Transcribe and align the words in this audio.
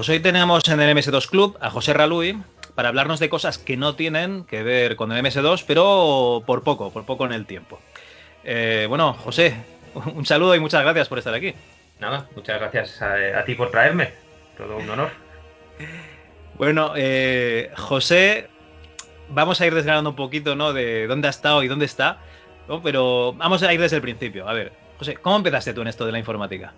Pues 0.00 0.08
hoy 0.08 0.20
tenemos 0.20 0.66
en 0.66 0.80
el 0.80 0.96
MS2 0.96 1.28
Club 1.28 1.58
a 1.60 1.68
José 1.68 1.92
Raluy 1.92 2.42
para 2.74 2.88
hablarnos 2.88 3.20
de 3.20 3.28
cosas 3.28 3.58
que 3.58 3.76
no 3.76 3.96
tienen 3.96 4.44
que 4.44 4.62
ver 4.62 4.96
con 4.96 5.12
el 5.12 5.22
MS2, 5.22 5.64
pero 5.66 6.42
por 6.46 6.62
poco, 6.62 6.90
por 6.90 7.04
poco 7.04 7.26
en 7.26 7.32
el 7.32 7.44
tiempo. 7.44 7.78
Eh, 8.42 8.86
bueno, 8.88 9.12
José, 9.12 9.56
un 10.14 10.24
saludo 10.24 10.54
y 10.54 10.58
muchas 10.58 10.80
gracias 10.84 11.06
por 11.06 11.18
estar 11.18 11.34
aquí. 11.34 11.54
Nada, 11.98 12.26
muchas 12.34 12.58
gracias 12.58 13.02
a, 13.02 13.44
ti 13.44 13.54
por 13.54 13.70
traerme. 13.70 14.14
Todo 14.56 14.78
un 14.78 14.88
honor. 14.88 15.10
Bueno, 16.54 16.94
eh, 16.96 17.70
José, 17.76 18.48
vamos 19.28 19.60
a 19.60 19.66
ir 19.66 19.74
desgranando 19.74 20.08
un 20.08 20.16
poquito, 20.16 20.56
¿no? 20.56 20.72
De 20.72 21.08
dónde 21.08 21.26
ha 21.26 21.30
estado 21.30 21.62
y 21.62 21.68
dónde 21.68 21.84
está, 21.84 22.20
pero 22.82 23.34
vamos 23.34 23.62
a 23.62 23.70
ir 23.74 23.78
desde 23.78 23.96
el 23.96 24.02
principio. 24.02 24.48
A 24.48 24.54
ver, 24.54 24.72
José, 24.98 25.18
¿cómo 25.18 25.36
empezaste 25.36 25.74
tú 25.74 25.82
en 25.82 25.88
esto 25.88 26.06
de 26.06 26.12
la 26.12 26.18
informática? 26.18 26.72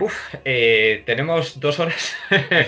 Uf, 0.00 0.34
eh, 0.46 1.02
tenemos 1.06 1.60
dos 1.60 1.78
horas. 1.78 2.16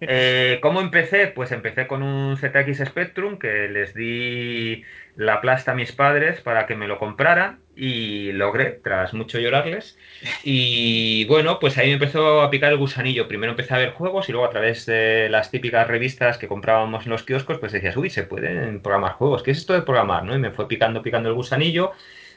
Eh, 0.00 0.58
¿Cómo 0.62 0.80
empecé? 0.80 1.26
Pues 1.28 1.50
empecé 1.50 1.88
con 1.88 2.02
un 2.04 2.36
ZX 2.36 2.84
Spectrum 2.86 3.38
que 3.38 3.68
les 3.68 3.94
di 3.94 4.84
la 5.16 5.40
plasta 5.40 5.72
a 5.72 5.74
mis 5.74 5.90
padres 5.92 6.40
para 6.40 6.66
que 6.66 6.76
me 6.76 6.86
lo 6.86 6.98
compraran 6.98 7.60
y 7.76 8.30
logré, 8.32 8.80
tras 8.82 9.12
mucho 9.12 9.38
llorarles. 9.40 9.98
Y 10.44 11.24
bueno, 11.26 11.58
pues 11.58 11.78
ahí 11.78 11.88
me 11.88 11.94
empezó 11.94 12.42
a 12.42 12.50
picar 12.50 12.72
el 12.72 12.78
gusanillo. 12.78 13.26
Primero 13.28 13.52
empecé 13.52 13.74
a 13.74 13.78
ver 13.78 13.90
juegos 13.92 14.28
y 14.28 14.32
luego 14.32 14.46
a 14.46 14.50
través 14.50 14.86
de 14.86 15.28
las 15.28 15.50
típicas 15.50 15.88
revistas 15.88 16.38
que 16.38 16.48
comprábamos 16.48 17.04
en 17.04 17.10
los 17.10 17.24
kioscos, 17.24 17.58
pues 17.58 17.72
decías, 17.72 17.96
uy, 17.96 18.08
se 18.10 18.22
pueden 18.22 18.80
programar 18.82 19.14
juegos. 19.14 19.42
¿Qué 19.42 19.50
es 19.50 19.58
esto 19.58 19.74
de 19.74 19.82
programar? 19.82 20.24
¿no? 20.24 20.34
Y 20.34 20.38
me 20.38 20.52
fue 20.52 20.68
picando, 20.68 21.02
picando 21.02 21.28
el 21.28 21.34
gusanillo. 21.34 21.92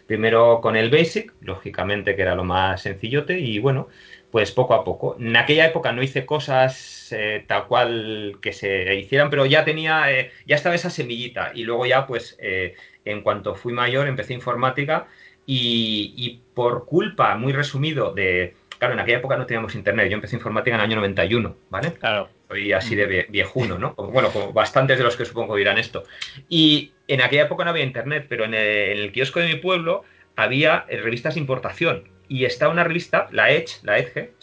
Primero 0.08 0.62
con 0.62 0.76
el 0.76 0.92
Basic, 0.92 1.34
lógicamente 1.42 2.16
que 2.16 2.22
era 2.22 2.36
lo 2.36 2.44
más 2.44 2.84
sencillote, 2.84 3.40
y 3.40 3.58
bueno, 3.58 3.88
pues 4.36 4.52
poco 4.52 4.74
a 4.74 4.84
poco. 4.84 5.16
En 5.18 5.34
aquella 5.38 5.66
época 5.66 5.94
no 5.94 6.04
hice 6.04 6.26
cosas 6.26 7.08
eh, 7.14 7.46
tal 7.48 7.68
cual 7.68 8.38
que 8.42 8.52
se 8.52 8.94
hicieran, 8.96 9.30
pero 9.30 9.46
ya 9.46 9.64
tenía, 9.64 10.12
eh, 10.12 10.34
ya 10.46 10.58
estaba 10.58 10.76
esa 10.76 10.90
semillita. 10.90 11.52
Y 11.56 11.64
luego 11.64 11.86
ya, 11.86 12.06
pues, 12.06 12.36
eh, 12.42 12.76
en 13.06 13.22
cuanto 13.22 13.56
fui 13.56 13.72
mayor, 13.72 14.10
empecé 14.10 14.34
informática 14.34 15.08
y, 15.46 16.42
por 16.54 16.86
culpa, 16.86 17.38
muy 17.38 17.54
resumido, 17.54 18.14
de... 18.14 18.56
Claro, 18.78 18.96
en 18.96 19.00
aquella 19.00 19.20
época 19.20 19.38
no 19.38 19.46
teníamos 19.46 19.74
internet. 19.74 20.10
Yo 20.10 20.16
empecé 20.16 20.36
informática 20.36 20.76
en 20.76 20.82
el 20.82 20.86
año 20.88 20.98
91, 20.98 21.56
¿vale? 21.70 21.94
Claro. 21.94 22.28
Soy 22.50 22.74
así 22.74 22.94
de 22.94 23.28
viejuno, 23.30 23.78
¿no? 23.80 23.94
bueno, 24.12 24.32
como 24.32 24.52
bastantes 24.52 24.98
de 24.98 25.06
los 25.06 25.16
que 25.16 25.24
supongo 25.24 25.56
dirán 25.56 25.78
esto. 25.78 26.04
Y 26.50 26.92
en 27.08 27.22
aquella 27.22 27.44
época 27.44 27.64
no 27.64 27.70
había 27.70 27.86
internet, 27.86 28.26
pero 28.28 28.44
en 28.44 28.54
el 28.54 29.14
kiosco 29.14 29.40
de 29.40 29.48
mi 29.48 29.56
pueblo 29.56 30.04
había 30.36 30.86
revistas 30.90 31.36
de 31.36 31.40
importación 31.40 32.15
y 32.28 32.46
está 32.46 32.70
una 32.70 32.84
revista, 32.84 33.28
la 33.32 33.52
Edge, 33.52 33.80
la 33.84 34.00
Edge, 34.00 34.34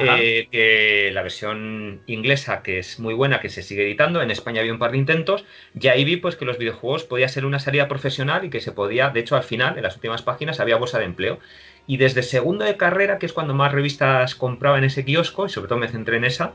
eh, 0.00 0.48
que 0.50 1.10
la 1.12 1.22
versión 1.22 2.00
inglesa, 2.06 2.62
que 2.62 2.78
es 2.78 2.98
muy 2.98 3.12
buena, 3.12 3.40
que 3.40 3.50
se 3.50 3.62
sigue 3.62 3.84
editando, 3.84 4.22
en 4.22 4.30
España 4.30 4.60
había 4.60 4.72
un 4.72 4.78
par 4.78 4.92
de 4.92 4.98
intentos, 4.98 5.44
y 5.78 5.88
ahí 5.88 6.04
vi 6.04 6.16
pues 6.16 6.36
que 6.36 6.44
los 6.44 6.58
videojuegos 6.58 7.04
podía 7.04 7.28
ser 7.28 7.44
una 7.44 7.58
salida 7.58 7.86
profesional 7.86 8.44
y 8.44 8.50
que 8.50 8.60
se 8.60 8.72
podía, 8.72 9.10
de 9.10 9.20
hecho 9.20 9.36
al 9.36 9.42
final, 9.42 9.76
en 9.76 9.82
las 9.82 9.96
últimas 9.96 10.22
páginas, 10.22 10.60
había 10.60 10.76
bolsa 10.76 10.98
de 10.98 11.04
empleo. 11.04 11.38
Y 11.86 11.98
desde 11.98 12.22
segundo 12.22 12.64
de 12.64 12.78
carrera, 12.78 13.18
que 13.18 13.26
es 13.26 13.34
cuando 13.34 13.52
más 13.52 13.72
revistas 13.72 14.34
compraba 14.34 14.78
en 14.78 14.84
ese 14.84 15.04
kiosco, 15.04 15.46
y 15.46 15.50
sobre 15.50 15.68
todo 15.68 15.78
me 15.78 15.88
centré 15.88 16.16
en 16.16 16.24
esa, 16.24 16.52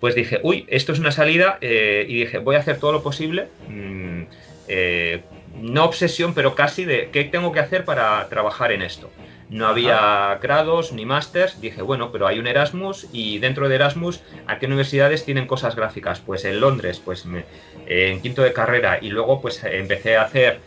pues 0.00 0.14
dije, 0.14 0.40
uy, 0.42 0.64
esto 0.68 0.92
es 0.92 0.98
una 0.98 1.12
salida, 1.12 1.58
eh, 1.60 2.06
y 2.08 2.20
dije, 2.20 2.38
voy 2.38 2.56
a 2.56 2.60
hacer 2.60 2.78
todo 2.78 2.92
lo 2.92 3.02
posible, 3.02 3.48
mm, 3.68 4.22
eh, 4.68 5.20
no 5.60 5.84
obsesión, 5.84 6.32
pero 6.32 6.54
casi 6.54 6.86
de 6.86 7.10
qué 7.12 7.24
tengo 7.24 7.52
que 7.52 7.60
hacer 7.60 7.84
para 7.84 8.26
trabajar 8.30 8.72
en 8.72 8.80
esto. 8.80 9.10
No 9.50 9.66
había 9.66 10.38
grados 10.40 10.92
ni 10.92 11.04
másters. 11.04 11.60
Dije, 11.60 11.82
bueno, 11.82 12.12
pero 12.12 12.26
hay 12.28 12.38
un 12.38 12.46
Erasmus 12.46 13.08
y 13.12 13.38
dentro 13.40 13.68
de 13.68 13.74
Erasmus, 13.74 14.22
¿a 14.46 14.58
qué 14.58 14.66
universidades 14.66 15.24
tienen 15.24 15.48
cosas 15.48 15.74
gráficas? 15.74 16.20
Pues 16.20 16.44
en 16.44 16.60
Londres, 16.60 17.02
pues 17.04 17.26
en 17.86 18.22
quinto 18.22 18.42
de 18.42 18.52
carrera. 18.52 18.98
Y 19.02 19.08
luego 19.08 19.40
pues 19.40 19.62
empecé 19.64 20.16
a 20.16 20.22
hacer 20.22 20.60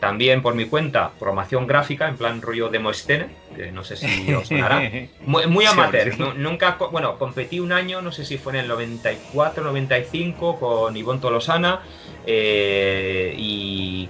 también 0.00 0.40
por 0.40 0.54
mi 0.54 0.64
cuenta 0.64 1.12
programación 1.18 1.66
gráfica, 1.66 2.08
en 2.08 2.16
plan 2.16 2.40
rollo 2.40 2.70
demo 2.70 2.90
escena, 2.90 3.28
que 3.54 3.70
no 3.70 3.84
sé 3.84 3.98
si 3.98 4.32
os 4.32 4.48
sonará. 4.48 4.90
Muy, 5.26 5.66
amateur. 5.66 6.18
Nunca, 6.36 6.78
bueno, 6.90 7.18
competí 7.18 7.60
un 7.60 7.72
año, 7.72 8.00
no 8.00 8.10
sé 8.10 8.24
si 8.24 8.38
fue 8.38 8.54
en 8.54 8.60
el 8.60 8.68
94, 8.68 9.62
95, 9.62 10.58
con 10.58 10.96
Ivonne 10.96 11.20
Tolosana. 11.20 11.82
Eh, 12.26 13.34
y 13.36 14.08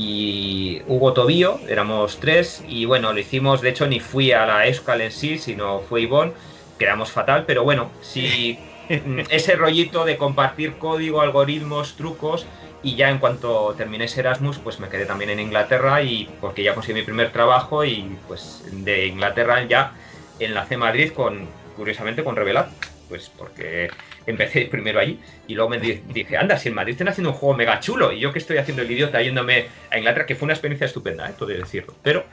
y 0.00 0.80
Hugo 0.86 1.12
Tobío, 1.12 1.58
éramos 1.68 2.20
tres, 2.20 2.62
y 2.68 2.84
bueno, 2.84 3.12
lo 3.12 3.18
hicimos, 3.18 3.60
de 3.60 3.70
hecho 3.70 3.88
ni 3.88 3.98
fui 3.98 4.30
a 4.30 4.46
la 4.46 4.66
Euskal 4.68 5.00
en 5.00 5.10
sí, 5.10 5.38
sino 5.38 5.80
fue 5.80 6.02
Ivonne, 6.02 6.34
quedamos 6.78 7.10
fatal, 7.10 7.44
pero 7.46 7.64
bueno, 7.64 7.90
sí, 8.00 8.60
ese 8.88 9.56
rollito 9.56 10.04
de 10.04 10.16
compartir 10.16 10.78
código, 10.78 11.20
algoritmos, 11.20 11.96
trucos, 11.96 12.46
y 12.80 12.94
ya 12.94 13.10
en 13.10 13.18
cuanto 13.18 13.74
terminé 13.74 14.04
ese 14.04 14.20
Erasmus, 14.20 14.58
pues 14.58 14.78
me 14.78 14.88
quedé 14.88 15.04
también 15.04 15.30
en 15.30 15.40
Inglaterra, 15.40 16.00
y 16.00 16.28
porque 16.40 16.62
ya 16.62 16.76
conseguí 16.76 17.00
mi 17.00 17.04
primer 17.04 17.32
trabajo, 17.32 17.84
y 17.84 18.20
pues 18.28 18.62
de 18.70 19.08
Inglaterra 19.08 19.66
ya 19.66 19.94
enlacé 20.38 20.76
Madrid 20.76 21.10
con, 21.12 21.48
curiosamente, 21.74 22.22
con 22.22 22.36
Revelat, 22.36 22.70
pues 23.08 23.30
porque 23.36 23.90
empecé 24.26 24.66
primero 24.66 25.00
allí 25.00 25.18
y 25.46 25.54
luego 25.54 25.70
me 25.70 25.78
dije, 25.78 26.36
anda, 26.36 26.58
si 26.58 26.68
en 26.68 26.74
Madrid 26.74 26.92
están 26.92 27.08
haciendo 27.08 27.30
un 27.30 27.36
juego 27.36 27.56
mega 27.56 27.80
chulo 27.80 28.12
y 28.12 28.20
yo 28.20 28.32
que 28.32 28.38
estoy 28.38 28.58
haciendo 28.58 28.82
el 28.82 28.90
idiota 28.90 29.22
yéndome 29.22 29.66
a 29.90 29.98
Inglaterra, 29.98 30.26
que 30.26 30.34
fue 30.34 30.46
una 30.46 30.54
experiencia 30.54 30.86
estupenda, 30.86 31.28
¿eh? 31.28 31.34
todo 31.38 31.48
decirlo. 31.48 31.94
Pero 32.02 32.24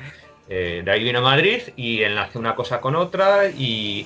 eh, 0.49 0.81
de 0.83 0.91
ahí 0.91 1.03
vine 1.03 1.17
a 1.17 1.21
Madrid 1.21 1.61
y 1.75 2.03
enlacé 2.03 2.37
una 2.37 2.55
cosa 2.55 2.81
con 2.81 2.95
otra 2.95 3.49
y 3.49 4.05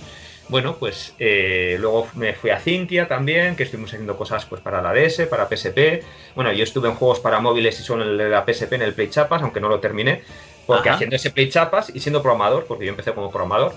bueno, 0.49 0.77
pues 0.77 1.13
eh, 1.19 1.77
luego 1.79 2.07
me 2.15 2.33
fui 2.33 2.49
a 2.49 2.59
Cintia 2.59 3.07
también, 3.07 3.55
que 3.55 3.63
estuvimos 3.63 3.93
haciendo 3.93 4.17
cosas 4.17 4.45
pues 4.45 4.61
para 4.61 4.81
la 4.81 4.93
DS, 4.93 5.27
para 5.27 5.47
PSP. 5.47 6.03
Bueno, 6.35 6.51
yo 6.51 6.63
estuve 6.63 6.89
en 6.89 6.95
juegos 6.95 7.19
para 7.19 7.39
móviles 7.39 7.79
y 7.79 7.83
solo 7.83 8.03
en 8.03 8.31
la 8.31 8.43
PSP, 8.43 8.73
en 8.73 8.81
el 8.81 8.93
Play 8.93 9.09
Chapas, 9.09 9.43
aunque 9.43 9.59
no 9.59 9.69
lo 9.69 9.79
terminé, 9.79 10.23
porque 10.65 10.89
haciendo 10.89 11.15
ese 11.17 11.29
Play 11.29 11.49
Chapas 11.49 11.91
y 11.93 11.99
siendo 11.99 12.23
programador, 12.23 12.65
porque 12.65 12.85
yo 12.85 12.89
empecé 12.89 13.13
como 13.13 13.29
programador, 13.29 13.73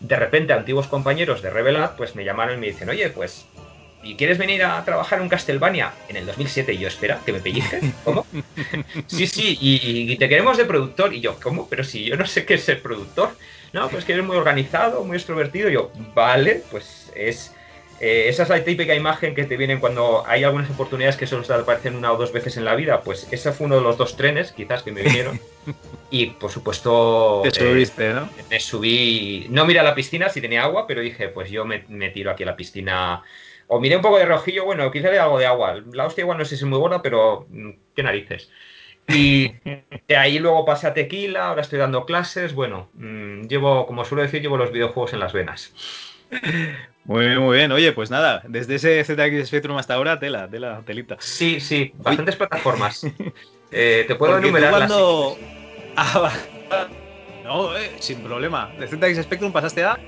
de 0.00 0.16
repente 0.16 0.52
antiguos 0.52 0.86
compañeros 0.86 1.42
de 1.42 1.50
Revelat 1.50 1.96
pues 1.96 2.14
me 2.14 2.24
llamaron 2.24 2.56
y 2.56 2.60
me 2.60 2.66
dicen, 2.68 2.88
oye, 2.88 3.08
pues, 3.10 3.46
¿y 4.02 4.14
quieres 4.14 4.38
venir 4.38 4.62
a 4.64 4.84
trabajar 4.84 5.20
en 5.20 5.28
Castlevania? 5.28 5.92
En 6.08 6.16
el 6.16 6.26
2007 6.26 6.74
y 6.74 6.78
yo, 6.78 6.88
espera, 6.88 7.20
que 7.24 7.32
me 7.32 7.40
pellizques, 7.40 7.84
¿cómo? 8.04 8.26
sí, 9.06 9.26
sí, 9.26 9.58
y, 9.60 10.16
te 10.16 10.28
queremos 10.28 10.56
de 10.56 10.64
productor. 10.64 11.14
Y 11.14 11.20
yo, 11.20 11.38
¿cómo? 11.40 11.68
Pero 11.68 11.84
si 11.84 12.04
yo 12.04 12.16
no 12.16 12.26
sé 12.26 12.44
qué 12.44 12.54
es 12.54 12.64
ser 12.64 12.82
productor. 12.82 13.30
No, 13.72 13.88
pues 13.90 14.04
que 14.04 14.12
eres 14.12 14.24
muy 14.24 14.36
organizado, 14.36 15.04
muy 15.04 15.16
extrovertido. 15.16 15.68
Y 15.68 15.74
yo, 15.74 15.90
vale, 16.14 16.62
pues 16.70 17.12
es 17.14 17.52
eh, 17.98 18.28
esa 18.28 18.42
es 18.42 18.48
la 18.50 18.62
típica 18.62 18.94
imagen 18.94 19.34
que 19.34 19.44
te 19.44 19.56
vienen 19.56 19.80
cuando 19.80 20.22
hay 20.26 20.44
algunas 20.44 20.70
oportunidades 20.70 21.16
que 21.16 21.26
solo 21.26 21.42
te 21.42 21.52
aparecen 21.54 21.96
una 21.96 22.12
o 22.12 22.16
dos 22.16 22.32
veces 22.32 22.56
en 22.56 22.64
la 22.64 22.74
vida. 22.74 23.00
Pues 23.00 23.26
ese 23.30 23.52
fue 23.52 23.66
uno 23.66 23.76
de 23.76 23.82
los 23.82 23.96
dos 23.96 24.16
trenes, 24.16 24.52
quizás, 24.52 24.82
que 24.82 24.92
me 24.92 25.02
vinieron. 25.02 25.40
y 26.10 26.26
por 26.26 26.50
supuesto. 26.50 27.40
Te 27.42 27.50
subiste, 27.50 28.12
¿no? 28.12 28.24
Eh, 28.24 28.44
me 28.50 28.60
subí. 28.60 29.46
No 29.48 29.64
miré 29.64 29.80
a 29.80 29.82
la 29.82 29.94
piscina 29.94 30.28
si 30.28 30.40
tenía 30.40 30.64
agua, 30.64 30.86
pero 30.86 31.00
dije, 31.00 31.28
pues 31.28 31.50
yo 31.50 31.64
me, 31.64 31.80
tiro 32.10 32.30
aquí 32.30 32.42
a 32.42 32.46
la 32.46 32.56
piscina. 32.56 33.22
O 33.68 33.80
miré 33.80 33.96
un 33.96 34.02
poco 34.02 34.18
de 34.18 34.26
rojillo, 34.26 34.64
bueno, 34.64 34.90
quizá 34.90 35.08
había 35.08 35.24
algo 35.24 35.38
de 35.38 35.46
agua. 35.46 35.82
La 35.92 36.06
hostia 36.06 36.22
igual 36.22 36.38
no 36.38 36.44
sé 36.44 36.56
si 36.56 36.64
es 36.64 36.68
muy 36.68 36.78
buena, 36.78 37.00
pero 37.02 37.46
mm, 37.48 37.70
qué 37.94 38.02
narices. 38.02 38.50
Y 39.08 39.52
de 40.08 40.16
ahí 40.16 40.38
luego 40.38 40.64
pasé 40.64 40.88
a 40.88 40.94
tequila, 40.94 41.48
ahora 41.48 41.62
estoy 41.62 41.78
dando 41.78 42.04
clases. 42.04 42.54
Bueno, 42.54 42.90
mm, 42.94 43.46
llevo, 43.46 43.86
como 43.86 44.04
suelo 44.04 44.22
decir, 44.22 44.42
llevo 44.42 44.56
los 44.56 44.72
videojuegos 44.72 45.14
en 45.14 45.20
las 45.20 45.32
venas. 45.32 45.72
Muy 47.06 47.26
bien, 47.26 47.38
muy 47.38 47.56
bien. 47.56 47.70
Oye, 47.70 47.92
pues 47.92 48.10
nada, 48.10 48.42
desde 48.48 48.74
ese 48.76 49.04
ZX 49.04 49.46
Spectrum 49.46 49.76
hasta 49.76 49.94
ahora, 49.94 50.18
tela, 50.18 50.48
tela, 50.48 50.82
telita. 50.84 51.16
Sí, 51.20 51.60
sí, 51.60 51.92
bastantes 51.98 52.36
plataformas. 52.36 53.06
Eh, 53.72 54.04
te 54.06 54.14
puedo 54.14 54.38
enumerar 54.38 54.88
ah, 55.96 56.32
no, 57.42 57.76
eh, 57.76 57.90
sin 57.98 58.20
problema. 58.20 58.70
De 58.78 58.86
ZX 58.86 59.24
Spectrum 59.24 59.50
pasaste 59.50 59.82
a. 59.82 59.98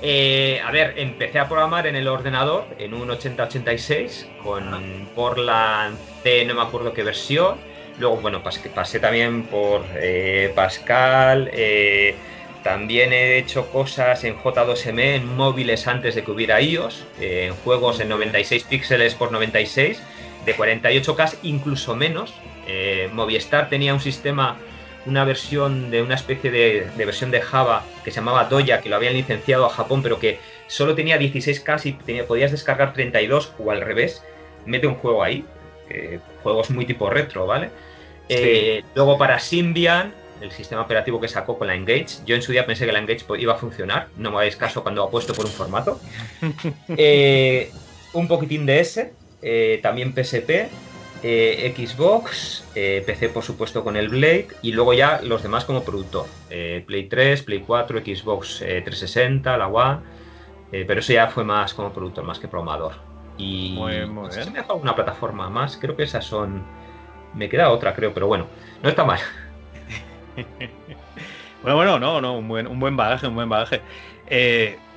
Eh, 0.00 0.60
a 0.64 0.70
ver, 0.70 0.94
empecé 0.96 1.40
a 1.40 1.48
programar 1.48 1.88
en 1.88 1.96
el 1.96 2.06
ordenador 2.06 2.66
en 2.78 2.94
un 2.94 3.10
8086 3.10 4.28
con 4.44 5.08
Portland 5.16 5.98
C, 6.22 6.44
no 6.44 6.54
me 6.54 6.62
acuerdo 6.62 6.92
qué 6.92 7.02
versión. 7.02 7.56
Luego, 7.98 8.18
bueno, 8.18 8.42
pasé, 8.42 9.00
también 9.00 9.42
por 9.42 9.84
eh, 9.96 10.52
Pascal. 10.54 11.50
Eh, 12.64 12.68
también 12.74 13.12
he 13.12 13.38
hecho 13.38 13.70
cosas 13.70 14.24
en 14.24 14.36
J2M 14.36 15.00
en 15.16 15.36
móviles 15.36 15.86
antes 15.86 16.14
de 16.14 16.24
que 16.24 16.30
hubiera 16.30 16.60
iOS, 16.60 17.04
en 17.20 17.54
juegos 17.56 18.00
en 18.00 18.08
96 18.08 18.64
píxeles 18.64 19.14
por 19.14 19.30
96, 19.32 20.00
de 20.44 20.56
48K, 20.56 21.38
incluso 21.42 21.94
menos. 21.94 22.34
Movistar 23.12 23.68
tenía 23.68 23.92
un 23.92 24.00
sistema 24.00 24.56
una 25.06 25.24
versión 25.24 25.90
de 25.90 26.02
una 26.02 26.14
especie 26.14 26.50
de, 26.50 26.86
versión 26.96 27.30
de 27.30 27.40
Java 27.40 27.84
que 28.04 28.10
se 28.10 28.16
llamaba 28.16 28.44
Doya, 28.44 28.80
que 28.80 28.88
lo 28.88 28.96
habían 28.96 29.14
licenciado 29.14 29.66
a 29.66 29.70
Japón, 29.70 30.02
pero 30.02 30.18
que 30.18 30.38
solo 30.66 30.94
tenía 30.94 31.18
16K 31.18 31.98
y 32.06 32.22
podías 32.22 32.50
descargar 32.50 32.92
32 32.94 33.52
o 33.58 33.70
al 33.70 33.80
revés. 33.80 34.22
Mete 34.66 34.86
un 34.86 34.94
juego 34.94 35.22
ahí, 35.22 35.44
juegos 36.42 36.70
muy 36.70 36.86
tipo 36.86 37.10
retro, 37.10 37.46
¿vale? 37.46 37.70
Eh, 38.28 38.82
luego 38.94 39.18
para 39.18 39.38
Symbian, 39.38 40.14
el 40.44 40.52
sistema 40.52 40.82
operativo 40.82 41.20
que 41.20 41.28
sacó 41.28 41.58
con 41.58 41.66
la 41.66 41.74
Engage, 41.74 42.24
yo 42.26 42.34
en 42.34 42.42
su 42.42 42.52
día 42.52 42.66
pensé 42.66 42.86
que 42.86 42.92
la 42.92 42.98
Engage 42.98 43.24
iba 43.38 43.54
a 43.54 43.56
funcionar, 43.56 44.08
no 44.16 44.30
me 44.30 44.36
hagáis 44.36 44.56
caso 44.56 44.82
cuando 44.82 45.02
apuesto 45.02 45.34
por 45.34 45.46
un 45.46 45.52
formato. 45.52 45.98
Eh, 46.96 47.72
un 48.12 48.28
poquitín 48.28 48.66
de 48.66 48.80
S, 48.80 49.12
eh, 49.42 49.80
también 49.82 50.14
PSP, 50.14 50.68
eh, 51.22 51.74
Xbox, 51.76 52.64
eh, 52.74 53.02
PC 53.04 53.30
por 53.30 53.42
supuesto 53.42 53.82
con 53.82 53.96
el 53.96 54.08
Blade 54.08 54.48
y 54.62 54.72
luego 54.72 54.92
ya 54.92 55.20
los 55.22 55.42
demás 55.42 55.64
como 55.64 55.82
productor. 55.82 56.26
Play 56.48 57.08
3, 57.08 57.42
Play 57.42 57.60
4, 57.66 58.00
Xbox 58.00 58.58
360, 58.58 59.56
la 59.56 59.68
One, 59.68 60.00
pero 60.70 61.00
eso 61.00 61.12
ya 61.12 61.28
fue 61.28 61.44
más 61.44 61.74
como 61.74 61.92
productor, 61.92 62.24
más 62.24 62.38
que 62.38 62.48
programador. 62.48 62.94
Y 63.36 63.74
muy, 63.76 64.06
muy 64.06 64.28
bien. 64.28 64.52
me 64.52 64.60
ha 64.60 64.72
una 64.74 64.94
plataforma 64.94 65.50
más, 65.50 65.76
creo 65.76 65.96
que 65.96 66.04
esas 66.04 66.24
son... 66.24 66.62
Me 67.34 67.48
queda 67.48 67.70
otra, 67.70 67.94
creo, 67.94 68.14
pero 68.14 68.28
bueno, 68.28 68.46
no 68.82 68.88
está 68.88 69.04
mal. 69.04 69.18
bueno, 71.62 71.76
bueno, 71.76 71.98
no, 71.98 72.20
no, 72.20 72.38
un 72.38 72.48
buen, 72.48 72.66
un 72.66 72.80
buen 72.80 72.96
bagaje, 72.96 73.26
un 73.26 73.34
buen 73.34 73.48
bagaje. 73.48 73.82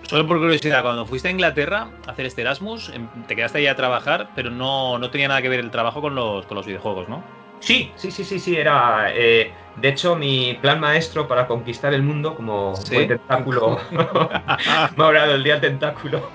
Solo 0.03 0.25
por 0.25 0.39
curiosidad, 0.39 0.83
cuando 0.83 1.05
fuiste 1.05 1.27
a 1.27 1.31
Inglaterra 1.31 1.89
a 2.07 2.11
hacer 2.11 2.25
este 2.25 2.41
Erasmus, 2.41 2.89
em, 2.89 3.07
te 3.27 3.35
quedaste 3.35 3.57
ahí 3.57 3.67
a 3.67 3.75
trabajar, 3.75 4.29
pero 4.35 4.49
no, 4.49 4.97
no 4.99 5.09
tenía 5.09 5.27
nada 5.27 5.41
que 5.41 5.49
ver 5.49 5.59
el 5.59 5.69
trabajo 5.69 6.01
con 6.01 6.15
los, 6.15 6.45
con 6.45 6.55
los 6.55 6.65
videojuegos, 6.65 7.09
¿no? 7.09 7.21
Sí, 7.59 7.91
sí, 7.95 8.09
sí, 8.11 8.23
sí, 8.23 8.39
sí, 8.39 8.55
era... 8.55 9.11
Eh, 9.13 9.51
de 9.75 9.89
hecho, 9.89 10.15
mi 10.15 10.57
plan 10.61 10.79
maestro 10.79 11.27
para 11.27 11.45
conquistar 11.45 11.93
el 11.93 12.03
mundo, 12.03 12.35
como 12.35 12.75
¿Sí? 12.77 13.05
tentáculo, 13.05 13.79
me 13.91 13.99
ha 14.01 15.07
hablado 15.07 15.35
el 15.35 15.43
día 15.43 15.59
tentáculo, 15.59 16.29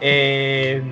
eh, 0.00 0.82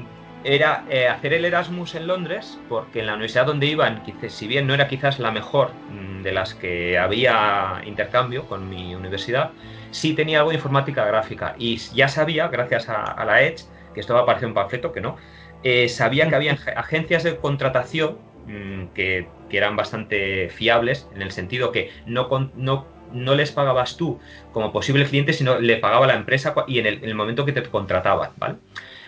era 0.45 0.85
eh, 0.89 1.09
hacer 1.09 1.35
el 1.35 1.45
Erasmus 1.45 1.95
en 1.95 2.07
Londres, 2.07 2.59
porque 2.69 3.01
en 3.01 3.07
la 3.07 3.15
universidad 3.15 3.47
donde 3.47 3.67
iban, 3.67 4.03
si 4.29 4.47
bien 4.47 4.67
no 4.67 4.75
era 4.75 4.89
quizás 4.89 5.19
la 5.19 5.31
mejor 5.31 5.73
mm, 5.91 6.23
de 6.23 6.33
las 6.33 6.55
que 6.55 6.99
había 6.99 7.83
intercambio 7.85 8.47
con 8.47 8.69
mi 8.69 8.95
universidad, 8.95 9.51
sí 9.91 10.15
tenía 10.15 10.39
algo 10.39 10.51
de 10.51 10.57
informática 10.57 11.05
gráfica 11.05 11.55
y 11.59 11.77
ya 11.77 12.09
sabía, 12.09 12.49
gracias 12.49 12.89
a, 12.89 13.23
la 13.25 13.43
Edge, 13.43 13.65
que 13.95 14.01
esto 14.01 14.15
va 14.15 14.21
a 14.21 14.23
aparecer 14.23 14.49
un 14.49 14.55
panfleto 14.55 14.93
que 14.93 15.01
no, 15.01 15.17
eh, 15.63 15.89
sabía 15.89 16.29
que 16.29 16.35
había 16.35 16.53
agencias 16.77 17.23
de 17.23 17.37
contratación 17.37 18.19
mm, 18.47 18.87
que, 18.95 19.29
eran 19.51 19.75
bastante 19.75 20.49
fiables 20.49 21.09
en 21.13 21.23
el 21.23 21.33
sentido 21.33 21.73
que 21.73 21.91
no, 22.07 22.29
no, 22.55 22.87
no 23.13 23.35
les 23.35 23.51
pagabas 23.51 23.97
tú 23.97 24.21
como 24.53 24.73
posible 24.73 25.05
cliente, 25.07 25.33
sino 25.33 25.59
le 25.59 25.77
pagaba 25.79 26.07
la 26.07 26.15
empresa 26.15 26.55
y 26.69 26.79
en 26.79 26.87
el, 26.87 27.15
momento 27.17 27.45
que 27.45 27.53
te 27.53 27.63
contrataban, 27.65 28.31
¿vale? 28.37 28.57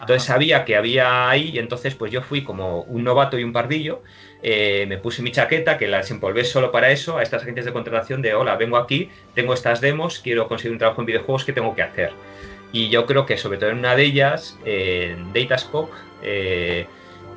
Entonces 0.02 0.24
sabía 0.24 0.64
que 0.64 0.76
había 0.76 1.30
ahí 1.30 1.50
y 1.54 1.58
entonces 1.58 1.94
pues 1.94 2.12
yo 2.12 2.22
fui 2.22 2.44
como 2.44 2.82
un 2.82 3.04
novato 3.04 3.38
y 3.38 3.44
un 3.44 3.52
pardillo 3.52 4.02
eh, 4.42 4.86
me 4.88 4.98
puse 4.98 5.22
mi 5.22 5.30
chaqueta, 5.30 5.78
que 5.78 5.86
la 5.86 5.98
desempolvé 5.98 6.44
solo 6.44 6.72
para 6.72 6.90
eso, 6.90 7.16
a 7.16 7.22
estas 7.22 7.42
agencias 7.42 7.64
de 7.64 7.72
contratación 7.72 8.22
de, 8.22 8.34
hola, 8.34 8.56
vengo 8.56 8.76
aquí, 8.76 9.08
tengo 9.34 9.54
estas 9.54 9.80
demos, 9.80 10.18
quiero 10.18 10.48
conseguir 10.48 10.72
un 10.72 10.78
trabajo 10.78 11.00
en 11.00 11.06
videojuegos, 11.06 11.44
¿qué 11.44 11.52
tengo 11.52 11.74
que 11.76 11.82
hacer? 11.82 12.12
Y 12.72 12.88
yo 12.88 13.06
creo 13.06 13.24
que 13.24 13.36
sobre 13.36 13.58
todo 13.58 13.70
en 13.70 13.78
una 13.78 13.94
de 13.94 14.02
ellas, 14.02 14.58
en 14.64 15.32
Datascope, 15.32 15.92
eh, 16.22 16.86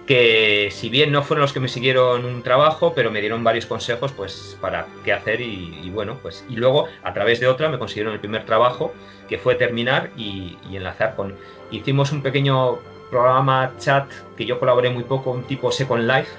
que 0.06 0.70
si 0.72 0.90
bien 0.90 1.12
no 1.12 1.24
fueron 1.24 1.42
los 1.42 1.54
que 1.54 1.60
me 1.60 1.68
siguieron 1.68 2.26
un 2.26 2.44
trabajo, 2.44 2.94
pero 2.94 3.12
me 3.12 3.22
dieron 3.22 3.44
varios 3.44 3.66
consejos 3.66 4.12
pues 4.12 4.58
para 4.62 4.86
qué 5.04 5.14
hacer 5.14 5.42
y, 5.42 5.90
bueno, 5.92 6.20
pues 6.22 6.46
y 6.50 6.56
luego 6.56 6.88
a 7.04 7.14
través 7.14 7.40
de 7.40 7.48
otra 7.48 7.70
me 7.70 7.80
consiguieron 7.80 8.14
el 8.14 8.20
primer 8.20 8.46
trabajo 8.46 8.94
que 9.28 9.38
fue 9.38 9.56
terminar 9.56 10.12
y, 10.16 10.58
enlazar 10.72 11.16
con 11.16 11.36
hicimos 11.72 12.12
un 12.12 12.22
pequeño 12.22 12.78
programa 13.10 13.72
chat 13.80 14.08
que 14.38 14.46
yo 14.46 14.60
colaboré 14.60 14.90
muy 14.90 15.04
poco, 15.04 15.32
un 15.32 15.44
tipo 15.44 15.72
Second 15.72 16.04
Life, 16.04 16.30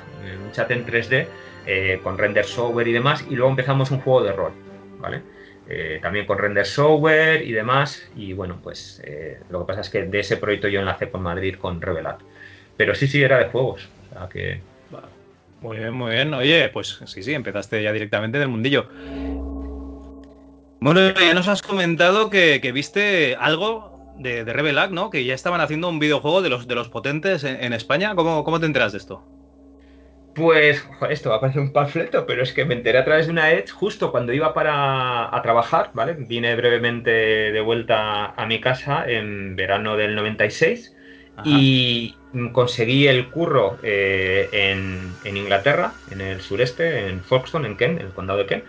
un 0.45 0.53
chat 0.53 0.71
en 0.71 0.87
3D 0.87 1.27
eh, 1.67 2.01
con 2.03 2.17
render 2.17 2.45
software 2.45 2.87
y 2.87 2.93
demás, 2.93 3.25
y 3.29 3.35
luego 3.35 3.51
empezamos 3.51 3.91
un 3.91 4.01
juego 4.01 4.23
de 4.23 4.33
rol, 4.33 4.53
¿vale? 5.01 5.23
Eh, 5.69 5.99
también 6.01 6.27
con 6.27 6.39
render 6.39 6.65
software 6.65 7.43
y 7.43 7.51
demás, 7.51 8.09
y 8.15 8.33
bueno, 8.35 8.61
pues 8.63 9.03
eh, 9.05 9.41
lo 9.51 9.61
que 9.61 9.65
pasa 9.67 9.81
es 9.81 9.91
que 9.91 10.05
de 10.05 10.21
ese 10.21 10.37
proyecto 10.37 10.69
yo 10.69 10.79
enlacé 10.79 11.11
con 11.11 11.23
Madrid 11.23 11.57
con 11.57 11.81
Revelat. 11.83 12.21
Pero 12.77 12.95
sí, 12.95 13.07
sí, 13.07 13.23
era 13.23 13.39
de 13.39 13.47
juegos, 13.47 13.89
o 14.11 14.15
sea 14.15 14.29
que... 14.29 14.61
Muy 15.61 15.79
bien, 15.79 15.95
muy 15.95 16.13
bien. 16.13 16.35
Oye, 16.35 16.69
pues 16.69 17.01
sí, 17.07 17.23
sí, 17.23 17.35
empezaste 17.35 17.83
ya 17.83 17.93
directamente 17.93 18.39
del 18.39 18.49
mundillo. 18.49 18.89
Bueno, 20.81 21.01
ya 21.15 21.35
nos 21.35 21.49
has 21.49 21.63
comentado 21.63 22.31
que, 22.31 22.61
viste 22.73 23.37
algo 23.41 24.15
de, 24.19 24.45
de 24.45 24.89
¿no? 24.91 25.11
Que 25.11 25.25
ya 25.25 25.35
estaban 25.35 25.61
haciendo 25.61 25.89
un 25.89 25.99
videojuego 25.99 26.43
de 26.43 26.51
los, 26.51 26.69
de 26.69 26.75
los 26.75 26.89
potentes 26.89 27.43
en, 27.45 27.73
España. 27.73 28.15
¿Cómo, 28.15 28.45
¿Cómo, 28.45 28.61
te 28.61 28.67
enteras 28.67 28.93
de 28.93 28.99
esto? 28.99 29.25
Pues, 30.35 30.87
esto 31.09 31.31
va 31.31 31.37
a 31.37 31.41
parecer 31.41 31.63
un 31.63 31.73
panfleto, 31.73 32.27
pero 32.27 32.43
es 32.43 32.53
que 32.53 32.67
me 32.67 32.75
enteré 32.75 32.99
a 32.99 33.05
través 33.05 33.27
de 33.27 33.33
una 33.33 33.51
Edge 33.53 33.71
justo 33.71 34.13
cuando 34.13 34.35
iba 34.35 34.53
para 34.53 35.35
a 35.35 35.43
trabajar, 35.43 35.91
¿vale? 35.95 36.15
Vine 36.19 36.55
brevemente 36.55 37.11
de 37.11 37.61
vuelta 37.63 38.27
a 38.27 38.47
mi 38.47 38.61
casa 38.61 39.05
en 39.09 39.57
verano 39.57 39.97
del 39.97 40.15
96 40.15 40.95
y 41.45 42.15
conseguí 42.53 43.07
el 43.07 43.31
curro 43.31 43.79
eh, 43.83 44.49
en, 44.53 45.37
Inglaterra, 45.37 45.93
en 46.11 46.21
el 46.21 46.41
sureste, 46.41 47.09
en 47.09 47.23
Folkestone, 47.23 47.69
en 47.69 47.77
Kent, 47.77 48.01
en 48.01 48.07
el 48.07 48.13
condado 48.13 48.41
de 48.41 48.47
Kent. 48.47 48.65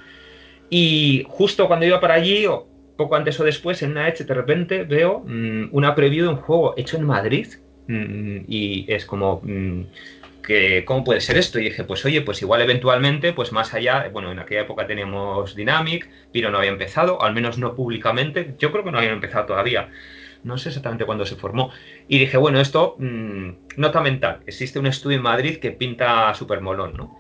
Y 0.70 1.26
justo 1.28 1.68
cuando 1.68 1.86
iba 1.86 2.00
para 2.00 2.16
allí, 2.16 2.46
o 2.46 2.68
poco 2.98 3.16
antes 3.16 3.40
o 3.40 3.44
después, 3.44 3.82
en 3.84 3.92
una 3.92 4.08
Edge, 4.08 4.26
de 4.26 4.34
repente 4.34 4.84
veo 4.84 5.24
mm, 5.26 5.70
una 5.72 5.96
preview 5.96 6.26
de 6.26 6.32
un 6.32 6.38
juego 6.38 6.74
hecho 6.78 6.98
en 6.98 7.04
Madrid. 7.04 7.48
Mm, 7.88 8.40
y 8.48 8.86
es 8.88 9.06
como... 9.06 9.42
Mm, 9.44 9.84
¿cómo 10.86 11.04
puede 11.04 11.22
ser 11.22 11.38
esto? 11.38 11.60
Y 11.60 11.66
dije, 11.66 11.84
pues 11.84 12.06
oye, 12.06 12.22
pues 12.22 12.42
igual 12.42 12.62
eventualmente, 12.62 13.34
pues 13.34 13.52
más 13.52 13.74
allá, 13.74 14.10
bueno, 14.12 14.32
en 14.32 14.40
aquella 14.40 14.62
época 14.62 14.88
teníamos 14.88 15.56
Dynamic, 15.56 16.10
pero 16.32 16.50
no 16.52 16.60
había 16.60 16.72
empezado, 16.72 17.22
al 17.22 17.34
menos 17.34 17.58
no 17.58 17.76
públicamente, 17.76 18.56
yo 18.58 18.72
creo 18.72 18.84
que 18.84 18.92
no 18.92 19.00
había 19.00 19.12
empezado 19.12 19.46
todavía, 19.46 19.90
no 20.44 20.58
sé 20.58 20.70
exactamente 20.70 21.06
cuándo 21.06 21.26
se 21.26 21.36
formó. 21.36 21.72
Y 22.08 22.20
dije, 22.20 22.38
bueno, 22.38 22.60
esto, 22.60 22.96
mmm, 23.00 23.50
nota 23.78 24.02
mental, 24.02 24.40
existe 24.46 24.80
un 24.80 24.88
estudio 24.88 25.18
en 25.18 25.24
Madrid 25.24 25.58
que 25.60 25.72
pinta 25.72 26.34
súper 26.34 26.62
molón, 26.62 26.94
¿no? 26.96 27.18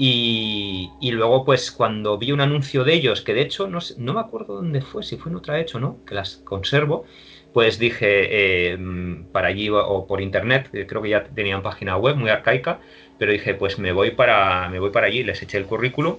Y, 0.00 0.90
luego, 1.10 1.44
pues 1.44 1.72
cuando 1.72 2.18
vi 2.18 2.30
un 2.30 2.40
anuncio 2.40 2.84
de 2.84 2.94
ellos, 2.94 3.20
que 3.22 3.34
de 3.34 3.42
hecho 3.42 3.66
no, 3.66 3.80
no 3.98 4.14
me 4.14 4.20
acuerdo 4.20 4.54
dónde 4.54 4.80
fue, 4.80 5.02
si 5.02 5.16
fue 5.16 5.32
en 5.32 5.38
otra 5.38 5.60
hecho, 5.60 5.80
¿no? 5.80 5.98
Que 6.06 6.14
las 6.14 6.36
conservo, 6.36 7.04
pues 7.52 7.78
dije 7.80 8.72
eh, 8.72 8.78
para 9.32 9.48
allí 9.48 9.68
o 9.70 10.06
por 10.06 10.20
internet, 10.20 10.68
eh, 10.72 10.86
creo 10.86 11.02
que 11.02 11.08
ya 11.10 11.24
tenían 11.24 11.62
página 11.62 11.96
web 11.96 12.14
muy 12.16 12.30
arcaica, 12.30 12.80
pero 13.18 13.32
dije 13.32 13.54
pues 13.54 13.78
me 13.78 13.92
voy 13.92 14.12
para, 14.12 14.68
me 14.68 14.78
voy 14.78 14.90
para 14.90 15.08
allí, 15.08 15.24
les 15.24 15.42
eché 15.42 15.58
el 15.58 15.66
currículum. 15.66 16.16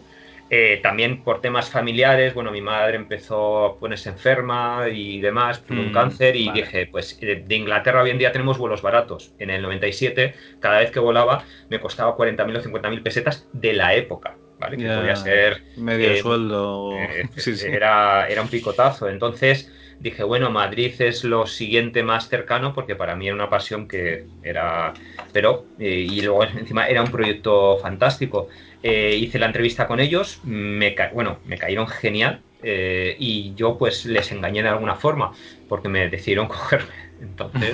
Eh, 0.52 0.80
también 0.82 1.24
por 1.24 1.42
temas 1.42 1.70
familiares, 1.70 2.34
bueno, 2.34 2.52
mi 2.52 2.62
madre 2.62 2.96
empezó 2.96 3.66
a 3.66 3.80
ponerse 3.80 4.10
enferma 4.10 4.88
y 4.92 5.20
demás, 5.20 5.64
tuvo 5.64 5.82
un 5.82 5.92
mm, 5.92 5.94
cáncer 5.94 6.36
y 6.36 6.50
dije, 6.52 6.88
pues 6.88 7.20
de 7.20 7.56
Inglaterra 7.56 8.02
hoy 8.02 8.10
en 8.10 8.18
día 8.18 8.32
tenemos 8.32 8.58
vuelos 8.58 8.82
baratos. 8.82 9.32
En 9.38 9.52
el 9.52 9.62
97, 9.62 10.34
cada 10.60 10.80
vez 10.80 10.90
que 10.90 11.00
volaba 11.00 11.44
me 11.70 11.80
costaba 11.80 12.18
40.000 12.18 12.58
o 12.58 12.64
50.000 12.64 13.04
pesetas 13.04 13.48
de 13.54 13.74
la 13.74 13.94
época, 13.94 14.38
¿vale? 14.60 14.78
Que 14.78 14.88
podía 14.88 15.16
ser... 15.16 15.62
Medio 15.78 16.16
sueldo. 16.18 16.94
Era, 17.64 18.28
era 18.28 18.42
un 18.42 18.48
picotazo. 18.48 19.08
Entonces 19.08 19.72
dije, 20.00 20.24
bueno, 20.24 20.50
Madrid 20.50 20.94
es 21.00 21.24
lo 21.24 21.46
siguiente 21.46 22.04
más 22.04 22.30
cercano 22.30 22.74
porque 22.74 22.96
para 22.96 23.16
mí 23.16 23.28
era 23.28 23.36
una 23.36 23.50
pasión 23.50 23.88
que 23.88 24.26
era... 24.42 24.94
Pero, 25.32 25.66
eh, 25.78 26.08
y 26.10 26.22
luego 26.22 26.44
encima 26.44 26.88
era 26.88 27.04
un 27.04 27.12
proyecto 27.12 27.78
fantástico. 27.78 28.48
Eh, 28.82 29.16
hice 29.20 29.40
la 29.40 29.48
entrevista 29.48 29.88
con 29.88 30.00
ellos, 30.00 30.40
me 30.44 30.96
bueno, 31.14 31.40
me 31.46 31.58
cayeron 31.58 31.88
genial 31.88 32.42
eh, 32.64 33.16
y 33.20 33.54
yo 33.56 33.78
pues 33.78 34.06
les 34.06 34.32
engañé 34.32 34.64
de 34.64 34.70
alguna 34.70 34.96
forma 34.96 35.34
porque 35.68 35.90
me 35.90 36.08
decidieron 36.10 36.48
cogerme. 36.50 37.10
Entonces, 37.22 37.74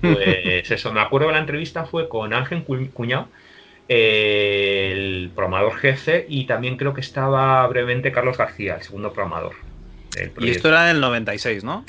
pues 0.00 0.70
eso, 0.70 0.92
me 0.92 1.00
acuerdo 1.00 1.28
que 1.28 1.34
la 1.34 1.38
entrevista 1.38 1.84
fue 1.84 2.08
con 2.08 2.34
Ángel 2.34 2.64
Cuñado, 2.64 3.28
el 3.86 5.30
programador 5.32 5.76
jefe, 5.76 6.26
y 6.28 6.46
también 6.46 6.76
creo 6.76 6.92
que 6.92 7.00
estaba 7.00 7.64
brevemente 7.68 8.10
Carlos 8.10 8.36
García, 8.36 8.74
el 8.74 8.82
segundo 8.82 9.12
programador. 9.12 9.54
Y 10.40 10.50
esto 10.50 10.68
era 10.68 10.90
en 10.90 10.96
el 10.96 11.00
96, 11.00 11.62
¿no? 11.62 11.84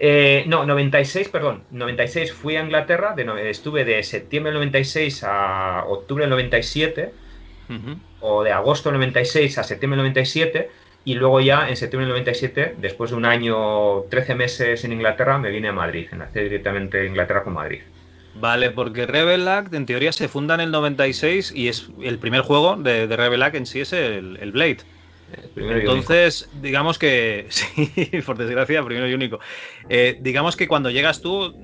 Eh, 0.00 0.44
no, 0.46 0.64
96, 0.64 1.28
perdón. 1.28 1.64
96 1.70 2.32
fui 2.32 2.56
a 2.56 2.62
Inglaterra, 2.62 3.14
de, 3.14 3.50
estuve 3.50 3.84
de 3.84 4.02
septiembre 4.02 4.52
del 4.52 4.60
96 4.60 5.24
a 5.24 5.84
octubre 5.88 6.22
del 6.22 6.30
97, 6.30 7.12
o 8.20 8.42
de 8.42 8.52
agosto 8.52 8.90
del 8.90 8.98
96 8.98 9.58
a 9.58 9.62
septiembre 9.62 9.96
del 9.96 10.12
97, 10.12 10.70
y 11.04 11.14
luego 11.14 11.40
ya 11.40 11.68
en 11.68 11.76
septiembre 11.76 12.06
del 12.06 12.12
97, 12.12 12.76
después 12.78 13.10
de 13.10 13.16
un 13.16 13.24
año, 13.24 14.02
13 14.10 14.34
meses 14.34 14.84
en 14.84 14.92
Inglaterra, 14.92 15.38
me 15.38 15.50
vine 15.50 15.68
a 15.68 15.72
Madrid, 15.72 16.08
enlacé 16.12 16.42
directamente 16.42 17.06
Inglaterra 17.06 17.44
con 17.44 17.54
Madrid. 17.54 17.80
Vale, 18.34 18.70
porque 18.70 19.06
Rebel 19.06 19.48
Act 19.48 19.74
en 19.74 19.86
teoría 19.86 20.12
se 20.12 20.28
funda 20.28 20.54
en 20.54 20.60
el 20.60 20.70
96 20.70 21.52
y 21.54 21.68
es 21.68 21.88
el 22.02 22.18
primer 22.18 22.42
juego 22.42 22.76
de, 22.76 23.06
de 23.06 23.16
Rebel 23.16 23.42
Act 23.42 23.56
en 23.56 23.66
sí 23.66 23.80
es 23.80 23.92
el, 23.92 24.52
Blade. 24.52 24.78
Entonces, 25.56 26.48
digamos 26.60 26.98
que, 26.98 27.46
sí, 27.50 27.90
por 28.24 28.38
desgracia, 28.38 28.82
primero 28.84 29.08
y 29.08 29.14
único. 29.14 29.40
Eh, 29.88 30.18
digamos 30.20 30.56
que 30.56 30.68
cuando 30.68 30.90
llegas 30.90 31.20
tú, 31.20 31.54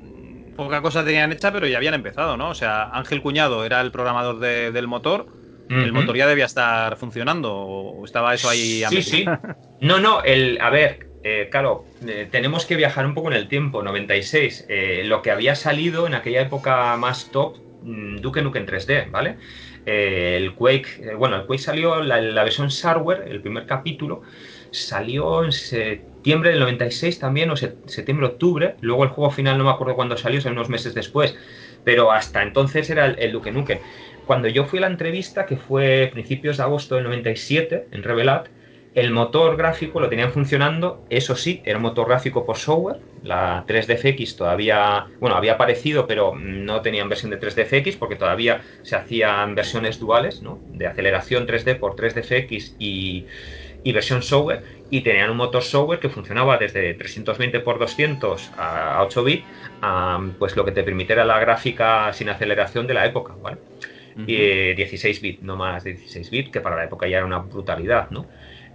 poca 0.57 0.83
cosa 0.83 1.05
tenían 1.05 1.33
hecha, 1.33 1.53
pero 1.53 1.67
ya 1.67 1.77
habían 1.77 1.95
empezado, 1.95 2.37
¿no? 2.37 2.51
O 2.51 2.55
sea, 2.55 2.85
Ángel 2.93 3.23
Cuñado 3.23 3.65
era 3.65 3.81
el 3.81 3.91
programador 3.91 4.39
del 4.41 4.87
motor. 4.89 5.27
El 5.69 5.93
motor 5.93 6.17
ya 6.17 6.27
debía 6.27 6.45
estar 6.45 6.97
funcionando, 6.97 7.55
o 7.55 8.05
estaba 8.05 8.35
eso 8.35 8.49
ahí 8.49 8.83
a 8.83 8.89
Sí, 8.91 9.03
sí. 9.03 9.25
No, 9.81 9.99
no, 9.99 10.23
el, 10.23 10.59
a 10.61 10.71
ver, 10.71 11.01
eh, 11.23 11.49
claro, 11.51 11.91
eh, 12.07 12.29
tenemos 12.31 12.65
que 12.65 12.77
viajar 12.77 13.07
un 13.07 13.15
poco 13.15 13.29
en 13.31 13.37
el 13.37 13.49
tiempo, 13.49 13.83
96. 13.83 14.65
Eh, 14.69 15.03
lo 15.05 15.21
que 15.21 15.31
había 15.31 15.55
salido 15.55 16.07
en 16.07 16.15
aquella 16.15 16.41
época 16.43 16.97
más 16.97 17.31
top, 17.31 17.59
mm, 17.81 18.17
Duke 18.21 18.43
Nukem 18.43 18.67
3D, 18.67 19.09
¿vale? 19.11 19.39
el 19.87 20.55
Quake, 20.55 21.15
bueno, 21.19 21.37
el 21.37 21.45
Quake 21.47 21.61
salió, 21.63 22.03
la, 22.03 22.19
la 22.21 22.43
versión 22.45 22.69
Shareware, 22.69 23.29
el 23.29 23.43
primer 23.43 23.67
capítulo, 23.67 24.23
salió 24.71 25.45
en 25.45 25.53
septiembre 25.53 26.51
del 26.51 26.61
96 26.61 27.19
también, 27.19 27.51
o 27.51 27.57
septiembre-octubre. 27.57 28.77
Luego 28.81 29.05
el 29.05 29.11
juego 29.11 29.31
final 29.31 29.59
no 29.59 29.65
me 29.65 29.71
acuerdo 29.71 29.95
cuándo 29.95 30.17
salió, 30.17 30.41
son 30.41 30.53
unos 30.53 30.71
meses 30.71 30.95
después. 30.95 31.37
Pero 31.83 32.13
hasta 32.13 32.43
entonces 32.43 32.89
era 32.91 33.07
el, 33.07 33.19
el 33.19 33.33
Duke 33.33 33.53
Nukem. 33.53 33.81
Cuando 34.27 34.49
yo 34.49 34.65
fui 34.65 34.79
a 34.79 34.83
la 34.83 34.87
entrevista, 34.89 35.47
que 35.47 35.57
fue 35.57 36.09
principios 36.13 36.57
de 36.57 36.63
agosto 36.63 36.95
del 36.95 37.05
97, 37.05 37.89
en 37.91 38.03
Revelat, 38.03 38.49
el 38.95 39.11
motor 39.11 39.57
gráfico 39.57 39.99
lo 39.99 40.09
tenían 40.09 40.33
funcionando, 40.33 41.05
eso 41.11 41.35
sí, 41.35 41.61
era 41.65 41.79
un 41.79 41.83
motor 41.83 42.07
gráfico 42.07 42.47
por 42.47 42.57
software. 42.57 43.01
La 43.25 43.65
3DFX 43.67 44.37
todavía, 44.37 45.07
bueno, 45.19 45.35
había 45.35 45.55
aparecido, 45.55 46.07
pero 46.07 46.37
no 46.37 46.81
tenían 46.81 47.09
versión 47.09 47.33
de 47.33 47.41
3DFX 47.41 47.99
porque 47.99 48.15
todavía 48.15 48.63
se 48.83 48.95
hacían 48.95 49.57
versiones 49.57 49.99
duales, 49.99 50.43
¿no? 50.43 50.61
De 50.69 50.87
aceleración 50.87 51.45
3D 51.47 51.79
por 51.81 51.97
3DFX 51.97 52.77
y, 52.79 53.27
versión 53.93 54.23
software. 54.23 54.63
Y 54.91 55.01
tenían 55.01 55.31
un 55.31 55.39
motor 55.39 55.65
software 55.65 55.99
que 55.99 56.09
funcionaba 56.09 56.57
desde 56.57 56.95
320 56.95 57.61
por 57.61 57.81
200 57.81 58.53
a 58.57 59.03
8 59.03 59.25
bits, 59.25 59.45
pues 60.39 60.55
lo 60.55 60.65
que 60.65 60.73
te 60.73 60.85
permitiera 60.85 61.25
la 61.25 61.41
gráfica 61.41 62.13
sin 62.13 62.29
aceleración 62.29 62.87
de 62.87 62.95
la 62.95 63.07
época, 63.07 63.35
¿vale? 63.43 63.59
Y 64.17 64.75
16 64.75 65.21
bits, 65.21 65.43
no 65.43 65.57
más 65.57 65.85
de 65.85 65.95
16 65.95 66.31
bits, 66.31 66.51
que 66.51 66.61
para 66.61 66.77
la 66.77 66.85
época 66.85 67.07
ya 67.09 67.19
era 67.19 67.27
una 67.27 67.39
brutalidad, 67.39 68.11
¿no? 68.11 68.27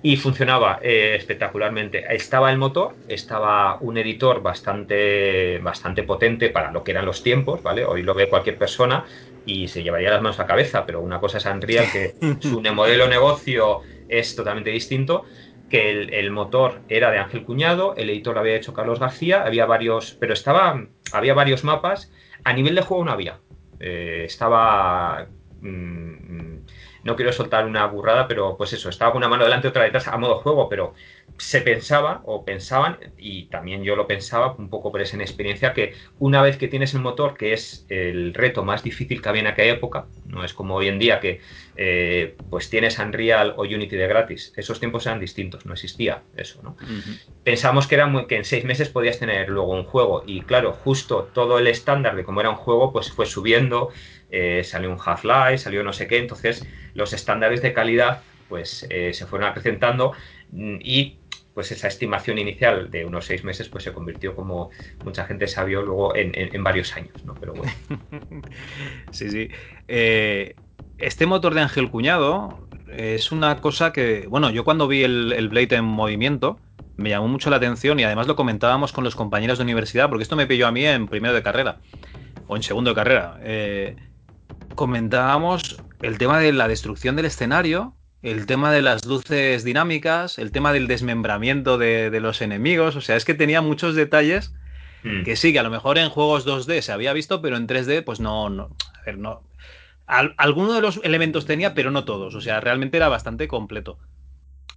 y 0.01 0.15
funcionaba 0.15 0.79
eh, 0.81 1.15
espectacularmente. 1.17 2.05
Estaba 2.09 2.51
el 2.51 2.57
motor, 2.57 2.95
estaba 3.07 3.77
un 3.81 3.97
editor 3.97 4.41
bastante, 4.41 5.59
bastante 5.59 6.03
potente 6.03 6.49
para 6.49 6.71
lo 6.71 6.83
que 6.83 6.91
eran 6.91 7.05
los 7.05 7.21
tiempos, 7.21 7.61
¿vale? 7.61 7.83
Hoy 7.83 8.03
lo 8.03 8.13
ve 8.13 8.29
cualquier 8.29 8.57
persona 8.57 9.05
y 9.45 9.67
se 9.67 9.83
llevaría 9.83 10.11
las 10.11 10.21
manos 10.21 10.39
a 10.39 10.43
la 10.43 10.47
cabeza, 10.47 10.85
pero 10.85 11.01
una 11.01 11.19
cosa 11.19 11.39
es 11.39 11.45
Unreal, 11.45 11.85
que 11.91 12.15
su 12.39 12.61
modelo 12.73 13.07
negocio 13.07 13.81
es 14.07 14.35
totalmente 14.35 14.69
distinto, 14.69 15.25
que 15.69 15.91
el, 15.91 16.31
motor 16.31 16.81
era 16.89 17.11
de 17.11 17.19
Ángel 17.19 17.43
Cuñado, 17.43 17.93
el 17.95 18.09
editor 18.09 18.35
lo 18.35 18.41
había 18.41 18.55
hecho 18.55 18.73
Carlos 18.73 18.99
García, 18.99 19.43
había 19.43 19.65
varios, 19.65 20.15
pero 20.19 20.33
estaba, 20.33 20.87
había 21.11 21.33
varios 21.33 21.63
mapas, 21.63 22.11
a 22.43 22.53
nivel 22.53 22.75
de 22.75 22.81
juego 22.81 23.05
no 23.05 23.11
había. 23.11 23.39
Eh, 23.79 24.23
estaba... 24.25 25.29
Mm, 25.61 26.65
no 27.03 27.15
quiero 27.15 27.31
soltar 27.33 27.65
una 27.65 27.85
burrada, 27.87 28.27
pero 28.27 28.57
pues 28.57 28.73
eso, 28.73 28.89
estaba 28.89 29.11
con 29.11 29.19
una 29.19 29.29
mano 29.29 29.43
delante, 29.45 29.67
otra 29.67 29.83
detrás 29.83 30.07
a 30.07 30.17
modo 30.17 30.35
juego, 30.41 30.69
pero 30.69 30.93
se 31.39 31.61
pensaba 31.61 32.21
o 32.25 32.43
pensaban, 32.43 32.97
y 33.17 33.43
también 33.43 33.83
yo 33.83 33.95
lo 33.95 34.07
pensaba 34.07 34.53
un 34.57 34.69
poco 34.69 34.91
por 34.91 35.01
esa 35.01 35.17
experiencia, 35.17 35.73
que 35.73 35.93
una 36.19 36.41
vez 36.41 36.57
que 36.57 36.67
tienes 36.67 36.93
el 36.93 36.99
motor, 36.99 37.37
que 37.37 37.53
es 37.53 37.85
el 37.89 38.33
reto 38.33 38.63
más 38.63 38.83
difícil 38.83 39.21
que 39.21 39.29
había 39.29 39.41
en 39.41 39.47
aquella 39.47 39.73
época, 39.73 40.05
no 40.25 40.43
es 40.43 40.53
como 40.53 40.75
hoy 40.75 40.89
en 40.89 40.99
día 40.99 41.19
que 41.19 41.39
eh, 41.77 42.35
pues 42.49 42.69
tienes 42.69 42.99
Unreal 42.99 43.53
o 43.55 43.61
Unity 43.61 43.95
de 43.95 44.07
gratis, 44.07 44.53
esos 44.57 44.79
tiempos 44.79 45.05
eran 45.05 45.19
distintos, 45.19 45.65
no 45.65 45.73
existía 45.73 46.23
eso, 46.35 46.61
¿no? 46.61 46.75
Pensamos 47.43 47.87
que, 47.87 47.95
era 47.95 48.05
muy, 48.05 48.27
que 48.27 48.35
en 48.35 48.45
seis 48.45 48.65
meses 48.65 48.89
podías 48.89 49.17
tener 49.17 49.49
luego 49.49 49.73
un 49.73 49.85
juego, 49.85 50.23
y 50.27 50.41
claro, 50.41 50.73
justo 50.73 51.29
todo 51.33 51.57
el 51.57 51.67
estándar 51.67 52.17
de 52.17 52.25
cómo 52.25 52.41
era 52.41 52.49
un 52.49 52.57
juego, 52.57 52.91
pues 52.91 53.11
fue 53.11 53.25
subiendo, 53.25 53.89
eh, 54.29 54.63
salió 54.65 54.91
un 54.91 54.99
Half-Life, 55.03 55.59
salió 55.59 55.83
no 55.83 55.93
sé 55.93 56.07
qué, 56.07 56.17
entonces 56.17 56.67
los 56.93 57.13
estándares 57.13 57.61
de 57.61 57.71
calidad 57.71 58.21
pues 58.49 58.85
eh, 58.89 59.13
se 59.13 59.25
fueron 59.25 59.47
acrecentando 59.47 60.11
mm, 60.51 60.77
y 60.81 61.18
pues 61.59 61.73
esa 61.73 61.89
estimación 61.89 62.37
inicial 62.37 62.89
de 62.89 63.03
unos 63.03 63.25
seis 63.25 63.43
meses 63.43 63.67
pues 63.67 63.83
se 63.83 63.91
convirtió 63.91 64.33
como 64.33 64.69
mucha 65.03 65.25
gente 65.25 65.45
sabió 65.45 65.81
luego 65.81 66.15
en, 66.15 66.63
varios 66.63 66.95
años, 66.95 67.25
¿no? 67.25 67.35
Pero 67.35 67.53
bueno. 67.53 67.73
sí, 69.11 69.29
sí. 69.29 69.49
Eh, 69.89 70.55
este 70.99 71.25
motor 71.25 71.53
de 71.53 71.59
Ángel 71.59 71.91
Cuñado 71.91 72.65
es 72.87 73.33
una 73.33 73.59
cosa 73.59 73.91
que, 73.91 74.25
bueno, 74.29 74.51
yo 74.51 74.63
cuando 74.63 74.87
vi 74.87 75.03
el, 75.03 75.33
el 75.33 75.49
Blade 75.49 75.75
en 75.75 75.83
movimiento, 75.83 76.61
me 76.95 77.09
llamó 77.09 77.27
mucho 77.27 77.49
la 77.49 77.57
atención 77.57 77.99
y 77.99 78.05
además 78.05 78.27
lo 78.27 78.37
comentábamos 78.37 78.93
con 78.93 79.03
los 79.03 79.17
compañeros 79.17 79.57
de 79.57 79.65
universidad, 79.65 80.07
porque 80.07 80.23
esto 80.23 80.37
me 80.37 80.47
pilló 80.47 80.65
a 80.65 80.71
mí 80.71 80.85
en 80.85 81.09
primero 81.09 81.33
de 81.33 81.43
carrera 81.43 81.79
o 82.47 82.55
en 82.55 82.63
segundo 82.63 82.91
de 82.91 82.95
carrera. 82.95 83.37
Eh, 83.41 83.97
comentábamos 84.75 85.83
el 86.01 86.17
tema 86.17 86.39
de 86.39 86.53
la 86.53 86.69
destrucción 86.69 87.17
del 87.17 87.25
escenario, 87.25 87.97
el 88.21 88.45
tema 88.45 88.71
de 88.71 88.81
las 88.81 89.05
luces 89.05 89.63
dinámicas, 89.63 90.39
el 90.39 90.51
tema 90.51 90.73
del 90.73 90.87
desmembramiento 90.87 91.77
de, 91.77 92.17
los 92.19 92.41
enemigos. 92.41 92.95
O 92.95 93.01
sea, 93.01 93.15
es 93.15 93.25
que 93.25 93.33
tenía 93.33 93.61
muchos 93.61 93.95
detalles 93.95 94.53
mm. 95.03 95.23
que 95.23 95.35
sí, 95.35 95.53
que 95.53 95.59
a 95.59 95.63
lo 95.63 95.69
mejor 95.69 95.97
en 95.97 96.09
juegos 96.09 96.45
2D 96.45 96.81
se 96.81 96.91
había 96.91 97.13
visto, 97.13 97.41
pero 97.41 97.57
en 97.57 97.67
3D, 97.67 98.03
pues 98.03 98.19
no. 98.19 98.49
no 98.49 98.75
a 98.93 99.01
ver, 99.05 99.17
no. 99.17 99.43
algunos 100.05 100.75
de 100.75 100.81
los 100.81 100.99
elementos 101.03 101.45
tenía, 101.45 101.73
pero 101.73 101.91
no 101.91 102.05
todos. 102.05 102.35
O 102.35 102.41
sea, 102.41 102.59
realmente 102.59 102.97
era 102.97 103.09
bastante 103.09 103.47
completo. 103.47 103.97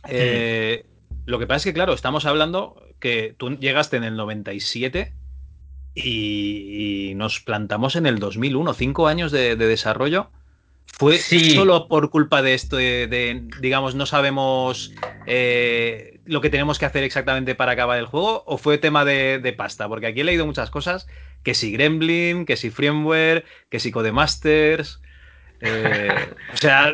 Eh, 0.08 0.86
lo 1.26 1.38
que 1.38 1.46
pasa 1.46 1.58
es 1.58 1.64
que, 1.64 1.74
claro, 1.74 1.92
estamos 1.92 2.26
hablando 2.26 2.82
que 2.98 3.34
tú 3.36 3.50
llegaste 3.58 3.96
en 3.96 4.04
el 4.04 4.16
97 4.16 5.12
y, 5.94 7.12
nos 7.16 7.40
plantamos 7.40 7.96
en 7.96 8.06
el 8.06 8.18
2001, 8.18 8.72
cinco 8.74 9.06
años 9.06 9.30
de, 9.30 9.56
desarrollo. 9.56 10.30
¿Fue 10.86 11.18
solo 11.18 11.88
por 11.88 12.10
culpa 12.10 12.42
de 12.42 12.54
esto 12.54 12.76
de, 12.76 13.42
digamos, 13.60 13.94
no 13.94 14.06
sabemos 14.06 14.92
eh, 15.26 16.20
lo 16.26 16.40
que 16.40 16.50
tenemos 16.50 16.78
que 16.78 16.84
hacer 16.86 17.02
exactamente 17.02 17.54
para 17.54 17.72
acabar 17.72 17.98
el 17.98 18.06
juego? 18.06 18.44
¿O 18.46 18.56
fue 18.56 18.78
tema 18.78 19.04
de, 19.04 19.54
pasta? 19.56 19.88
Porque 19.88 20.06
aquí 20.06 20.20
he 20.20 20.24
leído 20.24 20.46
muchas 20.46 20.70
cosas, 20.70 21.08
que 21.42 21.54
si 21.54 21.72
Gremlin, 21.72 22.46
que 22.46 22.56
si 22.56 22.70
Firmware, 22.70 23.44
que 23.68 23.80
si 23.80 23.90
Codemasters... 23.90 25.00
Eh, 25.60 26.08
o 26.52 26.56
sea, 26.56 26.92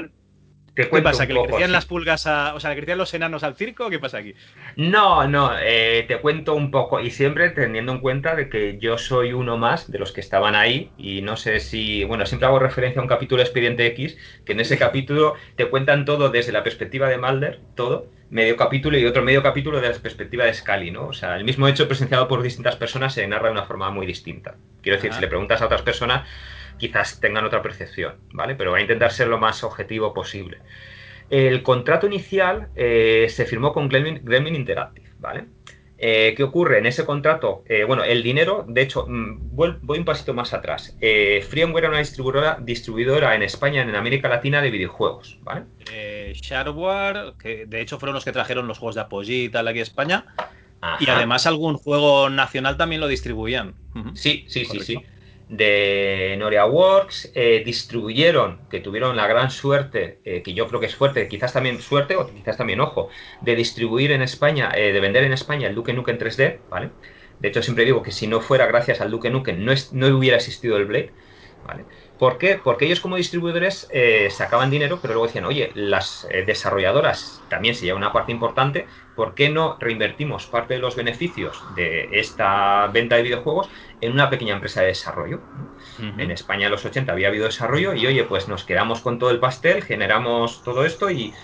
¿Qué 0.86 1.02
pasa? 1.02 1.26
¿Que 1.26 1.32
le 1.32 1.42
crecían 1.44 1.72
las 1.72 1.86
pulgas 1.86 2.26
a. 2.26 2.54
O 2.54 2.60
sea, 2.60 2.70
le 2.70 2.76
crecían 2.76 2.98
los 2.98 3.12
enanos 3.12 3.42
al 3.42 3.56
circo? 3.56 3.86
¿O 3.86 3.90
qué 3.90 3.98
pasa 3.98 4.18
aquí? 4.18 4.34
No, 4.76 5.26
no, 5.26 5.50
eh, 5.60 6.04
te 6.06 6.18
cuento 6.18 6.54
un 6.54 6.70
poco. 6.70 7.00
Y 7.00 7.10
siempre 7.10 7.50
teniendo 7.50 7.92
en 7.92 7.98
cuenta 7.98 8.36
de 8.36 8.48
que 8.48 8.78
yo 8.78 8.96
soy 8.96 9.32
uno 9.32 9.56
más 9.56 9.90
de 9.90 9.98
los 9.98 10.12
que 10.12 10.20
estaban 10.20 10.54
ahí. 10.54 10.90
Y 10.96 11.22
no 11.22 11.36
sé 11.36 11.58
si. 11.60 12.04
Bueno, 12.04 12.26
siempre 12.26 12.46
hago 12.46 12.58
referencia 12.58 13.00
a 13.00 13.02
un 13.02 13.08
capítulo 13.08 13.40
de 13.40 13.44
Expediente 13.44 13.86
X, 13.86 14.16
que 14.44 14.52
en 14.52 14.60
ese 14.60 14.78
capítulo 14.88 15.34
te 15.56 15.66
cuentan 15.66 16.04
todo 16.04 16.30
desde 16.30 16.52
la 16.52 16.62
perspectiva 16.62 17.08
de 17.08 17.18
Mulder, 17.18 17.60
todo. 17.74 18.06
Medio 18.30 18.56
capítulo 18.56 18.98
y 18.98 19.06
otro 19.06 19.22
medio 19.22 19.42
capítulo 19.42 19.80
de 19.80 19.88
la 19.88 19.94
perspectiva 19.94 20.44
de 20.44 20.52
Scully, 20.52 20.90
¿no? 20.90 21.06
O 21.06 21.12
sea, 21.14 21.36
el 21.36 21.44
mismo 21.44 21.66
hecho 21.66 21.88
presenciado 21.88 22.28
por 22.28 22.42
distintas 22.42 22.76
personas 22.76 23.14
se 23.14 23.26
narra 23.26 23.46
de 23.46 23.52
una 23.52 23.64
forma 23.64 23.90
muy 23.90 24.06
distinta. 24.06 24.56
Quiero 24.82 24.96
decir, 24.96 25.14
si 25.14 25.20
le 25.22 25.28
preguntas 25.28 25.62
a 25.62 25.64
otras 25.64 25.80
personas 25.80 26.28
quizás 26.78 27.20
tengan 27.20 27.44
otra 27.44 27.62
percepción, 27.62 28.16
¿vale? 28.32 28.54
Pero 28.54 28.72
va 28.72 28.78
a 28.78 28.80
intentar 28.80 29.12
ser 29.12 29.28
lo 29.28 29.38
más 29.38 29.62
objetivo 29.64 30.14
posible. 30.14 30.58
El 31.30 31.62
contrato 31.62 32.06
inicial 32.06 32.68
eh, 32.74 33.26
se 33.28 33.44
firmó 33.44 33.72
con 33.72 33.88
Gremlin, 33.88 34.54
Interactive, 34.54 35.10
¿vale? 35.18 35.44
Eh, 36.00 36.32
¿Qué 36.36 36.44
ocurre? 36.44 36.78
En 36.78 36.86
ese 36.86 37.04
contrato, 37.04 37.64
eh, 37.68 37.82
bueno, 37.82 38.04
el 38.04 38.22
dinero, 38.22 38.64
de 38.68 38.82
hecho, 38.82 39.04
mm, 39.06 39.56
voy, 39.56 39.74
un 39.98 40.04
pasito 40.04 40.32
más 40.32 40.54
atrás. 40.54 40.96
Eh, 41.00 41.44
Freeware 41.48 41.84
era 41.84 41.88
una 41.88 41.98
distribuidora, 41.98 42.58
distribuidora 42.62 43.34
en 43.34 43.42
España, 43.42 43.82
en 43.82 43.94
América 43.96 44.28
Latina, 44.28 44.62
de 44.62 44.70
videojuegos, 44.70 45.38
¿vale? 45.42 45.64
Shareware, 46.34 47.34
que 47.38 47.66
de 47.66 47.80
hecho 47.80 47.98
fueron 47.98 48.14
los 48.14 48.24
que 48.24 48.32
trajeron 48.32 48.68
los 48.68 48.78
juegos 48.78 48.94
de 48.94 49.00
Apogee 49.00 49.44
y 49.44 49.48
tal 49.48 49.66
aquí 49.66 49.80
a 49.80 49.82
España. 49.82 50.26
Y 51.00 51.10
además 51.10 51.46
algún 51.48 51.76
juego 51.76 52.30
nacional 52.30 52.76
también 52.76 53.00
lo 53.00 53.08
distribuían. 53.08 53.74
Sí, 54.14 54.44
sí, 54.46 54.64
sí, 54.64 54.78
sí 54.80 55.04
de 55.48 56.36
Noria 56.38 56.66
Works, 56.66 57.32
eh, 57.34 57.62
distribuyeron, 57.64 58.60
que 58.70 58.80
tuvieron 58.80 59.16
la 59.16 59.26
gran 59.26 59.50
suerte, 59.50 60.20
eh, 60.24 60.42
que 60.42 60.54
yo 60.54 60.66
creo 60.68 60.80
que 60.80 60.86
es 60.86 60.94
fuerte, 60.96 61.28
quizás 61.28 61.52
también 61.52 61.80
suerte 61.80 62.16
o 62.16 62.26
quizás 62.26 62.56
también 62.56 62.80
ojo, 62.80 63.08
de 63.40 63.56
distribuir 63.56 64.12
en 64.12 64.22
España, 64.22 64.70
eh, 64.74 64.92
de 64.92 65.00
vender 65.00 65.24
en 65.24 65.32
España 65.32 65.68
el 65.68 65.74
Duke 65.74 65.92
Nukem 65.94 66.18
3D, 66.18 66.60
¿vale? 66.70 66.90
De 67.40 67.48
hecho, 67.48 67.62
siempre 67.62 67.84
digo 67.84 68.02
que 68.02 68.12
si 68.12 68.26
no 68.26 68.40
fuera 68.40 68.66
gracias 68.66 69.00
al 69.00 69.10
Duke 69.10 69.30
Nukem, 69.30 69.64
no, 69.64 69.72
no 69.92 70.06
hubiera 70.16 70.36
existido 70.36 70.76
el 70.76 70.86
Blade. 70.86 71.12
¿vale? 71.64 71.84
¿Por 72.18 72.36
qué? 72.36 72.60
Porque 72.62 72.86
ellos 72.86 72.98
como 73.00 73.16
distribuidores 73.16 73.88
eh, 73.92 74.28
sacaban 74.30 74.70
dinero, 74.70 74.98
pero 75.00 75.14
luego 75.14 75.28
decían, 75.28 75.44
oye, 75.44 75.70
las 75.74 76.26
eh, 76.30 76.42
desarrolladoras 76.44 77.40
también 77.48 77.76
se 77.76 77.84
lleva 77.84 77.96
una 77.96 78.12
parte 78.12 78.32
importante, 78.32 78.88
¿por 79.14 79.34
qué 79.34 79.48
no 79.50 79.76
reinvertimos 79.78 80.46
parte 80.46 80.74
de 80.74 80.80
los 80.80 80.96
beneficios 80.96 81.64
de 81.76 82.08
esta 82.12 82.88
venta 82.88 83.16
de 83.16 83.22
videojuegos 83.22 83.68
en 84.00 84.12
una 84.12 84.30
pequeña 84.30 84.54
empresa 84.54 84.80
de 84.80 84.88
desarrollo? 84.88 85.40
En 85.98 86.30
España 86.32 86.66
en 86.66 86.72
los 86.72 86.84
80 86.84 87.12
había 87.12 87.28
habido 87.28 87.46
desarrollo 87.46 87.94
y, 87.94 88.06
oye, 88.06 88.24
pues 88.24 88.48
nos 88.48 88.64
quedamos 88.64 89.00
con 89.00 89.18
todo 89.18 89.30
el 89.30 89.38
pastel, 89.38 89.82
generamos 89.82 90.62
todo 90.62 90.84
esto 90.84 91.10
y, 91.10 91.34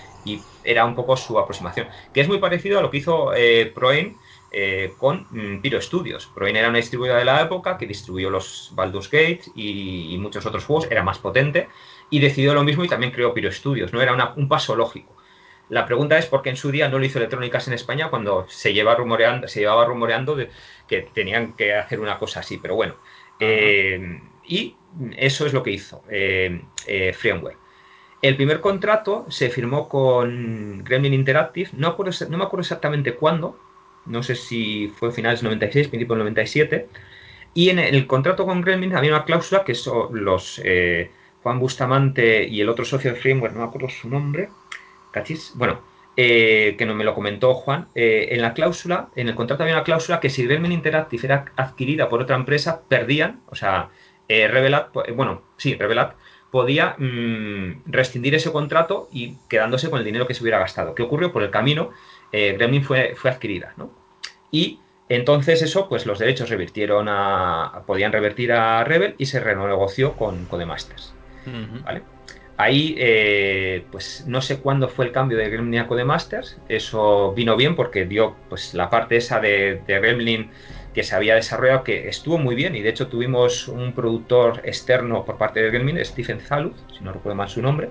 era 0.64 0.87
un 0.87 0.95
poco 0.95 1.16
su 1.16 1.38
aproximación. 1.38 1.88
Que 2.12 2.23
es 2.23 2.28
muy 2.28 2.38
parecido 2.38 2.78
a 2.78 2.83
lo 2.83 2.90
que 2.90 2.97
hizo 2.97 3.35
eh, 3.35 3.71
Proen 3.75 4.16
eh, 4.57 4.93
con 4.99 5.27
mm, 5.31 5.63
Pyro 5.63 5.81
Studios. 5.81 6.31
Proin 6.33 6.55
era 6.55 6.69
una 6.69 6.79
distribuidora 6.79 7.19
de 7.19 7.25
la 7.25 7.43
época 7.43 7.77
que 7.77 7.89
distribuyó 7.89 8.31
los 8.31 8.71
Baldur's 8.73 9.11
Gate 9.11 9.43
y, 9.57 10.17
muchos 10.21 10.47
otros 10.47 10.65
juegos, 10.65 10.87
era 10.93 11.03
más 11.03 11.19
potente 11.19 11.67
y 12.09 12.21
decidió 12.21 12.55
lo 12.55 12.63
mismo 12.63 12.85
y 12.85 12.89
también 12.89 13.11
creó 13.11 13.35
Pyro 13.35 13.51
Studios, 13.51 13.93
¿no? 13.93 14.01
Era 14.01 14.33
un 14.37 14.49
paso 14.49 14.77
lógico. 14.77 15.13
La 15.71 15.87
pregunta 15.87 16.19
es 16.19 16.27
por 16.27 16.43
qué 16.43 16.51
en 16.51 16.57
su 16.57 16.71
día 16.71 16.89
no 16.89 17.01
lo 17.01 17.05
hizo 17.05 17.19
Electrónicas 17.19 17.67
en 17.67 17.75
España 17.75 18.11
cuando 18.11 18.47
se, 18.49 18.73
lleva 18.73 18.95
rumoreando, 18.95 19.49
se 19.49 19.59
llevaba 19.59 19.87
rumoreando 19.87 20.37
de 20.37 20.51
que 20.87 21.03
tenían 21.03 21.55
que 21.55 21.75
hacer 21.75 21.99
una 21.99 22.21
cosa 22.21 22.39
así, 22.39 22.59
pero 22.59 22.77
bueno. 22.77 22.95
Eh, 23.41 24.21
y 24.47 24.77
eso 25.17 25.47
es 25.47 25.53
lo 25.53 25.65
que 25.65 25.73
hizo 25.73 26.05
eh, 26.09 26.63
Framework. 27.19 27.59
El 28.23 28.37
primer 28.37 28.61
contrato 28.61 29.27
se 29.31 29.51
firmó 29.51 29.89
con 29.89 30.85
Gremlin 30.85 31.13
Interactive, 31.13 31.71
no, 31.73 31.97
no 31.99 32.39
me 32.39 32.45
acuerdo 32.45 32.61
exactamente 32.61 33.17
cuándo, 33.17 33.59
no 34.07 34.23
sé 34.23 34.35
si 34.35 34.93
fue 34.97 35.13
finales 35.13 35.43
96, 35.43 35.89
principios 35.89 36.19
97, 36.19 36.89
y 37.55 37.71
en 37.71 37.79
el 37.79 38.07
contrato 38.07 38.45
con 38.47 38.61
Gremlin 38.61 38.97
había 38.97 39.13
una 39.13 39.25
cláusula 39.25 39.65
que 39.65 39.75
son 39.75 40.25
los 40.25 40.61
eh, 40.65 41.11
Juan 41.43 41.61
Bustamante 41.61 42.47
y 42.49 42.61
el 42.61 42.69
otro 42.69 42.85
socio 42.85 43.13
de 43.13 43.21
Framework, 43.21 43.55
no 43.55 43.61
me 43.61 43.67
acuerdo 43.67 43.89
su 43.89 44.09
nombre, 44.09 44.49
cachis, 45.13 45.53
bueno, 45.55 45.81
eh, 46.17 46.75
que 46.77 46.87
no 46.87 46.95
me 46.95 47.05
lo 47.05 47.15
comentó 47.15 47.55
Juan, 47.55 47.89
eh, 47.95 48.29
en 48.33 48.43
la 48.43 48.55
cláusula, 48.55 49.09
en 49.15 49.29
el 49.29 49.35
contrato 49.35 49.63
había 49.63 49.77
una 49.77 49.85
cláusula 49.85 50.21
que 50.21 50.31
si 50.31 50.45
Gremlin 50.45 50.73
Interactive 50.73 51.27
era 51.27 51.45
adquirida 51.57 52.09
por 52.09 52.21
otra 52.21 52.37
empresa, 52.37 52.83
perdían, 52.89 53.41
o 53.47 53.55
sea, 53.55 53.91
Revelat, 54.29 54.89
bueno, 55.15 55.43
sí, 55.57 55.75
Revelat, 55.75 56.15
podía 56.55 56.95
mm, 56.99 57.83
rescindir 57.87 58.35
ese 58.37 58.53
contrato 58.53 59.09
y 59.13 59.37
quedándose 59.49 59.91
con 59.91 59.99
el 59.99 60.05
dinero 60.05 60.29
que 60.29 60.35
se 60.35 60.43
hubiera 60.43 60.61
gastado. 60.61 60.95
¿Qué 60.95 61.03
ocurrió? 61.03 61.33
Por 61.33 61.43
el 61.43 61.51
camino 61.51 61.91
eh, 62.37 62.55
Gremlin 62.55 62.83
fue, 62.83 63.14
fue 63.14 63.31
adquirida, 63.31 63.75
¿no? 63.76 63.93
Y 64.50 64.81
entonces 65.09 65.62
eso, 65.62 65.88
pues 65.88 66.05
los 66.05 66.19
derechos 66.19 66.50
revirtieron 66.50 67.07
a, 67.09 67.85
podían 67.87 68.11
revertir 68.11 68.50
a 68.50 68.83
Rebel 68.83 69.14
y 69.19 69.26
se 69.26 69.38
renegoció 69.38 70.14
con 70.14 70.47
Codemasters, 70.47 71.14
¿vale? 71.85 72.03
Ahí, 72.57 72.97
eh, 72.99 73.85
pues 73.93 74.25
no 74.26 74.41
sé 74.41 74.59
cuándo 74.59 74.88
fue 74.88 75.05
el 75.05 75.12
cambio 75.12 75.38
de 75.38 75.49
Gremlin 75.49 75.81
a 75.81 75.87
Codemasters, 75.87 76.59
eso 76.69 77.33
vino 77.35 77.55
bien 77.57 77.76
porque 77.76 78.05
dio 78.05 78.35
pues 78.49 78.75
la 78.75 78.91
parte 78.91 79.17
esa 79.17 79.38
de, 79.38 79.83
de 79.87 80.00
Gremlin 80.00 80.50
que 80.93 81.05
se 81.05 81.14
había 81.14 81.37
desarrollado, 81.37 81.85
que 81.85 82.09
estuvo 82.09 82.38
muy 82.38 82.57
bien, 82.57 82.75
y 82.75 82.83
de 82.83 82.88
hecho 82.88 83.07
tuvimos 83.07 83.69
un 83.69 83.93
productor 83.93 84.61
externo 84.64 85.25
por 85.25 85.38
parte 85.38 85.62
de 85.62 85.71
Gremlin, 85.71 86.05
Stephen 86.05 86.41
Zaluth, 86.41 86.76
si 86.97 87.05
no 87.05 87.12
recuerdo 87.12 87.37
mal 87.37 87.49
su 87.49 87.62
nombre, 87.62 87.90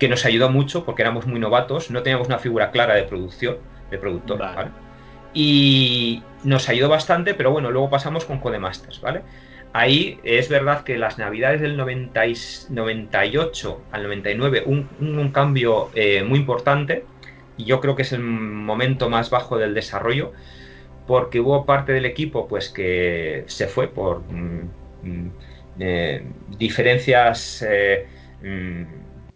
que 0.00 0.08
nos 0.08 0.24
ayudó 0.24 0.50
mucho 0.50 0.84
porque 0.84 1.02
éramos 1.02 1.26
muy 1.26 1.38
novatos, 1.38 1.92
no 1.92 2.02
teníamos 2.02 2.26
una 2.26 2.38
figura 2.40 2.72
clara 2.72 2.94
de 2.94 3.04
producción, 3.04 3.58
de 3.94 4.00
productor, 4.00 4.38
¿vale? 4.38 4.70
Y 5.32 6.22
nos 6.44 6.68
ayudó 6.68 6.88
bastante, 6.88 7.34
pero 7.34 7.50
bueno, 7.50 7.70
luego 7.70 7.90
pasamos 7.90 8.24
con 8.24 8.38
Codemasters, 8.38 9.00
¿vale? 9.00 9.22
Ahí 9.72 10.20
es 10.22 10.48
verdad 10.48 10.84
que 10.84 10.98
las 10.98 11.18
navidades 11.18 11.60
del 11.60 11.76
98 11.76 13.82
al 13.90 14.02
99 14.04 14.62
un, 14.66 14.88
un, 15.00 15.30
cambio 15.30 15.90
eh, 15.96 16.22
muy 16.22 16.38
importante 16.38 17.04
y 17.56 17.64
yo 17.64 17.80
creo 17.80 17.96
que 17.96 18.02
es 18.02 18.12
el 18.12 18.20
momento 18.20 19.10
más 19.10 19.30
bajo 19.30 19.58
del 19.58 19.74
desarrollo 19.74 20.30
porque 21.08 21.40
hubo 21.40 21.66
parte 21.66 21.92
del 21.92 22.06
equipo 22.06 22.46
pues 22.46 22.68
que 22.68 23.42
se 23.48 23.66
fue 23.66 23.88
por 23.88 24.20
mm, 24.20 24.70
mm, 25.02 25.30
eh, 25.80 26.24
diferencias 26.56 27.66
eh, 27.68 28.06
mm, 28.42 28.84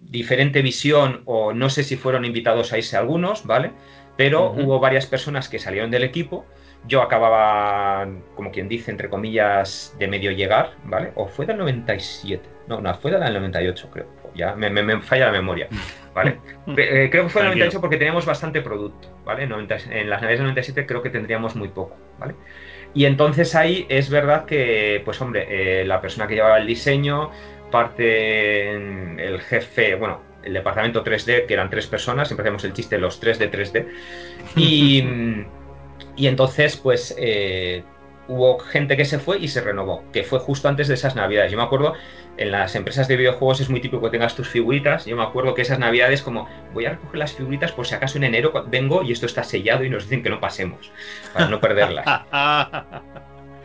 diferente 0.01 0.63
visión 0.63 1.23
o 1.25 1.53
no 1.53 1.69
sé 1.69 1.83
si 1.83 1.97
fueron 1.97 2.25
invitados 2.25 2.73
a 2.73 2.79
irse 2.79 2.97
algunos, 2.97 3.45
¿vale? 3.45 3.73
Pero 4.19 4.51
hubo 4.51 4.81
varias 4.81 5.07
personas 5.07 5.49
que 5.49 5.61
salieron 5.61 5.93
del 5.93 6.03
equipo. 6.03 6.45
Yo 6.89 7.03
acababa, 7.03 8.09
como 8.35 8.51
quien 8.51 8.69
dice, 8.69 8.91
entre 8.91 9.09
comillas, 9.09 9.95
de 9.97 10.09
medio 10.09 10.33
llegar, 10.33 10.73
¿vale? 10.83 11.13
O 11.15 11.29
fue 11.29 11.47
del 11.47 11.57
97. 11.57 12.43
No, 12.67 12.81
no, 12.81 12.93
fue 12.97 13.13
del 13.13 13.21
98, 13.21 13.91
creo. 13.93 14.07
Ya 14.35 14.57
me, 14.57 15.01
falla 15.03 15.27
la 15.27 15.33
memoria, 15.33 15.69
¿vale? 16.15 16.41
Eh, 16.67 17.09
creo 17.13 17.25
que 17.25 17.29
fue 17.29 17.43
del 17.43 17.51
98 17.51 17.81
porque 17.81 17.97
teníamos 17.97 18.27
bastante 18.27 18.61
producto, 18.61 19.09
¿vale? 19.25 19.45
en 19.45 19.51
las 20.11 20.21
navidades 20.21 20.41
del 20.41 20.49
97 20.49 20.85
creo 20.85 21.01
que 21.01 21.11
tendríamos 21.11 21.55
muy 21.55 21.69
poco, 21.69 21.97
¿vale? 22.19 22.35
Y 22.95 23.05
entonces 23.05 23.55
ahí 23.55 23.87
es 23.89 24.11
verdad 24.11 24.47
que, 24.47 25.01
pues 25.05 25.21
hombre, 25.21 25.47
eh, 25.49 25.85
la 25.85 26.01
persona 26.01 26.27
que 26.27 26.35
llevaba 26.35 26.59
el 26.59 26.67
diseño, 26.67 27.31
parte 27.71 28.73
el 28.73 29.41
jefe, 29.43 29.95
bueno, 29.95 30.28
el 30.49 30.55
departamento 30.55 31.05
3D, 31.05 31.47
que 31.47 31.55
eran 31.55 31.71
tres 31.71 31.87
personas, 31.87 32.29
siempre 32.29 32.45
hacemos 32.45 32.65
el 32.65 32.73
chiste 32.73 32.97
de 32.97 33.03
los 33.03 33.23
3D, 33.23 33.51
3D. 33.51 33.87
Y, 34.57 35.05
y 36.17 36.27
entonces, 36.27 36.77
pues, 36.77 37.15
eh, 37.19 37.85
hubo 38.29 38.59
gente 38.59 38.97
que 38.97 39.05
se 39.05 39.19
fue 39.19 39.39
y 39.39 39.49
se 39.49 39.61
renovó, 39.61 40.03
que 40.13 40.25
fue 40.25 40.39
justo 40.39 40.69
antes 40.69 40.89
de 40.89 40.95
esas 40.95 41.17
navidades. 41.17 41.53
Yo 41.53 41.59
me 41.59 41.65
acuerdo, 41.65 41.95
en 42.39 42.51
las 42.51 42.75
empresas 42.75 43.09
de 43.09 43.17
videojuegos 43.17 43.61
es 43.61 43.69
muy 43.69 43.81
típico 43.81 44.03
que 44.03 44.11
tengas 44.11 44.35
tus 44.35 44.49
figuritas. 44.49 45.05
Yo 45.05 45.17
me 45.17 45.23
acuerdo 45.23 45.55
que 45.55 45.63
esas 45.63 45.79
navidades, 45.79 46.23
como 46.23 46.49
voy 46.73 46.87
a 46.87 46.91
recoger 46.91 47.19
las 47.19 47.35
figuritas 47.35 47.73
por 47.73 47.87
si 47.87 47.95
acaso 47.95 48.17
en 48.17 48.25
enero 48.25 48.53
vengo 48.69 49.03
y 49.03 49.13
esto 49.13 49.27
está 49.27 49.45
sellado 49.45 49.85
y 49.85 49.91
nos 49.91 50.05
dicen 50.05 50.23
que 50.23 50.31
no 50.31 50.41
pasemos, 50.41 50.91
para 51.33 51.49
no 51.49 51.61
perderlas. 51.61 52.07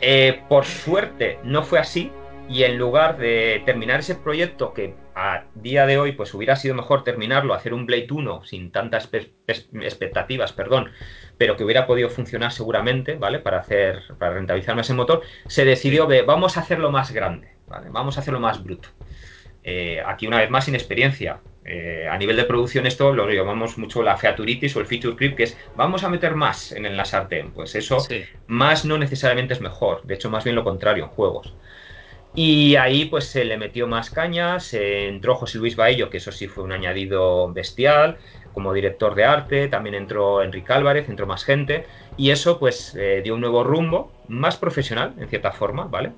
Eh, 0.06 0.42
por 0.50 0.66
suerte 0.66 1.40
no 1.46 1.64
fue 1.64 1.80
así, 1.80 2.12
y 2.50 2.64
en 2.64 2.78
lugar 2.78 3.18
de 3.18 3.62
terminar 3.66 4.02
ese 4.02 4.16
proyecto 4.16 4.74
que 4.74 4.96
a 5.16 5.44
día 5.56 5.86
de 5.86 5.98
hoy 5.98 6.14
pues 6.14 6.34
hubiera 6.34 6.56
sido 6.56 6.76
mejor 6.76 7.04
terminarlo, 7.04 7.54
hacer 7.54 7.74
un 7.74 7.86
Blade 7.86 8.08
1 8.10 8.44
sin 8.44 8.72
tantas 8.72 9.10
expectativas, 9.48 10.54
perdón, 10.54 10.92
pero 11.38 11.56
que 11.56 11.64
hubiera 11.64 11.86
podido 11.88 12.10
funcionar 12.10 12.52
seguramente, 12.52 13.16
¿vale? 13.16 13.40
Para 13.40 13.60
hacer 13.60 14.04
para 14.18 14.34
rentabilizar 14.34 14.76
más 14.76 14.90
el 14.90 14.96
motor, 14.96 15.22
se 15.48 15.66
decidió 15.66 16.08
que 16.08 16.22
vamos 16.22 16.58
a 16.58 16.62
hacerlo 16.62 16.92
más 16.92 17.12
grande, 17.12 17.50
¿vale? 17.68 17.90
Vamos 17.90 18.18
a 18.18 18.22
hacerlo 18.22 18.40
más 18.40 18.64
bruto. 18.64 18.90
Eh, 19.64 20.02
aquí 20.06 20.28
una 20.28 20.40
vez 20.40 20.50
más 20.50 20.66
sin 20.66 20.76
experiencia. 20.76 21.40
Eh, 21.66 22.10
a 22.12 22.18
nivel 22.18 22.36
de 22.36 22.44
producción 22.44 22.86
esto 22.86 23.14
lo 23.14 23.30
llamamos 23.32 23.78
mucho 23.78 24.04
la 24.04 24.18
featuritis 24.18 24.76
o 24.76 24.82
el 24.82 24.86
feature 24.86 25.16
creep, 25.16 25.38
que 25.38 25.44
es 25.44 25.58
vamos 25.78 26.04
a 26.04 26.10
meter 26.10 26.36
más 26.36 26.74
en 26.74 26.86
el 26.86 27.06
sartén. 27.06 27.52
Pues 27.52 27.76
eso 27.76 27.98
más 28.48 28.84
no 28.84 28.98
necesariamente 28.98 29.54
es 29.54 29.62
mejor, 29.62 30.04
de 30.04 30.16
hecho 30.16 30.30
más 30.30 30.44
bien 30.44 30.56
lo 30.56 30.64
contrario 30.64 31.06
en 31.06 31.10
juegos. 31.10 31.54
Y 32.36 32.76
ahí 32.78 33.06
pues 33.06 33.26
se 33.26 33.46
le 33.46 33.58
metió 33.58 33.88
más 33.88 34.10
cañas, 34.10 34.74
entró 34.74 35.36
José 35.36 35.60
Luis 35.60 35.76
Baello, 35.76 36.10
que 36.10 36.18
eso 36.18 36.32
sí 36.32 36.48
fue 36.48 36.64
un 36.64 36.72
añadido 36.72 37.52
bestial, 37.54 38.18
como 38.54 38.74
director 38.74 39.14
de 39.16 39.26
arte, 39.26 39.68
también 39.68 39.96
entró 39.96 40.42
Enrique 40.42 40.74
Álvarez, 40.74 41.10
entró 41.10 41.28
más 41.28 41.44
gente, 41.44 41.86
y 42.18 42.32
eso 42.32 42.60
pues 42.60 42.96
eh, 42.96 43.22
dio 43.24 43.36
un 43.36 43.42
nuevo 43.42 43.64
rumbo, 43.64 44.12
más 44.28 44.58
profesional 44.58 45.14
en 45.20 45.28
cierta 45.28 45.52
forma, 45.52 45.86
¿vale? 45.86 46.12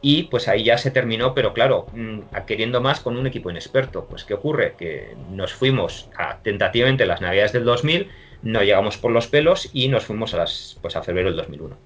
Y 0.00 0.24
pues 0.24 0.48
ahí 0.48 0.64
ya 0.64 0.78
se 0.78 0.90
terminó, 0.90 1.32
pero 1.32 1.54
claro, 1.54 1.86
mm, 1.92 2.20
queriendo 2.46 2.80
más 2.80 3.00
con 3.00 3.16
un 3.16 3.26
equipo 3.28 3.50
inexperto. 3.50 4.06
Pues 4.06 4.24
¿qué 4.24 4.34
ocurre? 4.34 4.74
Que 4.76 5.14
nos 5.30 5.52
fuimos 5.52 6.08
a, 6.18 6.38
tentativamente 6.38 7.06
las 7.06 7.20
navidades 7.20 7.52
del 7.52 7.64
2000, 7.64 8.08
no 8.42 8.62
llegamos 8.62 8.98
por 8.98 9.12
los 9.12 9.28
pelos 9.28 9.70
y 9.72 9.88
nos 9.88 10.04
fuimos 10.04 10.34
a, 10.34 10.38
las, 10.38 10.76
pues 10.82 10.96
a 10.96 11.02
febrero 11.02 11.28
del 11.28 11.36
2001. 11.36 11.76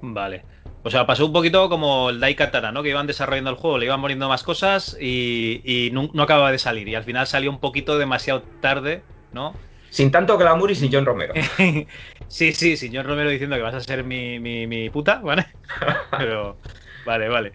Vale. 0.00 0.42
O 0.82 0.90
sea, 0.90 1.06
pasó 1.06 1.26
un 1.26 1.32
poquito 1.32 1.68
como 1.68 2.08
el 2.08 2.20
Daikatana, 2.20 2.72
¿no? 2.72 2.82
Que 2.82 2.88
iban 2.88 3.06
desarrollando 3.06 3.50
el 3.50 3.56
juego, 3.56 3.78
le 3.78 3.86
iban 3.86 4.00
muriendo 4.00 4.28
más 4.28 4.42
cosas 4.42 4.96
y, 4.98 5.90
no, 5.92 6.10
acababa 6.22 6.52
de 6.52 6.58
salir. 6.58 6.88
Y 6.88 6.94
al 6.94 7.04
final 7.04 7.26
salió 7.26 7.50
un 7.50 7.60
poquito 7.60 7.98
demasiado 7.98 8.42
tarde, 8.60 9.02
¿no? 9.32 9.54
Sin 9.90 10.10
tanto 10.10 10.38
glamour 10.38 10.70
y 10.70 10.74
sin 10.74 10.90
John 10.90 11.04
Romero. 11.04 11.34
sí, 12.28 12.52
sí, 12.52 12.76
sin 12.76 12.94
John 12.94 13.04
Romero 13.04 13.28
diciendo 13.28 13.56
que 13.56 13.62
vas 13.62 13.74
a 13.74 13.80
ser 13.80 14.04
mi, 14.04 14.88
puta, 14.90 15.16
¿vale? 15.16 15.46
Pero, 16.16 16.56
vale, 17.04 17.28
vale. 17.28 17.52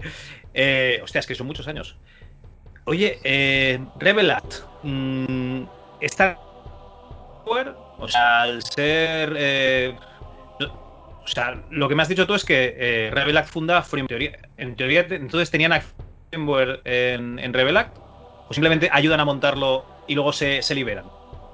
Eh, 0.54 1.00
hostia, 1.04 1.20
es 1.20 1.26
que 1.26 1.34
son 1.36 1.48
muchos 1.48 1.68
años. 1.68 1.98
Oye, 2.84 3.20
eh, 3.24 3.80
Revelat, 4.00 4.46
mmm, 4.84 5.64
¿está... 6.00 6.38
O 7.98 8.08
sea, 8.08 8.42
al 8.42 8.62
ser... 8.64 9.34
Eh, 9.38 9.96
o 11.26 11.28
sea, 11.28 11.60
lo 11.72 11.90
que 11.90 11.96
me 11.96 12.04
has 12.04 12.10
dicho 12.10 12.28
tú 12.28 12.36
es 12.36 12.46
que 12.46 12.76
eh, 12.78 13.12
Revelact 13.12 13.50
funda 13.50 13.82
Framework. 13.82 14.40
En 14.58 14.76
teoría, 14.76 15.08
entonces 15.10 15.50
tenían 15.50 15.74
Framework 16.30 16.82
en, 16.86 17.40
en 17.40 17.54
Revelact 17.54 17.98
o 18.48 18.54
simplemente 18.54 18.90
ayudan 18.92 19.20
a 19.20 19.26
montarlo 19.26 19.86
y 20.08 20.14
luego 20.14 20.32
se, 20.32 20.62
liberan. 20.76 21.06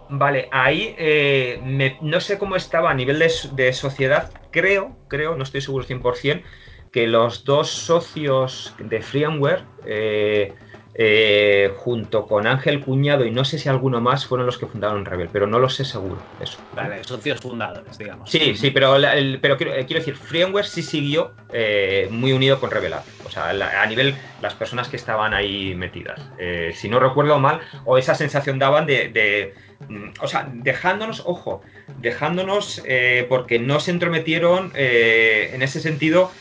Vale, 0.09 0.49
ahí 0.51 0.93
eh, 0.97 1.97
no 2.01 2.19
sé 2.19 2.37
cómo 2.37 2.57
estaba 2.57 2.91
a 2.91 2.93
nivel 2.93 3.17
de, 3.19 3.73
sociedad. 3.73 4.29
Creo, 4.51 4.97
creo, 5.07 5.37
no 5.37 5.43
estoy 5.43 5.61
seguro 5.61 5.85
100%, 5.85 6.43
que 6.91 7.07
los 7.07 7.45
dos 7.45 7.69
socios 7.69 8.75
de 8.77 9.01
Freeware 9.01 9.63
eh, 9.85 10.53
eh, 10.93 11.71
junto 11.77 12.27
con 12.27 12.45
Ángel 12.47 12.83
Cuñado 12.83 13.23
y 13.25 13.31
no 13.31 13.45
sé 13.45 13.57
si 13.57 13.69
alguno 13.69 14.01
más 14.01 14.25
fueron 14.25 14.45
los 14.45 14.57
que 14.57 14.65
fundaron 14.65 15.05
Rebel, 15.05 15.29
pero 15.31 15.47
no 15.47 15.57
lo 15.57 15.69
sé 15.69 15.85
seguro. 15.85 16.21
Eso. 16.39 16.59
Vale, 16.73 17.03
socios 17.05 17.39
fundadores, 17.39 17.97
digamos. 17.97 18.29
Sí, 18.29 18.55
sí, 18.55 18.71
pero, 18.71 18.97
pero 19.41 19.57
quiero, 19.57 19.73
decir, 19.73 20.15
Freeware 20.15 20.65
sí 20.65 20.83
siguió 20.83 21.31
eh, 21.53 22.09
muy 22.11 22.33
unido 22.33 22.59
con 22.59 22.71
Revelar. 22.71 23.03
O 23.23 23.29
sea, 23.29 23.49
a 23.49 23.85
nivel 23.85 24.15
las 24.41 24.53
personas 24.53 24.89
que 24.89 24.97
estaban 24.97 25.33
ahí 25.33 25.75
metidas. 25.75 26.19
Eh, 26.37 26.73
si 26.75 26.89
no 26.89 26.99
recuerdo 26.99 27.39
mal, 27.39 27.61
o 27.85 27.97
esa 27.97 28.13
sensación 28.13 28.59
daban 28.59 28.85
de, 28.85 29.53
mm, 29.87 30.09
o 30.19 30.27
sea, 30.27 30.49
dejándonos, 30.51 31.23
ojo, 31.25 31.61
dejándonos 31.99 32.83
porque 33.29 33.59
no 33.59 33.79
se 33.79 33.91
entrometieron 33.91 34.73
en 34.75 35.61
ese 35.61 35.79
sentido, 35.79 36.31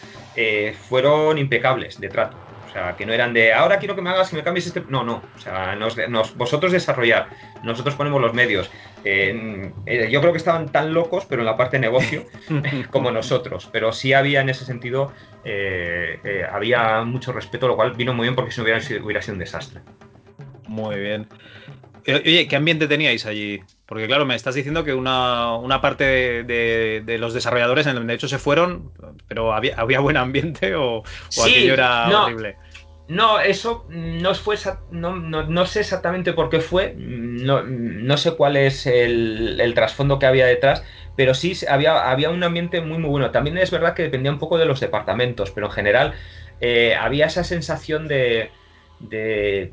fueron 0.89 1.39
impecables 1.39 2.01
de 2.01 2.09
trato. 2.09 2.50
O 2.71 2.73
sea, 2.73 2.95
que 2.97 3.05
no 3.05 3.13
eran 3.13 3.33
de 3.33 3.53
ahora 3.53 3.81
quiero 3.81 3.97
que 3.97 4.03
me 4.03 4.11
hagas 4.11 4.31
que 4.31 4.37
me 4.37 4.45
cambies 4.45 4.69
este. 4.69 4.85
No, 4.89 5.03
no. 5.03 5.23
O 5.35 5.39
sea, 5.41 5.75
nos, 5.75 6.37
vosotros 6.37 6.71
desarrollar, 6.71 7.29
nosotros 7.65 7.97
ponemos 7.97 8.21
los 8.21 8.33
medios. 8.33 8.71
Eh, 9.05 9.73
yo 10.09 10.21
creo 10.21 10.31
que 10.31 10.39
estaban 10.39 10.71
tan 10.71 10.95
locos, 10.95 11.27
pero 11.29 11.43
en 11.43 11.47
la 11.47 11.57
parte 11.57 11.79
de 11.79 11.81
negocio, 11.81 12.27
como 12.91 13.11
nosotros. 13.11 13.69
Pero 13.73 13.93
sí 13.93 14.13
había 14.13 14.41
en 14.41 14.51
ese 14.51 14.65
sentido, 14.65 15.13
eh, 15.45 16.21
eh, 16.23 16.47
había 16.49 17.03
mucho 17.03 17.33
respeto, 17.33 17.67
lo 17.67 17.75
cual 17.75 17.95
vino 17.95 18.15
muy 18.15 18.27
bien 18.27 18.37
porque 18.37 18.53
si 18.53 18.61
no 18.61 18.65
hubiera 18.65 18.81
hubiera 19.03 19.21
sido 19.21 19.33
un 19.33 19.41
desastre. 19.41 19.81
Muy 20.69 21.01
bien. 21.01 21.27
Oye, 22.07 22.49
¿qué 22.49 22.57
ambiente 22.57 22.87
teníais 22.87 23.27
allí? 23.27 23.61
Porque 23.87 24.07
claro, 24.07 24.25
me 24.25 24.35
estás 24.35 24.55
diciendo 24.55 24.85
que 24.85 24.95
una, 24.95 25.81
parte 25.83 26.45
de, 26.45 27.17
los 27.19 27.35
desarrolladores, 27.35 27.87
de 27.87 28.15
hecho, 28.15 28.29
se 28.29 28.39
fueron, 28.39 28.93
pero 29.29 29.53
había, 29.53 29.75
había 29.77 30.01
buen 30.01 30.17
ambiente 30.17 30.75
o, 30.75 31.03
aquello 31.43 31.75
era 31.75 32.25
horrible. 32.25 32.57
No, 33.11 33.41
eso 33.41 33.87
no 33.89 34.33
fue 34.37 34.57
no, 34.93 35.17
no, 35.17 35.67
sé 35.67 35.81
exactamente 35.81 36.33
por 36.33 36.49
qué 36.49 36.61
fue, 36.61 36.95
no, 36.97 38.17
sé 38.17 38.37
cuál 38.37 38.57
es 38.57 38.87
el, 38.87 39.73
trasfondo 39.75 40.21
que 40.21 40.27
había 40.27 40.47
detrás, 40.47 40.85
pero 41.17 41.35
sí 41.35 41.55
había, 41.69 42.09
había 42.09 42.31
un 42.31 42.45
ambiente 42.45 42.81
muy 42.81 42.99
muy 42.99 43.11
bueno. 43.11 43.33
También 43.33 43.59
es 43.59 43.73
verdad 43.73 43.95
que 43.95 44.05
dependía 44.05 44.31
un 44.31 44.39
poco 44.39 44.59
de 44.59 44.65
los 44.65 44.79
departamentos, 44.79 45.51
pero 45.51 45.67
en 45.67 45.73
general 45.73 46.15
eh, 46.61 46.95
había 46.95 47.27
esa 47.27 47.43
sensación 47.43 48.07
de, 48.07 48.53
de, 49.01 49.73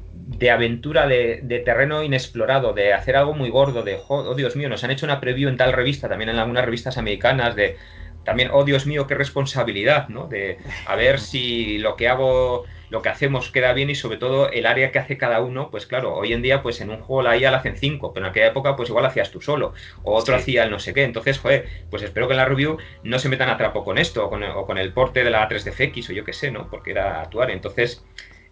aventura 0.52 1.08
de, 1.08 1.62
terreno 1.66 2.04
inexplorado, 2.04 2.74
de 2.74 2.94
hacer 2.94 3.16
algo 3.16 3.34
muy 3.34 3.50
gordo, 3.50 3.84
de, 3.84 4.00
oh 4.08 4.34
Dios 4.36 4.56
mío, 4.56 4.70
nos 4.70 4.84
han 4.84 4.92
hecho 4.92 5.06
una 5.06 5.20
preview 5.20 5.50
en 5.50 5.58
tal 5.58 5.74
revista, 5.74 6.10
también 6.10 6.30
en 6.30 6.38
algunas 6.38 6.66
revistas 6.66 6.98
americanas, 6.98 7.56
de 7.56 7.78
también, 8.24 8.50
oh 8.52 8.66
Dios 8.66 8.86
mío, 8.86 9.08
qué 9.08 9.16
responsabilidad, 9.16 10.10
¿no? 10.10 10.28
De 10.28 10.58
a 10.86 10.96
ver 10.96 11.20
si 11.22 11.78
lo 11.78 11.96
que 11.96 12.10
hago, 12.10 12.66
lo 12.90 13.02
que 13.02 13.08
hacemos 13.08 13.52
queda 13.52 13.72
bien 13.72 13.90
y 13.90 13.96
sobre 13.96 14.18
todo 14.18 14.52
el 14.52 14.66
área 14.66 14.92
que 14.92 15.00
hace 15.00 15.18
cada 15.18 15.40
uno, 15.42 15.70
pues 15.72 15.86
claro, 15.86 16.14
hoy 16.14 16.34
en 16.34 16.42
día 16.42 16.62
pues 16.62 16.82
en 16.82 16.90
un 16.90 17.00
juego 17.00 17.22
la 17.22 17.38
IA 17.38 17.52
la 17.52 17.58
hacen 17.60 17.78
cinco, 17.78 18.14
pero 18.14 18.26
en 18.26 18.32
aquella 18.32 18.48
época 18.48 18.76
pues 18.76 18.90
igual 18.90 19.06
hacías 19.06 19.32
tú 19.32 19.40
solo, 19.40 19.74
o 20.04 20.14
otro 20.14 20.36
hacía 20.36 20.64
el 20.64 20.72
no 20.72 20.80
sé 20.80 20.94
qué, 20.94 21.04
entonces, 21.04 21.40
joder, 21.40 21.68
pues 21.90 22.04
espero 22.04 22.28
que 22.28 22.34
en 22.34 22.38
la 22.38 22.46
review 22.46 22.78
no 23.04 23.18
se 23.18 23.30
metan 23.30 23.50
a 23.50 23.58
trapo 23.58 23.86
con 23.86 23.98
esto, 23.98 24.26
o 24.26 24.30
con, 24.30 24.44
o 24.44 24.66
con 24.66 24.78
el 24.78 24.92
porte 24.92 25.24
de 25.24 25.30
la 25.30 25.48
3DFX 25.48 26.10
o 26.10 26.14
yo 26.14 26.26
qué 26.26 26.34
sé, 26.34 26.52
¿no? 26.52 26.70
Porque 26.70 26.92
era 26.92 27.22
actuar, 27.22 27.50
entonces 27.50 28.04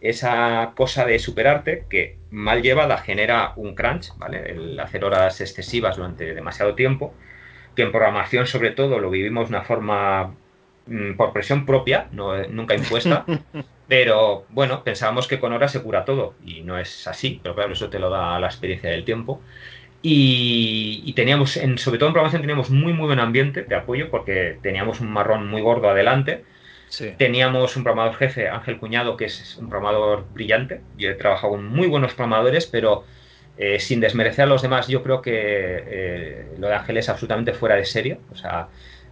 esa 0.02 0.74
cosa 0.76 1.06
de 1.06 1.20
superarte 1.20 1.86
que 1.90 2.18
mal 2.32 2.62
llevada 2.62 2.98
genera 2.98 3.54
un 3.56 3.76
crunch, 3.76 4.16
¿vale? 4.18 4.52
El 4.52 4.80
hacer 4.80 5.04
horas 5.06 5.42
excesivas 5.42 5.98
durante 5.98 6.34
demasiado 6.34 6.76
tiempo, 6.76 7.14
que 7.76 7.84
en 7.84 7.92
programación 7.92 8.48
sobre 8.48 8.72
todo 8.72 9.00
lo 9.00 9.10
vivimos 9.10 9.50
de 9.50 9.56
una 9.56 9.64
forma 9.64 10.36
mm, 10.88 11.14
por 11.16 11.34
presión 11.34 11.66
propia, 11.66 12.08
no, 12.12 12.38
nunca 12.48 12.76
impuesta, 12.76 13.26
pero 13.88 14.46
bueno, 14.50 14.84
pensábamos 14.84 15.28
que 15.28 15.40
con 15.40 15.54
horas 15.54 15.72
se 15.72 15.82
cura 15.82 16.06
todo 16.06 16.36
y 16.46 16.62
no 16.62 16.78
es 16.78 17.08
así, 17.08 17.40
pero 17.42 17.56
claro, 17.56 17.74
eso 17.74 17.90
te 17.90 18.00
lo 18.00 18.10
da 18.10 18.40
la 18.40 18.48
experiencia 18.48 18.90
del 18.90 19.06
tiempo. 19.06 19.42
Y, 20.08 21.14
teníamos, 21.16 21.58
en, 21.58 21.80
sobre 21.80 21.98
todo 21.98 22.10
en 22.10 22.14
programación, 22.14 22.44
teníamos 22.44 22.70
muy 22.70 22.94
muy 22.94 23.08
buen 23.08 23.20
ambiente 23.20 23.64
de 23.64 23.76
apoyo 23.76 24.12
porque 24.12 24.60
teníamos 24.62 25.02
un 25.02 25.10
marrón 25.10 25.48
muy 25.48 25.64
gordo 25.64 25.90
adelante 25.90 26.44
Teníamos 27.18 27.76
un 27.76 27.84
programador 27.84 28.18
jefe, 28.18 28.48
Ángel 28.50 28.78
Cuñado, 28.78 29.18
que 29.18 29.26
es 29.26 29.58
un 29.58 29.70
programador 29.70 30.26
brillante. 30.34 30.82
Yo 30.98 31.10
he 31.10 31.16
trabajado 31.16 31.54
con 31.54 31.68
muy 31.68 31.88
buenos 31.88 32.14
programadores, 32.14 32.66
pero 32.66 33.04
eh, 33.58 33.80
sin 33.80 34.00
desmerecer 34.00 34.44
a 34.44 34.48
los 34.48 34.62
demás, 34.62 34.88
yo 34.88 35.04
creo 35.04 35.22
que 35.22 35.34
eh, 35.34 36.46
lo 36.58 36.68
de 36.68 36.76
Ángel 36.76 36.98
es 36.98 37.10
absolutamente 37.10 37.54
fuera 37.54 37.76
de 37.76 37.86
serie. 37.86 38.20
O 38.32 38.36
sea, 38.36 38.68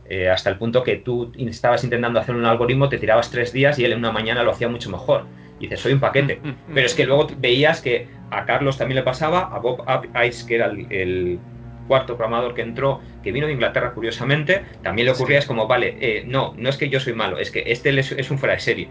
eh, 0.09 0.29
hasta 0.29 0.49
el 0.49 0.57
punto 0.57 0.83
que 0.83 0.97
tú 0.97 1.31
estabas 1.37 1.83
intentando 1.83 2.19
hacer 2.19 2.35
un 2.35 2.45
algoritmo, 2.45 2.89
te 2.89 2.97
tirabas 2.97 3.31
tres 3.31 3.53
días 3.53 3.79
y 3.79 3.85
él 3.85 3.93
en 3.93 3.99
una 3.99 4.11
mañana 4.11 4.43
lo 4.43 4.51
hacía 4.51 4.67
mucho 4.67 4.89
mejor. 4.89 5.25
Y 5.59 5.63
dices, 5.63 5.79
soy 5.79 5.93
un 5.93 5.99
paquete. 5.99 6.41
Pero 6.73 6.85
es 6.85 6.93
que 6.93 7.05
luego 7.05 7.27
veías 7.37 7.81
que 7.81 8.07
a 8.31 8.45
Carlos 8.45 8.77
también 8.77 8.97
le 8.97 9.03
pasaba, 9.03 9.41
a 9.53 9.59
Bob 9.59 9.85
Ice, 10.25 10.45
que 10.45 10.55
era 10.55 10.65
el 10.65 11.39
cuarto 11.87 12.17
programador 12.17 12.53
que 12.53 12.61
entró, 12.61 13.01
que 13.23 13.31
vino 13.31 13.47
de 13.47 13.53
Inglaterra 13.53 13.93
curiosamente, 13.93 14.63
también 14.81 15.05
le 15.05 15.11
ocurría, 15.11 15.39
es 15.39 15.45
como, 15.45 15.67
vale, 15.67 15.97
eh, 15.99 16.23
no, 16.25 16.53
no 16.57 16.69
es 16.69 16.77
que 16.77 16.89
yo 16.89 16.99
soy 16.99 17.13
malo, 17.13 17.37
es 17.37 17.51
que 17.51 17.63
este 17.67 17.97
es, 17.99 18.31
un 18.31 18.37
fuera 18.37 18.55
de 18.55 18.59
serie. 18.59 18.87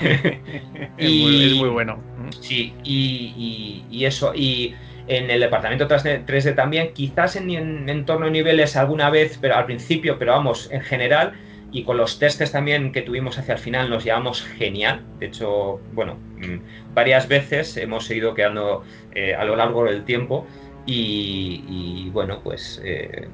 y, 0.98 1.46
es, 1.46 1.54
muy, 1.54 1.68
bueno. 1.68 1.98
Sí, 2.40 2.74
y, 2.84 4.04
eso, 4.04 4.32
y 4.34 4.74
en 5.08 5.30
el 5.30 5.40
departamento 5.40 5.88
3D 5.88 6.54
también, 6.54 6.92
quizás 6.92 7.36
en, 7.36 7.50
en 7.50 7.88
entorno 7.88 8.26
de 8.26 8.32
niveles 8.32 8.76
alguna 8.76 9.10
vez, 9.10 9.38
pero 9.40 9.56
al 9.56 9.66
principio, 9.66 10.18
pero 10.18 10.32
vamos, 10.32 10.68
en 10.70 10.82
general, 10.82 11.34
y 11.72 11.84
con 11.84 11.96
los 11.96 12.18
testes 12.18 12.52
también 12.52 12.92
que 12.92 13.02
tuvimos 13.02 13.38
hacia 13.38 13.54
el 13.54 13.60
final 13.60 13.90
nos 13.90 14.04
llevamos 14.04 14.42
genial. 14.42 15.02
De 15.18 15.26
hecho, 15.26 15.80
bueno, 15.92 16.14
mm, 16.38 16.94
varias 16.94 17.28
veces 17.28 17.76
hemos 17.76 18.06
seguido 18.06 18.34
quedando 18.34 18.84
eh, 19.14 19.34
a 19.34 19.44
lo 19.44 19.56
largo 19.56 19.84
del 19.84 20.04
tiempo 20.04 20.46
y, 20.86 22.10
bueno, 22.10 22.40
pues 22.42 22.80
eh, 22.84 23.28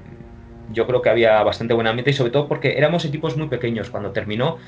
yo 0.72 0.86
creo 0.86 1.02
que 1.02 1.10
había 1.10 1.42
bastante 1.42 1.74
buen 1.74 1.86
ambiente 1.86 2.10
y 2.10 2.14
sobre 2.14 2.30
todo 2.30 2.48
porque 2.48 2.78
éramos 2.78 3.04
equipos 3.04 3.36
muy 3.36 3.48
pequeños. 3.48 3.90
Cuando 3.90 4.12
terminó 4.12 4.58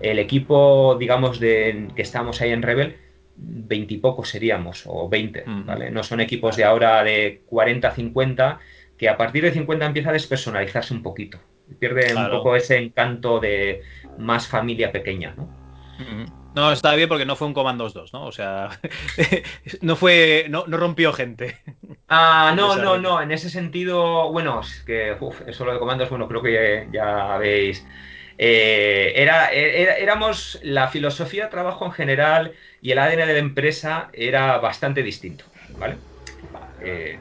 el 0.00 0.18
equipo, 0.18 0.96
digamos, 0.98 1.40
de 1.40 1.88
que 1.96 2.02
estábamos 2.02 2.40
ahí 2.40 2.50
en 2.50 2.62
Rebel, 2.62 2.96
veintipocos 3.36 4.28
seríamos, 4.28 4.84
o 4.86 5.08
veinte, 5.08 5.44
¿vale? 5.46 5.90
No 5.90 6.02
son 6.02 6.20
equipos 6.20 6.56
de 6.56 6.64
ahora 6.64 7.02
de 7.02 7.42
40, 7.46 7.90
50, 7.90 8.60
que 8.96 9.08
a 9.08 9.16
partir 9.16 9.42
de 9.42 9.52
50 9.52 9.86
empieza 9.86 10.10
a 10.10 10.12
despersonalizarse 10.12 10.94
un 10.94 11.02
poquito. 11.02 11.38
Pierde 11.78 12.14
un 12.14 12.30
poco 12.30 12.54
ese 12.54 12.76
encanto 12.76 13.40
de 13.40 13.82
más 14.18 14.46
familia 14.46 14.92
pequeña, 14.92 15.34
¿no? 15.36 15.48
No, 16.54 16.70
está 16.70 16.94
bien 16.94 17.08
porque 17.08 17.26
no 17.26 17.34
fue 17.34 17.48
un 17.48 17.54
Commandos 17.54 17.94
2, 17.94 18.12
¿no? 18.12 18.26
O 18.26 18.32
sea, 18.32 18.68
no 19.80 19.96
fue, 19.96 20.46
no, 20.48 20.64
rompió 20.66 21.12
gente. 21.12 21.60
Ah, 22.08 22.52
no, 22.56 22.76
no, 22.76 22.98
no, 22.98 23.20
en 23.20 23.32
ese 23.32 23.50
sentido, 23.50 24.30
bueno, 24.30 24.60
es 24.60 24.82
que 24.86 25.16
eso 25.46 25.64
lo 25.64 25.72
de 25.72 25.78
Commandos, 25.78 26.10
bueno, 26.10 26.28
creo 26.28 26.42
que 26.42 26.88
ya, 26.92 27.36
veis. 27.38 27.84
Eh, 28.38 29.12
era, 29.16 29.52
éramos 29.52 30.58
la 30.62 30.88
filosofía 30.88 31.44
de 31.44 31.50
trabajo 31.50 31.86
en 31.86 31.92
general 31.92 32.52
y 32.80 32.90
el 32.90 32.98
ADN 32.98 33.26
de 33.26 33.32
la 33.32 33.38
empresa 33.38 34.10
era 34.12 34.58
bastante 34.58 35.02
distinto, 35.02 35.44
¿vale? 35.78 35.98
Eh, 36.82 37.18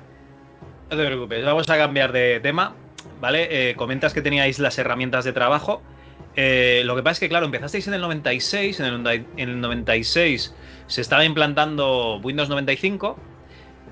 no 0.90 0.98
te 0.98 1.06
preocupes, 1.06 1.46
vamos 1.46 1.70
a 1.70 1.78
cambiar 1.78 2.12
de 2.12 2.40
tema, 2.40 2.76
¿vale? 3.20 3.70
Eh, 3.70 3.76
comentas 3.76 4.14
que 4.14 4.22
teníais 4.22 4.60
las 4.60 4.78
herramientas 4.78 5.26
de 5.26 5.34
trabajo. 5.34 5.82
Eh, 6.36 6.82
lo 6.86 6.96
que 6.96 7.04
pasa 7.04 7.14
es 7.14 7.20
que, 7.20 7.30
claro, 7.30 7.46
empezasteis 7.46 7.88
en 7.88 7.94
el 7.94 8.02
96, 8.02 8.80
en 8.80 9.08
el, 9.38 9.62
96 9.62 10.56
se 10.88 11.02
estaba 11.02 11.26
implantando 11.26 12.20
Windows 12.24 12.50
95. 12.50 13.20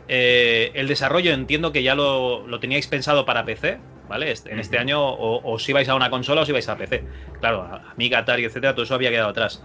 Eh, 0.07 0.71
el 0.73 0.87
desarrollo 0.87 1.31
entiendo 1.33 1.71
que 1.71 1.83
ya 1.83 1.95
lo, 1.95 2.43
teníais 2.59 2.87
pensado 2.87 3.25
para 3.25 3.45
PC, 3.45 3.79
¿vale? 4.09 4.33
En 4.45 4.59
este 4.59 4.77
año 4.77 5.01
o, 5.01 5.53
os 5.53 5.69
ibais 5.69 5.87
a 5.87 5.95
una 5.95 6.09
consola 6.09 6.41
o 6.41 6.43
os 6.43 6.49
ibais 6.49 6.67
a 6.67 6.77
PC. 6.77 7.03
Claro, 7.39 7.63
Amiga, 7.93 8.19
Atari, 8.19 8.43
etcétera, 8.45 8.73
todo 8.73 8.83
eso 8.83 8.95
había 8.95 9.11
quedado 9.11 9.29
atrás. 9.29 9.63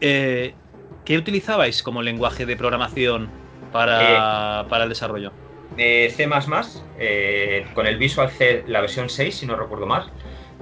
Eh, 0.00 0.54
¿Qué 1.04 1.18
utilizabais 1.18 1.82
como 1.82 2.02
lenguaje 2.02 2.46
de 2.46 2.56
programación 2.56 3.30
para, 3.72 4.66
para 4.68 4.84
el 4.84 4.90
desarrollo? 4.90 5.32
C++, 5.76 6.28
con 7.74 7.86
el 7.86 7.96
Visual 7.96 8.30
C, 8.30 8.64
la 8.68 8.80
versión 8.80 9.08
6, 9.08 9.34
si 9.34 9.46
no 9.46 9.56
recuerdo 9.56 9.86
mal 9.86 10.12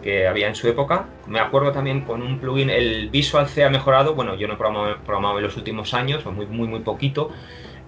que 0.03 0.27
había 0.27 0.49
en 0.49 0.55
su 0.55 0.69
época. 0.69 1.07
Me 1.27 1.41
acuerdo 1.41 1.73
también 1.73 2.03
con 2.03 2.23
un 2.23 2.39
plugin, 2.39 2.71
el 2.71 3.09
Visual 3.11 3.49
C 3.49 3.65
ha 3.65 3.71
mejorado, 3.71 4.15
bueno, 4.15 4.35
yo 4.35 4.49
no 4.49 4.55
he 4.55 4.57
programado, 4.57 5.39
en 5.39 5.45
los 5.45 5.57
últimos 5.57 5.95
años, 5.95 6.25
muy, 6.27 6.47
muy, 6.47 6.69
muy 6.69 6.81
poquito. 6.81 7.31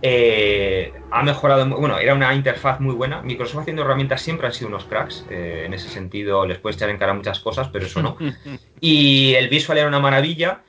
Eh, 0.07 0.93
ha 1.11 1.23
mejorado, 1.23 1.67
bueno, 1.67 1.99
era 1.99 2.15
una 2.15 2.35
interfaz 2.35 2.79
muy 2.81 2.95
buena. 2.95 3.23
Microsoft 3.23 3.63
haciendo 3.63 3.83
herramientas 3.83 4.21
siempre 4.21 4.47
han 4.47 4.53
sido 4.53 4.69
unos 4.69 4.85
cracks. 4.85 5.25
Eh, 5.31 5.63
en 5.67 5.75
ese 5.75 5.89
sentido, 5.89 6.47
les 6.47 6.59
puedes 6.59 6.77
echar 6.77 6.91
en 6.91 6.99
cara 6.99 7.15
muchas 7.15 7.41
cosas, 7.41 7.69
pero 7.73 7.87
eso 7.87 8.03
no. 8.03 8.17
Y 8.81 9.35
el 9.35 9.49
Visual 9.49 9.79
era 9.79 9.89
una 9.89 10.01
maravilla. 10.01 10.63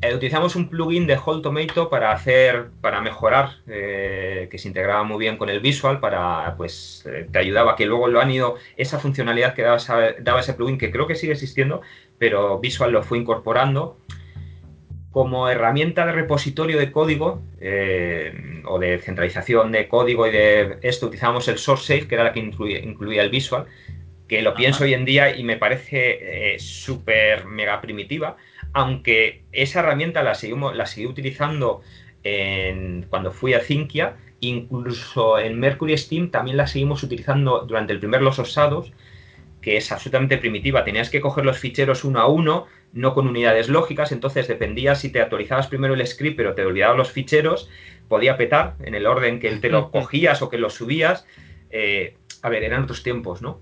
Eh, 0.00 0.14
utilizamos 0.14 0.56
un 0.56 0.68
plugin 0.68 1.06
de 1.06 1.16
Whole 1.16 1.42
Tomato 1.42 1.88
para 1.88 2.10
hacer, 2.10 2.70
para 2.80 3.00
mejorar, 3.00 3.58
eh, 3.68 4.48
que 4.50 4.58
se 4.58 4.66
integraba 4.66 5.04
muy 5.04 5.18
bien 5.18 5.36
con 5.36 5.48
el 5.48 5.60
visual, 5.60 6.00
para, 6.00 6.54
pues, 6.56 7.06
eh, 7.06 7.28
te 7.30 7.38
ayudaba, 7.38 7.76
que 7.76 7.86
luego 7.86 8.08
lo 8.08 8.20
han 8.20 8.30
ido, 8.30 8.56
esa 8.76 8.98
funcionalidad 8.98 9.54
que 9.54 9.62
daba, 9.62 9.78
daba, 10.20 10.40
ese 10.40 10.54
plugin, 10.54 10.78
que 10.78 10.90
creo 10.90 11.06
que 11.06 11.14
sigue 11.14 11.32
existiendo, 11.32 11.82
pero 12.18 12.58
visual 12.58 12.90
lo 12.90 13.02
fue 13.02 13.18
incorporando. 13.18 13.98
Como 15.12 15.48
herramienta 15.48 16.06
de 16.06 16.12
repositorio 16.12 16.78
de 16.78 16.90
código 16.90 17.42
o 18.64 18.78
de 18.78 18.98
centralización 19.02 19.70
de 19.70 19.86
código 19.86 20.26
y 20.26 20.30
de 20.30 20.78
esto, 20.80 21.06
utilizábamos 21.06 21.46
el 21.48 21.58
SourceSafe, 21.58 22.08
que 22.08 22.14
era 22.14 22.24
la 22.24 22.32
que 22.32 22.40
incluía, 22.40 23.22
el 23.22 23.28
visual, 23.28 23.66
que 24.26 24.40
lo 24.40 24.54
pienso 24.54 24.84
hoy 24.84 24.94
en 24.94 25.04
día 25.04 25.36
y 25.36 25.44
me 25.44 25.58
parece 25.58 26.56
súper 26.58 27.44
mega 27.44 27.82
primitiva 27.82 28.38
aunque 28.72 29.44
esa 29.52 29.80
herramienta 29.80 30.22
la, 30.22 30.34
seguimos, 30.34 30.74
la 30.76 30.86
seguí 30.86 31.06
utilizando 31.06 31.82
cuando 33.10 33.32
fui 33.32 33.54
a 33.54 33.60
Zinkia, 33.60 34.16
incluso 34.40 35.38
en 35.38 35.58
Mercury 35.58 35.98
Steam 35.98 36.30
también 36.30 36.56
la 36.56 36.66
seguimos 36.66 37.02
utilizando 37.02 37.64
durante 37.66 37.92
el 37.92 37.98
primer 37.98 38.22
Los 38.22 38.38
Osados, 38.38 38.92
que 39.60 39.76
es 39.76 39.90
absolutamente 39.90 40.38
primitiva. 40.38 40.84
Tenías 40.84 41.10
que 41.10 41.20
coger 41.20 41.44
los 41.44 41.58
ficheros 41.58 42.04
uno 42.04 42.20
a 42.20 42.26
uno, 42.26 42.66
no 42.92 43.14
con 43.14 43.28
unidades 43.28 43.68
lógicas, 43.68 44.12
entonces 44.12 44.48
dependía 44.48 44.94
si 44.94 45.10
te 45.10 45.20
actualizabas 45.20 45.68
primero 45.68 45.94
el 45.94 46.06
script 46.06 46.36
pero 46.36 46.54
te 46.54 46.64
olvidabas 46.64 46.96
los 46.96 47.10
ficheros, 47.10 47.70
podía 48.08 48.36
petar 48.36 48.74
en 48.84 48.94
el 48.94 49.06
orden 49.06 49.40
que 49.40 49.50
te 49.56 49.70
lo 49.70 49.90
cogías 49.90 50.42
o 50.42 50.50
que 50.50 50.58
lo 50.58 50.70
subías. 50.70 51.26
Eh, 51.70 52.16
a 52.42 52.48
ver, 52.48 52.64
eran 52.64 52.82
otros 52.82 53.02
tiempos, 53.02 53.40
¿no? 53.40 53.60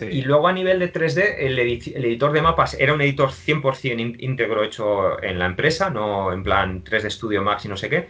Y 0.00 0.22
luego 0.22 0.48
a 0.48 0.52
nivel 0.52 0.80
de 0.80 0.92
3D, 0.92 1.36
el, 1.38 1.58
editor 1.58 2.32
de 2.32 2.42
mapas 2.42 2.74
era 2.74 2.94
un 2.94 3.00
editor 3.00 3.30
100% 3.30 4.16
íntegro 4.18 4.64
hecho 4.64 5.22
en 5.22 5.38
la 5.38 5.46
empresa, 5.46 5.90
no 5.90 6.32
en 6.32 6.42
plan 6.42 6.82
3D 6.82 7.10
Studio 7.10 7.42
Max 7.42 7.64
y 7.64 7.68
no 7.68 7.76
sé 7.76 7.88
qué. 7.88 8.08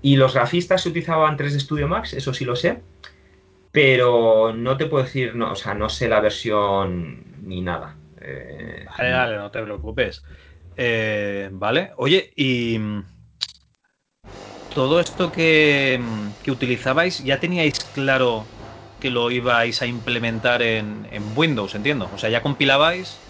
Y 0.00 0.16
los 0.16 0.34
grafistas 0.34 0.82
se 0.82 0.88
utilizaban 0.88 1.36
3D 1.36 1.60
Studio 1.60 1.88
Max, 1.88 2.14
eso 2.14 2.32
sí 2.32 2.44
lo 2.44 2.56
sé, 2.56 2.80
pero 3.72 4.54
no 4.54 4.76
te 4.76 4.86
puedo 4.86 5.04
decir, 5.04 5.34
no, 5.34 5.52
o 5.52 5.56
sea, 5.56 5.74
no 5.74 5.88
sé 5.90 6.08
la 6.08 6.20
versión 6.20 7.24
ni 7.42 7.60
nada. 7.60 7.96
Eh, 8.20 8.86
vale, 8.96 9.12
vale, 9.12 9.36
no 9.36 9.50
te 9.50 9.62
preocupes. 9.62 10.22
Eh, 10.76 11.50
vale, 11.52 11.90
oye, 11.96 12.32
y 12.36 12.78
mm, 12.78 13.04
todo 14.74 15.00
esto 15.00 15.30
que, 15.30 15.98
mm, 16.00 16.42
que 16.42 16.50
utilizabais, 16.52 17.22
¿ya 17.22 17.38
teníais 17.38 17.78
claro 17.92 18.46
que 19.00 19.10
lo 19.10 19.30
ibais 19.30 19.80
a 19.82 19.86
implementar 19.86 20.62
en, 20.62 21.06
Windows, 21.36 21.74
entiendo. 21.74 22.10
O 22.12 22.18
sea, 22.18 22.30
ya 22.30 22.42
compilabais 22.42 23.20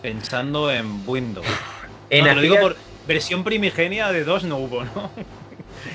pensando 0.00 0.70
en 0.70 1.02
Windows. 1.06 1.46
En 2.10 2.34
Lo 2.34 2.40
digo 2.40 2.58
por 2.60 2.76
versión 3.06 3.44
primigenia 3.44 4.12
de 4.12 4.24
2 4.24 4.44
no 4.44 4.58
hubo, 4.58 4.84
¿no? 4.84 5.10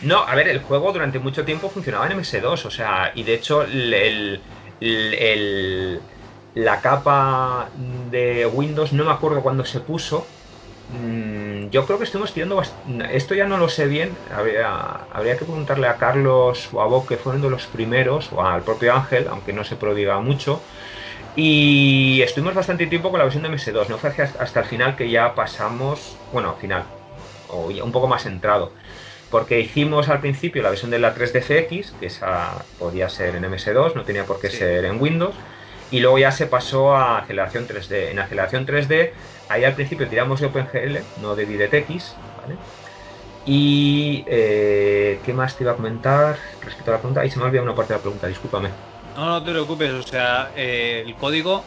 No, 0.04 0.20
a 0.20 0.36
ver, 0.36 0.48
el 0.48 0.64
juego 0.64 0.94
durante 0.94 1.20
mucho 1.20 1.44
tiempo 1.44 1.70
funcionaba 1.70 2.08
en 2.08 2.18
MS2, 2.18 2.66
o 2.66 2.72
sea, 2.72 3.12
y 3.16 3.24
de 3.24 3.34
hecho 3.34 3.64
el, 3.64 4.42
la 6.54 6.82
capa 6.82 7.72
de 7.76 8.46
Windows 8.46 8.94
no 8.94 9.04
me 9.04 9.12
acuerdo 9.12 9.42
cuándo 9.42 9.66
se 9.66 9.82
puso, 9.82 10.26
Mm, 10.92 11.51
yo 11.69 11.86
creo 11.86 11.97
que 11.97 12.06
estuvimos 12.06 12.34
tirando 12.34 12.62
Esto 13.12 13.36
ya 13.36 13.45
no 13.45 13.58
lo 13.58 13.69
sé 13.69 13.88
bien. 13.88 14.15
Habría, 14.36 15.02
habría, 15.12 15.38
que 15.38 15.45
preguntarle 15.45 15.88
a 15.88 15.97
Carlos 15.97 16.69
o 16.71 16.82
a 16.82 16.88
Bob, 16.88 17.08
que 17.08 17.17
fueron 17.17 17.41
de 17.41 17.50
los 17.50 17.65
primeros, 17.67 18.32
o 18.32 18.43
al 18.43 18.63
propio 18.63 18.93
Ángel, 18.93 19.28
aunque 19.30 19.54
no 19.54 19.63
se 19.63 19.76
prodiga 19.76 20.19
mucho. 20.19 20.62
Y 21.36 22.21
estuvimos 22.21 22.56
bastante 22.56 22.88
tiempo 22.88 23.10
con 23.10 23.19
la 23.19 23.26
versión 23.26 23.43
de 23.43 23.50
MS2. 23.50 23.88
No 23.88 23.97
fue 23.97 24.10
hasta 24.10 24.60
el 24.60 24.65
final 24.65 24.95
que 24.95 25.10
ya 25.10 25.36
pasamos. 25.36 26.17
Bueno, 26.34 26.56
final. 26.60 26.84
O 27.50 27.67
un 27.67 27.91
poco 27.91 28.08
más 28.08 28.26
entrado. 28.26 28.71
Porque 29.30 29.62
hicimos 29.62 30.10
al 30.10 30.19
principio 30.19 30.62
la 30.62 30.69
versión 30.69 30.91
de 30.91 31.00
la 31.00 31.15
3DFX, 31.15 31.91
que 32.00 32.08
esa 32.08 32.65
podía 32.78 33.08
ser 33.08 33.36
en 33.36 33.45
MS2, 33.45 33.95
no 33.95 34.04
tenía 34.04 34.26
por 34.26 34.41
qué 34.41 34.50
ser 34.50 34.84
en 34.84 35.02
Windows. 35.02 35.36
Y 35.89 36.00
luego 36.00 36.17
ya 36.19 36.32
se 36.32 36.47
pasó 36.47 36.95
a 36.95 37.19
aceleración 37.19 37.67
3D. 37.67 38.12
En 38.12 38.19
aceleración 38.19 38.65
3D 38.65 39.12
ahí 39.54 39.64
al 39.64 39.76
principio 39.76 40.08
tiramos 40.10 40.40
de 40.40 40.48
OpenGL, 40.48 41.12
no 41.16 41.36
de 41.36 41.46
DirectX, 41.46 42.24
¿vale? 42.36 42.60
Y 43.44 44.26
eh, 44.28 45.22
¿qué 45.24 45.34
más 45.34 45.58
te 45.58 45.64
iba 45.64 45.74
a 45.74 45.76
comentar 45.76 46.40
respecto 46.62 46.92
a 46.92 46.96
la 46.96 47.00
pregunta? 47.02 47.22
Ahí 47.22 47.32
se 47.32 47.40
me 47.40 47.46
ha 47.46 47.48
olvidado 47.48 47.66
una 47.66 47.76
parte 47.76 47.94
de 47.94 48.00
la 48.00 48.02
pregunta, 48.04 48.28
discúlpame. 48.28 48.78
No, 49.16 49.26
no 49.26 49.44
te 49.44 49.52
preocupes, 49.52 49.92
o 49.92 50.04
sea, 50.04 50.52
eh, 50.56 51.04
el 51.06 51.18
código 51.18 51.66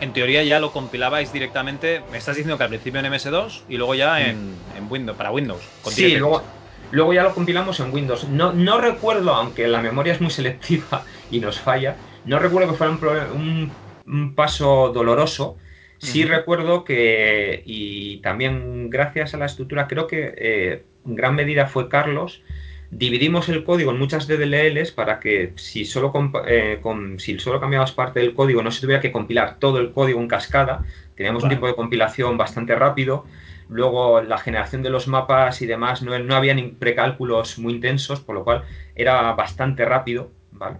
en 0.00 0.12
teoría 0.12 0.44
ya 0.44 0.60
lo 0.60 0.72
compilabais 0.72 1.32
directamente, 1.32 2.04
me 2.08 2.18
estás 2.18 2.36
diciendo 2.36 2.56
que 2.56 2.64
al 2.64 2.70
principio 2.70 3.00
en 3.00 3.06
MS2 3.06 3.64
y 3.68 3.76
luego 3.76 3.94
ya 3.94 4.28
en, 4.28 4.64
Windows, 4.88 5.16
para 5.16 5.32
Windows. 5.32 5.72
sí, 5.84 6.16
luego, 6.16 6.46
luego 6.90 7.12
ya 7.12 7.24
lo 7.24 7.34
compilamos 7.34 7.80
en 7.80 7.92
Windows. 7.92 8.28
No, 8.28 8.52
no 8.52 8.80
recuerdo, 8.80 9.34
aunque 9.34 9.66
la 9.66 9.82
memoria 9.82 10.12
es 10.12 10.20
muy 10.20 10.30
selectiva 10.30 11.04
y 11.30 11.40
nos 11.40 11.60
falla, 11.60 12.00
no 12.24 12.38
recuerdo 12.38 12.70
que 12.70 12.76
fuera 12.76 12.92
un, 13.32 13.76
un 14.06 14.34
paso 14.34 14.92
doloroso, 14.92 15.58
Sí 15.98 16.24
recuerdo 16.24 16.84
que, 16.84 17.62
y 17.66 18.18
también 18.18 18.88
gracias 18.88 19.34
a 19.34 19.38
la 19.38 19.46
estructura, 19.46 19.88
creo 19.88 20.06
que 20.06 20.32
eh, 20.36 20.84
en 21.04 21.16
gran 21.16 21.34
medida 21.34 21.66
fue 21.66 21.88
Carlos, 21.88 22.42
dividimos 22.90 23.48
el 23.48 23.64
código 23.64 23.90
en 23.90 23.98
muchas 23.98 24.26
DLLs 24.26 24.92
para 24.92 25.20
que 25.20 25.52
si 25.56 25.84
solo, 25.84 26.12
eh, 26.46 26.80
si 27.18 27.38
solo 27.38 27.60
cambiabas 27.60 27.92
parte 27.92 28.20
del 28.20 28.34
código 28.34 28.62
no 28.62 28.70
se 28.70 28.80
tuviera 28.80 29.00
que 29.00 29.12
compilar 29.12 29.58
todo 29.58 29.78
el 29.78 29.92
código 29.92 30.20
en 30.20 30.28
cascada. 30.28 30.84
Teníamos 31.16 31.42
un 31.42 31.50
tipo 31.50 31.66
de 31.66 31.74
compilación 31.74 32.36
bastante 32.36 32.74
rápido. 32.76 33.26
Luego 33.68 34.22
la 34.22 34.38
generación 34.38 34.82
de 34.82 34.90
los 34.90 35.08
mapas 35.08 35.60
y 35.60 35.66
demás 35.66 36.02
no, 36.02 36.18
no 36.18 36.34
había 36.36 36.54
ni 36.54 36.62
precálculos 36.68 37.58
muy 37.58 37.74
intensos, 37.74 38.20
por 38.20 38.34
lo 38.34 38.44
cual 38.44 38.64
era 38.94 39.32
bastante 39.32 39.84
rápido. 39.84 40.30
¿vale? 40.52 40.78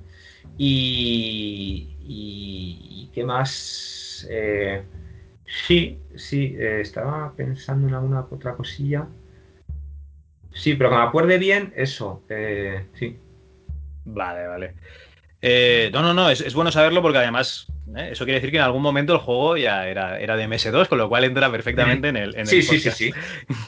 Y, 0.57 1.89
y, 2.01 3.11
¿qué 3.13 3.25
más? 3.25 4.27
Eh, 4.31 4.83
Sí, 5.49 5.99
sí, 6.17 6.55
eh, 6.59 6.81
estaba 6.81 7.35
pensando 7.35 7.89
en 7.89 7.95
alguna 7.95 8.21
otra 8.31 8.55
cosilla. 8.57 9.09
Sí, 10.53 10.75
pero 10.75 10.91
que 10.91 10.97
me 10.97 11.03
acuerde 11.03 11.39
bien, 11.39 11.73
eso, 11.77 12.23
eh, 12.29 12.87
sí. 12.95 13.17
Vale, 14.05 14.47
vale. 14.47 14.75
Eh, 15.41 15.91
no, 15.93 16.03
no, 16.03 16.15
no, 16.15 16.31
es, 16.31 16.53
bueno 16.55 16.73
saberlo 16.73 17.01
porque 17.01 17.19
además 17.19 17.69
eso 17.97 18.25
quiere 18.25 18.41
decir 18.41 18.51
que 18.51 18.57
en 18.57 18.65
algún 18.65 18.83
momento 18.83 19.13
el 19.13 19.21
juego 19.21 19.57
ya 19.57 19.89
era, 19.89 20.19
era 20.19 20.37
de 20.37 20.49
MS2, 20.49 20.89
con 20.89 20.99
lo 20.99 21.09
cual 21.09 21.25
entra 21.25 21.51
perfectamente 21.51 22.09
en 22.09 22.17
el. 22.17 22.37
En 22.37 22.47
sí, 22.47 22.61
sí, 22.61 22.81
sí, 22.81 22.91
sí, 22.91 23.13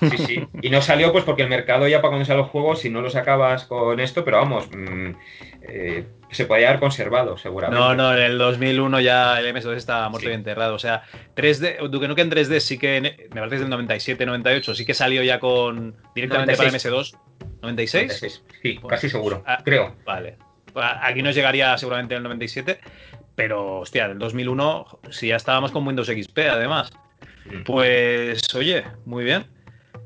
sí, 0.00 0.16
sí. 0.18 0.46
Y 0.62 0.70
no 0.70 0.83
salió 0.83 1.12
pues 1.12 1.24
porque 1.24 1.42
el 1.42 1.48
mercado 1.48 1.88
ya 1.88 1.98
para 2.02 2.11
cuando 2.11 2.26
salen 2.26 2.42
los 2.42 2.50
juegos, 2.50 2.80
si 2.80 2.90
no 2.90 3.00
los 3.00 3.16
acabas 3.16 3.64
con 3.64 3.98
esto, 4.00 4.24
pero 4.24 4.38
vamos, 4.38 4.68
mm, 4.70 5.12
se 6.30 6.44
podía 6.44 6.68
haber 6.68 6.80
conservado, 6.80 7.38
seguramente. 7.38 7.80
No, 7.80 7.94
no, 7.94 8.12
en 8.14 8.22
el 8.22 8.38
2001 8.38 9.00
ya 9.00 9.38
el 9.40 9.54
MS2 9.54 9.76
estaba 9.76 10.09
muerto 10.09 10.28
y 10.28 10.33
enterrado. 10.33 10.74
O 10.74 10.78
sea, 10.78 11.02
3D, 11.37 11.88
Duke 11.88 12.09
Nukem 12.09 12.26
en 12.26 12.33
3D 12.33 12.61
sí 12.61 12.78
que, 12.78 13.00
me 13.00 13.40
parece 13.40 13.56
que 13.56 13.61
del 13.61 13.70
97, 13.70 14.26
98, 14.26 14.74
sí 14.74 14.85
que 14.85 14.94
salió 14.94 15.22
ya 15.22 15.38
con 15.38 15.96
directamente 16.14 16.56
para 16.56 16.70
MS2. 16.70 17.16
¿96? 17.62 18.42
Sí, 18.62 18.78
pues, 18.80 18.90
casi 18.90 19.09
seguro, 19.09 19.42
ah, 19.46 19.59
creo. 19.64 19.96
Vale. 20.04 20.37
Aquí 20.74 21.22
nos 21.22 21.35
llegaría 21.35 21.76
seguramente 21.78 22.14
en 22.14 22.18
el 22.18 22.24
97, 22.24 22.80
pero 23.35 23.80
hostia, 23.80 24.09
del 24.09 24.18
2001 24.18 25.00
si 25.11 25.28
ya 25.28 25.37
estábamos 25.37 25.70
con 25.72 25.87
Windows 25.87 26.09
XP 26.09 26.38
además. 26.50 26.92
Pues 27.64 28.54
oye, 28.54 28.85
muy 29.04 29.24
bien. 29.24 29.46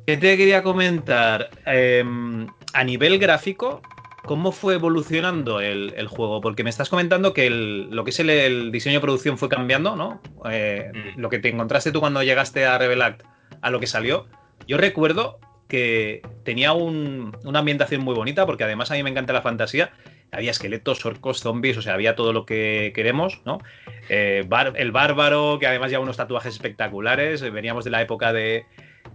¿Qué 0.07 0.17
te 0.17 0.37
quería 0.37 0.63
comentar? 0.63 1.51
Em, 1.67 2.47
a 2.73 2.85
nivel 2.85 3.19
gráfico, 3.19 3.83
¿Cómo 4.25 4.53
fue 4.53 4.75
evolucionando 4.75 5.61
el, 5.61 6.09
juego? 6.09 6.41
Porque 6.41 6.65
me 6.65 6.71
estás 6.71 6.89
comentando 6.89 7.35
que 7.35 7.51
lo 7.51 8.05
que 8.05 8.11
es 8.11 8.19
el, 8.21 8.73
diseño 8.73 8.95
de 8.95 9.01
producción 9.03 9.37
fue 9.37 9.51
cambiando, 9.51 9.97
¿no? 9.97 10.23
Eh, 10.51 10.91
mm. 10.95 11.21
Lo 11.21 11.29
que 11.29 11.39
te 11.39 11.51
encontraste 11.51 11.93
tú 11.93 12.01
cuando 12.01 12.23
llegaste 12.23 12.65
a 12.65 12.79
Revelact 12.79 13.23
a 13.61 13.71
lo 13.71 13.81
que 13.81 13.87
salió. 13.87 14.27
Yo 14.67 14.79
recuerdo 14.79 15.41
que 15.69 16.23
tenía 16.43 16.73
una 16.73 17.59
ambientación 17.59 18.03
muy 18.03 18.15
bonita, 18.15 18.47
porque 18.47 18.65
además 18.65 18.91
a 18.91 18.95
mí 18.95 19.03
me 19.03 19.11
encanta 19.11 19.35
la 19.35 19.43
fantasía. 19.43 19.93
Había 20.33 20.51
esqueletos, 20.51 21.05
orcos, 21.07 21.41
zombies, 21.41 21.77
o 21.77 21.83
sea, 21.83 21.95
había 21.95 22.17
todo 22.17 22.33
lo 22.33 22.45
que 22.45 22.93
queremos, 22.95 23.41
¿no? 23.45 23.61
Eh, 24.09 24.45
el 24.75 24.93
bárbaro, 24.93 25.59
que 25.61 25.67
además 25.67 25.91
lleva 25.91 26.03
unos 26.03 26.17
tatuajes 26.17 26.55
espectaculares. 26.55 27.41
Veníamos 27.53 27.85
de 27.85 27.91
la 27.91 28.03
época 28.03 28.33
de, 28.33 28.67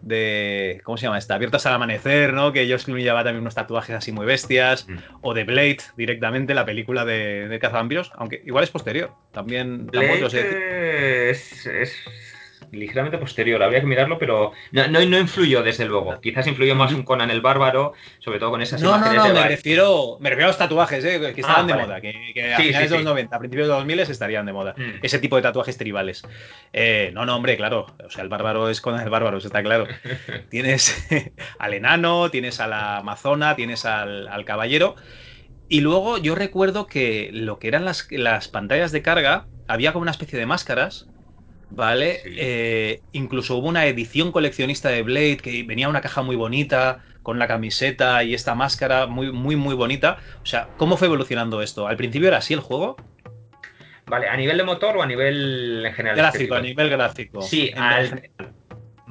de. 0.02 0.82
¿Cómo 0.84 0.98
se 0.98 1.06
llama 1.06 1.17
esta? 1.17 1.36
Abiertas 1.36 1.65
al 1.65 1.74
amanecer, 1.74 2.34
¿no? 2.34 2.54
Que 2.54 2.69
Josh 2.69 2.86
Clooney 2.86 3.04
llevaba 3.04 3.24
también 3.24 3.41
unos 3.41 3.56
tatuajes 3.56 3.95
así 3.95 4.12
muy 4.12 4.26
bestias. 4.26 4.88
Mm. 4.88 4.98
O 5.22 5.34
de 5.34 5.43
Blade, 5.43 5.80
directamente, 5.98 6.54
la 6.54 6.65
película 6.65 7.06
de, 7.06 7.48
de 7.48 7.60
Cazavampiros, 7.60 8.12
aunque 8.15 8.41
igual 8.45 8.63
es 8.63 8.69
posterior. 8.69 9.12
También. 9.32 9.88
Blade 9.88 11.30
es, 11.32 11.67
ligeramente 12.71 13.17
posterior, 13.17 13.62
habría 13.62 13.82
que 13.82 13.88
mirarlo, 13.88 14.17
pero 14.17 14.51
no, 14.71 14.88
no, 14.88 15.19
influyó 15.19 15.63
desde 15.63 15.86
luego. 15.86 16.19
Quizás 16.21 16.47
influyó 16.47 16.75
más 16.75 16.93
un 16.93 17.03
Conan 17.03 17.32
el 17.32 17.41
Bárbaro, 17.41 17.93
sobre 18.19 18.39
todo 18.39 18.51
con 18.51 18.62
esas 18.62 18.82
no, 18.82 18.89
imágenes. 18.89 19.17
No, 19.17 19.27
no, 19.27 19.34
me 19.34 19.47
refiero, 19.47 20.17
me 20.19 20.29
refiero 20.29 20.47
a 20.47 20.49
los 20.49 20.58
tatuajes, 20.58 21.03
¿eh? 21.05 21.19
que 21.34 21.41
estaban 21.41 21.69
ah, 21.69 21.73
de 21.73 21.82
moda, 21.82 22.01
que, 22.01 22.53
a 22.53 22.58
finales 22.58 22.89
de 22.89 22.95
los 22.97 23.05
90, 23.05 23.36
a 23.36 23.39
principios 23.39 23.67
de 23.67 23.73
los 23.73 23.79
2000 23.79 23.99
estarían 23.99 24.45
de 24.45 24.53
moda. 24.53 24.75
Mm. 24.77 24.99
Ese 25.01 25.19
tipo 25.19 25.36
de 25.36 25.41
tatuajes 25.41 25.77
tribales. 25.77 26.23
Eh, 26.73 27.12
no, 27.13 27.25
no, 27.25 27.36
hombre, 27.36 27.58
claro. 27.58 27.88
O 28.05 28.10
sea, 28.10 28.23
el 28.23 28.29
Bárbaro 28.29 28.69
es 28.69 28.82
Conan 28.82 29.03
el 29.03 29.10
Bárbaro, 29.10 29.38
eso 29.38 29.47
está 29.47 29.63
claro. 29.63 29.88
tienes 30.49 31.08
al 31.60 31.73
enano, 31.73 32.29
tienes 32.32 32.60
a 32.60 32.67
la 32.67 32.97
amazona, 32.97 33.55
tienes 33.55 33.86
al, 33.86 34.27
al 34.27 34.45
caballero. 34.45 34.95
Y 35.69 35.82
luego 35.82 36.17
yo 36.17 36.34
recuerdo 36.34 36.88
que 36.88 37.29
lo 37.32 37.60
que 37.60 37.67
eran 37.67 37.86
las, 37.86 38.08
las 38.12 38.47
pantallas 38.47 38.91
de 38.91 39.03
carga, 39.03 39.45
había 39.67 39.93
como 39.93 40.01
una 40.01 40.12
especie 40.12 40.39
de 40.39 40.47
máscaras 40.47 41.08
¿vale? 41.71 42.21
Eh, 42.25 43.01
incluso 43.12 43.58
hubo 43.58 43.67
una 43.67 43.86
edición 43.86 44.32
coleccionista 44.32 44.89
de 44.89 45.03
Blade 45.03 45.38
que 45.38 45.63
venía 45.63 45.89
una 45.89 46.01
caja 46.01 46.21
muy 46.21 46.36
bonita, 46.36 47.03
con 47.23 47.38
la 47.38 47.47
camiseta 47.47 48.23
y 48.23 48.34
esta 48.34 48.55
máscara 48.55 49.05
muy, 49.05 49.32
muy, 49.32 49.55
muy 49.55 49.75
bonita. 49.75 50.17
O 50.41 50.45
sea, 50.45 50.69
¿cómo 50.77 50.97
fue 50.97 51.08
evolucionando 51.08 51.62
esto? 51.62 51.88
¿Al 51.88 51.97
principio 51.97 52.27
era 52.27 52.38
así 52.38 52.53
el 52.53 52.60
juego? 52.60 52.95
Vale, 54.08 54.27
¿a 54.27 54.36
nivel 54.36 54.58
de 54.58 54.63
motor 54.63 54.97
o 54.97 55.03
a 55.03 55.05
nivel 55.05 55.86
en 55.86 55.93
general? 55.93 56.17
Gráfico, 56.17 56.55
a 56.55 56.62
nivel 56.62 56.89
gráfico. 56.89 57.41
Sí, 57.41 57.71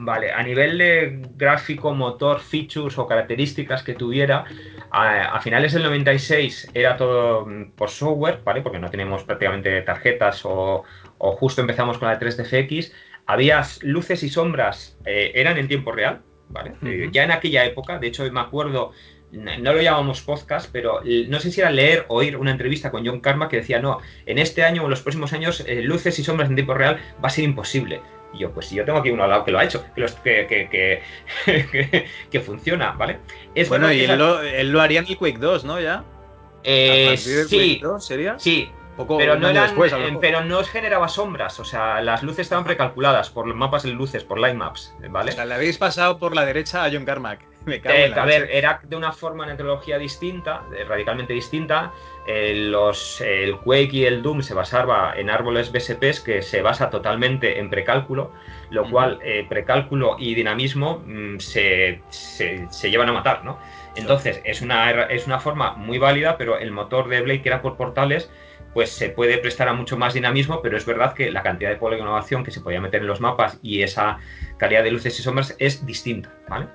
Vale, 0.00 0.30
a 0.30 0.44
nivel 0.44 0.78
de 0.78 1.22
gráfico, 1.34 1.92
motor, 1.92 2.38
features 2.38 2.96
o 2.98 3.06
características 3.06 3.82
que 3.82 3.94
tuviera, 3.94 4.44
a, 4.92 5.34
a, 5.34 5.40
finales 5.40 5.72
del 5.72 5.82
96 5.82 6.70
era 6.72 6.96
todo 6.96 7.44
mm, 7.46 7.72
por 7.72 7.90
software, 7.90 8.40
¿vale? 8.44 8.62
Porque 8.62 8.78
no 8.78 8.90
teníamos 8.90 9.24
prácticamente 9.24 9.82
tarjetas 9.82 10.42
o, 10.44 10.84
o 11.18 11.32
justo 11.32 11.60
empezamos 11.60 11.98
con 11.98 12.08
la 12.08 12.18
3DFX, 12.18 12.92
había 13.26 13.62
luces 13.82 14.22
y 14.22 14.30
sombras, 14.30 14.96
eh, 15.04 15.32
eran 15.34 15.58
en 15.58 15.68
tiempo 15.68 15.92
real, 15.92 16.22
¿vale? 16.48 16.72
Eh, 16.82 17.10
ya 17.12 17.24
en 17.24 17.30
aquella 17.30 17.64
época, 17.66 17.98
de 17.98 18.06
hecho 18.06 18.30
me 18.32 18.40
acuerdo, 18.40 18.92
no 19.32 19.72
lo 19.74 19.82
llamamos 19.82 20.22
podcast, 20.22 20.70
pero 20.72 21.02
no 21.28 21.38
sé 21.38 21.50
si 21.50 21.60
era 21.60 21.70
leer 21.70 22.06
o 22.08 22.16
oír 22.16 22.38
una 22.38 22.50
entrevista 22.50 22.90
con 22.90 23.06
John 23.06 23.20
Karma 23.20 23.50
que 23.50 23.58
decía, 23.58 23.80
no, 23.80 23.98
en 24.24 24.38
este 24.38 24.64
año 24.64 24.82
o 24.82 24.84
en 24.86 24.90
los 24.90 25.02
próximos 25.02 25.34
años, 25.34 25.62
eh, 25.66 25.82
luces 25.82 26.18
y 26.18 26.24
sombras 26.24 26.48
en 26.48 26.54
tiempo 26.54 26.72
real 26.72 26.98
va 27.22 27.28
a 27.28 27.30
ser 27.30 27.44
imposible. 27.44 28.00
Y 28.32 28.38
yo, 28.38 28.50
pues 28.52 28.66
si 28.66 28.76
yo 28.76 28.84
tengo 28.86 28.98
aquí 28.98 29.10
uno 29.10 29.24
al 29.24 29.30
lado 29.30 29.44
que 29.44 29.50
lo 29.50 29.58
ha 29.58 29.64
hecho, 29.64 29.84
que, 29.94 30.46
que, 31.50 32.06
que, 32.30 32.40
funciona, 32.40 32.92
¿vale? 32.92 33.18
Es 33.54 33.68
bueno, 33.68 33.92
y 33.92 34.04
él 34.04 34.18
lo, 34.18 34.40
él 34.40 34.70
lo, 34.70 34.80
haría 34.80 35.00
en 35.00 35.06
el 35.06 35.16
Quake 35.18 35.38
2, 35.38 35.64
¿no? 35.64 35.80
Ya. 35.80 36.04
sí, 36.64 37.78
2, 37.82 38.06
¿sería? 38.06 38.38
Sí, 38.38 38.70
pero, 39.06 39.36
no 39.36 39.48
eran, 39.48 39.74
pero 40.20 40.44
no 40.44 40.62
generaba 40.64 41.08
sombras, 41.08 41.60
o 41.60 41.64
sea, 41.64 42.00
las 42.00 42.22
luces 42.22 42.40
estaban 42.40 42.64
precalculadas 42.64 43.30
por 43.30 43.46
mapas 43.54 43.84
de 43.84 43.90
luces, 43.90 44.24
por 44.24 44.38
line 44.38 44.54
maps, 44.54 44.94
¿vale? 45.10 45.30
O 45.30 45.34
sea, 45.34 45.44
le 45.44 45.54
habéis 45.54 45.78
pasado 45.78 46.18
por 46.18 46.34
la 46.34 46.44
derecha 46.44 46.84
a 46.84 46.90
John 46.90 47.04
Carmack. 47.04 47.40
Eh, 47.84 48.12
a 48.14 48.24
ver, 48.24 48.48
era 48.50 48.80
de 48.82 48.96
una 48.96 49.12
forma 49.12 49.44
en 49.44 49.56
tecnología 49.56 49.98
distinta, 49.98 50.62
radicalmente 50.86 51.32
distinta. 51.32 51.92
Eh, 52.26 52.54
los, 52.54 53.20
el 53.20 53.56
Quake 53.58 53.90
y 53.92 54.04
el 54.04 54.22
Doom 54.22 54.42
se 54.42 54.54
basaba 54.54 55.14
en 55.16 55.30
árboles 55.30 55.72
BSPs 55.72 56.20
que 56.20 56.42
se 56.42 56.62
basa 56.62 56.90
totalmente 56.90 57.58
en 57.58 57.70
precálculo, 57.70 58.32
lo 58.70 58.88
cual 58.90 59.18
eh, 59.22 59.46
precálculo 59.48 60.16
y 60.18 60.34
dinamismo 60.34 61.02
mm, 61.06 61.38
se, 61.38 62.02
se, 62.10 62.90
llevan 62.90 63.08
a 63.08 63.12
matar, 63.12 63.44
¿no? 63.44 63.58
Entonces, 63.96 64.40
es 64.44 64.60
una, 64.62 64.90
es 65.04 65.26
una 65.26 65.40
forma 65.40 65.72
muy 65.74 65.98
válida, 65.98 66.36
pero 66.36 66.58
el 66.58 66.70
motor 66.70 67.08
de 67.08 67.20
Blade, 67.22 67.42
que 67.42 67.48
era 67.48 67.62
por 67.62 67.76
portales, 67.76 68.30
pues 68.78 68.90
se 68.90 69.08
puede 69.08 69.38
prestar 69.38 69.66
a 69.66 69.72
mucho 69.72 69.96
más 69.96 70.14
dinamismo, 70.14 70.62
pero 70.62 70.76
es 70.76 70.86
verdad 70.86 71.12
que 71.12 71.32
la 71.32 71.42
cantidad 71.42 71.68
de 71.68 71.74
poligonación 71.74 72.44
que 72.44 72.52
se 72.52 72.60
podía 72.60 72.80
meter 72.80 73.00
en 73.00 73.08
los 73.08 73.20
mapas 73.20 73.58
y 73.60 73.82
esa 73.82 74.18
calidad 74.56 74.84
de 74.84 74.92
luces 74.92 75.18
y 75.18 75.22
sombras 75.24 75.56
es 75.58 75.84
distinta, 75.84 76.30
¿vale? 76.48 76.68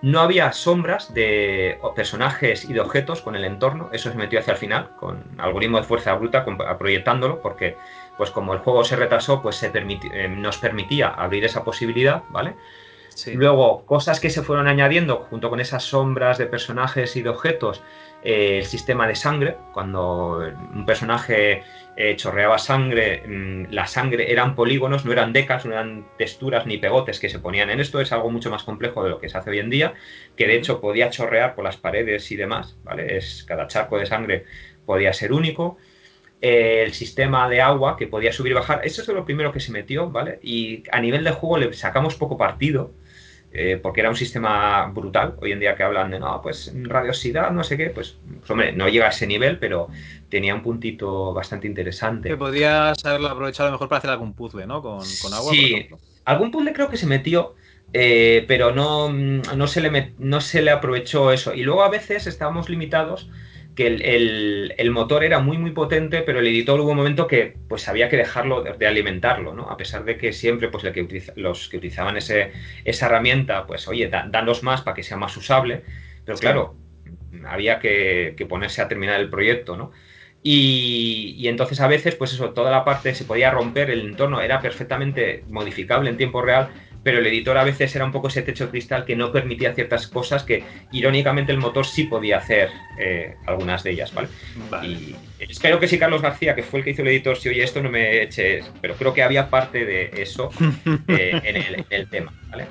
No 0.00 0.20
había 0.20 0.50
sombras 0.52 1.12
de 1.12 1.78
personajes 1.94 2.64
y 2.64 2.72
de 2.72 2.80
objetos 2.80 3.20
con 3.20 3.36
el 3.36 3.44
entorno, 3.44 3.90
eso 3.92 4.10
se 4.10 4.16
metió 4.16 4.38
hacia 4.38 4.54
el 4.54 4.58
final, 4.58 4.96
con 4.98 5.22
algoritmo 5.36 5.76
de 5.76 5.84
fuerza 5.84 6.14
bruta, 6.14 6.46
proyectándolo, 6.78 7.42
porque 7.42 7.76
pues 8.16 8.30
como 8.30 8.54
el 8.54 8.60
juego 8.60 8.82
se 8.82 8.96
retrasó, 8.96 9.42
pues 9.42 9.56
se 9.56 9.70
eh, 9.74 10.28
nos 10.30 10.56
permitía 10.56 11.08
abrir 11.08 11.44
esa 11.44 11.62
posibilidad, 11.62 12.22
¿vale? 12.30 12.54
Luego, 13.34 13.84
cosas 13.86 14.18
que 14.18 14.30
se 14.30 14.42
fueron 14.42 14.66
añadiendo 14.66 15.26
junto 15.30 15.48
con 15.50 15.60
esas 15.60 15.84
sombras 15.84 16.38
de 16.38 16.46
personajes 16.46 17.14
y 17.16 17.22
de 17.22 17.28
objetos, 17.28 17.82
eh, 18.24 18.58
el 18.58 18.64
sistema 18.64 19.06
de 19.06 19.14
sangre, 19.14 19.56
cuando 19.72 20.38
un 20.74 20.86
personaje 20.86 21.62
eh, 21.96 22.16
chorreaba 22.16 22.58
sangre, 22.58 23.22
mm, 23.26 23.66
la 23.70 23.86
sangre 23.86 24.32
eran 24.32 24.54
polígonos, 24.56 25.04
no 25.04 25.12
eran 25.12 25.32
decas, 25.34 25.66
no 25.66 25.72
eran 25.72 26.06
texturas 26.16 26.66
ni 26.66 26.78
pegotes 26.78 27.20
que 27.20 27.28
se 27.28 27.38
ponían 27.38 27.68
en 27.68 27.80
esto, 27.80 28.00
es 28.00 28.12
algo 28.12 28.30
mucho 28.30 28.50
más 28.50 28.64
complejo 28.64 29.04
de 29.04 29.10
lo 29.10 29.20
que 29.20 29.28
se 29.28 29.36
hace 29.36 29.50
hoy 29.50 29.58
en 29.58 29.68
día, 29.68 29.94
que 30.36 30.46
de 30.46 30.56
hecho 30.56 30.80
podía 30.80 31.10
chorrear 31.10 31.54
por 31.54 31.64
las 31.64 31.76
paredes 31.76 32.32
y 32.32 32.36
demás, 32.36 32.76
¿vale? 32.82 33.16
Es, 33.16 33.44
cada 33.44 33.68
charco 33.68 33.98
de 33.98 34.06
sangre 34.06 34.44
podía 34.86 35.12
ser 35.12 35.32
único. 35.32 35.76
Eh, 36.40 36.82
el 36.84 36.92
sistema 36.94 37.48
de 37.48 37.60
agua 37.60 37.96
que 37.96 38.06
podía 38.06 38.32
subir 38.32 38.52
y 38.52 38.54
bajar, 38.54 38.80
eso 38.84 39.02
es 39.02 39.08
lo 39.08 39.24
primero 39.24 39.52
que 39.52 39.60
se 39.60 39.70
metió, 39.72 40.10
¿vale? 40.10 40.40
Y 40.42 40.82
a 40.92 41.00
nivel 41.00 41.24
de 41.24 41.30
juego 41.30 41.58
le 41.58 41.72
sacamos 41.74 42.16
poco 42.16 42.36
partido, 42.36 42.92
eh, 43.56 43.78
porque 43.80 44.00
era 44.00 44.10
un 44.10 44.16
sistema 44.16 44.86
brutal. 44.86 45.36
Hoy 45.40 45.52
en 45.52 45.60
día 45.60 45.76
que 45.76 45.84
hablan 45.84 46.10
de, 46.10 46.18
no, 46.18 46.42
pues 46.42 46.72
radiosidad, 46.74 47.52
no 47.52 47.62
sé 47.62 47.76
qué, 47.76 47.90
pues, 47.90 48.16
pues, 48.40 48.50
hombre, 48.50 48.72
no 48.72 48.88
llega 48.88 49.06
a 49.06 49.10
ese 49.10 49.28
nivel, 49.28 49.60
pero 49.60 49.88
tenía 50.28 50.56
un 50.56 50.62
puntito 50.62 51.32
bastante 51.32 51.68
interesante. 51.68 52.30
Que 52.30 52.36
podías 52.36 53.04
haberlo 53.04 53.28
aprovechado 53.28 53.70
mejor 53.70 53.88
para 53.88 53.98
hacer 53.98 54.10
algún 54.10 54.34
puzzle, 54.34 54.66
¿no? 54.66 54.82
Con, 54.82 55.04
agua. 55.32 55.52
Sí, 55.52 55.86
algún 56.24 56.50
puzzle 56.50 56.72
creo 56.72 56.88
que 56.88 56.96
se 56.96 57.06
metió, 57.06 57.54
eh, 57.92 58.44
pero 58.48 58.74
no, 58.74 59.12
no, 59.12 59.66
se 59.68 59.80
le 59.80 60.14
no 60.18 60.40
se 60.40 60.60
le 60.60 60.72
aprovechó 60.72 61.30
eso. 61.30 61.54
Y 61.54 61.62
luego 61.62 61.84
a 61.84 61.90
veces 61.90 62.26
estábamos 62.26 62.68
limitados 62.68 63.30
que 63.74 63.86
el, 63.88 64.90
motor 64.90 65.24
era 65.24 65.40
muy 65.40 65.58
muy 65.58 65.72
potente, 65.72 66.22
pero 66.22 66.38
el 66.38 66.46
editor 66.46 66.80
hubo 66.80 66.90
un 66.90 66.96
momento 66.96 67.26
que 67.26 67.56
pues 67.68 67.88
había 67.88 68.08
que 68.08 68.16
dejarlo 68.16 68.62
de, 68.62 68.86
alimentarlo, 68.86 69.52
¿no? 69.52 69.68
A 69.68 69.76
pesar 69.76 70.04
de 70.04 70.16
que 70.16 70.32
siempre 70.32 70.68
pues 70.68 70.84
que 70.84 71.32
los 71.36 71.68
que 71.68 71.78
utilizaban 71.78 72.16
ese, 72.16 72.52
esa 72.84 73.06
herramienta, 73.06 73.66
pues 73.66 73.88
oye, 73.88 74.08
danos 74.08 74.62
más 74.62 74.82
para 74.82 74.94
que 74.94 75.02
sea 75.02 75.16
más 75.16 75.36
usable, 75.36 75.82
pero 76.24 76.38
claro, 76.38 76.76
había 77.48 77.80
que, 77.80 78.34
que, 78.36 78.46
ponerse 78.46 78.80
a 78.80 78.88
terminar 78.88 79.20
el 79.20 79.28
proyecto, 79.28 79.76
¿no? 79.76 79.90
Y, 80.42 81.34
y, 81.38 81.48
entonces 81.48 81.80
a 81.80 81.88
veces, 81.88 82.14
pues 82.16 82.32
eso, 82.34 82.50
toda 82.50 82.70
la 82.70 82.84
parte 82.84 83.14
se 83.14 83.24
podía 83.24 83.50
romper, 83.50 83.90
el 83.90 84.02
entorno 84.02 84.42
era 84.42 84.60
perfectamente 84.60 85.42
modificable 85.48 86.10
en 86.10 86.18
tiempo 86.18 86.42
real, 86.42 86.68
pero 87.04 87.18
el 87.18 87.26
editor 87.26 87.56
a 87.58 87.64
veces 87.64 87.94
era 87.94 88.04
un 88.04 88.10
poco 88.10 88.28
ese 88.28 88.42
techo 88.42 88.70
cristal 88.70 89.04
que 89.04 89.14
no 89.14 89.30
permitía 89.30 89.74
ciertas 89.74 90.08
cosas 90.08 90.42
que 90.42 90.64
irónicamente 90.90 91.52
el 91.52 91.58
motor 91.58 91.86
sí 91.86 92.04
podía 92.04 92.38
hacer 92.38 92.70
eh, 92.98 93.36
algunas 93.46 93.84
de 93.84 93.90
ellas, 93.90 94.12
¿vale? 94.14 94.28
Y 94.82 95.14
espero 95.38 95.78
que 95.78 95.86
si 95.86 95.98
Carlos 95.98 96.22
García, 96.22 96.54
que 96.54 96.62
fue 96.62 96.80
el 96.80 96.84
que 96.84 96.90
hizo 96.90 97.02
el 97.02 97.08
editor, 97.08 97.36
si 97.36 97.50
oye 97.50 97.62
esto 97.62 97.82
no 97.82 97.90
me 97.90 98.22
eches, 98.22 98.70
pero 98.80 98.94
creo 98.94 99.12
que 99.12 99.22
había 99.22 99.50
parte 99.50 99.84
de 99.84 100.10
eso 100.16 100.50
eh, 101.08 101.40
en, 101.44 101.84
el, 101.90 102.08
tema, 102.08 102.32
¿vale? 102.48 102.66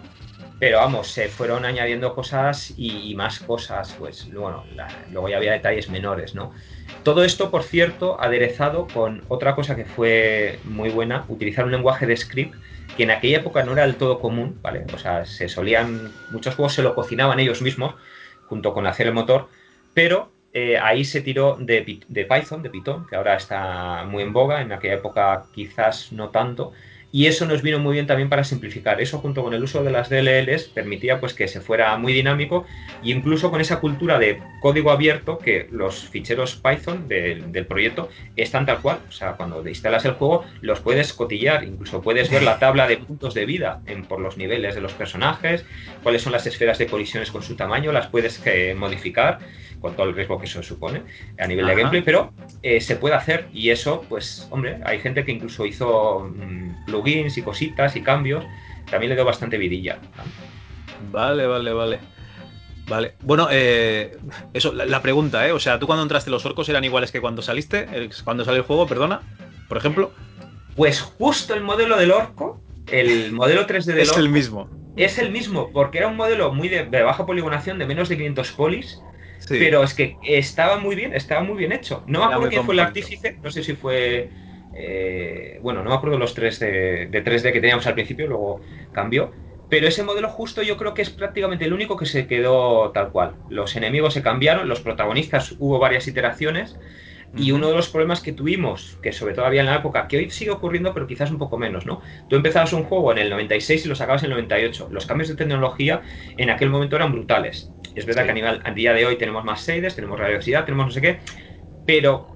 Pero 0.59 0.77
vamos, 0.77 1.09
se 1.09 1.27
fueron 1.27 1.63
añadiendo 1.63 2.15
cosas 2.15 2.73
y, 2.75 3.13
más 3.15 3.39
cosas, 3.39 3.95
pues 3.99 4.31
bueno, 4.33 4.63
luego 5.11 5.29
ya 5.29 5.37
había 5.37 5.51
detalles 5.51 5.89
menores, 5.89 6.33
¿no? 6.33 6.53
Todo 7.03 7.23
esto, 7.23 7.51
por 7.51 7.63
cierto, 7.63 8.19
aderezado 8.19 8.87
con 8.87 9.23
otra 9.27 9.55
cosa 9.55 9.75
que 9.75 9.85
fue 9.85 10.59
muy 10.63 10.89
buena, 10.89 11.25
utilizar 11.27 11.65
un 11.65 11.71
lenguaje 11.71 12.07
de 12.07 12.15
script 12.17 12.55
que 12.95 13.03
en 13.03 13.11
aquella 13.11 13.37
época 13.37 13.63
no 13.63 13.73
era 13.73 13.83
del 13.83 13.95
todo 13.95 14.19
común, 14.19 14.59
¿vale? 14.61 14.85
O 14.93 14.97
sea, 14.97 15.25
se 15.25 15.49
solían, 15.49 16.11
muchos 16.31 16.55
juegos 16.55 16.73
se 16.73 16.83
lo 16.83 16.95
cocinaban 16.95 17.39
ellos 17.39 17.61
mismos, 17.61 17.95
junto 18.47 18.73
con 18.73 18.87
hacer 18.87 19.07
el 19.07 19.13
motor, 19.13 19.49
pero 19.93 20.31
eh, 20.53 20.77
ahí 20.77 21.03
se 21.03 21.21
tiró 21.21 21.57
de, 21.59 22.01
de, 22.07 22.25
Python, 22.25 22.61
de 22.61 22.69
Python, 22.69 23.07
que 23.07 23.15
ahora 23.15 23.35
está 23.35 24.05
muy 24.05 24.23
en 24.23 24.33
boga, 24.33 24.61
en 24.61 24.71
aquella 24.71 24.95
época 24.95 25.45
quizás 25.53 26.11
no 26.11 26.29
tanto, 26.29 26.73
y 27.15 27.27
eso 27.27 27.45
nos 27.45 27.61
vino 27.61 27.77
muy 27.77 27.93
bien 27.93 28.07
también 28.07 28.27
para 28.27 28.43
simplificar. 28.43 28.99
Eso 28.99 29.19
junto 29.19 29.43
con 29.43 29.53
el 29.53 29.63
uso 29.63 29.83
de 29.83 29.91
las 29.91 30.09
DLLs 30.09 30.63
permitía 30.63 31.19
pues 31.19 31.35
que 31.35 31.47
se 31.47 31.61
fuera 31.61 31.95
muy 31.95 32.11
dinámico 32.11 32.65
e 33.03 33.11
incluso 33.11 33.51
con 33.51 33.61
esa 33.61 33.79
cultura 33.79 34.17
de 34.17 34.41
código 34.61 34.89
abierto 34.89 35.37
que 35.37 35.67
los 35.69 36.09
ficheros 36.09 36.55
Python 36.55 37.07
del 37.07 37.67
proyecto 37.67 38.09
están 38.35 38.65
tal 38.65 38.81
cual. 38.81 38.97
O 39.07 39.11
sea, 39.11 39.33
cuando 39.33 39.65
instalas 39.67 40.05
el 40.05 40.13
juego 40.13 40.43
los 40.61 40.79
puedes 40.79 41.13
cotillar, 41.13 41.63
incluso 41.63 42.01
puedes 42.01 42.31
ver 42.31 42.41
la 42.41 42.57
tabla 42.57 42.87
de 42.87 42.97
puntos 42.97 43.35
de 43.35 43.45
vida 43.45 43.81
en, 43.85 44.05
por 44.05 44.19
los 44.19 44.35
niveles 44.37 44.73
de 44.73 44.81
los 44.81 44.93
personajes, 44.93 45.65
cuáles 46.01 46.23
son 46.23 46.31
las 46.31 46.47
esferas 46.47 46.79
de 46.79 46.87
colisiones 46.87 47.29
con 47.29 47.43
su 47.43 47.55
tamaño, 47.55 47.91
las 47.91 48.07
puedes 48.07 48.41
eh, 48.47 48.73
modificar 48.75 49.37
con 49.83 49.97
todo 49.97 50.07
el 50.07 50.15
riesgo 50.15 50.39
que 50.39 50.45
eso 50.45 50.63
supone 50.63 51.03
a 51.37 51.45
nivel 51.45 51.67
de 51.67 51.75
gameplay, 51.75 52.01
pero 52.01 52.31
eh, 52.61 52.79
se 52.79 52.95
puede 52.95 53.15
hacer 53.15 53.49
y 53.53 53.69
eso, 53.69 54.05
pues, 54.07 54.47
hombre, 54.49 54.79
hay 54.85 54.99
gente 54.99 55.25
que 55.25 55.33
incluso 55.33 55.65
hizo 55.65 56.31
mm, 56.33 56.85
plugins 56.85 57.37
y 57.37 57.41
cositas 57.41 57.93
y 57.97 58.01
cambios, 58.01 58.45
también 58.89 59.09
le 59.09 59.15
dio 59.15 59.25
bastante 59.25 59.57
vidilla. 59.57 59.99
Vale, 61.11 61.45
vale, 61.45 61.73
vale. 61.73 61.99
Vale, 62.87 63.13
bueno, 63.21 63.49
eh, 63.51 64.17
eso, 64.53 64.73
la, 64.73 65.01
pregunta, 65.01 65.45
¿eh? 65.45 65.51
O 65.51 65.59
sea, 65.59 65.79
¿tú 65.79 65.85
cuando 65.85 66.03
entraste 66.03 66.29
los 66.29 66.45
orcos 66.45 66.69
eran 66.69 66.85
iguales 66.85 67.11
que 67.11 67.19
cuando 67.19 67.41
saliste? 67.41 68.09
¿Cuando 68.23 68.45
salió 68.45 68.61
el 68.61 68.65
juego, 68.65 68.87
perdona? 68.87 69.21
Por 69.67 69.77
ejemplo. 69.77 70.11
Pues 70.75 71.01
justo 71.01 71.53
el 71.53 71.61
modelo 71.61 71.97
del 71.97 72.11
orco 72.11 72.61
el 72.91 73.31
modelo 73.31 73.65
3D 73.65 73.93
de 73.93 74.01
Es 74.01 74.17
el 74.17 74.29
mismo. 74.29 74.69
Es 74.95 75.17
el 75.17 75.31
mismo, 75.31 75.71
porque 75.71 75.97
era 75.97 76.07
un 76.07 76.15
modelo 76.15 76.53
muy 76.53 76.69
de, 76.69 76.83
baja 76.83 77.25
poligonación, 77.25 77.79
de 77.79 77.85
menos 77.85 78.09
de 78.09 78.17
500 78.17 78.51
polis, 78.51 79.01
pero 79.55 79.83
es 79.83 79.93
que 79.93 80.19
estaba 80.21 80.77
muy 80.79 80.95
bien, 80.95 81.13
estaba 81.13 81.43
muy 81.43 81.57
bien 81.57 81.71
hecho. 81.71 82.03
No 82.07 82.19
me 82.19 82.25
acuerdo 82.25 82.49
quién 82.49 82.63
fue 82.63 82.73
el 82.75 82.79
artífice, 82.79 83.39
no 83.41 83.51
sé 83.51 83.63
si 83.63 83.75
fue... 83.75 84.31
Eh, 84.71 85.59
bueno, 85.61 85.83
no 85.83 85.89
me 85.91 85.95
acuerdo 85.95 86.17
los 86.17 86.33
tres 86.33 86.59
de, 86.59 87.07
de 87.07 87.21
3D 87.23 87.53
que 87.53 87.61
teníamos 87.61 87.85
al 87.87 87.93
principio, 87.93 88.27
luego 88.27 88.61
cambió, 88.91 89.31
pero 89.67 89.87
ese 89.87 90.03
modelo 90.03 90.29
justo 90.29 90.63
yo 90.63 90.77
creo 90.77 90.93
que 90.95 91.03
es 91.03 91.11
prácticamente 91.11 91.65
el 91.65 91.73
único 91.73 91.95
que 91.97 92.05
se 92.07 92.25
quedó 92.27 92.91
tal 92.91 93.11
cual. 93.11 93.37
Los 93.47 93.75
enemigos 93.75 94.13
se 94.15 94.23
cambiaron, 94.23 94.67
los 94.67 94.81
protagonistas 94.81 95.55
hubo 95.59 95.77
varias 95.79 96.07
iteraciones 96.07 96.79
y 97.35 97.51
uno 97.51 97.69
de 97.69 97.75
los 97.75 97.89
problemas 97.89 98.21
que 98.21 98.33
tuvimos, 98.33 98.99
que 99.01 99.11
sobre 99.11 99.33
todo 99.33 99.45
había 99.45 99.61
en 99.61 99.67
la 99.67 99.77
época, 99.77 100.07
que 100.07 100.17
hoy 100.17 100.29
sigue 100.29 100.51
ocurriendo, 100.51 100.93
pero 100.93 101.07
quizás 101.07 101.31
un 101.31 101.39
poco 101.39 101.57
menos, 101.57 101.85
¿no? 101.85 102.01
Tú 102.27 102.35
empezabas 102.35 102.73
un 102.73 102.83
juego 102.83 103.11
en 103.11 103.17
el 103.19 103.29
96 103.29 103.85
y 103.85 103.89
lo 103.89 103.95
sacabas 103.95 104.21
en 104.23 104.27
el 104.27 104.33
98. 104.35 104.87
Los 104.91 105.05
cambios 105.07 105.29
de 105.29 105.35
tecnología 105.35 106.03
en 106.37 106.49
aquel 106.51 106.69
momento 106.69 106.95
eran 106.95 107.11
brutales. 107.11 107.73
Es 107.95 108.05
verdad 108.05 108.25
que 108.25 108.31
a, 108.31 108.33
nivel, 108.33 108.61
a 108.63 108.71
día 108.71 108.93
de 108.93 109.05
hoy 109.05 109.17
tenemos 109.17 109.43
más 109.43 109.65
shaders, 109.67 109.95
tenemos 109.95 110.19
radiosidad, 110.19 110.65
tenemos 110.65 110.87
no 110.87 110.91
sé 110.91 111.01
qué, 111.01 111.19
pero 111.85 112.33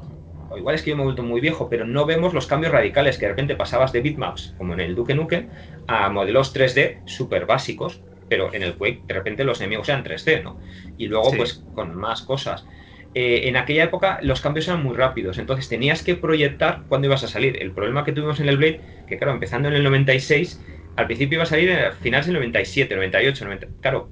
o 0.49 0.57
igual 0.57 0.75
es 0.75 0.81
que 0.81 0.91
yo 0.91 0.95
me 0.95 1.01
he 1.01 1.05
vuelto 1.05 1.23
muy 1.23 1.41
viejo, 1.41 1.69
pero 1.69 1.85
no 1.85 2.05
vemos 2.05 2.33
los 2.33 2.47
cambios 2.47 2.71
radicales 2.71 3.17
que 3.17 3.25
de 3.25 3.31
repente 3.31 3.55
pasabas 3.55 3.91
de 3.91 4.01
bitmaps, 4.01 4.53
como 4.57 4.73
en 4.73 4.79
el 4.79 4.95
Duke 4.95 5.13
Nukem, 5.13 5.49
a 5.87 6.09
modelos 6.09 6.55
3D 6.55 6.99
súper 7.05 7.45
básicos, 7.45 8.01
pero 8.29 8.53
en 8.53 8.63
el 8.63 8.75
Quake 8.75 9.03
de 9.07 9.13
repente 9.13 9.43
los 9.43 9.59
enemigos 9.59 9.89
eran 9.89 10.03
3D, 10.03 10.43
¿no? 10.43 10.59
Y 10.97 11.07
luego, 11.07 11.31
pues, 11.35 11.65
con 11.73 11.95
más 11.95 12.21
cosas. 12.21 12.65
Eh, 13.13 13.47
en 13.47 13.57
aquella 13.57 13.85
época 13.85 14.19
los 14.21 14.41
cambios 14.41 14.67
eran 14.67 14.83
muy 14.83 14.95
rápidos, 14.95 15.37
entonces 15.37 15.67
tenías 15.69 16.03
que 16.03 16.15
proyectar 16.15 16.83
cuándo 16.87 17.07
ibas 17.07 17.23
a 17.23 17.27
salir. 17.27 17.61
El 17.61 17.71
problema 17.71 18.03
que 18.03 18.11
tuvimos 18.11 18.39
en 18.39 18.49
el 18.49 18.57
Blade, 18.57 18.81
que 19.05 19.17
claro, 19.17 19.33
empezando 19.33 19.67
en 19.69 19.75
el 19.75 19.83
96, 19.83 20.61
al 20.95 21.05
principio 21.07 21.37
iba 21.37 21.43
a 21.43 21.47
salir 21.47 21.71
a 21.71 21.91
finales 21.93 22.25
del 22.27 22.35
97, 22.35 22.95
98, 22.95 23.45
90. 23.45 23.67
Claro, 23.81 24.09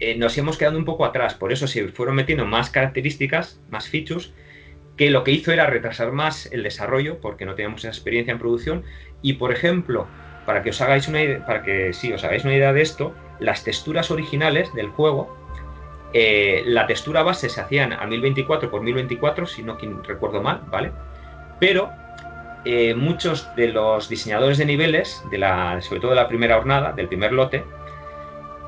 eh, 0.00 0.16
nos 0.16 0.36
íbamos 0.36 0.58
quedando 0.58 0.78
un 0.78 0.84
poco 0.84 1.04
atrás, 1.04 1.34
por 1.34 1.52
eso 1.52 1.66
se 1.66 1.88
fueron 1.88 2.16
metiendo 2.16 2.44
más 2.44 2.70
características, 2.70 3.60
más 3.70 3.88
features, 3.88 4.32
que 4.96 5.10
lo 5.10 5.24
que 5.24 5.32
hizo 5.32 5.52
era 5.52 5.66
retrasar 5.66 6.12
más 6.12 6.46
el 6.52 6.62
desarrollo, 6.62 7.18
porque 7.20 7.44
no 7.44 7.54
teníamos 7.54 7.80
esa 7.80 7.88
experiencia 7.88 8.32
en 8.32 8.38
producción. 8.38 8.84
Y 9.22 9.34
por 9.34 9.52
ejemplo, 9.52 10.06
para 10.46 10.62
que 10.62 10.70
os 10.70 10.80
hagáis 10.80 11.08
una 11.08 11.22
idea, 11.22 11.44
para 11.44 11.62
que 11.62 11.92
sí, 11.92 12.12
os 12.12 12.24
hagáis 12.24 12.44
una 12.44 12.54
idea 12.54 12.72
de 12.72 12.82
esto, 12.82 13.14
las 13.38 13.64
texturas 13.64 14.10
originales 14.10 14.72
del 14.74 14.88
juego, 14.88 15.36
eh, 16.12 16.62
la 16.66 16.86
textura 16.86 17.22
base 17.22 17.48
se 17.48 17.60
hacían 17.60 17.92
a 17.92 18.06
1024 18.06 18.70
por 18.70 18.82
1024, 18.82 19.46
si 19.46 19.62
no 19.62 19.76
recuerdo 20.06 20.42
mal, 20.42 20.62
¿vale? 20.70 20.92
Pero 21.60 21.90
eh, 22.64 22.94
muchos 22.94 23.54
de 23.54 23.68
los 23.68 24.08
diseñadores 24.08 24.56
de 24.58 24.64
niveles, 24.64 25.22
sobre 25.80 26.00
todo 26.00 26.10
de 26.10 26.16
la 26.16 26.28
primera 26.28 26.56
jornada, 26.56 26.92
del 26.92 27.08
primer 27.08 27.32
lote, 27.32 27.64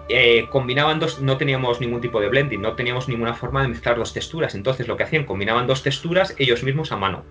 eh, 0.09 0.49
combinaban 0.51 0.99
dos, 0.99 1.21
no 1.21 1.37
teníamos 1.37 1.81
ningún 1.81 2.01
tipo 2.01 2.21
de 2.21 2.29
blending, 2.29 2.63
no 2.63 2.75
teníamos 2.75 3.09
ninguna 3.09 3.35
forma 3.35 3.63
de 3.63 3.69
mezclar 3.69 3.97
dos 3.97 4.13
texturas. 4.13 4.55
Entonces 4.55 4.89
lo 4.89 4.97
que 4.97 5.05
hacían, 5.05 5.25
combinaban 5.25 5.67
dos 5.67 5.83
texturas 5.83 6.35
ellos 6.39 6.63
mismos 6.63 6.93
a 6.93 6.97
mano. 6.97 7.25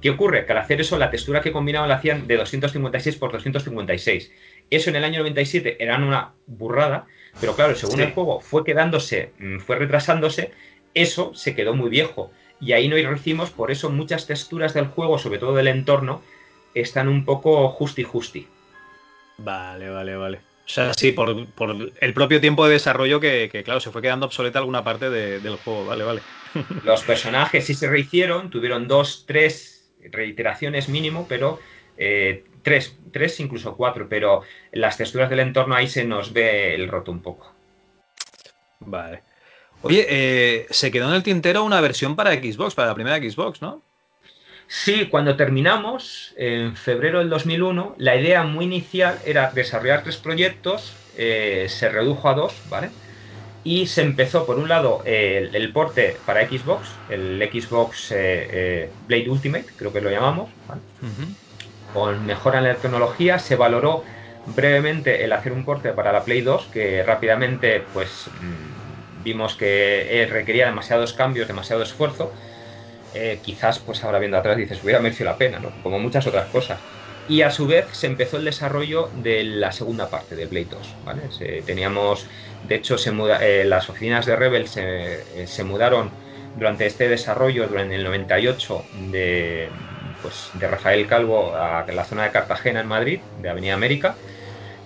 ¿Qué 0.00 0.10
ocurre? 0.10 0.46
Que 0.46 0.52
al 0.52 0.58
hacer 0.58 0.80
eso, 0.80 0.96
la 0.96 1.10
textura 1.10 1.40
que 1.40 1.52
combinaban 1.52 1.88
la 1.88 1.96
hacían 1.96 2.26
de 2.26 2.36
256 2.36 3.16
por 3.16 3.32
256. 3.32 4.32
Eso 4.70 4.90
en 4.90 4.96
el 4.96 5.04
año 5.04 5.20
97 5.20 5.82
era 5.82 5.96
una 5.96 6.32
burrada, 6.46 7.06
pero 7.40 7.54
claro, 7.56 7.74
según 7.74 8.00
el 8.00 8.12
juego 8.12 8.40
fue 8.40 8.64
quedándose, 8.64 9.32
mm, 9.38 9.58
fue 9.58 9.76
retrasándose, 9.76 10.52
eso 10.94 11.34
se 11.34 11.54
quedó 11.54 11.74
muy 11.74 11.90
viejo. 11.90 12.30
Y 12.60 12.72
ahí 12.72 12.88
no 12.88 12.96
recibimos, 12.96 13.50
por 13.50 13.70
eso 13.70 13.90
muchas 13.90 14.26
texturas 14.26 14.74
del 14.74 14.86
juego, 14.86 15.18
sobre 15.18 15.38
todo 15.38 15.54
del 15.54 15.68
entorno, 15.68 16.22
están 16.74 17.08
un 17.08 17.24
poco 17.24 17.68
justi 17.68 18.04
justi. 18.04 18.46
Vale, 19.38 19.88
vale, 19.90 20.16
vale. 20.16 20.47
O 20.68 20.70
sea, 20.70 20.92
sí, 20.92 21.12
por, 21.12 21.34
el 21.98 22.12
propio 22.12 22.42
tiempo 22.42 22.66
de 22.66 22.74
desarrollo 22.74 23.20
que, 23.20 23.62
claro, 23.64 23.80
se 23.80 23.90
fue 23.90 24.02
quedando 24.02 24.26
obsoleta 24.26 24.58
alguna 24.58 24.84
parte 24.84 25.08
del 25.08 25.56
juego. 25.56 25.86
Vale, 25.86 26.04
vale. 26.04 26.20
Los 26.84 27.02
personajes 27.04 27.64
sí 27.64 27.72
se 27.72 27.88
rehicieron, 27.88 28.50
tuvieron 28.50 28.86
dos, 28.86 29.24
tres 29.26 29.90
reiteraciones 30.12 30.90
mínimo, 30.90 31.26
pero 31.26 31.58
eh, 31.96 32.44
tres, 32.62 32.98
tres, 33.10 33.40
incluso 33.40 33.76
cuatro, 33.76 34.08
pero 34.10 34.42
las 34.72 34.98
texturas 34.98 35.30
del 35.30 35.40
entorno 35.40 35.74
ahí 35.74 35.88
se 35.88 36.04
nos 36.04 36.34
ve 36.34 36.74
el 36.74 36.86
roto 36.88 37.12
un 37.12 37.22
poco. 37.22 37.54
Vale. 38.80 39.22
Oye, 39.80 40.06
eh, 40.08 40.66
se 40.68 40.90
quedó 40.90 41.08
en 41.08 41.14
el 41.14 41.22
tintero 41.22 41.64
una 41.64 41.80
versión 41.80 42.14
para 42.14 42.34
Xbox, 42.34 42.74
para 42.74 42.88
la 42.88 42.94
primera 42.94 43.16
Xbox, 43.16 43.62
¿no? 43.62 43.82
Sí, 44.70 45.06
cuando 45.06 45.34
terminamos, 45.34 46.34
en 46.36 46.76
febrero 46.76 47.20
del 47.20 47.30
2001, 47.30 47.94
la 47.96 48.16
idea 48.16 48.42
muy 48.42 48.66
inicial 48.66 49.18
era 49.24 49.50
desarrollar 49.50 50.02
tres 50.02 50.18
proyectos, 50.18 50.92
eh, 51.16 51.66
se 51.70 51.88
redujo 51.88 52.28
a 52.28 52.34
dos, 52.34 52.52
¿vale? 52.68 52.90
Y 53.64 53.86
se 53.86 54.02
empezó, 54.02 54.44
por 54.44 54.58
un 54.58 54.68
lado, 54.68 55.02
el, 55.06 55.72
porte 55.72 56.20
para 56.26 56.46
Xbox, 56.46 56.90
el 57.08 57.42
Xbox 57.50 58.12
eh, 58.12 58.16
eh, 58.18 58.90
Blade 59.06 59.30
Ultimate, 59.30 59.66
creo 59.74 59.90
que 59.90 60.02
lo 60.02 60.10
llamamos, 60.10 60.50
¿vale? 60.68 60.82
Con 61.94 62.26
mejora 62.26 62.58
en 62.58 62.64
la 62.64 62.74
tecnología, 62.74 63.38
se 63.38 63.56
valoró 63.56 64.04
brevemente 64.44 65.24
el 65.24 65.32
hacer 65.32 65.52
un 65.52 65.64
porte 65.64 65.92
para 65.92 66.12
la 66.12 66.24
Play 66.24 66.42
2, 66.42 66.66
que 66.66 67.02
rápidamente, 67.02 67.88
pues, 67.90 68.28
mm, 68.38 69.22
vimos 69.24 69.54
que 69.56 70.28
requería 70.30 70.66
demasiados 70.66 71.14
cambios, 71.14 71.48
demasiado 71.48 71.82
esfuerzo, 71.82 72.34
eh, 73.14 73.40
quizás 73.42 73.78
pues 73.78 74.04
ahora 74.04 74.18
viendo 74.18 74.36
atrás 74.36 74.56
dices, 74.56 74.82
hubiera 74.82 75.00
merecido 75.00 75.30
la 75.30 75.38
pena, 75.38 75.58
¿no? 75.58 75.70
Como 75.82 75.98
muchas 75.98 76.26
otras 76.26 76.48
cosas. 76.50 76.78
Y 77.26 77.42
a 77.42 77.50
su 77.50 77.66
vez 77.66 77.86
se 77.92 78.06
empezó 78.06 78.38
el 78.38 78.44
desarrollo 78.44 79.10
de 79.12 79.44
la 79.44 79.70
segunda 79.72 80.08
parte 80.08 80.34
de 80.34 80.46
Blade 80.46 80.68
2, 80.70 80.96
¿vale? 81.04 81.22
teníamos, 81.64 82.26
de 82.62 82.74
hecho, 82.76 82.96
se 82.96 83.10
eh, 83.42 83.64
las 83.66 83.90
oficinas 83.90 84.24
de 84.24 84.36
Rebel 84.36 84.66
eh, 84.76 85.44
se, 85.46 85.64
mudaron 85.64 86.10
durante 86.56 86.86
este 86.86 87.08
desarrollo, 87.08 87.68
durante 87.68 87.96
el 87.96 88.04
98, 88.04 88.82
de, 89.10 89.68
pues, 90.22 90.50
de 90.54 90.68
Rafael 90.68 91.06
Calvo 91.06 91.54
a 91.54 91.84
la 91.92 92.04
zona 92.04 92.24
de 92.24 92.30
Cartagena, 92.30 92.80
en 92.80 92.86
Madrid, 92.86 93.20
de 93.36 93.50
Avenida 93.50 93.74
América, 93.74 94.16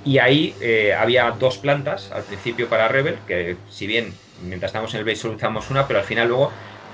y 0.04 0.18
ahí 0.18 0.56
había 0.98 1.30
dos 1.30 1.58
plantas 1.58 2.10
al 2.10 2.24
principio 2.24 2.68
para 2.68 2.88
Rebel, 2.88 3.20
que 3.24 3.56
si 3.68 3.86
bien 3.86 4.12
mientras 4.42 4.70
estábamos 4.70 4.92
en 4.94 4.98
el 4.98 5.04
Blade 5.04 5.16
solo 5.16 5.34
usamos 5.34 5.70
una, 5.70 5.86
pero 5.86 6.00
al 6.00 6.04
final 6.04 6.28
luego 6.28 6.52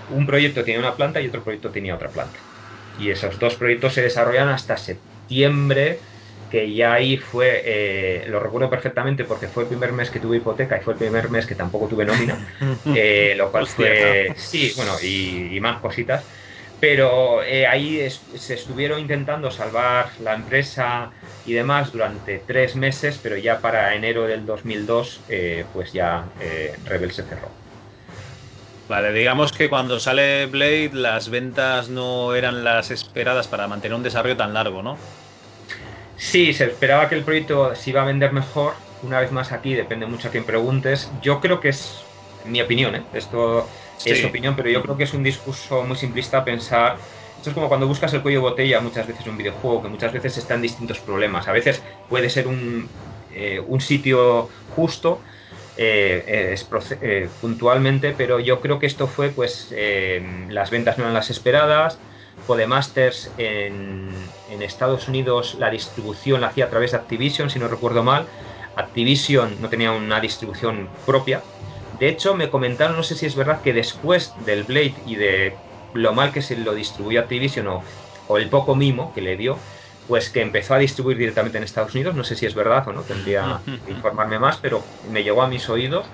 un 0.08 0.26
proyecto 0.26 0.64
tenía 0.64 0.80
una 0.80 0.96
planta 0.96 1.20
y 1.20 1.28
otro 1.28 1.42
proyecto 1.44 1.70
tenía 1.70 1.94
otra 1.94 2.12
planta. 2.12 2.40
Y 2.96 3.10
esos 3.10 3.38
dos 3.38 3.56
proyectos 3.56 3.94
se 3.94 4.02
desarrollan 4.02 4.48
hasta 4.48 4.76
septiembre, 4.76 6.02
que 6.48 6.74
ya 6.74 6.94
ahí 6.94 7.18
fue, 7.18 7.62
eh, 7.64 8.24
lo 8.28 8.40
recuerdo 8.40 8.70
perfectamente 8.70 9.24
porque 9.24 9.48
fue 9.48 9.64
el 9.64 9.68
primer 9.68 9.92
mes 9.92 10.10
que 10.10 10.18
tuve 10.18 10.38
hipoteca 10.38 10.78
y 10.78 10.80
fue 10.80 10.94
el 10.94 10.98
primer 10.98 11.30
mes 11.30 11.46
que 11.46 11.54
tampoco 11.54 11.88
tuve 11.88 12.06
nómina, 12.06 12.48
eh, 12.96 13.34
lo 13.36 13.50
cual 13.50 13.66
fue, 13.66 14.32
sí, 14.36 14.72
bueno, 14.76 14.92
y, 15.02 15.60
más 15.60 15.80
cositas, 15.80 16.26
pero 16.80 17.42
eh, 17.42 17.66
ahí 17.66 18.08
se 18.10 18.54
estuvieron 18.54 19.00
intentando 19.00 19.50
salvar 19.50 20.12
la 20.18 20.34
empresa 20.34 21.12
y 21.44 21.52
demás 21.52 21.92
durante 21.92 22.38
tres 22.38 22.76
meses, 22.76 23.18
pero 23.22 23.36
ya 23.36 23.60
para 23.60 23.94
enero 23.94 24.26
del 24.26 24.46
2002, 24.46 25.24
pues 25.70 25.92
ya 25.92 26.32
Rebel 26.84 27.12
se 27.12 27.24
cerró. 27.24 27.57
Vale, 28.88 29.12
digamos 29.12 29.52
que 29.52 29.68
cuando 29.68 30.00
sale 30.00 30.46
Blade 30.46 30.90
las 30.92 31.28
ventas 31.28 31.88
no 31.90 32.34
eran 32.34 32.64
las 32.64 32.90
esperadas 32.90 33.46
para 33.48 33.68
mantener 33.68 33.94
un 33.96 34.02
desarrollo 34.02 34.36
tan 34.36 34.52
largo, 34.54 34.82
¿no? 34.82 35.06
Sí, 36.16 36.52
se 36.52 36.64
esperaba 36.66 37.08
que 37.08 37.14
el 37.14 37.24
proyecto 37.24 37.74
se 37.74 37.90
iba 37.90 38.02
a 38.02 38.04
vender 38.04 38.32
mejor. 38.32 38.84
Una 39.00 39.20
vez 39.20 39.30
más 39.30 39.52
aquí 39.52 39.74
depende 39.74 40.06
mucho 40.06 40.28
a 40.28 40.30
quien 40.30 40.44
preguntes. 40.46 41.10
Yo 41.20 41.40
creo 41.40 41.60
que 41.60 41.68
es 41.68 42.12
mi 42.42 42.60
opinión, 42.60 42.94
¿eh? 42.96 43.08
esto 43.12 43.70
es 44.04 44.24
opinión, 44.24 44.56
pero 44.56 44.70
yo 44.70 44.82
creo 44.82 44.96
que 44.96 45.04
es 45.04 45.14
un 45.14 45.22
discurso 45.22 45.84
muy 45.84 45.96
simplista 45.96 46.44
pensar. 46.44 47.02
Esto 47.36 47.50
es 47.50 47.54
como 47.54 47.68
cuando 47.68 47.86
buscas 47.86 48.12
el 48.14 48.22
cuello 48.22 48.38
de 48.38 48.42
botella 48.42 48.80
muchas 48.80 49.06
veces 49.06 49.26
en 49.26 49.32
un 49.32 49.38
videojuego, 49.38 49.82
que 49.82 49.88
muchas 49.88 50.12
veces 50.12 50.36
están 50.36 50.60
distintos 50.62 51.00
problemas. 51.00 51.46
A 51.48 51.52
veces 51.52 51.84
puede 52.06 52.30
ser 52.30 52.48
un, 52.48 52.96
eh, 53.28 53.60
un 53.60 53.80
sitio 53.80 54.48
justo, 54.66 55.22
eh, 55.80 56.54
eh, 57.00 57.36
puntualmente, 57.40 58.12
pero 58.12 58.40
yo 58.40 58.60
creo 58.60 58.78
que 58.78 58.86
esto 58.86 59.08
fue, 59.08 59.30
pues, 59.34 59.68
eh, 59.76 60.20
las 60.48 60.70
ventas 60.70 60.98
no 60.98 61.04
eran 61.04 61.14
las 61.14 61.30
esperadas. 61.30 62.02
Codemasters 62.44 63.34
en, 63.36 64.36
en 64.46 64.62
Estados 64.62 65.06
Unidos 65.08 65.54
la 65.54 65.70
distribución 65.70 66.40
la 66.40 66.48
hacía 66.48 66.64
a 66.66 66.70
través 66.70 66.92
de 66.92 66.96
Activision, 66.98 67.50
si 67.50 67.58
no 67.58 67.68
recuerdo 67.68 68.02
mal. 68.04 68.28
Activision 68.74 69.60
no 69.60 69.68
tenía 69.68 69.92
una 69.92 70.20
distribución 70.20 70.98
propia. 71.04 71.48
De 71.90 72.08
hecho, 72.08 72.34
me 72.34 72.50
comentaron, 72.50 72.96
no 72.96 73.02
sé 73.02 73.14
si 73.16 73.26
es 73.26 73.36
verdad, 73.36 73.60
que 73.62 73.72
después 73.72 74.32
del 74.44 74.64
Blade 74.64 74.94
y 75.04 75.16
de 75.16 75.64
lo 75.92 76.14
mal 76.14 76.32
que 76.32 76.42
se 76.42 76.56
lo 76.56 76.74
distribuyó 76.74 77.20
Activision 77.20 77.66
o 78.26 78.38
el 78.38 78.50
poco 78.50 78.74
mimo 78.76 79.12
que 79.12 79.20
le 79.22 79.36
dio, 79.36 79.62
pues 80.08 80.30
que 80.30 80.40
empezó 80.40 80.74
a 80.74 80.78
distribuir 80.78 81.18
directamente 81.18 81.58
en 81.58 81.64
Estados 81.64 81.94
Unidos, 81.94 82.14
no 82.14 82.24
sé 82.24 82.34
si 82.34 82.46
es 82.46 82.54
verdad 82.54 82.88
o 82.88 82.94
no, 82.94 83.02
tendría 83.02 83.60
que 83.84 83.92
informarme 83.92 84.38
más, 84.38 84.56
pero 84.56 84.82
me 85.02 85.22
llegó 85.22 85.42
a 85.42 85.48
mis 85.48 85.68
oídos. 85.68 86.10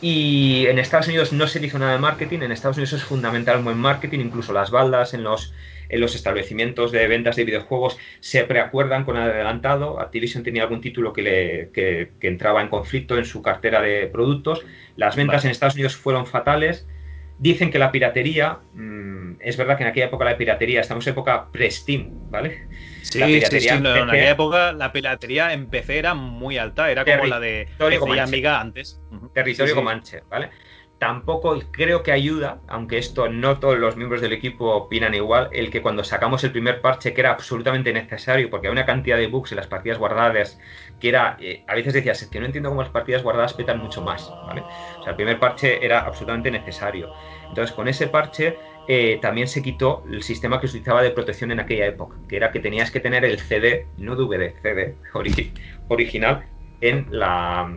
Y 0.00 0.66
en 0.66 0.78
Estados 0.78 1.08
Unidos 1.08 1.32
no 1.32 1.48
se 1.48 1.64
hizo 1.64 1.78
nada 1.78 1.92
de 1.92 1.98
marketing, 1.98 2.40
en 2.42 2.52
Estados 2.52 2.76
Unidos 2.76 2.92
es 2.92 3.02
fundamental 3.02 3.58
un 3.58 3.64
buen 3.64 3.78
marketing, 3.78 4.20
incluso 4.20 4.52
las 4.52 4.70
baldas 4.70 5.12
en 5.12 5.24
los, 5.24 5.54
en 5.88 6.00
los 6.00 6.14
establecimientos 6.14 6.92
de 6.92 7.08
ventas 7.08 7.34
de 7.34 7.44
videojuegos 7.44 7.98
se 8.20 8.44
preacuerdan 8.44 9.04
con 9.04 9.16
adelantado. 9.16 9.98
Activision 9.98 10.44
tenía 10.44 10.62
algún 10.62 10.80
título 10.80 11.12
que, 11.12 11.22
le, 11.22 11.70
que, 11.72 12.12
entraba 12.20 12.62
en 12.62 12.68
conflicto 12.68 13.18
en 13.18 13.24
su 13.24 13.42
cartera 13.42 13.80
de 13.80 14.06
productos. 14.06 14.64
Las 14.94 15.16
ventas 15.16 15.44
en 15.44 15.50
Estados 15.50 15.74
Unidos 15.74 15.96
fueron 15.96 16.26
fatales. 16.26 16.86
Dicen 17.38 17.72
que 17.72 17.80
la 17.80 17.90
piratería, 17.90 18.60
mm, 18.74 19.40
es 19.40 19.56
verdad 19.56 19.76
que 19.76 19.82
en 19.82 19.88
aquella 19.88 20.06
época 20.06 20.24
la 20.24 20.36
piratería, 20.36 20.80
estamos 20.80 21.06
en 21.06 21.12
época 21.14 21.50
pre-Steam, 21.50 22.30
¿vale? 22.30 22.68
Sí, 23.10 23.40
sí, 23.40 23.60
sí, 23.60 23.68
en 23.68 23.86
aquella 23.86 24.30
época 24.30 24.72
la 24.72 24.92
piratería 24.92 25.52
en 25.52 25.68
PC 25.68 25.98
era 25.98 26.14
muy 26.14 26.58
alta, 26.58 26.90
era 26.90 27.04
como 27.04 27.26
la 27.26 27.40
de 27.40 27.68
PC 27.78 28.20
Amiga 28.20 28.60
antes. 28.60 29.00
Territorio 29.32 29.74
Comanche, 29.74 30.22
¿vale? 30.28 30.50
Tampoco 30.98 31.58
creo 31.70 32.02
que 32.02 32.10
ayuda, 32.10 32.62
aunque 32.68 32.96
esto 32.96 33.28
no 33.28 33.60
todos 33.60 33.78
los 33.78 33.96
miembros 33.98 34.22
del 34.22 34.32
equipo 34.32 34.74
opinan 34.74 35.12
igual, 35.12 35.50
el 35.52 35.70
que 35.70 35.82
cuando 35.82 36.02
sacamos 36.02 36.42
el 36.42 36.52
primer 36.52 36.80
parche 36.80 37.12
que 37.12 37.20
era 37.20 37.32
absolutamente 37.32 37.92
necesario, 37.92 38.48
porque 38.48 38.68
había 38.68 38.80
una 38.80 38.86
cantidad 38.86 39.18
de 39.18 39.26
bugs 39.26 39.52
en 39.52 39.56
las 39.56 39.66
partidas 39.66 39.98
guardadas 39.98 40.58
que 40.98 41.10
era, 41.10 41.36
eh, 41.38 41.64
a 41.66 41.74
veces 41.74 41.92
decías, 41.92 42.22
es 42.22 42.30
que 42.30 42.40
no 42.40 42.46
entiendo 42.46 42.70
cómo 42.70 42.80
las 42.80 42.90
partidas 42.92 43.22
guardadas 43.22 43.52
petan 43.52 43.78
mucho 43.78 44.00
más, 44.02 44.38
¿vale? 44.40 44.62
O 44.98 45.02
sea, 45.02 45.10
el 45.10 45.16
primer 45.16 45.38
parche 45.38 45.84
era 45.84 46.00
absolutamente 46.00 46.50
necesario. 46.50 47.12
Entonces, 47.48 47.74
con 47.76 47.88
ese 47.88 48.08
parche 48.08 48.58
eh, 48.88 49.18
también 49.20 49.48
se 49.48 49.62
quitó 49.62 50.04
el 50.10 50.22
sistema 50.22 50.60
que 50.60 50.68
se 50.68 50.76
utilizaba 50.76 51.02
de 51.02 51.10
protección 51.10 51.50
en 51.50 51.60
aquella 51.60 51.86
época, 51.86 52.16
que 52.28 52.36
era 52.36 52.52
que 52.52 52.60
tenías 52.60 52.90
que 52.90 53.00
tener 53.00 53.24
el 53.24 53.38
CD, 53.38 53.86
no 53.96 54.14
DVD, 54.14 54.54
CD 54.62 54.94
original, 55.88 56.46
en 56.80 57.06
la 57.10 57.76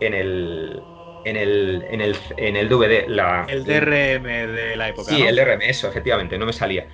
en 0.00 0.14
el 0.14 0.82
en 1.24 1.36
el, 1.36 1.84
en 1.88 2.00
el, 2.00 2.16
en 2.36 2.56
el 2.56 2.68
DVD. 2.68 3.08
La, 3.08 3.46
el 3.48 3.64
DRM 3.64 4.24
de 4.24 4.76
la 4.76 4.90
época. 4.90 5.10
Sí, 5.10 5.22
el 5.22 5.36
DRM, 5.36 5.62
eso, 5.62 5.88
efectivamente, 5.88 6.36
no 6.36 6.46
me 6.46 6.52
salía. 6.52 6.86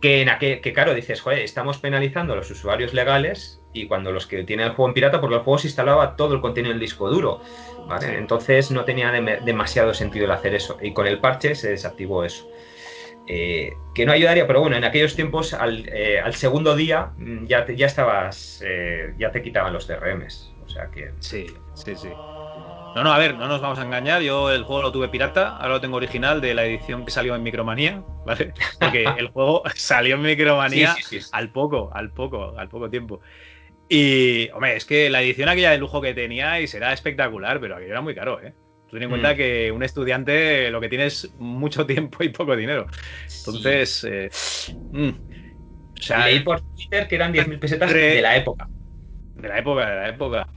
Que, 0.00 0.22
en 0.22 0.28
aquel, 0.28 0.60
que 0.60 0.72
claro, 0.72 0.94
dices, 0.94 1.20
joder, 1.20 1.40
estamos 1.40 1.78
penalizando 1.78 2.32
a 2.32 2.36
los 2.36 2.50
usuarios 2.50 2.94
legales 2.94 3.60
y 3.72 3.86
cuando 3.86 4.12
los 4.12 4.26
que 4.26 4.42
tienen 4.44 4.66
el 4.66 4.72
juego 4.72 4.88
en 4.88 4.94
pirata, 4.94 5.20
porque 5.20 5.36
el 5.36 5.42
juego 5.42 5.58
se 5.58 5.68
instalaba 5.68 6.16
todo 6.16 6.34
el 6.34 6.40
contenido 6.40 6.70
en 6.70 6.76
el 6.76 6.80
disco 6.80 7.10
duro. 7.10 7.40
¿vale? 7.86 8.16
Entonces 8.16 8.70
no 8.70 8.84
tenía 8.84 9.10
demasiado 9.10 9.94
sentido 9.94 10.24
el 10.24 10.30
hacer 10.30 10.54
eso. 10.54 10.78
Y 10.80 10.92
con 10.92 11.06
el 11.06 11.20
parche 11.20 11.54
se 11.54 11.70
desactivó 11.70 12.24
eso. 12.24 12.48
Eh, 13.26 13.72
que 13.94 14.04
no 14.04 14.12
ayudaría, 14.12 14.46
pero 14.46 14.60
bueno, 14.60 14.76
en 14.76 14.84
aquellos 14.84 15.14
tiempos, 15.14 15.54
al, 15.54 15.88
eh, 15.88 16.20
al 16.20 16.34
segundo 16.34 16.76
día, 16.76 17.12
mm, 17.16 17.46
ya 17.46 17.64
te, 17.64 17.76
ya 17.76 17.86
estabas, 17.86 18.62
eh, 18.64 19.14
ya 19.18 19.30
te 19.30 19.42
quitaban 19.42 19.72
los 19.72 19.86
DRMs. 19.86 20.52
O 20.64 20.68
sea 20.68 20.90
que. 20.90 21.10
Sí, 21.20 21.46
sí, 21.74 21.94
sí. 21.96 22.08
No, 22.08 23.02
no, 23.02 23.12
a 23.12 23.18
ver, 23.18 23.34
no 23.34 23.48
nos 23.48 23.60
vamos 23.60 23.78
a 23.78 23.82
engañar. 23.82 24.22
Yo 24.22 24.50
el 24.50 24.62
juego 24.62 24.82
lo 24.82 24.92
tuve 24.92 25.08
pirata, 25.08 25.56
ahora 25.56 25.74
lo 25.74 25.80
tengo 25.80 25.96
original 25.96 26.40
de 26.40 26.54
la 26.54 26.64
edición 26.64 27.04
que 27.04 27.10
salió 27.10 27.34
en 27.34 27.42
Micromanía, 27.42 28.02
¿vale? 28.26 28.52
Porque 28.78 29.04
el 29.18 29.28
juego 29.28 29.62
salió 29.74 30.16
en 30.16 30.22
Micromanía 30.22 30.94
al 31.32 31.50
poco, 31.50 31.90
al 31.94 32.12
poco, 32.12 32.56
al 32.58 32.68
poco 32.68 32.90
tiempo. 32.90 33.20
Y, 33.88 34.48
hombre, 34.50 34.76
es 34.76 34.84
que 34.84 35.10
la 35.10 35.22
edición 35.22 35.48
aquella 35.48 35.70
de 35.70 35.78
lujo 35.78 36.00
que 36.00 36.14
teníais 36.14 36.72
era 36.74 36.92
espectacular, 36.92 37.60
pero 37.60 37.76
aquello 37.76 37.92
era 37.92 38.00
muy 38.00 38.14
caro, 38.14 38.40
¿eh? 38.42 38.54
Ten 38.90 39.02
en 39.02 39.08
cuenta 39.08 39.34
mm. 39.34 39.36
que 39.36 39.72
un 39.72 39.82
estudiante 39.82 40.70
lo 40.70 40.80
que 40.80 40.88
tiene 40.88 41.06
es 41.06 41.32
mucho 41.38 41.86
tiempo 41.86 42.22
y 42.22 42.28
poco 42.28 42.56
dinero. 42.56 42.86
Entonces, 43.38 44.06
eh, 44.08 44.30
mm, 44.92 45.08
o 45.98 46.02
sea, 46.02 46.26
leí 46.26 46.40
por 46.40 46.60
Twitter 46.74 47.08
que 47.08 47.16
eran 47.16 47.32
10.000 47.32 47.58
pesetas 47.58 47.92
de 47.92 48.20
la 48.20 48.36
época. 48.36 48.68
De 49.36 49.48
la 49.48 49.58
época, 49.58 49.90
de 49.90 49.96
la 49.96 50.08
época. 50.08 50.48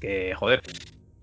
Que, 0.00 0.34
joder, 0.34 0.62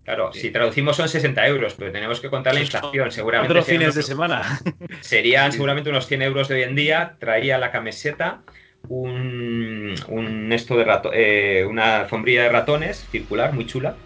Claro, 0.10 0.34
si 0.34 0.50
traducimos 0.50 0.96
son 0.96 1.08
60 1.08 1.46
euros, 1.46 1.76
pero 1.78 1.92
tenemos 1.92 2.20
que 2.20 2.32
contar 2.32 2.56
la 2.56 2.62
inflación. 2.62 3.12
Seguramente 3.12 3.54
Otros 3.54 3.68
fines 3.68 3.94
de 3.94 4.02
semana. 4.02 4.60
Serían 5.02 5.52
seguramente 5.52 5.92
unos 5.92 6.08
100 6.08 6.24
euros 6.24 6.48
de 6.48 6.56
hoy 6.56 6.64
en 6.64 6.74
día. 6.74 7.16
Traía 7.20 7.60
la 7.60 7.70
camiseta, 7.70 8.42
un, 8.88 10.50
esto 10.52 10.76
de 10.78 10.84
rato, 10.84 11.12
eh, 11.14 11.64
una 11.64 11.98
alfombrilla 11.98 12.42
de 12.42 12.50
ratones 12.50 13.08
circular, 13.12 13.54
muy 13.54 13.68
chula. 13.68 13.98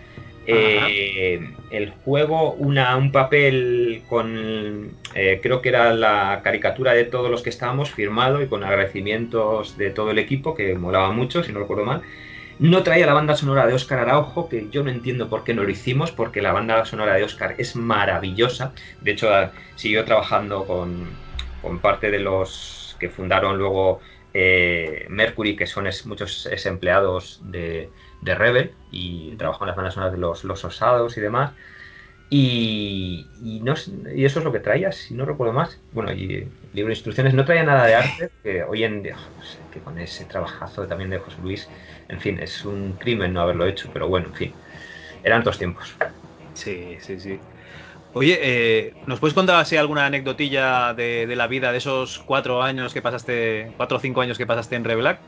Eh, 0.45 1.53
el 1.71 1.91
juego, 2.03 2.53
una, 2.53 2.95
un 2.97 3.11
papel 3.11 4.03
con, 4.09 4.91
eh, 5.15 5.39
creo 5.41 5.61
que 5.61 5.69
era 5.69 5.93
la 5.93 6.41
caricatura 6.43 6.93
de 6.93 7.05
todos 7.05 7.31
los 7.31 7.41
que 7.41 7.49
estábamos, 7.49 7.91
firmado 7.91 8.41
y 8.41 8.47
con 8.47 8.63
agradecimientos 8.63 9.77
de 9.77 9.89
todo 9.89 10.11
el 10.11 10.19
equipo, 10.19 10.53
que 10.53 10.75
molaba 10.75 11.11
mucho, 11.11 11.43
si 11.43 11.51
no 11.51 11.59
recuerdo 11.59 11.85
mal. 11.85 12.01
No 12.59 12.83
traía 12.83 13.05
la 13.05 13.13
banda 13.13 13.35
sonora 13.35 13.65
de 13.65 13.73
Oscar 13.73 13.99
Araujo, 13.99 14.47
que 14.47 14.67
yo 14.69 14.83
no 14.83 14.91
entiendo 14.91 15.29
por 15.29 15.43
qué 15.43 15.53
no 15.53 15.63
lo 15.63 15.69
hicimos, 15.69 16.11
porque 16.11 16.41
la 16.41 16.51
banda 16.51 16.85
sonora 16.85 17.15
de 17.15 17.23
Oscar 17.23 17.55
es 17.57 17.75
maravillosa. 17.75 18.73
De 19.01 19.11
hecho, 19.11 19.29
siguió 19.75 20.05
trabajando 20.05 20.65
con, 20.65 21.79
parte 21.79 22.11
de 22.11 22.19
los 22.19 22.95
que 22.99 23.09
fundaron 23.09 23.57
luego 23.57 24.01
eh, 24.33 25.05
Mercury, 25.09 25.55
que 25.55 25.65
son 25.65 25.87
muchos 26.05 26.47
empleados 26.65 27.41
de, 27.45 27.89
Rebel, 28.25 28.75
y 28.91 29.35
trabajó 29.35 29.63
en 29.63 29.67
las 29.67 29.75
bandas 29.75 29.93
sonoras 29.93 30.13
de 30.13 30.19
los, 30.19 30.43
los 30.43 30.63
Osados 30.65 31.17
y 31.17 31.21
demás. 31.21 31.53
Y, 32.29 33.61
no, 33.63 33.75
y 34.15 34.25
eso 34.25 34.39
es 34.39 34.45
lo 34.45 34.51
que 34.51 34.59
traía, 34.59 34.91
si 34.91 35.13
no 35.13 35.25
recuerdo 35.25 35.53
más. 35.53 35.79
Bueno, 35.91 36.11
y 36.11 36.49
libro 36.73 36.87
de 36.87 36.93
instrucciones 36.93 37.33
no 37.35 37.45
traía 37.45 37.63
nada 37.63 37.85
de 37.85 37.95
arte, 37.95 38.31
que 38.41 38.63
hoy 38.63 38.83
en 38.83 39.03
día, 39.03 39.17
que 39.69 39.81
con 39.81 39.99
ese 39.99 40.25
trabajazo 40.25 40.87
también 40.87 41.11
de 41.11 41.19
José 41.19 41.41
Luis, 41.41 41.69
en 42.07 42.19
fin, 42.19 42.39
es 42.39 42.65
un 42.65 42.93
crimen 42.93 43.33
no 43.33 43.41
haberlo 43.41 43.67
hecho, 43.67 43.89
pero 43.93 44.07
bueno, 44.07 44.27
en 44.27 44.33
fin, 44.33 44.55
eran 45.21 45.41
otros 45.41 45.59
tiempos. 45.59 45.95
Sí, 46.53 46.97
sí, 47.01 47.19
sí. 47.19 47.39
Oye, 48.13 48.39
eh, 48.41 48.93
¿nos 49.05 49.19
puedes 49.19 49.33
contar 49.33 49.59
así 49.59 49.75
alguna 49.75 50.05
anecdotilla 50.05 50.93
de, 50.93 51.31
la 51.35 51.47
vida 51.47 51.71
de 51.71 51.79
esos 51.79 52.19
cuatro 52.19 52.61
años 52.61 52.93
que 52.93 53.01
pasaste, 53.01 53.73
cuatro 53.75 53.97
o 53.97 53.99
cinco 53.99 54.21
años 54.21 54.37
que 54.37 54.45
pasaste 54.45 54.75
en 54.75 54.83
Revelac? 54.83 55.19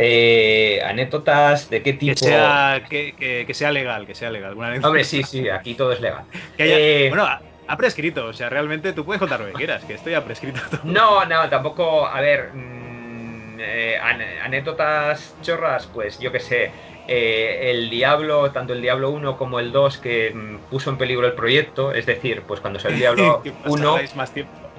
Eh, 0.00 0.80
anécdotas 0.86 1.68
de 1.68 1.82
qué 1.82 1.92
tipo. 1.92 2.14
Que 2.14 2.18
sea, 2.20 2.84
que, 2.88 3.46
sea 3.52 3.72
legal, 3.72 4.06
que 4.06 4.14
sea 4.14 4.30
legal. 4.30 4.52
Hombre, 4.82 5.02
sí, 5.02 5.24
sí, 5.24 5.48
aquí 5.48 5.74
todo 5.74 5.92
es 5.92 6.00
legal. 6.00 6.24
Eh, 6.58 7.06
bueno, 7.08 7.26
ha 7.68 7.76
prescrito, 7.76 8.26
o 8.26 8.32
sea, 8.32 8.48
realmente 8.48 8.92
tú 8.92 9.04
puedes 9.04 9.20
contar 9.20 9.40
lo 9.40 9.46
que 9.46 9.52
quieras, 9.52 9.84
que 9.84 9.94
esto 9.94 10.10
ya 10.10 10.18
ha 10.18 10.24
prescrito 10.24 10.60
todo. 10.70 10.80
No, 10.84 11.24
no, 11.24 11.48
tampoco, 11.48 12.06
a 12.06 12.20
ver, 12.20 12.50
mm, 12.54 13.60
eh, 13.60 13.98
anécdotas 14.42 15.36
chorras, 15.42 15.86
pues 15.92 16.18
yo 16.18 16.32
qué 16.32 16.40
sé, 16.40 16.70
eh, 17.06 17.70
el 17.70 17.90
Diablo, 17.90 18.50
tanto 18.50 18.72
el 18.72 18.82
Diablo 18.82 19.10
1 19.10 19.36
como 19.36 19.60
el 19.60 19.72
2 19.72 19.98
que 19.98 20.32
mm, 20.34 20.70
puso 20.70 20.90
en 20.90 20.98
peligro 20.98 21.26
el 21.26 21.34
proyecto, 21.34 21.92
es 21.92 22.06
decir, 22.06 22.42
pues 22.46 22.60
cuando 22.60 22.78
salió 22.78 22.96
el 22.96 23.16
Diablo 23.16 23.42
1, 23.66 23.98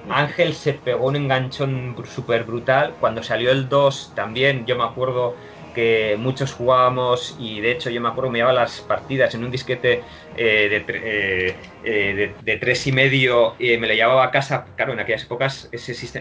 Ángel 0.08 0.54
se 0.54 0.74
pegó 0.74 1.06
un 1.06 1.16
enganchón 1.16 1.94
súper 2.04 2.44
brutal, 2.44 2.96
cuando 2.98 3.22
salió 3.22 3.50
el 3.52 3.68
2 3.68 4.12
también, 4.14 4.66
yo 4.66 4.76
me 4.76 4.84
acuerdo 4.84 5.36
que 5.72 6.16
muchos 6.18 6.52
jugábamos 6.52 7.32
y 7.38 7.60
de 7.60 7.70
hecho 7.70 7.90
yo 7.90 8.00
me 8.00 8.08
acuerdo 8.08 8.30
me 8.30 8.38
llevaba 8.40 8.54
las 8.60 8.80
partidas 8.82 9.34
en 9.34 9.44
un 9.44 9.50
disquete 9.52 10.04
eh, 10.34 10.68
de, 10.68 10.84
eh, 10.88 11.60
eh, 11.82 12.36
de, 12.40 12.56
tres 12.56 12.86
y 12.88 12.92
medio 12.92 13.54
y 13.58 13.76
me 13.78 13.86
lo 13.86 13.94
llevaba 13.94 14.24
a 14.24 14.30
casa, 14.32 14.72
claro, 14.76 14.92
en 14.92 15.00
aquellas 15.00 15.22
épocas 15.24 15.68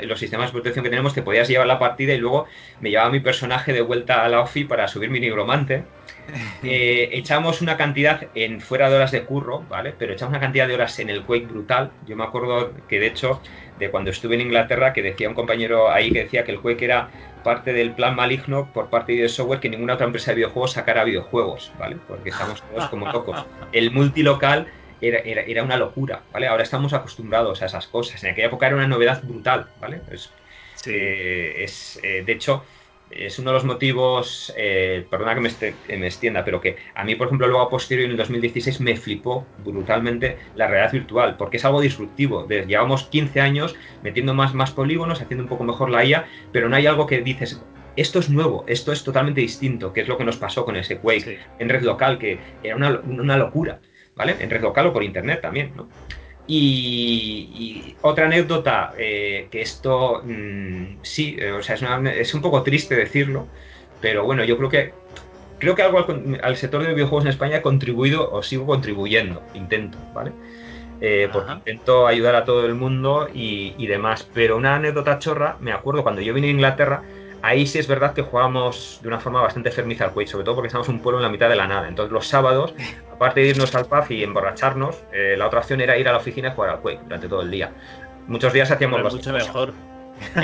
los 0.04 0.20
sistemas 0.20 0.48
de 0.50 0.52
protección 0.54 0.84
que 0.84 0.90
tenemos 0.92 1.14
te 1.16 1.24
podías 1.24 1.48
llevar 1.48 1.66
la 1.68 1.80
partida 1.80 2.14
y 2.14 2.18
luego 2.20 2.46
me 2.80 2.92
llevaba 2.92 3.10
mi 3.10 3.22
personaje 3.22 3.74
de 3.74 3.82
vuelta 3.82 4.24
a 4.24 4.30
la 4.30 4.42
OFI 4.42 4.66
para 4.66 4.88
subir 4.88 5.10
mi 5.10 5.20
nigromante. 5.20 5.90
Echamos 6.64 7.62
una 7.62 7.78
cantidad 7.78 8.28
en 8.36 8.62
fuera 8.62 8.90
de 8.90 8.96
horas 8.96 9.12
de 9.12 9.24
curro, 9.24 9.64
¿vale? 9.70 9.94
Pero 9.98 10.14
echamos 10.14 10.32
una 10.32 10.40
cantidad 10.40 10.68
de 10.68 10.74
horas 10.74 11.00
en 11.00 11.10
el 11.10 11.24
Quake 11.24 11.48
brutal. 11.48 11.92
Yo 12.08 12.16
me 12.16 12.24
acuerdo 12.24 12.74
que 12.88 13.00
de 13.00 13.08
hecho 13.08 13.42
de 13.80 13.90
cuando 13.90 14.12
estuve 14.12 14.36
en 14.36 14.42
Inglaterra 14.42 14.94
que 14.94 15.02
decía 15.02 15.30
un 15.30 15.36
compañero 15.36 15.90
ahí 15.90 16.12
que 16.12 16.24
decía 16.24 16.44
que 16.44 16.52
el 16.52 16.60
Quake 16.60 16.84
era 16.84 17.10
parte 17.44 17.74
del 17.74 17.92
plan 17.92 18.16
maligno 18.16 18.72
por 18.74 18.90
parte 18.90 19.14
de 19.14 19.30
software 19.30 19.60
que 19.60 19.70
ninguna 19.70 19.94
otra 19.94 20.06
empresa 20.06 20.32
de 20.32 20.36
videojuegos 20.36 20.74
sacara 20.74 21.04
videojuegos, 21.04 21.72
¿vale? 21.80 21.98
Porque 22.08 22.30
estamos 22.30 22.62
todos 22.62 22.90
como 22.90 23.12
locos. 23.12 23.46
El 23.72 23.92
multilocal 23.92 24.68
era, 25.02 25.20
era, 25.20 25.64
una 25.64 25.78
locura, 25.78 26.22
¿vale? 26.34 26.48
Ahora 26.48 26.64
estamos 26.64 26.94
acostumbrados 26.94 27.62
a 27.62 27.68
esas 27.68 27.88
cosas. 27.88 28.22
En 28.24 28.32
aquella 28.32 28.48
época 28.48 28.68
era 28.68 28.76
una 28.76 28.88
novedad 28.88 29.24
brutal, 29.24 29.68
¿vale? 29.80 30.02
Es, 30.12 30.30
eh, 30.86 31.56
es 31.58 32.00
eh, 32.04 32.24
de 32.26 32.34
hecho, 32.34 32.66
es 33.12 33.40
uno 33.40 33.52
de 33.52 33.56
los 33.56 33.66
motivos, 33.66 34.54
eh, 34.56 35.06
perdona 35.10 35.36
que 35.36 35.42
me, 35.42 35.98
me, 35.98 36.08
extienda, 36.08 36.46
pero 36.46 36.62
que 36.62 36.78
a 36.94 37.04
mí, 37.04 37.16
por 37.16 37.28
ejemplo, 37.28 37.48
luego 37.48 37.64
a 37.64 37.70
posteriori 37.70 38.06
en 38.06 38.12
el 38.12 38.18
2016 38.18 38.82
me 38.82 38.96
flipó 38.96 39.46
brutalmente 39.64 40.38
la 40.56 40.68
realidad 40.68 40.92
virtual, 40.92 41.36
porque 41.38 41.58
es 41.58 41.66
algo 41.66 41.82
disruptivo. 41.82 42.48
llevamos 42.48 43.04
15 43.06 43.42
años 43.42 43.76
metiendo 44.04 44.34
más, 44.34 44.54
más 44.54 44.72
polígonos, 44.72 45.22
haciendo 45.22 45.44
un 45.44 45.50
poco 45.50 45.64
mejor 45.64 45.90
la 45.90 46.06
IA, 46.06 46.28
pero 46.52 46.70
no 46.70 46.76
hay 46.76 46.86
algo 46.88 47.08
que 47.08 47.22
dices, 47.22 47.62
esto 47.96 48.20
es 48.20 48.30
nuevo, 48.30 48.64
esto 48.68 48.92
es 48.92 49.04
totalmente 49.04 49.42
distinto, 49.42 49.92
que 49.92 50.02
es 50.02 50.08
lo 50.08 50.18
que 50.18 50.24
nos 50.24 50.38
pasó 50.38 50.64
con 50.64 50.76
ese 50.76 50.98
Quake 51.00 51.40
en 51.58 51.70
red 51.70 51.82
local, 51.82 52.20
que 52.20 52.40
era 52.64 52.76
una, 52.76 53.00
una 53.00 53.38
locura, 53.38 53.80
¿vale? 54.16 54.36
En 54.40 54.50
red 54.50 54.62
local 54.62 54.88
o 54.88 54.94
por 54.94 55.04
internet 55.04 55.42
también, 55.42 55.74
¿no? 55.76 55.90
Y, 56.52 57.96
otra 58.02 58.26
anécdota, 58.26 58.94
eh, 58.98 59.48
que 59.52 59.62
esto 59.62 60.24
mm, 60.24 60.98
sí, 61.04 61.36
eh, 61.38 61.52
o 61.52 61.62
sea, 61.62 61.76
es, 61.76 62.34
un 62.34 62.42
poco 62.42 62.64
triste 62.64 62.96
decirlo, 62.96 63.46
pero 64.02 64.26
bueno, 64.26 64.44
yo 64.44 64.58
creo 64.58 64.70
que 64.70 64.94
creo 65.60 65.76
que 65.76 65.84
algo 65.84 66.04
al, 66.42 66.58
sector 66.58 66.82
de 66.82 66.94
videojuegos 66.96 67.26
en 67.26 67.30
España 67.30 67.58
he 67.58 67.62
contribuido 67.62 68.32
o 68.32 68.42
sigo 68.42 68.66
contribuyendo, 68.66 69.44
intento, 69.54 70.00
¿vale? 70.16 70.32
Eh, 71.02 71.30
porque 71.32 71.52
intento 71.54 72.08
ayudar 72.08 72.36
a 72.36 72.46
todo 72.46 72.66
el 72.66 72.74
mundo 72.74 73.30
y, 73.32 73.76
y, 73.78 73.86
demás. 73.86 74.28
Pero 74.34 74.58
una 74.58 74.76
anécdota 74.76 75.20
chorra, 75.20 75.58
me 75.60 75.72
acuerdo 75.72 76.02
cuando 76.02 76.22
yo 76.22 76.34
vine 76.34 76.48
a 76.48 76.52
Inglaterra, 76.52 77.04
ahí 77.42 77.66
sí 77.66 77.80
es 77.80 77.88
verdad 77.88 78.14
que 78.14 78.22
jugábamos 78.22 79.00
de 79.02 79.08
una 79.08 79.20
forma 79.20 79.42
bastante 79.42 79.72
fermiza 79.72 80.06
al 80.06 80.12
Quake, 80.12 80.28
sobre 80.28 80.46
todo 80.46 80.56
porque 80.56 80.68
estamos 80.68 80.88
un 80.90 81.00
pueblo 81.00 81.20
en 81.20 81.24
la 81.24 81.30
mitad 81.30 81.50
de 81.50 81.56
la 81.56 81.68
nada. 81.68 81.88
Entonces 81.88 82.12
los 82.12 82.28
sábados, 82.28 82.74
aparte 83.14 83.42
de 83.42 83.48
irnos 83.48 83.74
al 83.76 83.86
pub 83.86 84.06
y 84.10 84.24
emborracharnos, 84.24 85.04
eh, 85.12 85.36
la 85.38 85.48
otra 85.48 85.60
opción 85.60 85.82
era 85.82 85.98
ir 85.98 86.08
a 86.08 86.12
la 86.12 86.18
oficina 86.18 86.50
y 86.50 86.52
jugar 86.52 86.72
al 86.72 86.80
Quake 86.80 87.02
durante 87.04 87.28
todo 87.28 87.42
el 87.42 87.52
día. 87.52 87.72
Muchos 88.28 88.54
días 88.54 88.70
hacíamos 88.70 89.02
los 89.02 89.14
mucho 89.14 89.34
mejor. 89.34 89.74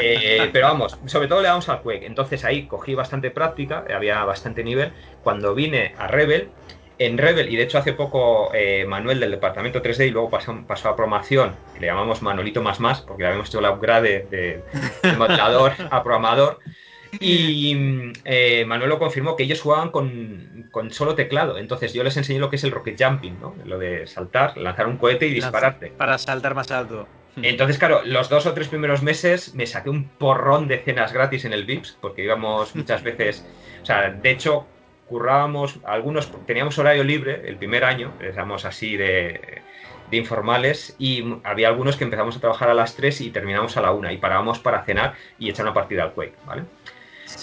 Eh, 0.02 0.50
pero 0.54 0.68
vamos, 0.68 0.98
sobre 1.06 1.28
todo 1.28 1.41
le 1.41 1.48
damos 1.48 1.68
al 1.70 1.82
Quake. 1.82 2.06
Entonces 2.06 2.43
ahí 2.46 2.66
cogí 2.66 2.96
bastante 2.96 3.32
práctica, 3.32 3.86
había 3.93 4.24
bastante 4.24 4.64
nivel. 4.64 4.91
Cuando 5.24 5.54
vine 5.54 5.93
a 5.98 6.08
Rebel, 6.08 6.50
en 6.98 7.18
Rebel, 7.18 7.52
y 7.52 7.56
de 7.56 7.64
hecho 7.64 7.78
hace 7.78 7.93
poco 7.93 8.52
eh, 8.54 8.86
Manuel 8.86 9.20
del 9.20 9.32
departamento 9.32 9.82
3D 9.82 10.08
y 10.08 10.12
luego 10.12 10.30
pasó, 10.30 10.56
pasó 10.68 10.89
a 10.89 10.96
promoción, 10.96 11.56
que 11.74 11.82
le 11.82 11.88
llamamos 11.88 12.22
Manolito 12.22 12.62
más 12.62 12.80
más, 12.80 13.02
porque 13.02 13.24
le 13.24 13.28
habíamos 13.28 13.50
hecho 13.50 13.60
el 13.60 13.66
upgrade 13.66 14.28
de, 14.30 14.64
de 15.04 15.14
modelador 15.18 15.74
a 15.89 16.04
programador. 16.04 16.60
Y 17.20 18.14
eh, 18.26 18.66
Manuel 18.66 18.89
lo 18.89 19.00
confirmó 19.00 19.36
que 19.36 19.43
ellos 19.43 19.62
jugaban 19.62 19.89
con, 19.89 20.68
con, 20.72 20.91
solo 20.91 21.16
teclado. 21.16 21.58
Entonces 21.58 21.93
yo 21.93 22.04
les 22.04 22.18
enseñé 22.18 22.39
lo 22.39 22.50
que 22.50 22.58
es 22.58 22.64
el 22.64 22.72
rocket 22.72 23.02
jumping, 23.02 23.39
¿no? 23.39 23.56
Lo 23.64 23.78
de 23.80 24.08
saltar, 24.08 24.58
lanzar 24.58 24.88
un 24.88 24.98
cohete 24.98 25.28
y 25.28 25.34
dispararte. 25.34 25.93
Para 25.98 26.18
saltar 26.18 26.56
más 26.56 26.72
alto. 26.72 27.08
Entonces, 27.41 27.78
claro, 27.78 28.02
los 28.06 28.30
dos 28.30 28.46
o 28.46 28.54
tres 28.54 28.70
primeros 28.70 29.04
meses 29.04 29.54
me 29.56 29.68
saqué 29.68 29.89
un 29.89 30.08
porrón 30.08 30.68
de 30.68 30.80
cenas 30.80 31.12
gratis 31.12 31.43
en 31.43 31.52
el 31.52 31.66
VIPS, 31.66 31.98
porque 32.00 32.24
íbamos 32.24 32.76
muchas 32.76 33.04
veces. 33.04 33.46
O 33.82 33.86
sea, 33.86 34.10
de 34.10 34.32
hecho, 34.32 34.66
currábamos, 35.08 35.80
algunos 35.84 36.32
teníamos 36.45 36.78
horario 36.78 37.03
libre 37.03 37.41
el 37.47 37.58
primer 37.58 37.84
año, 37.84 38.14
éramos 38.20 38.66
así 38.66 38.97
de, 38.97 39.62
de, 40.10 40.18
informales, 40.18 40.95
y 40.97 41.38
había 41.43 41.68
algunos 41.68 41.95
que 41.95 42.03
empezamos 42.03 42.36
a 42.38 42.39
trabajar 42.39 42.70
a 42.70 42.74
las 42.74 42.95
3 42.95 43.22
y 43.22 43.30
terminamos 43.30 43.78
a 43.78 43.82
la 43.82 43.91
1 43.91 44.12
y 44.12 44.18
parábamos 44.18 44.60
para 44.60 44.84
cenar 44.84 45.14
y 45.38 45.49
echar 45.49 45.66
una 45.66 45.74
partida 45.74 46.03
al 46.03 46.14
Quake, 46.14 46.36
¿vale? 46.45 46.64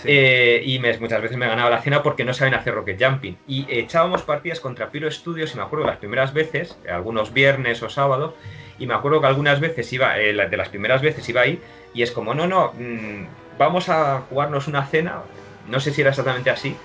Eh, 0.05 0.63
y 0.65 0.79
muchas 0.79 1.23
veces 1.23 1.37
me 1.37 1.47
ganaba 1.47 1.71
la 1.71 1.83
cena 1.83 2.03
porque 2.03 2.25
no 2.25 2.33
saben 2.35 2.55
hacer 2.55 2.75
rocket 2.75 3.03
jumping. 3.03 3.37
Y 3.47 3.67
echábamos 3.69 4.23
partidas 4.23 4.61
contra 4.61 4.91
Piro 4.91 5.11
Studios, 5.11 5.53
y 5.55 5.57
me 5.57 5.63
acuerdo 5.63 5.87
las 5.87 5.99
primeras 5.99 6.33
veces, 6.33 6.79
algunos 6.89 7.33
viernes 7.33 7.83
o 7.83 7.91
sábados, 7.91 8.35
y 8.79 8.87
me 8.87 8.95
acuerdo 8.95 9.21
que 9.21 9.27
algunas 9.27 9.61
veces 9.61 9.93
iba, 9.93 10.19
eh, 10.19 10.33
de 10.33 10.57
las 10.57 10.69
primeras 10.69 11.03
veces 11.03 11.29
iba 11.29 11.43
ahí, 11.43 11.61
y 11.95 12.03
es 12.03 12.11
como, 12.11 12.35
no, 12.35 12.47
no, 12.47 12.73
mm, 12.73 13.27
vamos 13.59 13.89
a 13.89 14.21
jugarnos 14.29 14.67
una 14.67 14.87
cena, 14.87 15.23
no 15.69 15.81
sé 15.81 15.93
si 15.93 16.01
era 16.01 16.11
exactamente 16.11 16.51
así, 16.51 16.77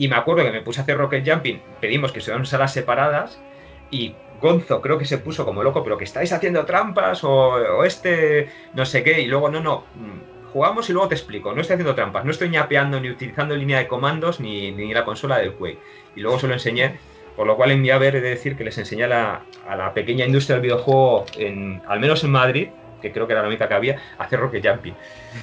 y 0.00 0.08
me 0.08 0.16
acuerdo 0.16 0.44
que 0.44 0.50
me 0.50 0.62
puse 0.62 0.80
a 0.80 0.82
hacer 0.84 0.96
rocket 0.96 1.28
jumping, 1.28 1.60
pedimos 1.78 2.10
que 2.10 2.20
estuvieran 2.20 2.46
salas 2.46 2.72
separadas, 2.72 3.38
y 3.90 4.14
Gonzo 4.40 4.80
creo 4.80 4.96
que 4.96 5.04
se 5.04 5.18
puso 5.18 5.44
como 5.44 5.62
loco, 5.62 5.84
pero 5.84 5.98
que 5.98 6.04
estáis 6.04 6.32
haciendo 6.32 6.64
trampas, 6.64 7.22
o, 7.22 7.30
o 7.30 7.84
este, 7.84 8.48
no 8.72 8.86
sé 8.86 9.04
qué, 9.04 9.20
y 9.20 9.26
luego, 9.26 9.50
no, 9.50 9.60
no, 9.60 9.84
mm, 9.96 10.52
jugamos 10.54 10.88
y 10.88 10.94
luego 10.94 11.08
te 11.08 11.16
explico. 11.16 11.52
No 11.52 11.60
estoy 11.60 11.74
haciendo 11.74 11.94
trampas, 11.94 12.24
no 12.24 12.30
estoy 12.30 12.48
ñapeando 12.48 12.98
ni 12.98 13.10
utilizando 13.10 13.54
línea 13.54 13.76
de 13.76 13.88
comandos 13.88 14.40
ni, 14.40 14.70
ni 14.72 14.94
la 14.94 15.04
consola 15.04 15.36
del 15.36 15.52
Quake. 15.52 15.78
Y 16.16 16.20
luego 16.20 16.38
se 16.38 16.48
lo 16.48 16.54
enseñé, 16.54 16.94
por 17.36 17.46
lo 17.46 17.56
cual 17.56 17.70
en 17.70 17.82
mi 17.82 17.90
haber 17.90 18.16
he 18.16 18.20
de 18.22 18.30
decir 18.30 18.56
que 18.56 18.64
les 18.64 18.78
enseñé 18.78 19.04
a 19.04 19.42
la, 19.66 19.92
pequeña 19.92 20.24
industria 20.24 20.56
del 20.56 20.62
videojuego, 20.62 21.26
en, 21.36 21.82
al 21.86 22.00
menos 22.00 22.24
en 22.24 22.30
Madrid, 22.30 22.68
que 23.02 23.12
creo 23.12 23.26
que 23.26 23.34
era 23.34 23.42
la 23.42 23.48
única 23.48 23.68
que 23.68 23.74
había, 23.74 24.00
a 24.16 24.24
hacer 24.24 24.40
rocket 24.40 24.66
jumping. 24.66 24.94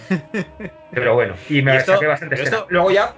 Pero 0.92 1.14
bueno, 1.14 1.36
y 1.48 1.62
me 1.62 1.80
saqué 1.80 2.08
bastante 2.08 2.42
esto... 2.42 2.66
Luego 2.70 2.90
ya 2.90 3.14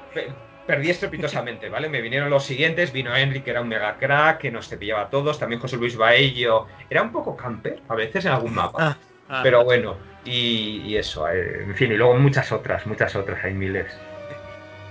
perdí 0.69 0.91
estrepitosamente, 0.91 1.67
¿vale? 1.67 1.89
Me 1.89 1.99
vinieron 1.99 2.29
los 2.29 2.45
siguientes, 2.45 2.93
vino 2.93 3.15
Henry, 3.15 3.41
que 3.41 3.49
era 3.49 3.61
un 3.61 3.67
mega 3.67 3.97
crack, 3.97 4.37
que 4.37 4.51
nos 4.51 4.69
cepillaba 4.69 5.01
a 5.01 5.09
todos, 5.09 5.39
también 5.39 5.59
José 5.59 5.77
Luis 5.77 5.97
Baello, 5.97 6.67
era 6.91 7.01
un 7.01 7.11
poco 7.11 7.35
camper 7.35 7.81
a 7.87 7.95
veces 7.95 8.25
en 8.25 8.33
algún 8.33 8.53
mapa. 8.53 8.77
Ah, 8.79 8.97
ah. 9.29 9.39
Pero 9.41 9.63
bueno, 9.63 9.97
y, 10.25 10.95
eso, 10.95 11.27
eh, 11.27 11.63
en 11.63 11.75
fin, 11.75 11.91
y 11.91 11.97
luego 11.97 12.13
muchas 12.19 12.51
otras, 12.51 12.85
muchas 12.85 13.15
otras, 13.15 13.43
hay 13.43 13.55
miles. 13.55 13.87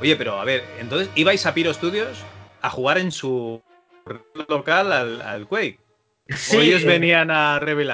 Oye, 0.00 0.16
pero 0.16 0.40
a 0.40 0.44
ver, 0.44 0.64
entonces, 0.80 1.08
¿ibais 1.14 1.46
a 1.46 1.54
Piro 1.54 1.72
Studios 1.72 2.24
a 2.60 2.70
jugar 2.70 2.98
en 2.98 3.12
su 3.12 3.62
local 4.48 4.92
al, 4.92 5.46
Quake? 5.46 5.78
Sí, 6.30 6.56
¿O 6.56 6.60
ellos 6.60 6.84
venían 6.84 7.30
a 7.30 7.60
Rebel 7.60 7.92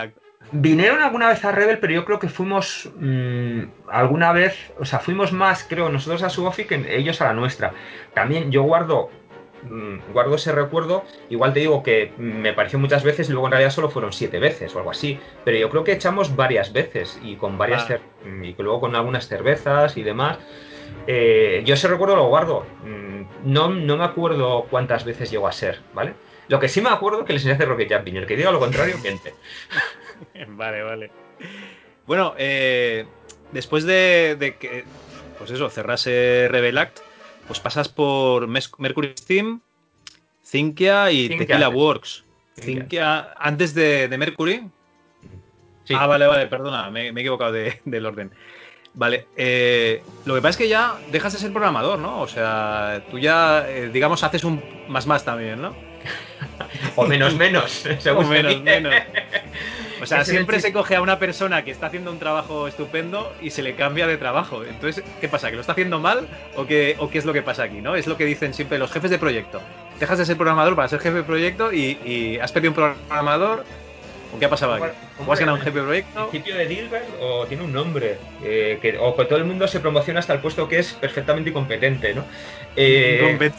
Vinieron 0.57 1.02
alguna 1.02 1.28
vez 1.28 1.44
a 1.44 1.52
Rebel, 1.52 1.78
pero 1.78 1.92
yo 1.92 2.05
creo 2.05 2.18
que 2.18 2.28
fuimos 2.28 2.90
mm, 2.96 3.62
alguna 3.88 4.32
vez, 4.32 4.72
o 4.78 4.84
sea, 4.84 5.00
fuimos 5.00 5.32
más, 5.32 5.64
creo, 5.68 5.88
nosotros 5.88 6.22
a 6.22 6.30
su 6.30 6.46
office 6.46 6.68
que 6.68 6.96
ellos 6.96 7.20
a 7.20 7.26
la 7.26 7.32
nuestra. 7.34 7.72
También 8.14 8.50
yo 8.50 8.62
guardo 8.62 9.11
Mm, 9.70 10.12
guardo 10.12 10.34
ese 10.34 10.52
recuerdo. 10.52 11.05
Igual 11.30 11.52
te 11.52 11.61
digo 11.61 11.82
que 11.82 12.12
me 12.18 12.52
pareció 12.52 12.78
muchas 12.78 13.02
veces 13.02 13.30
luego 13.30 13.46
en 13.46 13.52
realidad 13.52 13.70
solo 13.70 13.88
fueron 13.88 14.12
siete 14.12 14.38
veces 14.38 14.74
o 14.74 14.78
algo 14.78 14.90
así. 14.90 15.18
Pero 15.44 15.59
yo 15.59 15.70
creo 15.70 15.84
que 15.84 15.92
echamos 15.92 16.36
varias 16.36 16.72
veces 16.72 17.18
y 17.22 17.36
con 17.36 17.59
varias 17.59 17.88
y 18.42 18.55
luego 18.59 18.80
con 18.80 18.94
algunas 18.94 19.28
cervezas 19.28 19.96
y 19.96 20.02
demás. 20.02 20.38
Eh, 21.07 21.62
yo 21.64 21.74
ese 21.74 21.88
recuerdo 21.88 22.16
lo 22.16 22.28
guardo. 22.28 22.66
Mm, 22.84 23.52
no, 23.52 23.68
no 23.70 23.96
me 23.96 24.05
acuerdo 24.05 24.66
cuántas 24.70 25.05
veces 25.05 25.30
llegó 25.30 25.48
a 25.48 25.52
ser, 25.52 25.80
¿vale? 25.94 26.14
Lo 26.48 26.61
que 26.61 26.68
sí 26.68 26.82
me 26.82 26.90
acuerdo 26.90 27.20
es 27.20 27.26
que 27.26 27.32
les 27.32 27.42
enseñé 27.42 27.52
a 27.52 27.57
hacer 27.57 27.68
Rocket 27.68 27.92
Jumping. 27.92 28.16
El 28.16 28.26
que 28.26 28.36
diga 28.36 28.50
lo 28.50 28.61
contrario, 28.61 28.96
miente. 29.02 29.34
vale, 30.49 30.83
vale. 30.83 31.11
Bueno, 32.07 32.35
eh, 32.39 33.07
después 33.53 33.85
de, 33.85 34.37
de, 34.39 34.57
que, 34.57 34.85
pues 35.39 35.51
eso, 35.51 35.71
cerrase 35.71 36.49
Rebelact, 36.51 37.01
pues 37.47 37.61
pasas 37.61 37.89
por 37.89 38.47
Mercury 38.47 39.15
Steam, 39.19 39.61
Zinkia 40.45 41.11
y 41.11 41.29
Tequila 41.29 41.69
Works. 41.69 42.25
Zinkia, 42.61 43.35
antes 43.37 43.75
de, 43.75 44.09
Mercury. 44.17 44.69
Ah, 45.95 46.07
vale, 46.07 46.27
vale, 46.27 46.47
perdona, 46.47 46.91
me, 46.91 47.09
he 47.09 47.11
equivocado 47.11 47.53
del 47.85 48.07
orden. 48.07 48.31
Vale, 48.95 49.27
eh, 49.37 50.05
lo 50.25 50.35
que 50.35 50.41
pasa 50.41 50.51
es 50.51 50.57
que 50.57 50.69
ya 50.69 51.01
dejas 51.11 51.33
de 51.33 51.41
ser 51.41 51.53
programador, 51.53 51.99
¿no? 51.99 52.21
O 52.21 52.29
sea, 52.29 53.03
tú 53.11 53.19
ya, 53.19 53.67
eh, 53.69 53.91
digamos, 53.93 54.23
haces 54.23 54.45
un 54.45 54.62
más 54.89 55.07
más 55.07 55.25
también, 55.25 55.61
¿no? 55.61 55.75
o 56.97 57.05
menos 57.07 57.35
menos, 57.35 57.85
o 57.87 58.23
menos 58.23 58.62
menos. 58.62 58.95
O 60.05 60.07
sea, 60.07 60.24
siempre 60.24 60.61
se 60.61 60.72
coge 60.72 60.96
a 60.96 61.00
una 61.00 61.18
persona 61.18 61.64
que 61.64 61.70
está 61.70 61.86
haciendo 61.86 62.11
un 62.11 62.18
trabajo 62.18 62.68
estupendo 62.68 63.34
y 63.40 63.50
se 63.50 63.62
le 63.62 63.74
cambia 63.74 64.07
de 64.07 64.18
trabajo. 64.18 64.62
Entonces, 64.64 65.02
¿qué 65.20 65.28
pasa? 65.28 65.48
¿Que 65.48 65.57
lo 65.57 65.62
está 65.62 65.72
haciendo 65.72 65.98
mal 65.98 66.28
o 66.57 66.66
qué, 66.66 66.96
o 66.98 67.09
qué 67.09 67.18
es 67.18 67.24
lo 67.24 67.32
que 67.32 67.42
pasa 67.42 67.64
aquí? 67.64 67.80
¿no? 67.80 67.96
Es 67.96 68.07
lo 68.07 68.18
que 68.18 68.26
dicen 68.26 68.52
siempre 68.52 68.78
los 68.78 68.92
jefes 68.92 69.11
de 69.11 69.18
proyecto. 69.18 69.62
Dejas 69.98 70.18
de 70.18 70.26
ser 70.26 70.36
programador 70.36 70.76
para 70.76 70.88
ser 70.88 71.00
jefe 71.00 71.16
de 71.16 71.22
proyecto 71.22 71.72
y, 71.72 72.38
has 72.38 72.52
perdido 72.52 72.72
un 72.72 72.74
programador. 72.74 73.64
¿O 74.34 74.38
qué 74.38 74.46
ha 74.46 74.50
pasado 74.50 74.74
aquí? 74.74 74.86
¿O 75.24 75.32
has 75.32 75.38
ganado 75.38 75.57
un 75.57 75.62
jefe 75.62 75.78
de 75.78 75.84
proyecto? 75.84 76.28
¿Principio 76.28 76.57
de 76.59 76.66
Dilbert 76.66 77.07
o 77.20 77.46
tiene 77.46 77.62
un 77.62 77.72
nombre? 77.72 78.18
Eh, 78.42 78.78
que, 78.82 78.98
o 78.98 79.16
que 79.16 79.24
todo 79.24 79.38
el 79.38 79.44
mundo 79.44 79.66
se 79.68 79.80
promociona 79.80 80.20
hasta 80.20 80.34
el 80.34 80.40
puesto 80.40 80.68
que 80.68 80.80
es 80.80 80.92
perfectamente 80.94 81.50
incompetente, 81.50 82.14
¿no? 82.14 82.24
Eh, 82.76 83.52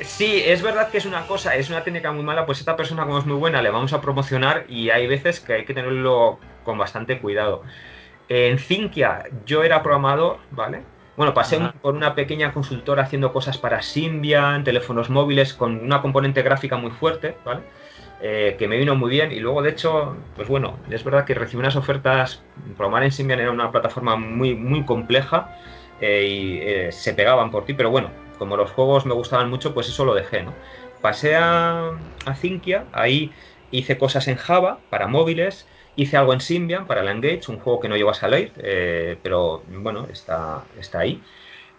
Sí, 0.00 0.42
es 0.44 0.62
verdad 0.62 0.90
que 0.90 0.98
es 0.98 1.06
una 1.06 1.26
cosa, 1.26 1.56
es 1.56 1.70
una 1.70 1.82
técnica 1.82 2.12
muy 2.12 2.22
mala, 2.22 2.46
pues 2.46 2.60
esta 2.60 2.76
persona 2.76 3.04
como 3.04 3.18
es 3.18 3.26
muy 3.26 3.36
buena 3.36 3.62
le 3.62 3.70
vamos 3.70 3.92
a 3.92 4.00
promocionar 4.00 4.64
y 4.68 4.90
hay 4.90 5.06
veces 5.06 5.40
que 5.40 5.54
hay 5.54 5.64
que 5.64 5.74
tenerlo 5.74 6.38
con 6.64 6.78
bastante 6.78 7.18
cuidado. 7.18 7.62
En 8.28 8.58
Zinkia 8.58 9.24
yo 9.44 9.64
era 9.64 9.82
programador, 9.82 10.38
¿vale? 10.50 10.82
Bueno, 11.16 11.34
pasé 11.34 11.58
por 11.82 11.96
una 11.96 12.14
pequeña 12.14 12.52
consultora 12.52 13.02
haciendo 13.02 13.32
cosas 13.32 13.58
para 13.58 13.82
Symbian, 13.82 14.62
teléfonos 14.62 15.10
móviles 15.10 15.52
con 15.52 15.80
una 15.80 16.00
componente 16.00 16.42
gráfica 16.42 16.76
muy 16.76 16.92
fuerte, 16.92 17.34
¿vale? 17.44 17.62
Eh, 18.20 18.54
que 18.56 18.68
me 18.68 18.76
vino 18.76 18.94
muy 18.94 19.10
bien 19.10 19.32
y 19.32 19.40
luego 19.40 19.62
de 19.62 19.70
hecho, 19.70 20.16
pues 20.36 20.46
bueno, 20.46 20.78
es 20.90 21.02
verdad 21.02 21.24
que 21.24 21.34
recibí 21.34 21.58
unas 21.58 21.74
ofertas, 21.74 22.42
programar 22.76 23.02
en 23.02 23.12
Symbian 23.12 23.40
era 23.40 23.50
una 23.50 23.72
plataforma 23.72 24.14
muy, 24.16 24.54
muy 24.54 24.84
compleja 24.84 25.56
eh, 26.00 26.26
y 26.28 26.58
eh, 26.60 26.92
se 26.92 27.14
pegaban 27.14 27.50
por 27.50 27.64
ti, 27.64 27.74
pero 27.74 27.90
bueno, 27.90 28.10
como 28.38 28.56
los 28.56 28.70
juegos 28.72 29.06
me 29.06 29.14
gustaban 29.14 29.50
mucho, 29.50 29.74
pues 29.74 29.88
eso 29.88 30.04
lo 30.04 30.14
dejé, 30.14 30.42
¿no? 30.42 30.58
Pasé 31.00 31.36
a, 31.36 31.90
a 32.24 32.36
Zinkia, 32.36 32.88
ahí 32.92 33.34
hice 33.70 33.98
cosas 33.98 34.28
en 34.28 34.36
Java 34.36 34.86
para 34.88 35.06
móviles, 35.08 35.68
hice 35.94 36.16
algo 36.16 36.32
en 36.32 36.40
Symbian 36.40 36.86
para 36.86 37.02
el 37.02 37.08
un 37.48 37.58
juego 37.60 37.80
que 37.80 37.88
no 37.88 37.96
llegó 37.96 38.10
a 38.10 38.14
salir, 38.14 38.52
eh, 38.56 39.20
pero 39.22 39.64
bueno, 39.68 40.08
está, 40.08 40.68
está 40.76 41.00
ahí. 41.00 41.24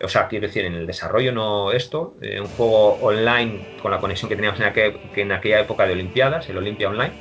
O 0.01 0.07
sea, 0.07 0.28
quiero 0.30 0.47
decir, 0.47 0.66
en 0.66 0.74
el 0.76 0.88
desarrollo 0.88 1.32
no 1.34 1.72
esto, 1.72 2.18
eh, 2.22 2.39
un 2.39 2.49
juego 2.49 2.99
online 2.99 3.68
con 3.82 3.91
la 3.91 3.99
conexión 3.99 4.30
que 4.30 4.36
teníamos 4.36 4.60
en, 4.60 4.68
en 5.14 5.32
aquella 5.32 5.60
época 5.62 5.86
de 5.86 5.93
Olimpiadas, 5.93 6.47
el 6.49 6.57
Olympia 6.57 6.89
Online. 6.89 7.20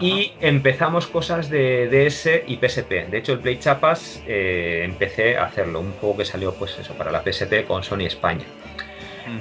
Y 0.00 0.32
empezamos 0.40 1.06
cosas 1.06 1.50
de 1.50 1.88
DS 1.88 2.42
y 2.46 2.56
PSP. 2.56 3.10
De 3.10 3.18
hecho, 3.18 3.32
el 3.32 3.40
Play 3.40 3.58
Chapas 3.58 4.22
eh, 4.26 4.82
empecé 4.84 5.36
a 5.36 5.44
hacerlo, 5.44 5.80
un 5.80 5.92
juego 5.92 6.18
que 6.18 6.24
salió 6.24 6.54
pues 6.54 6.78
eso 6.78 6.94
para 6.94 7.10
la 7.10 7.22
PSP 7.22 7.66
con 7.66 7.82
Sony 7.82 8.06
España. 8.06 8.44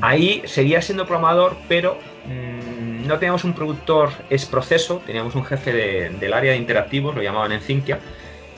Ahí 0.01 0.41
seguía 0.45 0.81
siendo 0.81 1.05
programador, 1.05 1.57
pero 1.67 1.97
mm, 2.25 3.07
no 3.07 3.17
teníamos 3.17 3.43
un 3.43 3.53
productor 3.53 4.11
es 4.29 4.45
proceso, 4.45 5.01
teníamos 5.05 5.35
un 5.35 5.45
jefe 5.45 5.73
del 5.73 6.33
área 6.33 6.51
de 6.51 6.57
interactivos, 6.57 7.15
lo 7.15 7.21
llamaban 7.21 7.51
en. 7.53 7.61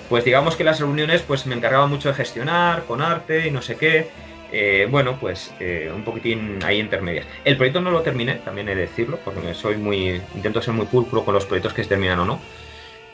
Pues 0.10 0.26
digamos 0.26 0.56
que 0.56 0.64
las 0.64 0.80
reuniones 0.80 1.22
pues 1.22 1.46
me 1.46 1.56
encargaba 1.56 1.88
mucho 1.88 2.10
de 2.10 2.16
gestionar 2.16 2.84
con 2.84 3.02
arte 3.02 3.48
y 3.48 3.52
no 3.52 3.62
sé 3.62 3.78
qué. 3.78 4.10
Eh, 4.52 4.88
bueno, 4.90 5.18
pues 5.20 5.54
eh, 5.60 5.92
un 5.94 6.04
poquitín 6.04 6.60
ahí 6.64 6.80
intermedias. 6.80 7.26
El 7.46 7.56
proyecto 7.58 7.82
no 7.82 7.92
lo 7.92 8.02
terminé, 8.02 8.36
también 8.36 8.68
he 8.70 8.76
de 8.76 8.82
decirlo, 8.82 9.20
porque 9.24 9.54
soy 9.54 9.78
muy, 9.78 10.22
intento 10.36 10.62
ser 10.62 10.74
muy 10.74 10.86
pulcro 10.86 11.24
con 11.24 11.34
los 11.34 11.46
proyectos 11.46 11.74
que 11.74 11.84
se 11.84 11.90
terminan 11.90 12.20
o 12.20 12.26
no. 12.26 12.40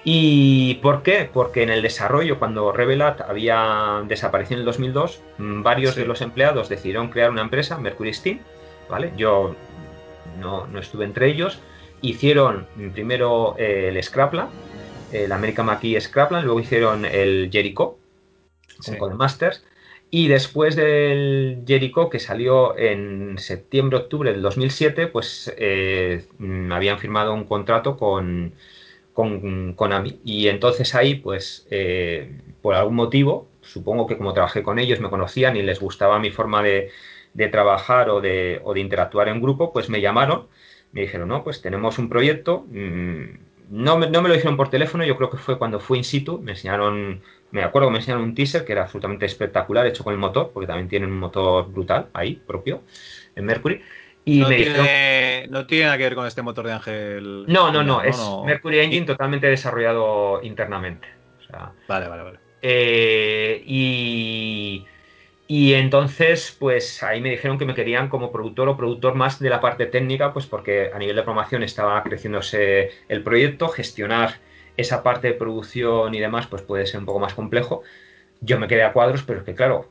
¿Y 0.03 0.75
por 0.75 1.03
qué? 1.03 1.29
Porque 1.31 1.63
en 1.63 1.69
el 1.69 1.81
desarrollo, 1.81 2.39
cuando 2.39 2.71
Revelat 2.71 3.21
había 3.21 4.03
desaparecido 4.07 4.55
en 4.55 4.59
el 4.61 4.65
2002, 4.65 5.21
mm, 5.37 5.63
varios 5.63 5.95
de 5.95 6.05
los 6.05 6.21
empleados 6.21 6.69
decidieron 6.69 7.09
crear 7.09 7.29
una 7.29 7.41
empresa, 7.41 7.77
Mercury 7.77 8.13
Steam, 8.13 8.39
¿vale? 8.89 9.11
Yo 9.17 9.55
no, 10.39 10.67
estuve 10.79 11.05
entre 11.05 11.27
ellos. 11.27 11.59
Hicieron 12.01 12.67
primero 12.93 13.55
eh, 13.57 13.89
el 13.89 14.01
Scrapla, 14.01 14.49
el 15.11 15.31
American 15.31 15.65
Mackie 15.65 15.99
Scrapla, 15.99 16.41
luego 16.41 16.59
hicieron 16.59 17.05
el 17.05 17.49
Jericho, 17.51 17.97
con 18.99 19.11
sí. 19.11 19.17
Masters, 19.17 19.63
y 20.09 20.29
después 20.29 20.75
del 20.75 21.63
Jericho, 21.67 22.09
que 22.09 22.19
salió 22.19 22.77
en 22.77 23.37
septiembre-octubre 23.37 24.31
del 24.31 24.41
2007, 24.41 25.07
pues 25.07 25.53
eh, 25.57 26.25
habían 26.71 26.99
firmado 26.99 27.33
un 27.33 27.43
contrato 27.43 27.97
con, 27.97 28.53
con 29.13 29.73
Konami. 29.73 30.19
Y 30.23 30.47
entonces 30.47 30.95
ahí, 30.95 31.15
pues, 31.15 31.67
eh, 31.71 32.39
por 32.61 32.75
algún 32.75 32.95
motivo, 32.95 33.49
supongo 33.61 34.07
que 34.07 34.17
como 34.17 34.33
trabajé 34.33 34.63
con 34.63 34.79
ellos, 34.79 35.01
me 35.01 35.09
conocían 35.09 35.57
y 35.57 35.61
les 35.61 35.79
gustaba 35.81 36.19
mi 36.19 36.31
forma 36.31 36.63
de, 36.63 36.91
trabajar 37.51 38.09
o 38.09 38.21
de, 38.21 38.61
o 38.63 38.73
de, 38.73 38.79
interactuar 38.79 39.27
en 39.27 39.41
grupo, 39.41 39.73
pues 39.73 39.89
me 39.89 40.01
llamaron, 40.01 40.47
me 40.93 41.01
dijeron, 41.01 41.27
no, 41.29 41.43
pues 41.43 41.61
tenemos 41.61 41.99
un 41.99 42.09
proyecto. 42.09 42.65
Mm, 42.69 43.47
no 43.69 43.99
no 43.99 44.21
me 44.21 44.29
lo 44.29 44.35
dijeron 44.35 44.57
por 44.57 44.69
teléfono, 44.69 45.03
yo 45.05 45.17
creo 45.17 45.29
que 45.29 45.37
fue 45.37 45.57
cuando 45.57 45.79
fui 45.79 45.97
in 45.97 46.03
situ, 46.03 46.39
me 46.39 46.51
enseñaron 46.51 47.21
me 47.51 47.63
acuerdo 47.63 47.87
que 47.87 47.93
me 47.93 47.97
enseñaron 47.99 48.23
un 48.23 48.35
teaser 48.35 48.65
que 48.65 48.73
era 48.73 48.83
absolutamente 48.83 49.25
espectacular, 49.25 49.85
hecho 49.87 50.03
con 50.03 50.13
el 50.13 50.19
motor, 50.19 50.51
porque 50.53 50.67
también 50.67 50.89
tienen 50.89 51.11
un 51.11 51.19
motor 51.19 51.71
brutal 51.71 52.07
ahí, 52.13 52.35
propio, 52.35 52.83
en 53.35 53.45
Mercury. 53.45 53.81
Y 54.25 54.41
no, 54.41 54.49
tiene, 54.49 55.47
no 55.49 55.65
tiene 55.65 55.85
nada 55.85 55.97
que 55.97 56.03
ver 56.03 56.15
con 56.15 56.27
este 56.27 56.41
motor 56.41 56.67
de 56.67 56.73
Ángel. 56.73 57.45
No, 57.47 57.71
no, 57.71 57.81
no, 57.81 58.01
es 58.01 58.19
Mercury 58.45 58.79
Engine 58.79 59.05
totalmente 59.05 59.47
desarrollado 59.47 60.41
internamente. 60.43 61.07
vale, 61.87 62.09
vale, 62.09 62.23
vale. 62.23 62.39
Eh, 62.61 63.63
y, 63.65 64.85
y 65.47 65.73
entonces, 65.75 66.55
pues 66.59 67.01
ahí 67.03 67.21
me 67.21 67.29
dijeron 67.29 67.57
que 67.57 67.63
me 67.63 67.73
querían 67.73 68.09
como 68.09 68.31
productor 68.33 68.67
o 68.67 68.75
productor 68.75 69.15
más 69.15 69.39
de 69.39 69.49
la 69.49 69.61
parte 69.61 69.85
técnica, 69.85 70.33
pues 70.33 70.45
porque 70.45 70.91
a 70.93 70.99
nivel 70.99 71.15
de 71.15 71.23
programación 71.23 71.63
estaba 71.63 72.03
creciéndose 72.03 72.91
el 73.07 73.23
proyecto, 73.23 73.69
gestionar 73.69 74.41
esa 74.77 75.03
parte 75.03 75.27
de 75.27 75.33
producción 75.33 76.15
y 76.15 76.19
demás, 76.19 76.47
pues 76.47 76.61
puede 76.61 76.85
ser 76.85 76.99
un 76.99 77.05
poco 77.05 77.19
más 77.19 77.33
complejo. 77.33 77.83
Yo 78.41 78.59
me 78.59 78.67
quedé 78.67 78.83
a 78.83 78.93
cuadros, 78.93 79.23
pero 79.23 79.39
es 79.39 79.45
que 79.45 79.55
claro, 79.55 79.89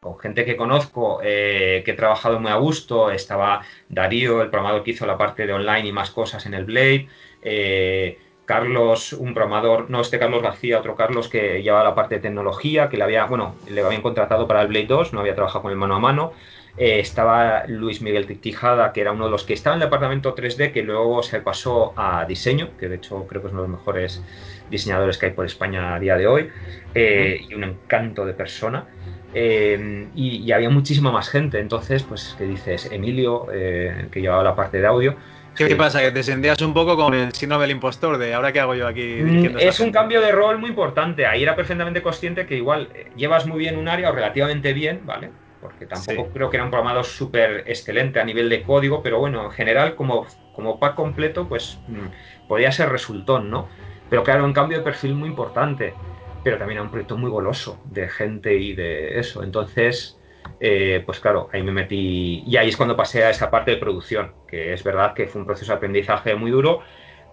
con 0.00 0.18
gente 0.18 0.44
que 0.44 0.56
conozco, 0.56 1.20
eh, 1.22 1.82
que 1.84 1.92
he 1.92 1.94
trabajado 1.94 2.40
muy 2.40 2.50
a 2.50 2.56
gusto, 2.56 3.10
estaba 3.10 3.62
Darío, 3.88 4.42
el 4.42 4.50
programador 4.50 4.82
que 4.82 4.90
hizo 4.90 5.06
la 5.06 5.16
parte 5.16 5.46
de 5.46 5.52
online 5.52 5.88
y 5.88 5.92
más 5.92 6.10
cosas 6.10 6.44
en 6.46 6.54
el 6.54 6.64
Blade, 6.64 7.08
eh, 7.42 8.18
Carlos, 8.44 9.12
un 9.12 9.32
programador, 9.32 9.88
no 9.90 10.00
este 10.00 10.18
Carlos 10.18 10.42
García, 10.42 10.80
otro 10.80 10.96
Carlos 10.96 11.28
que 11.28 11.62
llevaba 11.62 11.84
la 11.84 11.94
parte 11.94 12.16
de 12.16 12.20
tecnología, 12.20 12.88
que 12.88 12.96
le 12.96 13.04
había, 13.04 13.24
bueno, 13.26 13.54
le 13.68 13.80
habían 13.80 14.02
contratado 14.02 14.48
para 14.48 14.62
el 14.62 14.68
Blade 14.68 14.86
2, 14.86 15.12
no 15.12 15.20
había 15.20 15.34
trabajado 15.34 15.62
con 15.62 15.70
el 15.70 15.78
mano 15.78 15.94
a 15.94 16.00
mano. 16.00 16.32
Eh, 16.78 17.00
estaba 17.00 17.66
Luis 17.66 18.00
Miguel 18.00 18.26
Tijada, 18.40 18.92
que 18.92 19.02
era 19.02 19.12
uno 19.12 19.26
de 19.26 19.30
los 19.30 19.44
que 19.44 19.52
estaba 19.52 19.76
en 19.76 19.82
el 19.82 19.88
departamento 19.88 20.34
3D, 20.34 20.72
que 20.72 20.82
luego 20.82 21.22
se 21.22 21.40
pasó 21.40 21.92
a 21.96 22.24
diseño, 22.24 22.70
que 22.78 22.88
de 22.88 22.96
hecho 22.96 23.26
creo 23.26 23.42
que 23.42 23.48
es 23.48 23.52
uno 23.52 23.62
de 23.62 23.68
los 23.68 23.78
mejores 23.78 24.22
diseñadores 24.70 25.18
que 25.18 25.26
hay 25.26 25.32
por 25.32 25.44
España 25.44 25.94
a 25.94 25.98
día 25.98 26.16
de 26.16 26.26
hoy, 26.26 26.48
eh, 26.94 27.42
y 27.46 27.54
un 27.54 27.64
encanto 27.64 28.24
de 28.24 28.32
persona. 28.32 28.86
Eh, 29.34 30.08
y, 30.14 30.50
había 30.52 30.70
muchísima 30.70 31.10
más 31.10 31.28
gente, 31.28 31.58
entonces, 31.58 32.02
pues, 32.02 32.34
¿qué 32.38 32.44
dices? 32.44 32.90
Emilio, 32.90 33.46
que 33.46 34.20
llevaba 34.20 34.42
la 34.42 34.54
parte 34.54 34.78
de 34.78 34.86
audio. 34.86 35.16
¿Qué, 35.54 35.76
pasa? 35.76 36.00
¿Que 36.00 36.10
te 36.10 36.22
sentías 36.22 36.62
un 36.62 36.72
poco 36.72 36.96
con 36.96 37.12
el 37.12 37.32
síndrome 37.32 37.64
del 37.64 37.72
impostor 37.72 38.16
de 38.16 38.32
ahora 38.32 38.52
qué 38.52 38.60
hago 38.60 38.74
yo 38.74 38.86
aquí? 38.86 39.18
Mm, 39.22 39.58
es 39.58 39.80
un 39.80 39.92
cambio 39.92 40.22
de 40.22 40.32
rol 40.32 40.58
muy 40.58 40.70
importante. 40.70 41.26
Ahí 41.26 41.42
era 41.42 41.54
perfectamente 41.54 42.00
consciente 42.00 42.46
que 42.46 42.56
igual 42.56 42.88
llevas 43.14 43.46
muy 43.46 43.58
bien 43.58 43.76
un 43.76 43.88
área 43.88 44.10
o 44.10 44.14
relativamente 44.14 44.72
bien, 44.72 45.02
¿vale? 45.04 45.28
Porque 45.62 45.86
tampoco 45.86 46.28
creo 46.32 46.50
que 46.50 46.56
era 46.56 46.64
un 46.64 46.70
programador 46.70 47.04
súper 47.04 47.64
excelente 47.68 48.20
a 48.20 48.24
nivel 48.24 48.48
de 48.50 48.64
código, 48.64 49.02
pero 49.02 49.20
bueno, 49.20 49.44
en 49.44 49.50
general 49.52 49.94
como, 49.94 50.26
como 50.52 50.80
pack 50.80 50.96
completo, 50.96 51.48
pues 51.48 51.78
mm, 51.86 52.48
podía 52.48 52.72
ser 52.72 52.88
resultón, 52.90 53.48
¿no? 53.48 53.68
Pero 54.10 54.24
claro, 54.24 54.44
un 54.44 54.52
cambio 54.52 54.78
de 54.78 54.84
perfil 54.84 55.14
muy 55.14 55.28
importante, 55.28 55.94
pero 56.42 56.58
también 56.58 56.78
era 56.78 56.82
un 56.82 56.90
proyecto 56.90 57.16
muy 57.16 57.30
goloso 57.30 57.78
de 57.84 58.08
gente 58.08 58.54
y 58.58 58.74
de 58.74 59.20
eso. 59.20 59.44
Entonces, 59.44 60.18
eh, 60.58 61.02
pues 61.06 61.20
claro, 61.20 61.48
ahí 61.52 61.62
me 61.62 61.72
metí 61.72 62.42
y 62.44 62.56
ahí 62.56 62.68
es 62.68 62.76
cuando 62.76 62.96
pasé 62.96 63.24
a 63.24 63.30
esa 63.30 63.50
parte 63.50 63.70
de 63.70 63.76
producción, 63.76 64.32
que 64.48 64.72
es 64.72 64.82
verdad 64.82 65.14
que 65.14 65.28
fue 65.28 65.40
un 65.40 65.46
proceso 65.46 65.72
de 65.72 65.76
aprendizaje 65.76 66.34
muy 66.34 66.50
duro, 66.50 66.80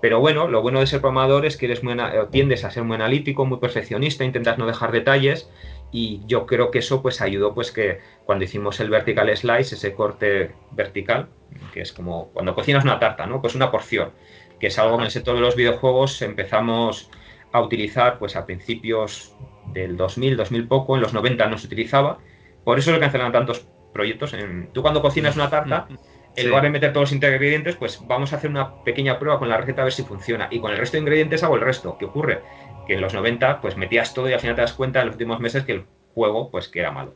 pero 0.01 0.19
bueno, 0.19 0.47
lo 0.47 0.61
bueno 0.61 0.79
de 0.79 0.87
ser 0.87 1.01
programador 1.01 1.45
es 1.45 1.57
que 1.57 1.65
eres 1.65 1.83
muy, 1.83 1.97
tiendes 2.31 2.63
a 2.63 2.71
ser 2.71 2.83
muy 2.83 2.95
analítico, 2.95 3.45
muy 3.45 3.57
perfeccionista, 3.57 4.23
intentas 4.23 4.57
no 4.57 4.65
dejar 4.65 4.91
detalles 4.91 5.49
y 5.91 6.21
yo 6.27 6.45
creo 6.45 6.71
que 6.71 6.79
eso 6.79 7.01
pues 7.01 7.21
ayudó 7.21 7.53
pues 7.53 7.71
que 7.71 7.99
cuando 8.25 8.45
hicimos 8.45 8.79
el 8.79 8.89
vertical 8.89 9.35
slice, 9.35 9.75
ese 9.75 9.93
corte 9.93 10.51
vertical, 10.71 11.29
que 11.73 11.81
es 11.81 11.93
como 11.93 12.29
cuando 12.29 12.55
cocinas 12.55 12.83
una 12.83 12.99
tarta, 12.99 13.25
¿no? 13.25 13.41
Pues 13.41 13.55
una 13.55 13.71
porción, 13.71 14.11
que 14.59 14.67
es 14.67 14.77
algo 14.77 14.97
que 14.97 15.01
en 15.01 15.05
el 15.05 15.11
sector 15.11 15.35
de 15.35 15.41
los 15.41 15.55
videojuegos 15.55 16.21
empezamos 16.21 17.09
a 17.51 17.61
utilizar 17.61 18.19
pues 18.19 18.35
a 18.35 18.45
principios 18.45 19.35
del 19.73 19.97
2000, 19.97 20.37
2000 20.37 20.67
poco, 20.67 20.95
en 20.95 21.01
los 21.01 21.13
90 21.13 21.47
no 21.47 21.57
se 21.57 21.67
utilizaba, 21.67 22.19
por 22.63 22.77
eso 22.77 22.93
se 22.93 22.99
cancelan 22.99 23.31
tantos 23.31 23.67
proyectos. 23.93 24.33
En, 24.33 24.71
tú 24.73 24.81
cuando 24.81 25.01
cocinas 25.01 25.35
una 25.35 25.49
tarta, 25.49 25.87
en 26.35 26.47
lugar 26.47 26.63
de 26.63 26.69
meter 26.69 26.93
todos 26.93 27.09
los 27.09 27.13
ingredientes, 27.13 27.75
pues 27.75 27.99
vamos 28.07 28.31
a 28.31 28.37
hacer 28.37 28.49
una 28.49 28.83
pequeña 28.83 29.19
prueba 29.19 29.39
con 29.39 29.49
la 29.49 29.57
receta 29.57 29.81
a 29.81 29.85
ver 29.85 29.93
si 29.93 30.03
funciona. 30.03 30.47
Y 30.51 30.59
con 30.59 30.71
el 30.71 30.77
resto 30.77 30.97
de 30.97 31.01
ingredientes 31.01 31.43
hago 31.43 31.55
el 31.55 31.61
resto. 31.61 31.97
¿Qué 31.97 32.05
ocurre? 32.05 32.41
Que 32.89 32.95
en 32.95 33.01
los 33.01 33.13
90 33.13 33.61
pues 33.61 33.77
metías 33.77 34.15
todo 34.15 34.27
y 34.27 34.33
al 34.33 34.39
final 34.39 34.55
te 34.55 34.61
das 34.61 34.73
cuenta 34.73 35.01
en 35.01 35.05
los 35.05 35.13
últimos 35.13 35.39
meses 35.39 35.63
que 35.63 35.73
el 35.73 35.85
juego 36.15 36.49
pues 36.49 36.67
que 36.67 36.79
era 36.79 36.89
malo. 36.89 37.13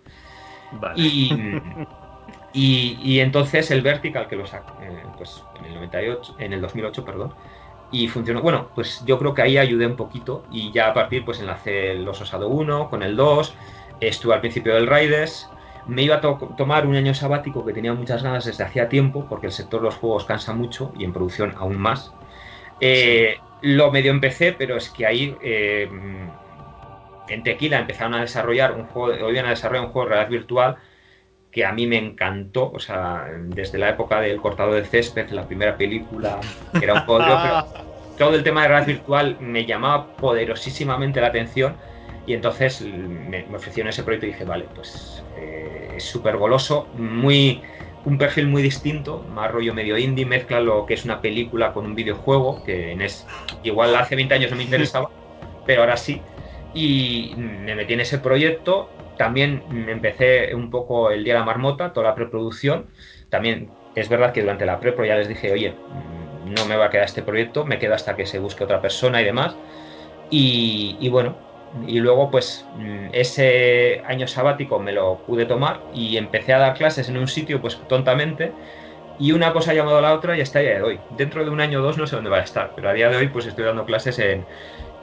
Y, 0.95 1.33
y, 2.53 3.19
entonces 3.19 3.71
el 3.71 3.81
Vertical 3.81 4.27
que 4.27 4.35
lo 4.35 4.45
sacó 4.45 4.79
eh, 4.83 5.03
pues 5.17 5.43
en 5.57 5.65
el 5.65 5.73
98, 5.73 6.35
en 6.37 6.53
el 6.53 6.61
2008, 6.61 7.03
perdón, 7.03 7.33
y 7.91 8.07
funcionó. 8.07 8.43
Bueno, 8.43 8.69
pues 8.75 9.03
yo 9.07 9.17
creo 9.17 9.33
que 9.33 9.41
ahí 9.41 9.57
ayudé 9.57 9.87
un 9.87 9.95
poquito 9.95 10.45
y 10.51 10.71
ya 10.71 10.89
a 10.89 10.93
partir 10.93 11.25
pues 11.25 11.39
enlacé 11.39 11.95
los 11.95 12.21
Osado 12.21 12.49
1 12.49 12.91
con 12.91 13.01
el 13.01 13.15
2, 13.15 13.55
estuve 13.99 14.35
al 14.35 14.41
principio 14.41 14.75
del 14.75 14.85
Raiders, 14.85 15.49
me 15.87 16.03
iba 16.03 16.17
a 16.17 16.21
tomar 16.21 16.85
un 16.85 16.95
año 16.95 17.15
sabático 17.15 17.65
que 17.65 17.73
tenía 17.73 17.95
muchas 17.95 18.21
ganas 18.21 18.45
desde 18.45 18.63
hacía 18.63 18.89
tiempo 18.89 19.25
porque 19.27 19.47
el 19.47 19.51
sector 19.51 19.81
de 19.81 19.85
los 19.85 19.95
juegos 19.95 20.25
cansa 20.25 20.53
mucho 20.53 20.93
y 20.99 21.03
en 21.03 21.13
producción 21.13 21.55
aún 21.57 21.77
más. 21.77 22.13
Eh, 22.79 23.37
lo 23.63 23.91
medio 23.91 24.11
empecé, 24.11 24.51
pero 24.51 24.75
es 24.75 24.89
que 24.89 25.05
ahí 25.05 25.37
eh, 25.41 25.89
en 27.27 27.43
Tequila 27.43 27.79
empezaron 27.79 28.13
a 28.13 28.21
desarrollar 28.21 28.73
un 28.73 28.87
juego, 28.87 29.25
hoy 29.25 29.37
a 29.37 29.43
desarrollar 29.43 29.85
un 29.85 29.91
juego 29.93 30.09
de 30.09 30.15
realidad 30.15 30.31
virtual 30.31 30.77
que 31.49 31.63
a 31.63 31.71
mí 31.71 31.87
me 31.87 31.97
encantó, 31.97 32.71
o 32.71 32.79
sea, 32.79 33.25
desde 33.39 33.77
la 33.77 33.89
época 33.89 34.19
del 34.19 34.41
cortador 34.41 34.75
de 34.75 34.85
césped, 34.85 35.29
la 35.29 35.47
primera 35.47 35.77
película, 35.77 36.41
que 36.77 36.83
era 36.83 36.93
un 36.93 37.05
pero 37.05 37.67
todo 38.17 38.35
el 38.35 38.43
tema 38.43 38.63
de 38.63 38.67
realidad 38.67 38.87
virtual 38.87 39.37
me 39.39 39.65
llamaba 39.65 40.11
poderosísimamente 40.19 41.21
la 41.21 41.27
atención 41.27 41.77
y 42.25 42.33
entonces 42.33 42.81
me, 42.81 43.45
ofrecieron 43.55 43.91
ese 43.91 44.03
proyecto 44.03 44.25
y 44.25 44.31
dije, 44.31 44.43
vale, 44.43 44.65
pues 44.75 45.23
eh, 45.37 45.93
es 45.95 46.03
súper 46.03 46.35
goloso, 46.35 46.89
muy 46.95 47.63
un 48.05 48.17
perfil 48.17 48.47
muy 48.47 48.61
distinto, 48.61 49.23
más 49.33 49.51
rollo 49.51 49.73
medio 49.73 49.97
indie, 49.97 50.25
mezcla 50.25 50.59
lo 50.59 50.85
que 50.85 50.93
es 50.93 51.05
una 51.05 51.21
película 51.21 51.73
con 51.73 51.85
un 51.85 51.95
videojuego, 51.95 52.63
que 52.63 52.91
en 52.91 53.01
es, 53.01 53.25
igual 53.63 53.95
hace 53.95 54.15
20 54.15 54.33
años 54.33 54.51
no 54.51 54.57
me 54.57 54.63
interesaba, 54.63 55.09
pero 55.65 55.81
ahora 55.81 55.97
sí. 55.97 56.21
Y 56.73 57.33
me 57.37 57.75
metí 57.75 57.93
en 57.93 58.01
ese 58.01 58.17
proyecto, 58.17 58.89
también 59.17 59.63
empecé 59.87 60.53
un 60.55 60.69
poco 60.69 61.11
el 61.11 61.23
día 61.23 61.33
de 61.33 61.39
la 61.39 61.45
marmota, 61.45 61.93
toda 61.93 62.09
la 62.09 62.15
preproducción. 62.15 62.87
También 63.29 63.69
es 63.95 64.09
verdad 64.09 64.33
que 64.33 64.41
durante 64.41 64.65
la 64.65 64.79
prepro 64.79 65.05
ya 65.05 65.15
les 65.15 65.27
dije, 65.27 65.51
oye, 65.51 65.75
no 66.45 66.65
me 66.65 66.75
va 66.75 66.85
a 66.85 66.89
quedar 66.89 67.05
este 67.05 67.21
proyecto, 67.21 67.63
me 67.63 67.77
quedo 67.77 67.93
hasta 67.93 68.15
que 68.15 68.25
se 68.25 68.39
busque 68.39 68.63
otra 68.63 68.81
persona 68.81 69.21
y 69.21 69.25
demás. 69.25 69.55
Y, 70.29 70.97
y 70.99 71.09
bueno, 71.09 71.37
y 71.81 71.99
luego, 71.99 72.29
pues, 72.29 72.65
mm, 72.75 73.07
ese 73.13 74.01
año 74.05 74.27
sabático 74.27 74.79
me 74.79 74.91
lo 74.91 75.23
pude 75.25 75.45
tomar 75.45 75.81
y 75.91 76.17
empecé 76.17 76.53
a 76.53 76.59
dar 76.59 76.75
clases 76.75 77.09
en 77.09 77.17
un 77.17 77.27
sitio, 77.27 77.61
pues, 77.61 77.79
tontamente. 77.87 78.53
Y 79.17 79.31
una 79.31 79.53
cosa 79.53 79.71
ha 79.71 79.73
llamado 79.73 79.97
a 79.97 80.01
la 80.01 80.13
otra 80.13 80.37
y 80.37 80.41
hasta 80.41 80.59
el 80.59 80.65
día 80.67 80.75
de 80.75 80.81
hoy. 80.83 80.99
Dentro 81.09 81.43
de 81.43 81.49
un 81.51 81.61
año 81.61 81.79
o 81.79 81.83
dos 81.83 81.97
no 81.97 82.07
sé 82.07 82.15
dónde 82.15 82.29
va 82.29 82.37
a 82.37 82.43
estar, 82.43 82.73
pero 82.75 82.89
a 82.89 82.93
día 82.93 83.09
de 83.09 83.17
hoy, 83.17 83.27
pues, 83.27 83.45
estoy 83.45 83.65
dando 83.65 83.85
clases 83.85 84.19
en, 84.19 84.45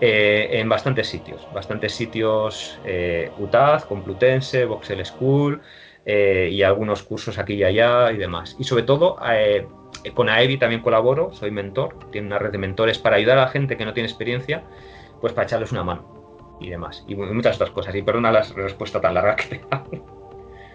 eh, 0.01 0.49
en 0.53 0.69
bastantes 0.69 1.09
sitios. 1.09 1.49
Bastantes 1.53 1.95
sitios, 1.95 2.81
eh, 2.85 3.33
UTAD, 3.37 3.83
Complutense, 3.85 4.65
Voxel 4.65 5.05
School 5.05 5.63
eh, 6.07 6.51
y 6.53 6.63
algunos 6.63 7.03
cursos 7.03 7.39
aquí 7.39 7.55
y 7.55 7.65
allá 7.65 8.13
y 8.13 8.17
demás. 8.17 8.57
Y 8.59 8.65
sobre 8.65 8.85
todo, 8.85 9.17
eh, 9.29 9.67
con 10.15 10.29
AEVI 10.29 10.59
también 10.59 10.83
colaboro, 10.83 11.33
soy 11.33 11.51
mentor, 11.51 12.11
tiene 12.11 12.29
una 12.29 12.39
red 12.39 12.53
de 12.53 12.59
mentores 12.59 12.99
para 12.99 13.17
ayudar 13.17 13.39
a 13.39 13.43
la 13.43 13.49
gente 13.49 13.77
que 13.77 13.85
no 13.85 13.93
tiene 13.93 14.09
experiencia, 14.09 14.65
pues 15.21 15.33
para 15.33 15.47
echarles 15.47 15.73
una 15.73 15.85
mano 15.85 16.20
y 16.61 16.71
demás. 16.71 17.05
Y 17.09 17.15
muchas 17.15 17.57
otras 17.57 17.71
cosas. 17.71 17.95
Y 17.95 18.03
perdona 18.03 18.31
la 18.31 18.43
respuesta 18.43 19.01
tan 19.01 19.15
larga 19.15 19.37
que 19.37 19.45
te 19.45 19.61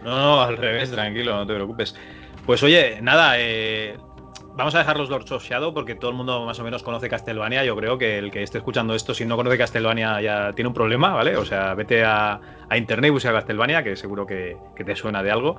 No, 0.04 0.18
no, 0.18 0.42
al 0.42 0.58
revés, 0.58 0.92
tranquilo, 0.92 1.36
no 1.36 1.46
te 1.46 1.54
preocupes. 1.54 1.96
Pues 2.46 2.62
oye, 2.64 3.00
nada, 3.02 3.36
eh, 3.40 3.98
vamos 4.56 4.76
a 4.76 4.80
dejar 4.80 4.98
los 4.98 5.10
Lords 5.10 5.32
of 5.32 5.44
Shadow 5.44 5.74
porque 5.74 5.96
todo 5.96 6.12
el 6.12 6.18
mundo 6.18 6.46
más 6.46 6.60
o 6.60 6.64
menos 6.64 6.84
conoce 6.84 7.10
Castlevania. 7.10 7.64
Yo 7.64 7.76
creo 7.76 7.98
que 7.98 8.18
el 8.18 8.32
que 8.32 8.44
esté 8.44 8.60
escuchando 8.60 8.96
esto, 8.96 9.14
si 9.14 9.26
no 9.26 9.36
conoce 9.36 9.58
Castlevania, 9.58 10.22
ya 10.22 10.54
tiene 10.54 10.68
un 10.68 10.74
problema, 10.74 11.14
¿vale? 11.14 11.38
O 11.38 11.46
sea, 11.46 11.74
vete 11.76 12.04
a, 12.04 12.40
internet 12.76 13.10
y 13.10 13.12
busca 13.12 13.32
Castlevania, 13.32 13.84
que 13.84 13.96
seguro 13.96 14.26
que, 14.26 14.58
te 14.76 14.96
suena 14.96 15.24
de 15.24 15.32
algo. 15.32 15.58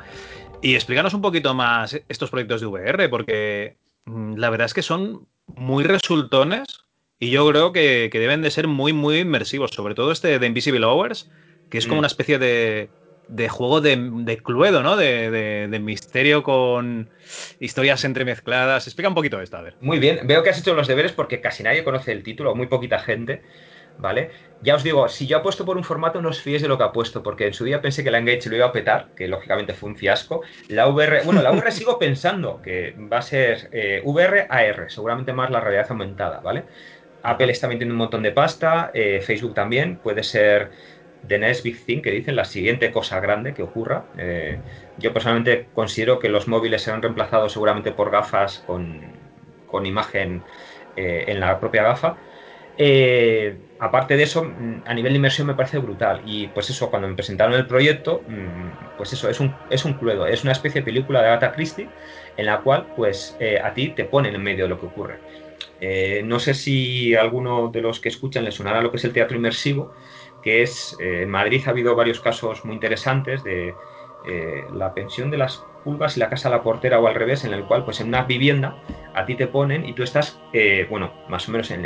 Y 0.63 0.75
explícanos 0.75 1.15
un 1.15 1.23
poquito 1.23 1.55
más 1.55 2.01
estos 2.09 2.31
proyectos 2.31 2.61
de 2.61 2.67
VR, 2.67 3.09
porque 3.09 3.77
mm, 4.07 4.35
la 4.37 4.51
verdad 4.51 4.67
es 4.67 4.75
que 4.75 4.83
son 4.83 5.27
muy 5.47 5.85
resultones 5.85 6.86
y 7.19 7.31
yo 7.31 7.49
creo 7.49 7.73
que, 7.73 8.11
deben 8.13 8.43
de 8.43 8.51
ser 8.51 8.69
muy, 8.69 8.93
muy 8.93 9.21
inmersivos. 9.21 9.71
Sobre 9.71 9.95
todo 9.95 10.13
este 10.13 10.39
de 10.39 10.47
Invisible 10.47 10.85
Hours, 10.85 11.31
que 11.71 11.79
es 11.79 11.87
como 11.87 11.97
mm. 11.97 11.99
una 12.01 12.09
especie 12.09 12.39
de 12.39 12.91
de 13.29 13.49
juego 13.49 13.81
de, 13.81 14.41
Cluedo, 14.43 14.83
¿no? 14.83 14.97
De, 14.97 15.79
misterio 15.81 16.43
con 16.43 17.11
historias 17.61 18.05
entremezcladas. 18.05 18.87
Explica 18.87 19.09
un 19.09 19.15
poquito 19.15 19.41
esto, 19.41 19.57
a 19.57 19.63
ver. 19.63 19.75
Muy 19.81 19.99
bien, 19.99 20.21
veo 20.27 20.43
que 20.43 20.51
has 20.51 20.59
hecho 20.59 20.75
los 20.75 20.89
deberes 20.89 21.13
porque 21.13 21.41
casi 21.41 21.63
nadie 21.63 21.85
conoce 21.85 22.13
el 22.13 22.23
título, 22.23 22.55
muy 22.55 22.67
poquita 22.67 22.99
gente. 22.99 23.43
¿Vale? 23.99 24.31
Ya 24.61 24.75
os 24.75 24.83
digo, 24.83 25.09
si 25.09 25.27
yo 25.27 25.39
apuesto 25.39 25.65
por 25.65 25.79
un 25.79 25.83
formato, 25.83 26.21
no 26.21 26.29
os 26.29 26.43
fíes 26.43 26.61
de 26.61 26.69
lo 26.69 26.77
que 26.77 26.85
apuesto, 26.85 27.23
porque 27.23 27.47
en 27.47 27.55
su 27.55 27.65
día 27.65 27.81
pensé 27.81 28.05
que 28.05 28.11
la 28.11 28.19
Engage 28.19 28.51
lo 28.51 28.57
iba 28.57 28.67
a 28.67 28.73
petar, 28.73 29.09
que 29.17 29.27
lógicamente 29.27 29.73
fue 29.73 29.89
un 29.89 29.97
fiasco. 29.97 30.43
La 30.69 30.87
VR, 30.87 31.23
bueno, 31.25 31.41
la 31.41 31.51
VR 31.51 31.73
sigo 31.73 31.99
pensando 31.99 32.61
que 32.61 32.95
va 33.11 33.19
a 33.19 33.23
ser 33.23 33.71
eh, 33.73 34.03
VR 34.05 34.49
AR, 34.51 34.91
seguramente 34.91 35.33
más 35.33 35.51
la 35.51 35.61
realidad 35.61 35.87
aumentada, 35.89 36.41
¿vale? 36.41 36.65
Apple 37.27 37.51
está 37.51 37.67
metiendo 37.67 37.93
un 37.93 37.99
montón 37.99 38.23
de 38.23 38.31
pasta, 38.31 38.93
eh, 38.95 39.21
Facebook 39.21 39.53
también, 39.53 39.97
puede 39.97 40.23
ser 40.23 40.71
the 41.27 41.39
next 41.39 41.65
big 41.65 41.85
thing 41.85 42.01
que 42.01 42.13
dicen, 42.13 42.37
la 42.37 42.45
siguiente 42.45 42.93
cosa 42.93 43.19
grande 43.19 43.53
que 43.53 43.65
ocurra. 43.65 44.05
Eh, 44.17 44.61
yo 44.99 45.13
personalmente 45.13 45.67
considero 45.75 46.21
que 46.21 46.29
los 46.29 46.47
móviles 46.47 46.83
serán 46.83 47.03
reemplazados 47.03 47.53
seguramente 47.53 47.91
por 47.91 48.13
gafas 48.13 48.63
con, 48.65 49.27
imagen 49.85 50.43
eh, 50.97 51.25
en 51.27 51.41
la 51.41 51.59
propia 51.59 51.83
gafa. 51.83 52.17
Aparte 53.79 54.17
de 54.17 54.23
eso, 54.23 54.51
a 54.87 54.95
nivel 54.95 55.13
de 55.13 55.17
inmersión 55.17 55.49
me 55.49 55.55
parece 55.55 55.79
brutal. 55.79 56.23
Y 56.25 56.47
pues 56.47 56.71
eso, 56.71 56.89
cuando 56.89 57.09
me 57.09 57.15
presentaron 57.15 57.55
el 57.55 57.67
proyecto, 57.67 58.23
mm, 58.27 58.97
pues 58.97 59.13
eso, 59.13 59.29
es 59.29 59.41
un, 59.41 59.55
es 59.69 59.85
un 59.85 59.95
cluedo, 59.95 60.27
es 60.27 60.45
una 60.45 60.53
especie 60.53 60.81
de 60.81 60.85
película 60.85 61.21
de 61.21 61.29
Agatha 61.29 61.53
Christie 61.53 61.89
en 62.37 62.47
la 62.47 62.61
cual 62.61 62.87
pues 62.97 63.37
a 63.63 63.75
ti 63.75 63.89
te 63.89 64.05
ponen 64.05 64.35
en 64.35 64.43
medio 64.43 64.65
de 64.65 64.69
lo 64.69 64.81
que 64.81 64.87
ocurre. 64.87 65.19
No 66.25 66.39
sé 66.39 66.55
si 66.55 67.15
a 67.15 67.21
alguno 67.21 67.69
de 67.69 67.83
los 67.83 68.01
que 68.01 68.09
escuchan 68.09 68.45
le 68.45 68.53
sonará 68.53 68.81
lo 68.81 68.91
que 68.91 68.97
es 68.97 69.05
el 69.05 69.13
teatro 69.13 69.37
inmersivo, 69.37 69.93
que 70.47 70.63
es, 70.63 70.97
eh, 71.01 71.23
en 71.23 71.29
Madrid 71.29 71.61
ha 71.67 71.71
habido 71.71 71.97
varios 71.97 72.21
casos 72.21 72.65
muy 72.65 72.75
interesantes 72.75 73.43
de 73.43 73.75
eh, 74.25 74.69
la 74.73 74.95
pensión 74.95 75.29
de 75.29 75.39
las 75.39 75.65
pulgas 75.83 76.17
y 76.17 76.21
la 76.21 76.31
casa 76.31 76.47
a 76.47 76.53
la 76.53 76.63
portera 76.63 77.01
o 77.01 77.09
al 77.09 77.17
revés, 77.17 77.45
en 77.45 77.53
el 77.53 77.65
cual 77.65 77.85
pues 77.85 78.01
en 78.01 78.07
una 78.07 78.23
vivienda 78.23 78.77
a 79.13 79.27
ti 79.27 79.35
te 79.35 79.49
ponen 79.49 79.85
y 79.85 79.93
tú 79.93 80.05
estás, 80.05 80.41
eh, 80.53 80.87
bueno, 80.89 81.13
más 81.29 81.49
o 81.49 81.53
menos 81.53 81.73
en, 81.73 81.85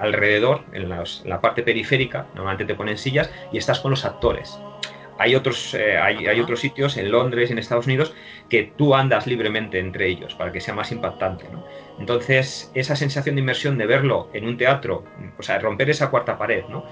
alrededor, 0.00 0.62
en, 0.72 0.88
la 0.88 1.40
parte 1.42 1.62
periférica, 1.62 2.26
normalmente 2.34 2.64
te 2.64 2.74
ponen 2.74 2.96
sillas 2.96 3.30
y 3.52 3.58
estás 3.58 3.80
con 3.80 3.90
los 3.90 4.06
actores. 4.06 4.58
Hay 5.18 5.34
otros, 5.34 5.74
hay, 5.74 6.26
hay, 6.26 6.40
otros 6.40 6.60
sitios 6.60 6.96
en 6.96 7.10
Londres 7.10 7.50
en 7.50 7.58
Estados 7.58 7.86
Unidos 7.86 8.14
que 8.48 8.72
tú 8.76 8.94
andas 8.94 9.26
libremente 9.26 9.78
entre 9.78 10.06
ellos 10.06 10.34
para 10.34 10.52
que 10.52 10.60
sea 10.60 10.74
más 10.74 10.92
impactante. 10.92 11.46
Entonces, 11.98 12.70
esa 12.74 12.94
sensación 12.94 13.34
de 13.34 13.40
inmersión 13.40 13.76
de 13.76 13.86
verlo 13.86 14.30
en 14.32 14.46
un 14.46 14.56
teatro, 14.56 15.04
o 15.36 15.42
sea, 15.42 15.58
romper 15.58 15.90
esa 15.90 16.10
cuarta 16.10 16.38
pared, 16.38 16.64
¿no? 16.68 16.84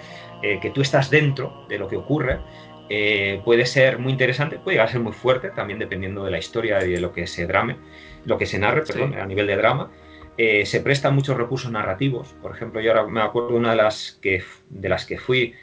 Eh, 0.43 0.59
que 0.61 0.71
tú 0.71 0.81
estás 0.81 1.11
dentro 1.11 1.65
de 1.69 1.79
lo 1.79 1.89
que 1.89 1.97
ocurre, 1.97 2.41
eh, 2.89 3.41
puede 3.45 3.67
ser 3.67 3.99
muy 3.99 4.13
interesante, 4.13 4.59
puede 4.59 4.77
llegar 4.77 4.89
a 4.89 4.93
ser 4.93 5.01
muy 5.01 5.13
fuerte, 5.13 5.51
también 5.51 5.79
dependiendo 5.79 6.25
de 6.25 6.31
la 6.31 6.39
historia 6.39 6.85
y 6.85 6.93
de 6.93 7.01
lo 7.01 7.13
que 7.13 7.27
se 7.27 7.47
drame, 7.47 7.77
lo 8.25 8.37
que 8.37 8.47
se 8.47 8.59
narre, 8.59 8.83
perdón, 8.83 9.15
a 9.15 9.27
nivel 9.27 9.47
de 9.47 9.57
drama. 9.57 9.91
Eh, 10.39 10.67
se 10.67 10.81
prestan 10.81 11.15
muchos 11.15 11.37
recursos 11.37 11.71
narrativos. 11.71 12.35
Por 12.43 12.55
ejemplo, 12.55 12.81
yo 12.81 12.91
ahora 12.91 13.07
me 13.07 13.23
acuerdo 13.23 13.51
de 13.51 13.57
una 13.57 13.71
de 13.71 13.77
las 13.77 14.19
que, 14.21 14.43
de 14.69 14.89
las 14.89 15.07
que 15.07 15.19
fui, 15.19 15.55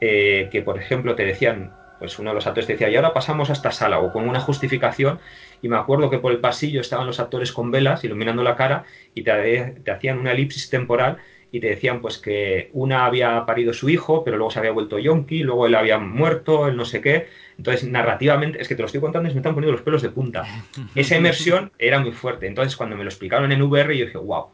que 0.00 0.62
por 0.64 0.80
ejemplo 0.80 1.14
te 1.14 1.24
decían, 1.24 1.72
pues 2.02 2.18
uno 2.18 2.30
de 2.30 2.34
los 2.34 2.48
actores 2.48 2.66
decía, 2.66 2.90
y 2.90 2.96
ahora 2.96 3.14
pasamos 3.14 3.48
a 3.48 3.52
esta 3.52 3.70
sala, 3.70 4.00
o 4.00 4.12
con 4.12 4.28
una 4.28 4.40
justificación, 4.40 5.20
y 5.62 5.68
me 5.68 5.76
acuerdo 5.76 6.10
que 6.10 6.18
por 6.18 6.32
el 6.32 6.38
pasillo 6.38 6.80
estaban 6.80 7.06
los 7.06 7.20
actores 7.20 7.52
con 7.52 7.70
velas 7.70 8.02
iluminando 8.02 8.42
la 8.42 8.56
cara 8.56 8.84
y 9.14 9.22
te, 9.22 9.76
te 9.84 9.90
hacían 9.92 10.18
una 10.18 10.32
elipsis 10.32 10.68
temporal 10.68 11.18
y 11.52 11.60
te 11.60 11.68
decían 11.68 12.00
pues 12.00 12.18
que 12.18 12.70
una 12.72 13.06
había 13.06 13.46
parido 13.46 13.72
su 13.72 13.88
hijo, 13.88 14.24
pero 14.24 14.36
luego 14.36 14.50
se 14.50 14.58
había 14.58 14.72
vuelto 14.72 14.98
yonki, 14.98 15.44
luego 15.44 15.68
él 15.68 15.76
había 15.76 15.98
muerto, 15.98 16.66
el 16.66 16.76
no 16.76 16.84
sé 16.84 17.00
qué. 17.00 17.28
Entonces, 17.56 17.88
narrativamente, 17.88 18.60
es 18.60 18.66
que 18.66 18.74
te 18.74 18.82
lo 18.82 18.86
estoy 18.86 19.00
contando 19.00 19.28
y 19.28 19.32
me 19.32 19.38
están 19.38 19.54
poniendo 19.54 19.70
los 19.70 19.82
pelos 19.82 20.02
de 20.02 20.08
punta. 20.08 20.44
Esa 20.96 21.16
inmersión 21.16 21.70
era 21.78 22.00
muy 22.00 22.10
fuerte. 22.10 22.48
Entonces, 22.48 22.74
cuando 22.74 22.96
me 22.96 23.04
lo 23.04 23.10
explicaron 23.10 23.52
en 23.52 23.62
VR, 23.62 23.96
yo 23.96 24.06
dije, 24.06 24.18
wow, 24.18 24.46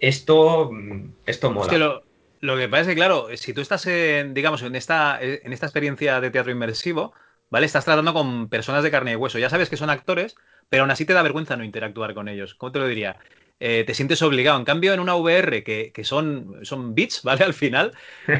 esto, 0.00 0.70
mm, 0.72 1.10
esto 1.26 1.50
mola. 1.50 1.66
Es 1.66 1.72
que 1.72 1.78
lo, 1.78 2.05
lo 2.46 2.56
que 2.56 2.68
pasa 2.68 2.82
es 2.82 2.88
que, 2.88 2.94
claro, 2.94 3.28
si 3.34 3.52
tú 3.52 3.60
estás, 3.60 3.86
en, 3.86 4.32
digamos, 4.32 4.62
en 4.62 4.74
esta, 4.76 5.18
en 5.20 5.52
esta 5.52 5.66
experiencia 5.66 6.20
de 6.20 6.30
teatro 6.30 6.52
inmersivo, 6.52 7.12
¿vale? 7.50 7.66
Estás 7.66 7.84
tratando 7.84 8.14
con 8.14 8.48
personas 8.48 8.82
de 8.82 8.90
carne 8.90 9.12
y 9.12 9.16
hueso. 9.16 9.38
Ya 9.38 9.50
sabes 9.50 9.68
que 9.68 9.76
son 9.76 9.90
actores, 9.90 10.36
pero 10.68 10.82
aún 10.82 10.90
así 10.90 11.04
te 11.04 11.12
da 11.12 11.22
vergüenza 11.22 11.56
no 11.56 11.64
interactuar 11.64 12.14
con 12.14 12.28
ellos. 12.28 12.54
¿Cómo 12.54 12.72
te 12.72 12.78
lo 12.78 12.86
diría? 12.86 13.18
Eh, 13.58 13.84
te 13.86 13.94
sientes 13.94 14.22
obligado. 14.22 14.58
En 14.58 14.64
cambio, 14.64 14.92
en 14.92 15.00
una 15.00 15.14
VR 15.16 15.62
que, 15.64 15.92
son, 16.04 16.60
son 16.62 16.94
bits, 16.94 17.22
¿vale? 17.24 17.44
Al 17.44 17.54
final, 17.54 17.92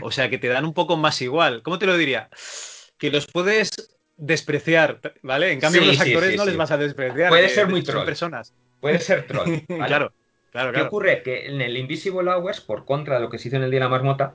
o 0.02 0.10
sea, 0.10 0.30
que 0.30 0.38
te 0.38 0.48
dan 0.48 0.64
un 0.64 0.74
poco 0.74 0.96
más 0.96 1.20
igual. 1.22 1.62
¿Cómo 1.62 1.78
te 1.78 1.86
lo 1.86 1.96
diría? 1.96 2.28
Que 2.98 3.10
los 3.10 3.26
puedes 3.26 3.70
despreciar, 4.16 5.00
¿vale? 5.22 5.52
En 5.52 5.60
cambio, 5.60 5.84
los 5.84 6.00
actores 6.00 6.36
no 6.36 6.44
les 6.44 6.56
vas 6.56 6.70
a 6.70 6.78
despreciar. 6.78 7.28
Puede 7.28 7.48
ser 7.48 7.68
muy 7.68 7.82
troll. 7.82 8.04
personas. 8.04 8.54
Puede 8.80 8.98
ser 8.98 9.26
troll. 9.26 9.60
claro, 9.86 10.12
claro, 10.50 10.72
¿Qué 10.72 10.80
ocurre? 10.82 11.22
Que 11.22 11.46
en 11.46 11.60
el 11.60 11.76
Invisible 11.76 12.30
Hours, 12.30 12.60
por 12.60 12.84
contra 12.84 13.16
de 13.16 13.22
lo 13.22 13.30
que 13.30 13.38
se 13.38 13.48
hizo 13.48 13.56
en 13.56 13.64
el 13.64 13.70
Día 13.70 13.80
de 13.80 13.84
la 13.84 13.90
Marmota, 13.90 14.34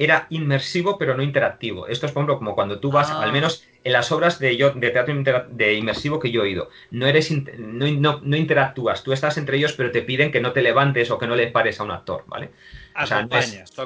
era 0.00 0.26
inmersivo 0.30 0.96
pero 0.96 1.14
no 1.14 1.22
interactivo. 1.22 1.86
Esto 1.86 2.06
es, 2.06 2.12
por 2.12 2.20
ejemplo, 2.20 2.38
como 2.38 2.54
cuando 2.54 2.80
tú 2.80 2.90
vas, 2.90 3.10
ah. 3.10 3.22
al 3.22 3.32
menos 3.32 3.64
en 3.84 3.92
las 3.92 4.10
obras 4.12 4.38
de, 4.38 4.56
yo, 4.56 4.70
de 4.70 4.90
teatro 4.90 5.14
de 5.50 5.74
inmersivo 5.74 6.18
que 6.18 6.30
yo 6.30 6.40
he 6.40 6.44
oído, 6.44 6.70
no, 6.90 7.06
eres 7.06 7.30
no, 7.58 8.36
interactúas, 8.36 9.02
tú 9.02 9.12
estás 9.12 9.36
entre 9.38 9.56
ellos 9.56 9.72
pero 9.72 9.90
te 9.90 10.02
piden 10.02 10.32
que 10.32 10.40
no 10.40 10.52
te 10.52 10.62
levantes 10.62 11.10
o 11.10 11.18
que 11.18 11.26
no 11.26 11.36
le 11.36 11.48
pares 11.48 11.80
a 11.80 11.84
un 11.84 11.90
actor, 11.90 12.24
¿vale? 12.26 12.50
O 13.00 13.06
sea, 13.06 13.28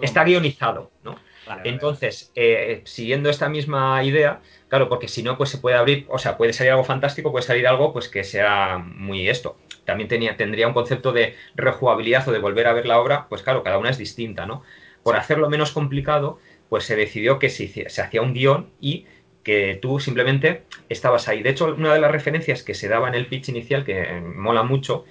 está 0.03 0.25
guionizado, 0.25 0.91
¿no? 1.03 1.17
Entonces, 1.65 2.33
eh, 2.35 2.83
siguiendo 2.85 3.29
esta 3.29 3.49
misma 3.49 4.03
idea, 4.03 4.41
claro, 4.69 4.89
porque 4.89 5.09
si 5.09 5.23
no, 5.23 5.37
pues 5.37 5.51
se 5.51 5.59
puede 5.59 5.77
abrir, 5.77 6.07
o 6.09 6.19
sea, 6.19 6.37
puede 6.37 6.53
salir 6.53 6.73
algo 6.73 6.85
fantástico, 6.85 7.31
puede 7.31 7.45
salir 7.45 7.67
algo 7.67 7.93
pues 7.93 8.09
que 8.09 8.25
sea 8.25 8.79
muy 8.79 9.29
esto. 9.29 9.57
También 9.85 10.09
tenía, 10.09 10.37
tendría 10.37 10.69
un 10.69 10.75
concepto 10.75 11.13
de 11.13 11.37
rejugabilidad 11.55 12.29
o 12.29 12.33
de 12.33 12.39
volver 12.39 12.67
a 12.67 12.73
ver 12.73 12.87
la 12.87 13.01
obra, 13.01 13.27
pues 13.29 13.43
claro, 13.43 13.63
cada 13.63 13.79
una 13.79 13.91
es 13.91 13.99
distinta, 13.99 14.47
¿no? 14.47 14.63
por 15.05 15.17
hacerlo 15.17 15.49
menos 15.49 15.71
complicado, 15.71 16.41
pues 16.69 16.85
se 16.85 16.97
decidió 16.97 17.39
que 17.39 17.51
se, 17.51 17.87
hacía 18.03 18.23
un 18.23 18.35
guion 18.35 18.71
y 18.81 19.07
que 19.45 19.79
tú 19.81 20.01
simplemente 20.01 20.63
estabas 20.89 21.29
ahí. 21.29 21.43
De 21.43 21.51
hecho, 21.51 21.67
una 21.67 21.95
de 21.95 22.01
las 22.01 22.11
referencias 22.11 22.65
que 22.65 22.75
se 22.75 22.89
daba 22.89 23.07
en 23.07 23.15
el 23.15 23.27
pitch 23.27 23.51
inicial, 23.51 23.85
que 23.85 24.21
mola 24.21 24.65
mucho, 24.65 25.05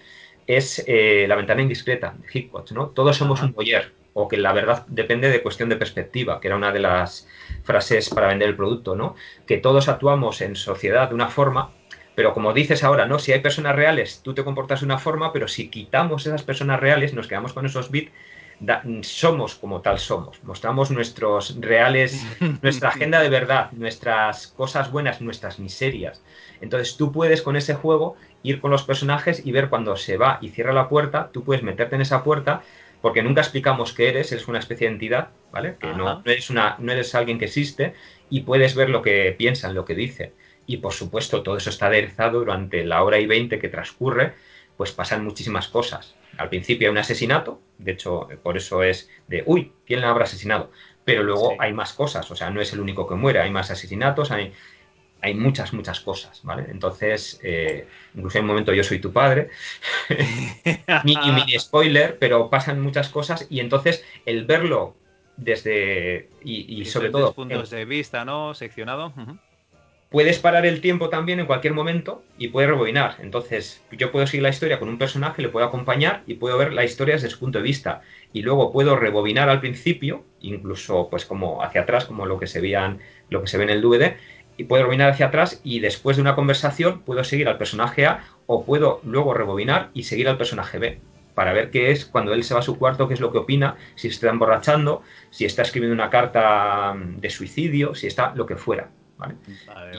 es 0.47 0.84
eh, 0.88 1.26
la 1.30 1.36
ventana 1.36 1.61
indiscreta 1.61 2.15
de 2.17 2.28
Hitchcock, 2.28 2.71
¿no? 2.71 2.88
Todos 2.88 3.15
somos 3.15 3.41
un 3.43 3.53
boyer, 3.53 3.93
o 4.13 4.28
que 4.28 4.38
la 4.38 4.51
verdad 4.51 4.86
depende 4.88 5.30
de 5.30 5.41
cuestión 5.41 5.69
de 5.69 5.78
perspectiva, 5.78 6.41
que 6.41 6.47
era 6.47 6.57
una 6.57 6.71
de 6.71 6.80
las 6.80 7.30
frases 7.63 8.09
para 8.09 8.28
vender 8.28 8.49
el 8.49 8.55
producto, 8.55 8.95
¿no? 8.95 9.15
Que 9.45 9.59
todos 9.59 9.88
actuamos 9.88 10.41
en 10.41 10.55
sociedad 10.55 11.09
de 11.09 11.15
una 11.15 11.30
forma, 11.30 11.71
pero 12.16 12.34
como 12.34 12.53
dices 12.53 12.84
ahora, 12.84 13.05
¿no? 13.05 13.20
Si 13.20 13.32
hay 13.32 13.39
personas 13.39 13.76
reales, 13.76 14.22
tú 14.24 14.34
te 14.34 14.43
comportas 14.43 14.82
de 14.82 14.86
una 14.86 14.99
forma, 14.99 15.34
pero 15.34 15.47
si 15.47 15.70
quitamos 15.70 16.26
esas 16.26 16.43
personas 16.43 16.80
reales, 16.80 17.14
nos 17.14 17.28
quedamos 17.28 17.53
con 17.53 17.66
esos 17.66 17.89
bits, 17.91 18.11
somos 19.01 19.55
como 19.55 19.82
tal 19.82 19.99
somos, 19.99 20.41
mostramos 20.43 20.91
nuestros 20.91 21.59
reales, 21.59 22.26
nuestra 22.61 22.89
agenda 22.89 23.20
de 23.20 23.30
verdad, 23.30 23.72
nuestras 23.72 24.47
cosas 24.47 24.91
buenas, 24.91 25.22
nuestras 25.22 25.59
miserias. 25.59 26.24
Entonces 26.61 26.95
tú 26.95 27.11
puedes 27.11 27.41
con 27.41 27.55
ese 27.55 27.74
juego 27.74 28.16
ir 28.41 28.61
con 28.61 28.72
los 28.72 28.84
personajes 28.84 29.45
y 29.45 29.51
ver 29.51 29.70
cuando 29.70 29.97
se 29.97 30.18
va 30.18 30.38
y 30.41 30.49
cierra 30.49 30.74
la 30.74 30.88
puerta, 30.88 31.30
tú 31.34 31.43
puedes 31.43 31.64
meterte 31.64 31.95
en 31.95 32.01
esa 32.01 32.24
puerta 32.24 32.61
porque 33.01 33.22
nunca 33.22 33.41
explicamos 33.41 33.91
qué 33.91 34.07
eres, 34.07 34.32
eres 34.32 34.47
una 34.47 34.59
especie 34.59 34.88
de 34.88 34.93
entidad, 34.93 35.30
¿vale? 35.51 35.76
Que 35.78 35.88
no, 35.88 36.22
eres 36.24 36.49
una, 36.49 36.78
no 36.80 36.93
eres 36.93 37.14
alguien 37.16 37.38
que 37.38 37.45
existe 37.45 37.93
y 38.30 38.41
puedes 38.41 38.76
ver 38.76 38.89
lo 38.89 39.01
que 39.01 39.36
piensan, 39.38 39.74
lo 39.76 39.84
que 39.84 39.93
dicen. 39.93 40.32
Y 40.66 40.78
por 40.78 40.93
supuesto, 40.93 41.43
todo 41.43 41.57
eso 41.57 41.70
está 41.70 41.88
aderezado 41.88 42.39
durante 42.39 42.84
la 42.86 43.03
hora 43.03 43.20
y 43.20 43.26
veinte 43.26 43.59
que 43.59 43.70
transcurre, 43.70 44.34
pues 44.78 44.91
pasan 44.91 45.24
muchísimas 45.24 45.68
cosas. 45.68 46.16
Al 46.38 46.49
principio 46.49 46.88
hay 46.88 46.91
un 46.91 46.97
asesinato, 46.97 47.61
de 47.78 47.91
hecho, 47.91 48.28
por 48.41 48.57
eso 48.57 48.82
es 48.84 49.09
de, 49.28 49.43
uy, 49.45 49.72
¿quién 49.86 50.01
le 50.01 50.07
habrá 50.07 50.24
asesinado? 50.24 50.72
Pero 51.05 51.24
luego 51.24 51.55
hay 51.59 51.74
más 51.74 51.93
cosas, 51.93 52.30
o 52.32 52.36
sea, 52.36 52.49
no 52.49 52.61
es 52.61 52.74
el 52.74 52.80
único 52.80 53.07
que 53.07 53.16
muere, 53.16 53.39
hay 53.39 53.51
más 53.51 53.70
asesinatos, 53.70 54.32
hay, 54.32 54.53
hay 55.22 55.34
muchas, 55.36 55.74
muchas 55.74 55.99
cosas, 55.99 56.41
¿vale? 56.43 56.66
Entonces, 56.70 57.39
eh, 57.43 57.88
incluso 58.16 58.38
en 58.38 58.45
un 58.45 58.49
momento 58.49 58.74
yo 58.74 58.84
soy 58.84 58.99
tu 58.99 59.11
padre, 59.11 59.49
mini, 61.03 61.32
mini 61.32 61.53
spoiler, 61.59 62.18
pero 62.18 62.49
pasan 62.49 62.82
muchas 62.82 63.09
cosas 63.09 63.45
y 63.49 63.59
entonces 63.59 64.03
el 64.26 64.45
verlo 64.45 64.95
desde, 65.38 66.30
y, 66.43 66.84
sobre 66.86 67.09
todo... 67.09 67.34
puntos 67.34 67.70
de 67.70 67.86
vista, 67.86 68.26
¿no? 68.26 68.53
Seccionado. 68.53 69.14
Puedes 70.14 70.38
parar 70.38 70.68
el 70.68 70.80
tiempo 70.80 71.09
también 71.09 71.39
en 71.39 71.47
cualquier 71.47 71.74
momento 71.74 72.24
y 72.38 72.49
puedes 72.49 72.70
rebobinar. 72.70 73.16
Entonces, 73.20 73.82
yo 73.91 74.11
puedo 74.11 74.28
seguir 74.28 74.43
la 74.43 74.49
historia 74.49 74.78
con 74.78 74.88
un 74.88 74.99
personaje, 74.99 75.41
le 75.41 75.49
puedo 75.49 75.66
acompañar 75.66 76.22
y 76.28 76.36
puedo 76.36 76.55
ver 76.55 76.72
la 76.72 76.84
historia 76.84 77.16
desde 77.16 77.32
su 77.32 77.39
punto 77.39 77.57
de 77.57 77.64
vista. 77.64 78.03
Y 78.32 78.43
luego 78.43 78.72
puedo 78.72 78.95
rebobinar 78.95 79.49
al 79.49 79.59
principio, 79.59 80.24
incluso 80.39 81.09
pues 81.09 81.26
como 81.26 81.64
hacia 81.64 81.82
atrás, 81.82 82.05
como 82.05 82.28
lo 82.28 82.39
que 82.39 82.45
se 82.45 82.61
veían, 82.61 82.99
lo 83.32 83.41
que 83.41 83.47
se 83.47 83.57
ve 83.57 83.64
en 83.64 83.72
el 83.72 83.82
DVD, 83.82 84.14
y 84.55 84.66
puedo 84.66 84.84
rebobinar 84.84 85.09
hacia 85.09 85.26
atrás 85.26 85.59
y 85.64 85.80
después 85.80 86.18
de 86.18 86.22
una 86.22 86.36
conversación 86.36 87.01
puedo 87.01 87.24
seguir 87.24 87.47
al 87.47 87.57
personaje 87.57 88.05
A 88.05 88.24
o 88.45 88.66
puedo 88.66 89.01
luego 89.03 89.34
rebobinar 89.34 89.89
y 89.95 90.03
seguir 90.03 90.30
al 90.30 90.38
personaje 90.38 90.78
B 90.78 90.99
para 91.34 91.53
ver 91.53 91.72
qué 91.72 91.89
es 91.89 92.05
cuando 92.05 92.36
él 92.36 92.43
se 92.43 92.53
va 92.53 92.59
a 92.59 92.64
su 92.64 92.78
cuarto, 92.78 93.07
qué 93.07 93.16
es 93.16 93.20
lo 93.20 93.32
que 93.32 93.39
opina, 93.39 93.78
si 93.95 94.09
está 94.09 94.30
emborrachando, 94.30 95.01
si 95.32 95.45
está 95.45 95.64
escribiendo 95.64 95.95
una 95.95 96.11
carta 96.11 96.95
de 96.95 97.30
suicidio, 97.32 97.95
si 97.95 98.05
está 98.05 98.32
lo 98.36 98.45
que 98.45 98.57
fuera 98.57 98.91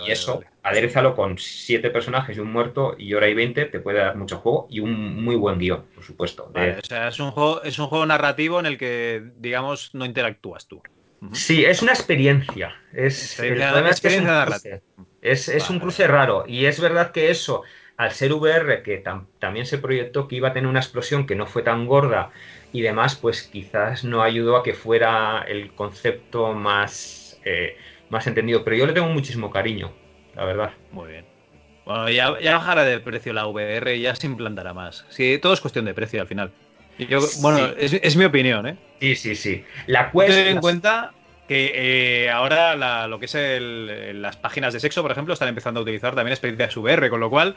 y 0.05 0.11
eso, 0.11 0.43
aderezalo 0.63 1.15
con 1.15 1.39
siete 1.39 1.91
personajes 1.91 2.37
y 2.37 2.41
un 2.41 2.53
muerto 2.53 2.95
y 2.99 3.15
hora 3.15 3.29
y 3.29 3.35
veinte, 3.35 3.65
te 3.67 3.81
puede 3.81 3.99
dar 3.99 4.17
mucho 4.17 4.39
juego 4.39 4.67
y 4.71 4.81
un 4.81 5.23
muy 5.23 5.37
buen 5.37 5.59
guion, 5.59 5.85
por 5.95 6.05
supuesto. 6.05 6.51
o 6.55 6.87
sea, 6.87 7.09
es 7.09 7.21
un, 7.21 7.31
juego, 7.31 7.63
es 7.63 7.79
un 7.79 7.87
juego 7.87 8.07
narrativo 8.07 8.61
en 8.61 8.67
el 8.67 8.79
que, 8.79 9.23
digamos, 9.37 9.95
no 9.95 10.05
interactúas 10.05 10.67
tú. 10.67 10.83
Sí, 11.33 11.65
es 11.65 11.83
una 11.83 11.93
experiencia. 11.93 12.75
Es, 12.93 13.41
es, 15.49 15.71
un 15.71 15.81
cruce 15.81 16.07
raro. 16.07 16.45
Y 16.47 16.67
es 16.67 16.81
verdad 16.81 17.13
que 17.13 17.31
eso, 17.31 17.63
al 17.97 18.13
ser 18.13 18.33
VR, 18.33 18.83
que 18.83 19.03
también 19.39 19.67
se 19.67 19.79
proyectó 19.79 20.29
que 20.29 20.37
iba 20.37 20.49
a 20.49 20.53
tener 20.53 20.69
una 20.69 20.81
explosión 20.81 21.27
que 21.27 21.35
no 21.35 21.47
fue 21.47 21.63
tan 21.63 21.87
gorda 21.87 22.31
y 22.73 22.83
demás, 22.83 23.17
pues 23.17 23.43
quizás 23.43 24.05
no 24.05 24.23
ayudó 24.23 24.57
a 24.57 24.63
que 24.63 24.75
fuera 24.75 25.45
el 25.47 25.73
concepto 25.75 26.53
más 26.53 27.41
eh, 27.45 27.77
más 28.15 28.27
entendido. 28.27 28.65
Pero 28.65 28.77
yo 28.77 28.87
le 28.87 28.93
tengo 28.93 29.09
muchísimo 29.09 29.51
cariño, 29.51 29.93
la 30.35 30.45
verdad. 30.45 30.71
Muy 30.93 31.11
bien. 31.11 31.25
Bueno, 31.85 32.09
ya, 32.09 32.31
bajará 32.31 32.85
de 32.85 32.99
precio 33.01 33.35
la 33.35 33.47
VR 33.47 33.95
y 33.97 34.03
ya 34.03 34.15
se 34.15 34.27
implantará 34.27 34.73
más. 34.73 35.05
Sí, 35.11 35.39
todo 35.41 35.53
es 35.53 35.61
cuestión 35.61 35.85
de 35.85 35.93
precio 35.93 36.21
al 36.21 36.27
final. 36.27 36.51
Yo, 36.99 37.21
Bueno, 37.41 37.75
es, 37.77 38.17
mi 38.17 38.25
opinión, 38.25 38.67
¿eh? 38.67 38.77
Sí, 39.01 39.17
sí, 39.17 39.35
sí. 39.35 39.65
La 39.87 40.11
cuestión. 40.11 40.39
Ten 40.39 40.55
en 40.55 40.61
cuenta 40.61 41.13
que 41.47 41.73
eh, 41.75 42.31
ahora 42.31 43.07
lo 43.07 43.19
que 43.19 43.27
es 43.27 43.35
las 44.15 44.37
páginas 44.37 44.73
de 44.73 44.81
sexo, 44.81 45.03
por 45.03 45.11
ejemplo, 45.11 45.35
están 45.35 45.49
empezando 45.49 45.81
a 45.81 45.83
utilizar 45.83 46.15
también 46.15 46.33
experiencias 46.33 46.75
VR, 46.77 47.11
con 47.11 47.21
lo 47.21 47.29
cual 47.29 47.57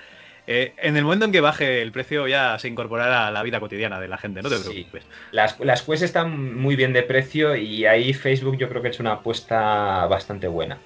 eh, 0.50 0.74
en 0.78 0.96
el 0.96 1.04
momento 1.04 1.26
en 1.26 1.34
que 1.34 1.42
baje 1.42 1.82
el 1.82 1.92
precio 1.92 2.26
ya 2.26 2.58
se 2.58 2.70
incorporará 2.70 3.28
a 3.28 3.32
la 3.32 3.44
vida 3.44 3.60
cotidiana 3.60 4.00
de 4.00 4.08
la 4.08 4.18
gente, 4.18 4.42
no 4.42 4.50
te 4.50 4.58
preocupes. 4.58 5.06
Las, 5.32 5.60
las 5.60 5.82
Quest 5.82 6.04
están 6.04 6.56
muy 6.56 6.78
bien 6.78 6.94
de 6.94 7.04
precio 7.04 7.58
y 7.58 7.86
ahí 7.86 8.14
Facebook 8.14 8.58
yo 8.58 8.70
creo 8.70 8.82
que 8.82 8.88
ha 8.88 8.92
hecho 8.92 9.04
una 9.04 9.14
apuesta 9.14 10.06
bastante 10.06 10.48
buena. 10.48 10.78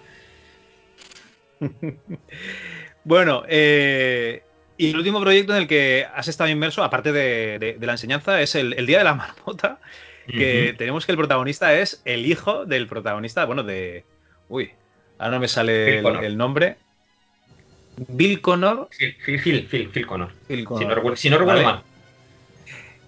bueno, 3.04 3.44
eh, 3.48 4.42
y 4.78 4.90
el 4.90 4.98
último 4.98 5.22
proyecto 5.22 5.54
en 5.54 5.62
el 5.62 5.68
que 5.68 6.08
has 6.12 6.28
estado 6.28 6.50
inmerso, 6.50 6.84
aparte 6.84 7.12
de, 7.12 7.78
la 7.80 7.92
enseñanza, 7.92 8.42
es 8.42 8.56
el, 8.56 8.88
Día 8.88 8.98
de 8.98 9.04
la 9.04 9.14
Marmota, 9.14 9.80
que 10.26 10.74
tenemos 10.76 11.06
que 11.06 11.12
el 11.12 11.20
protagonista 11.20 11.76
es 11.76 12.02
el 12.06 12.26
hijo 12.26 12.66
del 12.66 12.88
protagonista, 12.88 13.46
bueno, 13.46 13.62
de... 13.62 14.06
Uy, 14.50 14.72
ahora 15.20 15.36
no 15.36 15.40
me 15.40 15.48
sale 15.48 16.00
el 16.00 16.36
nombre. 16.36 16.78
Bill 17.98 18.42
Connor. 18.42 18.90
Phil, 18.98 19.40
Phil, 19.40 19.90
Phil, 19.92 20.06
Connor. 20.06 20.32
Si 21.16 21.30
no 21.30 21.38
recuerdo, 21.38 21.64
mal. 21.64 21.84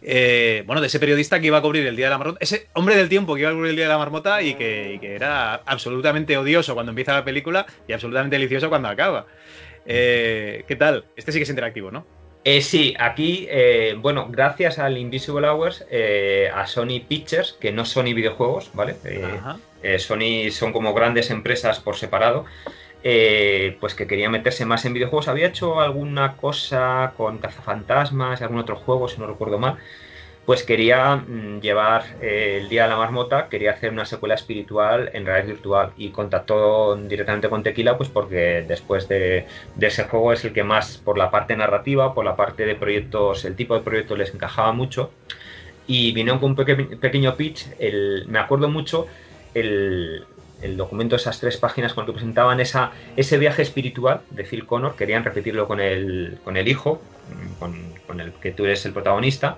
Eh, 0.06 0.64
bueno, 0.66 0.82
de 0.82 0.88
ese 0.88 1.00
periodista 1.00 1.40
que 1.40 1.48
iba 1.48 1.58
a 1.58 1.62
cubrir 1.62 1.88
el 1.88 1.96
Día 1.96 2.08
de 2.08 2.10
la 2.12 2.18
Marmota, 2.18 2.40
ese 2.42 2.68
hombre 2.74 2.96
del 2.96 3.08
tiempo 3.08 3.36
que 3.36 3.42
iba 3.42 3.52
a 3.52 3.54
cubrir 3.54 3.70
el 3.70 3.76
Día 3.78 3.86
de 3.86 3.92
la 3.92 3.98
Marmota 3.98 4.42
y 4.42 4.56
que, 4.56 5.00
era 5.02 5.56
absolutamente 5.66 6.38
odioso 6.38 6.74
cuando 6.74 6.92
empieza 6.92 7.14
la 7.14 7.24
película 7.24 7.66
y 7.88 7.94
absolutamente 7.94 8.36
delicioso 8.36 8.70
cuando 8.70 8.90
acaba. 8.90 9.26
Eh, 9.86 10.66
¿Qué 10.68 10.76
tal? 10.76 11.06
Este 11.16 11.32
sí 11.32 11.40
que 11.40 11.44
es 11.44 11.50
interactivo, 11.50 11.90
¿no? 11.90 12.06
Eh, 12.44 12.62
sí, 12.62 12.94
aquí, 13.00 13.48
bueno, 14.00 14.28
gracias 14.30 14.78
al 14.78 14.98
Invisible 14.98 15.48
Hours, 15.48 15.86
a 16.54 16.68
Sony 16.68 17.00
Pictures, 17.08 17.54
que 17.54 17.72
no 17.72 17.86
Sony 17.86 18.14
Videojuegos, 18.14 18.72
¿vale? 18.74 18.96
Sony 20.00 20.52
son 20.52 20.74
como 20.74 20.94
grandes 20.94 21.30
empresas 21.30 21.80
por 21.80 21.96
separado. 21.96 22.46
Eh, 23.06 23.76
pues 23.82 23.96
que 23.96 24.08
quería 24.08 24.30
meterse 24.30 24.66
más 24.66 24.86
en 24.86 24.94
videojuegos. 24.94 25.28
Había 25.28 25.48
hecho 25.48 25.82
alguna 25.82 26.38
cosa 26.38 27.14
con 27.18 27.38
Cazafantasmas 27.38 28.40
y 28.40 28.44
algún 28.44 28.60
otro 28.60 28.78
juego, 28.78 29.10
si 29.10 29.20
no 29.20 29.28
recuerdo 29.28 29.60
mal. 29.60 29.78
Pues 30.46 30.64
quería 30.64 31.18
mm, 31.18 31.60
llevar 31.62 32.04
eh, 32.22 32.60
el 32.62 32.70
Día 32.70 32.84
de 32.84 32.90
la 32.90 32.98
Marmota, 32.98 33.48
quería 33.50 33.72
hacer 33.72 33.92
una 33.92 34.06
secuela 34.06 34.36
espiritual 34.36 35.10
en 35.14 35.26
realidad 35.26 35.48
virtual 35.48 35.92
y 35.98 36.10
contactó 36.10 36.96
directamente 36.98 37.50
con 37.50 37.64
Tequila, 37.64 37.98
pues 37.98 38.10
porque 38.10 38.66
después 38.68 39.08
de, 39.08 39.48
ese 39.80 40.04
juego 40.06 40.34
es 40.34 40.44
el 40.46 40.54
que 40.54 40.64
más, 40.64 40.98
por 40.98 41.18
la 41.18 41.32
parte 41.32 41.56
narrativa, 41.56 42.14
por 42.14 42.26
la 42.26 42.36
parte 42.36 42.66
de 42.66 42.76
proyectos, 42.76 43.46
el 43.46 43.56
tipo 43.56 43.76
de 43.76 43.82
proyecto 43.82 44.16
les 44.16 44.34
encajaba 44.34 44.74
mucho. 44.74 45.12
Y 45.88 46.14
vino 46.14 46.40
con 46.40 46.52
un 46.52 46.56
pequeño 47.00 47.36
pitch, 47.36 47.68
me 48.28 48.40
acuerdo 48.40 48.70
mucho 48.70 49.08
el, 49.54 50.26
el 50.64 50.78
documento, 50.78 51.16
esas 51.16 51.40
tres 51.40 51.58
páginas 51.58 51.94
que 51.94 52.04
presentaban 52.04 52.60
esa, 52.60 52.92
ese 53.16 53.38
viaje 53.38 53.62
espiritual 53.62 54.22
de 54.32 54.44
Phil 54.44 54.66
Connor, 54.66 54.96
querían 54.96 55.24
repetirlo 55.24 55.68
con 55.68 55.80
el, 55.80 56.40
hijo, 56.66 57.02
con, 57.60 58.20
el 58.20 58.32
que 58.34 58.52
tú 58.52 58.66
eres 58.66 58.86
el 58.86 58.94
protagonista, 58.94 59.58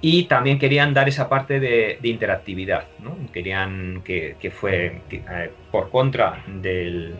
y 0.00 0.24
también 0.24 0.58
querían 0.58 0.94
dar 0.94 1.08
esa 1.08 1.28
parte 1.28 1.60
de, 1.60 1.98
interactividad, 2.02 2.84
¿no? 3.00 3.16
querían 3.32 4.02
que, 4.02 4.52
fue 4.54 5.02
eh, 5.10 5.50
por 5.70 5.90
contra 5.90 6.42
del, 6.46 7.14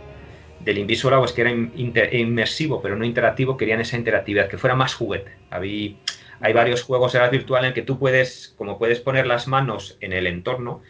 del 0.61 0.79
Invisible 0.79 1.19
pues 1.19 1.33
que 1.33 1.43
era 1.43 1.51
inmersivo 1.51 2.81
pero 2.81 2.97
no 2.97 3.05
interactivo, 3.05 3.57
querían 3.57 3.81
esa 3.81 3.97
interactividad, 3.97 4.49
que 4.49 4.59
fuera 4.59 4.75
más 4.75 4.95
juguete. 4.95 5.33
Hay 6.43 6.55
varios 6.55 6.83
juegos 6.83 7.13
de 7.13 7.19
la 7.19 7.29
virtual 7.29 7.67
en 7.67 7.75
que 7.75 7.83
tú 7.83 7.99
puedes, 7.99 8.55
como 8.57 8.79
puedes 8.79 9.01
poner 9.01 9.27
las 9.27 9.47
manos 9.47 9.99
en 10.01 10.15
el 10.15 10.27
entorno, 10.27 10.81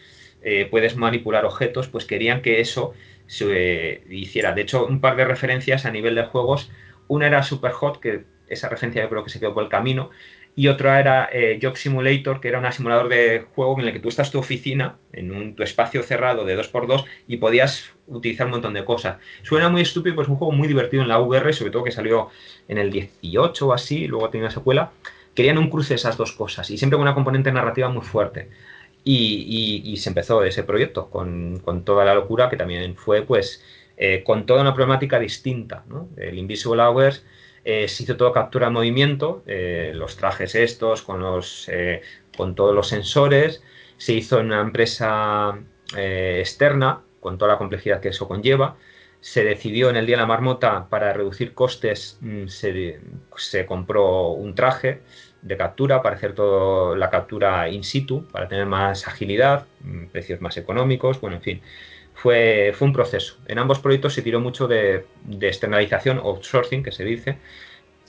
eh, 0.42 0.66
puedes 0.70 0.96
manipular 0.96 1.44
objetos, 1.44 1.88
pues 1.88 2.04
querían 2.04 2.42
que 2.42 2.60
eso 2.60 2.94
se 3.26 4.02
hiciera. 4.10 4.52
De 4.52 4.62
hecho, 4.62 4.86
un 4.86 5.00
par 5.00 5.16
de 5.16 5.24
referencias 5.24 5.86
a 5.86 5.90
nivel 5.90 6.14
de 6.14 6.24
juegos. 6.24 6.70
Una 7.08 7.26
era 7.26 7.42
Superhot, 7.42 8.00
que 8.00 8.24
esa 8.48 8.68
referencia 8.68 9.02
yo 9.02 9.08
creo 9.08 9.24
que 9.24 9.30
se 9.30 9.38
quedó 9.38 9.54
por 9.54 9.62
el 9.62 9.68
camino, 9.68 10.10
y 10.56 10.68
otra 10.68 10.98
era 10.98 11.28
eh, 11.32 11.58
Job 11.62 11.76
Simulator, 11.76 12.40
que 12.40 12.48
era 12.48 12.58
un 12.58 12.72
simulador 12.72 13.08
de 13.08 13.46
juego 13.54 13.78
en 13.80 13.86
el 13.86 13.92
que 13.92 14.00
tú 14.00 14.08
estás 14.08 14.30
tu 14.30 14.38
oficina, 14.38 14.96
en 15.12 15.32
un, 15.32 15.54
tu 15.54 15.62
espacio 15.62 16.02
cerrado 16.02 16.44
de 16.44 16.58
2x2, 16.58 17.04
y 17.28 17.36
podías 17.36 17.92
utilizar 18.08 18.46
un 18.46 18.52
montón 18.52 18.74
de 18.74 18.84
cosas. 18.84 19.18
Suena 19.42 19.68
muy 19.68 19.82
estúpido, 19.82 20.16
pues 20.16 20.26
es 20.26 20.30
un 20.30 20.36
juego 20.36 20.52
muy 20.52 20.66
divertido 20.66 21.02
en 21.02 21.08
la 21.08 21.20
VR, 21.20 21.52
sobre 21.52 21.70
todo 21.70 21.84
que 21.84 21.92
salió 21.92 22.28
en 22.68 22.78
el 22.78 22.90
18 22.90 23.68
o 23.68 23.72
así, 23.72 24.06
luego 24.06 24.28
tiene 24.30 24.46
una 24.46 24.54
secuela. 24.54 24.90
Querían 25.34 25.58
un 25.58 25.70
cruce 25.70 25.90
de 25.90 25.94
esas 25.96 26.16
dos 26.16 26.32
cosas, 26.32 26.68
y 26.70 26.76
siempre 26.76 26.96
con 26.96 27.02
una 27.02 27.14
componente 27.14 27.52
narrativa 27.52 27.88
muy 27.88 28.04
fuerte. 28.04 28.48
Y, 29.04 29.96
se 29.96 30.10
empezó 30.10 30.44
ese 30.44 30.62
proyecto 30.64 31.10
con, 31.10 31.62
toda 31.84 32.04
la 32.04 32.14
locura 32.14 32.48
que 32.48 32.56
también 32.56 32.96
fue 32.96 33.22
pues 33.22 33.62
eh, 33.96 34.22
con 34.24 34.46
toda 34.46 34.60
una 34.62 34.74
problemática 34.74 35.18
distinta. 35.18 35.84
El 36.16 36.38
Invisible 36.38 36.82
Hours 36.82 37.24
eh, 37.64 37.88
se 37.88 38.02
hizo 38.04 38.16
todo 38.16 38.32
captura 38.32 38.66
de 38.66 38.72
movimiento, 38.72 39.42
eh, 39.46 39.92
los 39.94 40.16
trajes 40.16 40.54
estos 40.54 41.02
con, 41.02 41.20
los, 41.20 41.70
con 42.36 42.54
todos 42.54 42.74
los 42.74 42.88
sensores, 42.88 43.62
se 43.96 44.14
hizo 44.14 44.40
en 44.40 44.46
una 44.46 44.60
empresa 44.60 45.58
externa 45.96 47.02
con 47.20 47.38
toda 47.38 47.52
la 47.52 47.58
complejidad 47.58 48.00
que 48.00 48.08
eso 48.08 48.28
conlleva. 48.28 48.76
Se 49.20 49.44
decidió 49.44 49.90
en 49.90 49.96
el 49.96 50.06
Día 50.06 50.16
de 50.16 50.22
la 50.22 50.26
Marmota 50.26 50.88
para 50.88 51.12
reducir 51.12 51.52
costes, 51.52 52.16
mm, 52.22 52.46
se, 52.46 53.00
se 53.36 53.66
compró 53.66 54.28
un 54.28 54.54
traje 54.54 55.02
de 55.42 55.56
captura 55.56 56.02
para 56.02 56.16
hacer 56.16 56.34
toda 56.34 56.96
la 56.96 57.10
captura 57.10 57.68
in 57.68 57.84
situ, 57.84 58.26
para 58.26 58.48
tener 58.48 58.66
más 58.66 59.08
agilidad, 59.08 59.66
mm, 59.80 60.06
precios 60.06 60.40
más 60.40 60.56
económicos, 60.56 61.20
bueno, 61.20 61.36
en 61.36 61.42
fin. 61.42 61.62
Fue, 62.14 62.72
fue 62.74 62.86
un 62.88 62.92
proceso. 62.92 63.36
En 63.46 63.58
ambos 63.58 63.78
proyectos 63.78 64.12
se 64.14 64.22
tiró 64.22 64.40
mucho 64.40 64.68
de, 64.68 65.06
de 65.24 65.48
externalización, 65.48 66.18
outsourcing, 66.18 66.82
que 66.82 66.92
se 66.92 67.04
dice, 67.04 67.38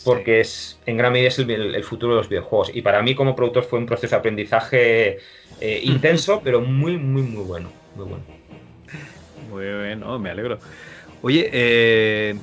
porque 0.03 0.41
es 0.41 0.79
en 0.85 0.97
gran 0.97 1.13
medida 1.13 1.29
es 1.29 1.39
el, 1.39 1.83
futuro 1.83 2.13
de 2.13 2.17
los 2.19 2.29
videojuegos. 2.29 2.71
Y 2.73 2.81
para 2.81 3.01
mí 3.01 3.15
como 3.15 3.35
productor 3.35 3.63
fue 3.63 3.79
un 3.79 3.85
proceso 3.85 4.15
de 4.15 4.19
aprendizaje 4.19 5.19
eh, 5.59 5.81
intenso, 5.83 6.41
pero 6.43 6.61
muy, 6.61 6.97
muy, 6.97 7.21
muy 7.21 7.43
bueno. 7.43 7.69
Muy 7.95 8.05
bueno. 8.05 8.23
Muy 9.49 9.65
bien, 9.65 10.03
me 10.21 10.29
alegro. 10.29 10.59
Oye, 11.21 11.49
eh, 11.53 12.35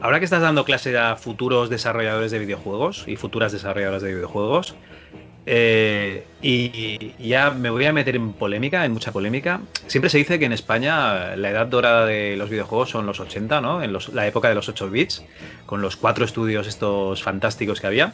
ahora 0.00 0.18
que 0.18 0.24
estás 0.24 0.42
dando 0.42 0.64
clase 0.64 0.96
a 0.98 1.16
futuros 1.16 1.70
desarrolladores 1.70 2.30
de 2.30 2.38
videojuegos 2.38 3.04
y 3.06 3.16
futuras 3.16 3.52
desarrolladoras 3.52 4.02
de 4.02 4.14
videojuegos, 4.14 4.74
eh, 5.48 6.26
y, 6.42 7.12
ya 7.20 7.52
me 7.52 7.70
voy 7.70 7.84
a 7.86 7.92
meter 7.92 8.16
en 8.16 8.32
polémica, 8.32 8.84
en 8.84 8.92
mucha 8.92 9.12
polémica. 9.12 9.60
Siempre 9.86 10.10
se 10.10 10.18
dice 10.18 10.40
que 10.40 10.44
en 10.44 10.52
España 10.52 11.36
la 11.36 11.50
edad 11.50 11.66
dorada 11.66 12.04
de 12.04 12.36
los 12.36 12.50
videojuegos 12.50 12.90
son 12.90 13.06
los 13.06 13.20
80, 13.20 13.60
¿no? 13.60 13.82
En 13.82 13.96
la 14.12 14.26
época 14.26 14.48
de 14.48 14.56
los 14.56 14.68
8 14.68 14.90
bits, 14.90 15.24
con 15.64 15.80
los 15.80 15.96
cuatro 15.96 16.24
estudios 16.24 16.66
estos 16.66 17.22
fantásticos 17.22 17.80
que 17.80 17.86
había. 17.86 18.12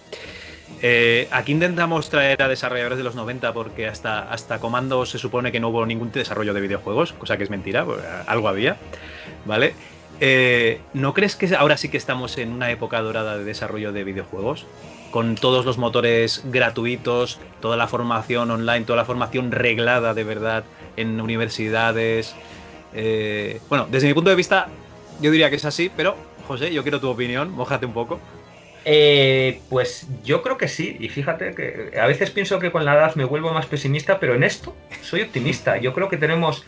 Eh, 0.83 1.29
aquí 1.31 1.53
intentamos 1.53 2.11
traer 2.11 2.43
a 2.43 2.49
desarrolladores 2.49 2.99
de 2.99 3.05
los 3.05 3.15
90 3.15 3.53
porque 3.53 3.87
hasta, 3.87 4.31
hasta 4.31 4.59
Comando 4.59 5.07
se 5.07 5.19
supone 5.19 5.53
que 5.53 5.61
no 5.61 5.69
hubo 5.69 5.87
ningún 5.87 6.11
desarrollo 6.13 6.53
de 6.53 6.61
videojuegos, 6.61 7.13
cosa 7.13 7.37
que 7.37 7.45
es 7.45 7.51
mentira, 7.51 7.87
algo 8.27 8.49
había, 8.49 8.77
¿vale? 9.45 9.75
Eh, 10.25 10.79
¿No 10.95 11.15
crees 11.15 11.35
que 11.35 11.53
ahora 11.57 11.77
sí 11.77 11.89
que 11.89 11.97
estamos 11.97 12.39
en 12.39 12.53
una 12.53 12.71
época 12.71 13.01
dorada 13.01 13.37
de 13.37 13.43
desarrollo 13.43 13.91
de 13.91 14.05
videojuegos? 14.05 14.65
Con 15.11 15.35
todos 15.35 15.65
los 15.65 15.79
motores 15.79 16.43
gratuitos, 16.45 17.41
toda 17.61 17.77
la 17.77 17.89
formación 17.89 18.49
online, 18.53 18.85
toda 18.85 18.99
la 18.99 19.05
formación 19.05 19.51
reglada 19.51 20.15
de 20.15 20.23
verdad 20.23 20.63
en 20.97 21.21
universidades. 21.21 22.37
Eh, 22.95 23.59
bueno, 23.69 23.89
desde 23.91 24.07
mi 24.07 24.15
punto 24.15 24.31
de 24.31 24.37
vista, 24.37 24.69
yo 25.21 25.33
diría 25.33 25.51
que 25.51 25.57
es 25.57 25.65
así, 25.65 25.91
pero 25.97 26.15
José, 26.47 26.73
yo 26.73 26.85
quiero 26.85 27.01
tu 27.01 27.11
opinión, 27.11 27.51
mojate 27.51 27.85
un 27.85 27.93
poco. 27.93 28.21
Eh, 28.85 29.61
pues 29.69 30.07
yo 30.23 30.41
creo 30.43 30.57
que 30.57 30.69
sí, 30.69 30.97
y 31.01 31.09
fíjate 31.09 31.53
que 31.57 31.99
a 31.99 32.07
veces 32.07 32.31
pienso 32.31 32.61
que 32.61 32.71
con 32.71 32.85
la 32.85 32.95
edad 32.95 33.17
me 33.17 33.25
vuelvo 33.25 33.53
más 33.53 33.67
pesimista, 33.67 34.21
pero 34.21 34.37
en 34.37 34.45
esto 34.45 34.77
soy 35.03 35.23
optimista. 35.23 35.79
Yo 35.79 35.93
creo 35.93 36.09
que 36.09 36.17
tenemos 36.17 36.65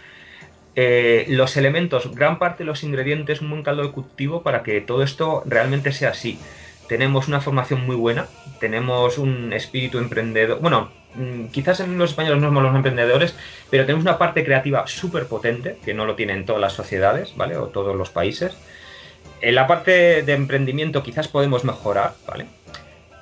eh, 0.76 1.26
los 1.28 1.56
elementos, 1.56 2.14
gran 2.14 2.38
parte 2.38 2.64
de 2.64 2.66
los 2.66 2.82
ingredientes, 2.82 3.40
un 3.40 3.50
buen 3.50 3.62
caldo 3.62 3.92
cultivo 3.92 4.42
para 4.42 4.62
que 4.62 4.80
todo 4.80 5.02
esto 5.02 5.42
realmente 5.46 5.92
sea 5.92 6.10
así. 6.10 6.38
Tenemos 6.88 7.28
una 7.28 7.40
formación 7.40 7.86
muy 7.86 7.96
buena, 7.96 8.26
tenemos 8.60 9.18
un 9.18 9.52
espíritu 9.52 9.98
emprendedor, 9.98 10.60
bueno, 10.60 10.90
mm, 11.14 11.46
quizás 11.46 11.80
en 11.80 11.96
los 11.96 12.10
españoles 12.10 12.40
no 12.40 12.48
somos 12.48 12.62
los 12.62 12.74
emprendedores, 12.74 13.34
pero 13.70 13.86
tenemos 13.86 14.04
una 14.04 14.18
parte 14.18 14.44
creativa 14.44 14.86
súper 14.86 15.26
potente, 15.26 15.78
que 15.84 15.94
no 15.94 16.06
lo 16.06 16.16
tienen 16.16 16.44
todas 16.44 16.60
las 16.60 16.72
sociedades, 16.72 17.34
¿vale? 17.36 17.56
O 17.56 17.68
todos 17.68 17.96
los 17.96 18.10
países. 18.10 18.56
En 19.40 19.54
la 19.54 19.66
parte 19.66 20.22
de 20.22 20.32
emprendimiento 20.32 21.02
quizás 21.02 21.28
podemos 21.28 21.64
mejorar, 21.64 22.14
¿vale? 22.26 22.46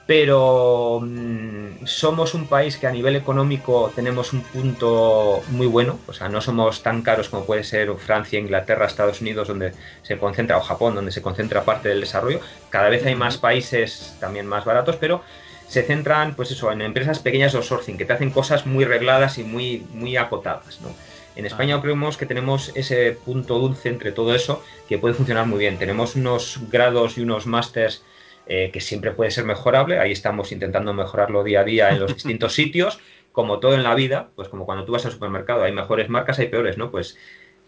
Pero 0.06 1.00
mm, 1.00 1.84
somos 1.84 2.34
un 2.34 2.48
país 2.48 2.76
que 2.76 2.86
a 2.86 2.92
nivel 2.92 3.14
económico 3.14 3.92
tenemos 3.94 4.32
un 4.32 4.42
punto 4.42 5.40
muy 5.50 5.66
bueno, 5.66 5.98
o 6.06 6.12
sea, 6.12 6.28
no 6.28 6.40
somos 6.40 6.82
tan 6.82 7.02
caros 7.02 7.28
como 7.28 7.46
puede 7.46 7.62
ser 7.62 7.94
Francia, 7.96 8.38
Inglaterra, 8.38 8.86
Estados 8.86 9.20
Unidos, 9.20 9.48
donde 9.48 9.72
se 10.02 10.18
concentra, 10.18 10.58
o 10.58 10.60
Japón, 10.60 10.94
donde 10.94 11.12
se 11.12 11.22
concentra 11.22 11.64
parte 11.64 11.88
del 11.88 12.00
desarrollo. 12.00 12.40
Cada 12.68 12.88
vez 12.88 13.06
hay 13.06 13.14
más 13.14 13.38
países 13.38 14.16
también 14.20 14.46
más 14.46 14.64
baratos, 14.64 14.96
pero 14.96 15.22
se 15.66 15.82
centran, 15.84 16.34
pues 16.34 16.50
eso, 16.50 16.70
en 16.72 16.82
empresas 16.82 17.20
pequeñas 17.20 17.52
de 17.52 17.58
outsourcing, 17.58 17.96
que 17.96 18.04
te 18.04 18.12
hacen 18.12 18.30
cosas 18.30 18.66
muy 18.66 18.84
regladas 18.84 19.38
y 19.38 19.44
muy, 19.44 19.86
muy 19.90 20.16
acotadas, 20.16 20.80
¿no? 20.80 20.94
En 21.34 21.46
España 21.46 21.80
creemos 21.80 22.18
que 22.18 22.26
tenemos 22.26 22.72
ese 22.74 23.12
punto 23.12 23.58
dulce 23.58 23.88
entre 23.88 24.12
todo 24.12 24.34
eso 24.34 24.62
que 24.86 24.98
puede 24.98 25.14
funcionar 25.14 25.46
muy 25.46 25.60
bien. 25.60 25.78
Tenemos 25.78 26.14
unos 26.14 26.58
grados 26.68 27.16
y 27.16 27.22
unos 27.22 27.46
másters 27.46 28.04
eh, 28.46 28.70
que 28.72 28.80
siempre 28.80 29.12
puede 29.12 29.30
ser 29.30 29.44
mejorable. 29.44 29.98
Ahí 29.98 30.12
estamos 30.12 30.52
intentando 30.52 30.92
mejorarlo 30.92 31.44
día 31.44 31.60
a 31.60 31.64
día 31.64 31.90
en 31.90 32.00
los 32.00 32.14
distintos 32.14 32.54
sitios. 32.54 33.00
Como 33.32 33.60
todo 33.60 33.74
en 33.74 33.82
la 33.82 33.94
vida, 33.94 34.28
pues 34.36 34.48
como 34.48 34.66
cuando 34.66 34.84
tú 34.84 34.92
vas 34.92 35.06
al 35.06 35.12
supermercado, 35.12 35.64
hay 35.64 35.72
mejores 35.72 36.08
marcas, 36.10 36.38
hay 36.38 36.48
peores, 36.48 36.76
¿no? 36.76 36.90
Pues 36.90 37.16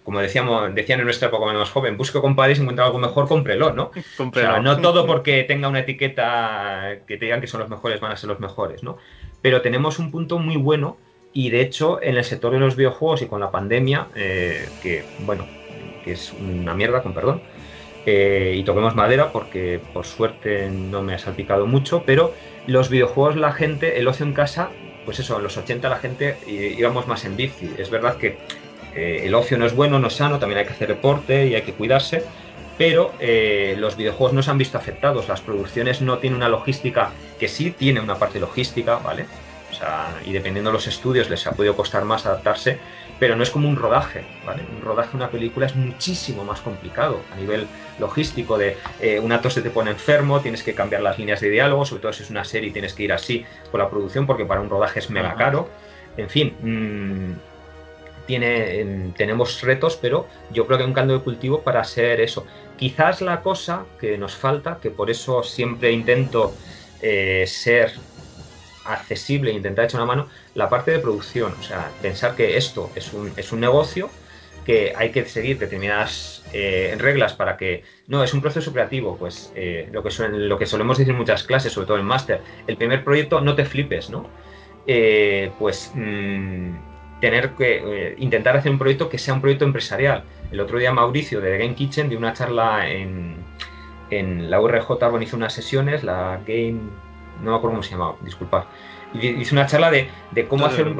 como 0.04 0.20
decíamos, 0.20 0.74
decían 0.74 1.00
en 1.00 1.06
nuestra 1.06 1.28
época 1.28 1.50
más 1.50 1.70
joven, 1.70 1.96
busque 1.96 2.20
compadre 2.20 2.52
y 2.52 2.56
si 2.56 2.60
encuentra 2.60 2.84
algo 2.84 2.98
mejor, 2.98 3.26
cómprelo, 3.26 3.72
¿no? 3.72 3.90
O 4.18 4.60
no 4.60 4.80
todo 4.80 5.06
porque 5.06 5.44
tenga 5.44 5.68
una 5.68 5.80
etiqueta 5.80 6.98
que 7.06 7.16
te 7.16 7.24
digan 7.24 7.40
que 7.40 7.46
son 7.46 7.60
los 7.60 7.70
mejores 7.70 8.00
van 8.00 8.12
a 8.12 8.16
ser 8.16 8.28
los 8.28 8.38
mejores, 8.38 8.82
¿no? 8.82 8.98
Pero 9.40 9.62
tenemos 9.62 9.98
un 9.98 10.10
punto 10.10 10.38
muy 10.38 10.56
bueno 10.56 10.98
y 11.32 11.50
de 11.50 11.62
hecho, 11.62 12.00
en 12.02 12.16
el 12.16 12.24
sector 12.24 12.52
de 12.52 12.60
los 12.60 12.76
videojuegos 12.76 13.22
y 13.22 13.26
con 13.26 13.40
la 13.40 13.50
pandemia, 13.50 14.08
eh, 14.14 14.68
que 14.78 15.10
bueno, 15.16 15.48
que 16.02 16.12
es 16.12 16.32
una 16.32 16.74
mierda, 16.74 17.02
con 17.02 17.14
perdón, 17.14 17.42
eh, 18.06 18.54
y 18.56 18.62
toquemos 18.64 18.94
madera 18.94 19.32
porque 19.32 19.80
por 19.92 20.06
suerte 20.06 20.70
no 20.70 21.02
me 21.02 21.14
ha 21.14 21.18
salpicado 21.18 21.66
mucho, 21.66 22.02
pero 22.04 22.34
los 22.66 22.88
videojuegos, 22.88 23.36
la 23.36 23.52
gente, 23.52 23.98
el 23.98 24.08
ocio 24.08 24.26
en 24.26 24.32
casa, 24.32 24.70
pues 25.04 25.18
eso, 25.18 25.36
en 25.36 25.42
los 25.42 25.56
80 25.56 25.88
la 25.88 25.96
gente 25.96 26.36
íbamos 26.46 27.06
más 27.06 27.24
en 27.24 27.36
bici. 27.36 27.70
Es 27.78 27.90
verdad 27.90 28.16
que 28.16 28.36
eh, 28.94 29.22
el 29.24 29.34
ocio 29.34 29.58
no 29.58 29.66
es 29.66 29.74
bueno, 29.74 29.98
no 29.98 30.08
es 30.08 30.14
sano, 30.14 30.38
también 30.38 30.58
hay 30.58 30.66
que 30.66 30.72
hacer 30.72 30.88
deporte 30.88 31.46
y 31.46 31.54
hay 31.54 31.62
que 31.62 31.72
cuidarse, 31.72 32.24
pero 32.76 33.12
los 33.76 33.96
videojuegos 33.96 34.32
no 34.32 34.42
se 34.42 34.50
han 34.50 34.58
visto 34.58 34.76
afectados, 34.76 35.28
las 35.28 35.40
producciones 35.40 36.02
no 36.02 36.18
tienen 36.18 36.38
una 36.38 36.48
logística 36.48 37.12
que 37.38 37.46
sí 37.46 37.70
tiene 37.70 38.00
una 38.00 38.16
parte 38.16 38.40
logística, 38.40 38.96
¿vale? 38.96 39.26
y 40.24 40.32
dependiendo 40.32 40.70
de 40.70 40.74
los 40.74 40.86
estudios 40.86 41.30
les 41.30 41.46
ha 41.46 41.52
podido 41.52 41.76
costar 41.76 42.04
más 42.04 42.26
adaptarse, 42.26 42.78
pero 43.18 43.36
no 43.36 43.42
es 43.42 43.50
como 43.50 43.68
un 43.68 43.76
rodaje, 43.76 44.24
¿vale? 44.44 44.62
Un 44.70 44.82
rodaje 44.82 45.10
de 45.10 45.16
una 45.16 45.30
película 45.30 45.66
es 45.66 45.76
muchísimo 45.76 46.44
más 46.44 46.60
complicado 46.60 47.20
a 47.30 47.36
nivel 47.36 47.68
logístico 47.98 48.58
de 48.58 48.76
eh, 49.00 49.18
un 49.20 49.32
actor 49.32 49.52
se 49.52 49.62
te 49.62 49.70
pone 49.70 49.90
enfermo, 49.90 50.40
tienes 50.40 50.62
que 50.62 50.74
cambiar 50.74 51.02
las 51.02 51.18
líneas 51.18 51.40
de 51.40 51.50
diálogo, 51.50 51.84
sobre 51.84 52.02
todo 52.02 52.12
si 52.12 52.22
es 52.22 52.30
una 52.30 52.44
serie 52.44 52.70
tienes 52.70 52.94
que 52.94 53.04
ir 53.04 53.12
así 53.12 53.44
con 53.70 53.80
la 53.80 53.88
producción 53.88 54.26
porque 54.26 54.44
para 54.44 54.60
un 54.60 54.70
rodaje 54.70 54.98
es 54.98 55.10
mega 55.10 55.34
caro. 55.34 55.68
En 56.16 56.28
fin, 56.28 56.56
mm, 56.60 57.32
tiene, 58.26 58.80
em, 58.80 59.12
tenemos 59.12 59.60
retos, 59.62 59.96
pero 59.96 60.28
yo 60.50 60.66
creo 60.66 60.78
que 60.78 60.84
hay 60.84 60.88
un 60.88 60.94
caldo 60.94 61.14
de 61.18 61.24
cultivo 61.24 61.62
para 61.62 61.80
hacer 61.80 62.20
eso. 62.20 62.46
Quizás 62.76 63.20
la 63.20 63.42
cosa 63.42 63.86
que 63.98 64.18
nos 64.18 64.34
falta, 64.36 64.78
que 64.80 64.90
por 64.90 65.10
eso 65.10 65.42
siempre 65.42 65.92
intento 65.92 66.56
eh, 67.00 67.44
ser 67.46 67.92
accesible 68.84 69.50
e 69.50 69.54
intentar 69.54 69.86
echar 69.86 70.00
una 70.00 70.06
mano 70.06 70.28
la 70.54 70.68
parte 70.68 70.90
de 70.90 70.98
producción. 70.98 71.54
O 71.58 71.62
sea, 71.62 71.90
pensar 72.02 72.34
que 72.36 72.56
esto 72.56 72.90
es 72.94 73.12
un, 73.12 73.32
es 73.36 73.52
un 73.52 73.60
negocio 73.60 74.10
que 74.64 74.92
hay 74.96 75.10
que 75.10 75.24
seguir 75.26 75.58
determinadas 75.58 76.42
eh, 76.52 76.94
reglas 76.98 77.34
para 77.34 77.56
que 77.56 77.84
no 78.08 78.24
es 78.24 78.32
un 78.34 78.40
proceso 78.40 78.72
creativo 78.72 79.16
pues 79.16 79.52
eh, 79.54 79.88
lo 79.92 80.02
que 80.02 80.10
lo 80.28 80.58
que 80.58 80.66
solemos 80.66 80.98
decir 80.98 81.12
en 81.12 81.18
muchas 81.18 81.42
clases 81.42 81.72
sobre 81.72 81.86
todo 81.86 81.98
en 81.98 82.06
máster 82.06 82.40
el 82.66 82.76
primer 82.76 83.04
proyecto 83.04 83.40
no 83.40 83.54
te 83.54 83.64
flipes 83.64 84.10
no 84.10 84.26
eh, 84.86 85.50
pues 85.58 85.92
mm, 85.94 87.20
tener 87.20 87.50
que 87.50 88.14
intentar 88.18 88.56
hacer 88.56 88.72
un 88.72 88.78
proyecto 88.78 89.08
que 89.08 89.18
sea 89.18 89.34
un 89.34 89.40
proyecto 89.40 89.64
empresarial 89.64 90.24
el 90.50 90.60
otro 90.60 90.78
día 90.78 90.92
Mauricio 90.92 91.40
de 91.40 91.58
Game 91.58 91.74
Kitchen 91.74 92.08
dio 92.08 92.18
una 92.18 92.32
charla 92.32 92.88
en, 92.88 93.36
en 94.10 94.50
la 94.50 94.60
URJ 94.60 94.90
organizó 94.90 95.36
unas 95.36 95.52
sesiones 95.52 96.04
la 96.04 96.40
Game 96.46 96.80
no 97.42 97.50
me 97.50 97.56
acuerdo 97.56 97.74
cómo 97.76 97.82
se 97.82 97.90
llamaba, 97.92 98.16
disculpad. 98.22 98.64
Y 99.12 99.28
hice 99.28 99.54
una 99.54 99.66
charla 99.66 99.90
de, 99.90 100.08
cómo 100.48 100.66
hacer 100.66 100.88
un, 100.88 100.98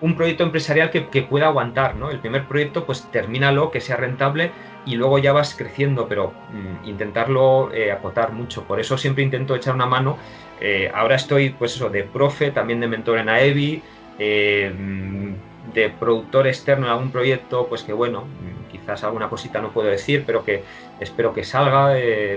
un, 0.00 0.16
proyecto 0.16 0.44
empresarial 0.44 0.90
que, 0.90 1.22
pueda 1.22 1.46
aguantar, 1.46 1.96
¿no? 1.96 2.10
El 2.10 2.18
primer 2.18 2.46
proyecto, 2.46 2.84
pues 2.84 3.10
termínalo, 3.10 3.70
que 3.70 3.80
sea 3.80 3.96
rentable 3.96 4.52
y 4.86 4.96
luego 4.96 5.18
ya 5.18 5.32
vas 5.32 5.54
creciendo, 5.54 6.06
pero 6.08 6.32
mm, 6.52 6.88
intentarlo 6.88 7.72
eh, 7.72 7.90
acotar 7.90 8.32
mucho. 8.32 8.64
Por 8.64 8.80
eso 8.80 8.98
siempre 8.98 9.24
intento 9.24 9.54
echar 9.56 9.74
una 9.74 9.86
mano. 9.86 10.18
Eh, 10.60 10.90
ahora 10.94 11.16
estoy, 11.16 11.50
pues 11.50 11.74
eso, 11.74 11.88
de 11.88 12.04
profe, 12.04 12.50
también 12.50 12.80
de 12.80 12.88
mentor 12.88 13.18
en 13.18 13.30
AEVI, 13.30 13.82
eh, 14.18 14.74
mm, 14.76 15.72
de 15.72 15.88
productor 15.88 16.46
externo 16.46 16.86
en 16.86 16.92
algún 16.92 17.10
proyecto, 17.10 17.66
pues 17.66 17.82
que 17.82 17.94
bueno, 17.94 18.24
mm, 18.24 18.70
quizás 18.70 19.02
alguna 19.04 19.30
cosita 19.30 19.62
no 19.62 19.70
puedo 19.70 19.88
decir, 19.88 20.24
pero 20.26 20.44
que 20.44 20.62
espero 21.00 21.32
que 21.32 21.44
salga, 21.44 21.96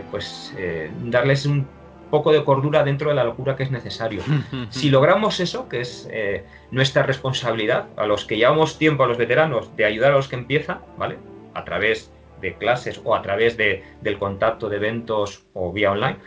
pues 0.10 0.56
darles 1.04 1.46
un 1.46 1.68
poco 2.10 2.32
de 2.32 2.44
cordura 2.44 2.84
dentro 2.84 3.10
de 3.10 3.16
la 3.16 3.24
locura 3.24 3.56
que 3.56 3.64
es 3.64 3.72
necesario. 3.72 4.22
si 4.70 4.90
logramos 4.90 5.40
eso, 5.40 5.70
que 5.70 5.82
es 5.82 6.08
eh, 6.12 6.46
nuestra 6.72 7.04
responsabilidad, 7.04 7.88
a 7.98 8.06
los 8.06 8.26
que 8.26 8.38
llevamos 8.38 8.78
tiempo, 8.78 9.04
a 9.04 9.08
los 9.08 9.18
veteranos, 9.18 9.76
de 9.76 9.86
ayudar 9.86 10.12
a 10.12 10.16
los 10.16 10.28
que 10.28 10.36
empiezan, 10.36 10.80
¿vale? 10.98 11.18
A 11.54 11.64
través 11.64 12.12
de 12.42 12.56
clases 12.56 13.02
o 13.04 13.16
a 13.16 13.22
través 13.22 13.58
de, 13.58 13.84
del 14.02 14.18
contacto 14.20 14.70
de 14.70 14.78
eventos 14.78 15.44
o 15.54 15.72
vía 15.72 15.92
online, 15.92 16.18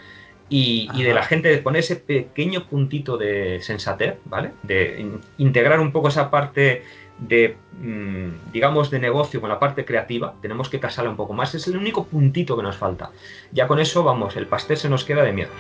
y, 0.53 1.05
de 1.05 1.15
la 1.15 1.23
gente 1.23 1.49
de 1.49 1.59
poner 1.59 1.81
ese 1.81 1.95
pequeño 1.95 2.67
puntito 2.67 3.17
de 3.17 3.61
sensatez, 3.63 4.17
¿vale? 4.25 4.51
De 4.65 5.07
integrar 5.39 5.79
un 5.79 5.93
poco 5.93 6.09
esa 6.09 6.29
parte 6.29 6.83
de, 7.21 7.57
mm, 7.79 8.53
digamos, 8.53 8.91
de 8.91 8.99
negocio 8.99 9.41
con 9.41 9.51
la 9.51 9.59
parte 9.59 9.85
creativa, 9.85 10.35
tenemos 10.41 10.69
que 10.69 10.81
casarla 10.81 11.11
un 11.11 11.17
poco 11.17 11.33
más. 11.35 11.55
Es 11.55 11.67
el 11.69 11.77
único 11.77 12.05
puntito 12.05 12.57
que 12.57 12.63
nos 12.63 12.77
falta. 12.77 13.11
Ya 13.53 13.67
con 13.67 13.79
eso, 13.79 14.03
vamos, 14.03 14.37
el 14.37 14.47
pastel 14.47 14.77
se 14.77 14.89
nos 14.89 15.05
queda 15.05 15.23
de 15.23 15.33
miedo. 15.33 15.51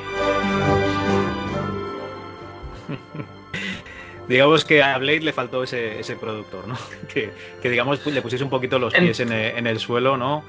digamos 4.28 4.64
que 4.64 4.82
a 4.82 4.96
Blade 4.98 5.20
le 5.20 5.32
faltó 5.32 5.62
ese, 5.62 6.16
productor, 6.18 6.66
¿no? 6.66 6.76
Que, 7.12 7.32
digamos, 7.70 8.04
le 8.06 8.22
pusiese 8.22 8.44
un 8.44 8.50
poquito 8.50 8.78
los 8.78 8.94
pies 8.94 9.20
en, 9.20 9.32
el, 9.32 9.78
suelo, 9.78 10.16
¿no? 10.16 10.42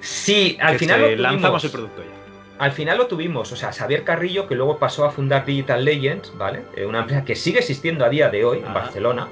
Sí, 0.00 0.56
al 0.60 0.78
final. 0.78 1.20
lanzamos 1.20 1.64
el 1.64 1.70
producto 1.70 2.02
ya. 2.02 2.24
Al 2.56 2.70
final 2.70 2.98
lo 2.98 3.08
tuvimos, 3.08 3.50
o 3.50 3.56
sea, 3.56 3.72
Xavier 3.72 4.04
Carrillo, 4.04 4.46
que 4.46 4.54
luego 4.54 4.78
pasó 4.78 5.04
a 5.04 5.10
fundar 5.10 5.44
Digital 5.44 5.84
Legends, 5.84 6.32
¿vale? 6.38 6.62
Eh, 6.76 6.86
una 6.86 7.00
empresa 7.00 7.24
que 7.24 7.34
sigue 7.34 7.58
existiendo 7.58 8.04
a 8.04 8.08
día 8.08 8.30
de 8.30 8.44
hoy 8.44 8.58
en 8.58 8.72
Barcelona 8.72 9.26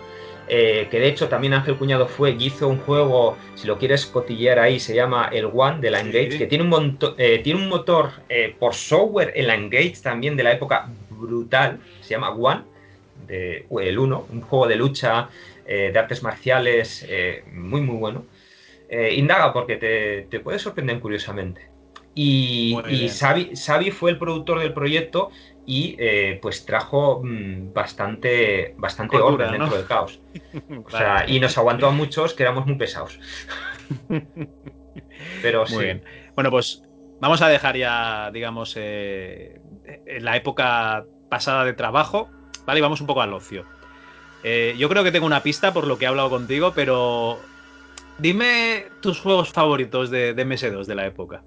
eh, 0.55 0.89
que 0.91 1.01
de 1.01 1.09
hecho 1.09 1.31
también 1.31 1.55
Ángel 1.55 1.77
Cuñado 1.77 2.07
fue 2.07 2.33
y 2.33 2.45
hizo 2.45 2.69
un 2.69 2.77
juego, 2.77 3.39
si 3.55 3.67
lo 3.67 3.79
quieres 3.79 4.05
cotillear 4.05 4.59
ahí, 4.59 4.79
se 4.79 4.95
llama 4.95 5.31
el 5.33 5.47
One 5.47 5.81
de 5.81 5.91
la 5.91 6.01
Engage, 6.01 6.37
que 6.37 6.47
tiene 6.47 6.65
un, 6.65 6.99
eh, 7.17 7.41
tiene 7.43 7.63
un 7.63 7.71
motor 7.71 8.11
eh, 8.29 8.55
por 8.59 8.75
software 8.75 9.33
en 9.35 9.47
la 9.47 9.55
Engage 9.55 9.95
también 10.03 10.37
de 10.37 10.43
la 10.43 10.53
época 10.53 10.91
brutal, 11.09 11.81
se 12.03 12.11
llama 12.11 12.33
One, 12.33 12.65
de, 13.27 13.65
el 13.81 13.99
1, 13.99 14.27
un 14.31 14.41
juego 14.43 14.67
de 14.69 14.77
lucha, 14.77 15.31
de 15.65 15.99
artes 15.99 16.23
marciales, 16.23 17.09
muy 17.51 17.81
muy 17.81 17.97
bueno. 17.97 18.27
indaga 18.91 19.55
porque 19.55 19.77
te, 19.77 20.27
te 20.29 20.39
puede 20.41 20.59
sorprender 20.59 21.01
curiosamente. 21.01 21.72
Y, 22.15 22.77
y 22.89 23.09
Xavi, 23.09 23.91
fue 23.91 24.11
el 24.11 24.19
productor 24.19 24.61
del 24.61 24.75
proyecto 24.75 25.31
y 25.65 25.97
eh, 25.99 26.39
pues 26.43 26.67
trajo 26.67 27.23
mm, 27.25 27.73
bastante, 27.73 28.75
bastante 28.77 29.17
orden 29.17 29.53
dentro 29.53 29.77
del 29.77 29.87
caos. 29.87 30.21
y 31.27 31.41
nos 31.41 31.57
aguantó 31.57 31.87
a 31.87 31.91
muchos 31.91 32.35
que 32.35 32.43
éramos 32.43 32.67
muy 32.67 32.77
pesados. 32.77 33.19
Pero 35.43 35.67
sí. 35.67 36.01
Bueno, 36.35 36.51
pues 36.51 36.83
vamos 37.21 37.41
a 37.41 37.49
dejar 37.49 37.77
ya, 37.77 38.31
digamos, 38.33 38.75
eh, 38.77 39.61
la 40.21 40.37
época 40.37 41.05
pasada 41.31 41.65
de 41.65 41.73
trabajo, 41.73 42.29
¿vale? 42.67 42.81
Y 42.81 42.83
vamos 42.83 43.01
un 43.01 43.07
poco 43.07 43.23
al 43.23 43.33
ocio. 43.33 43.65
Eh, 44.45 44.75
yo 44.77 44.89
creo 44.89 45.05
que 45.05 45.13
tengo 45.13 45.27
una 45.27 45.43
pista 45.43 45.73
por 45.73 45.87
lo 45.87 45.99
que 45.99 46.05
he 46.05 46.09
hablado 46.09 46.29
contigo, 46.29 46.73
pero 46.75 47.39
dime 48.19 48.87
tus 49.01 49.21
juegos 49.21 49.51
favoritos 49.51 50.11
de, 50.11 50.35
de 50.35 50.47
MS2 50.47 50.85
de 50.85 50.95
la 50.95 51.07
época. 51.07 51.43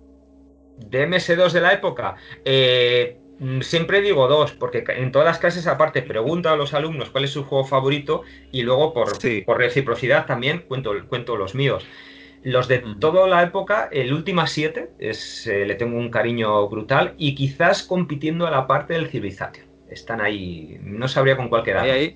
De 0.77 1.07
MS2 1.07 1.53
de 1.53 1.61
la 1.61 1.73
época, 1.73 2.15
eh, 2.43 3.17
Mm, 3.39 3.61
siempre 3.61 4.01
digo 4.01 4.27
dos, 4.27 4.53
porque 4.53 4.83
en 4.87 5.11
todas 5.11 5.27
las 5.27 5.39
clases 5.39 5.67
aparte 5.67 6.01
pregunto 6.01 6.49
a 6.49 6.55
los 6.55 6.73
alumnos 6.73 7.09
cuál 7.09 7.25
es 7.25 7.31
su 7.31 7.43
juego 7.43 7.65
favorito 7.65 8.23
y 8.51 8.61
luego 8.61 8.93
por, 8.93 9.17
por 9.45 9.57
reciprocidad 9.57 10.25
también 10.25 10.63
cuento, 10.67 10.93
cuento 11.07 11.35
los 11.35 11.53
míos. 11.53 11.85
Los 12.43 12.67
de 12.67 12.83
toda 12.99 13.27
la 13.27 13.41
época, 13.43 13.89
el 13.91 14.13
Última 14.13 14.45
7 14.45 14.91
es, 14.99 15.47
eh, 15.47 15.65
le 15.65 15.75
tengo 15.75 15.97
un 15.97 16.11
cariño 16.11 16.67
brutal 16.69 17.15
y 17.17 17.33
quizás 17.33 17.83
compitiendo 17.83 18.45
a 18.45 18.51
la 18.51 18.67
parte 18.67 18.93
del 18.93 19.09
Civilization. 19.09 19.65
Están 19.89 20.21
ahí, 20.21 20.77
no 20.81 21.07
sabría 21.07 21.35
con 21.35 21.49
cuál 21.49 21.63
quedar. 21.63 21.89
Ahí, 21.89 22.15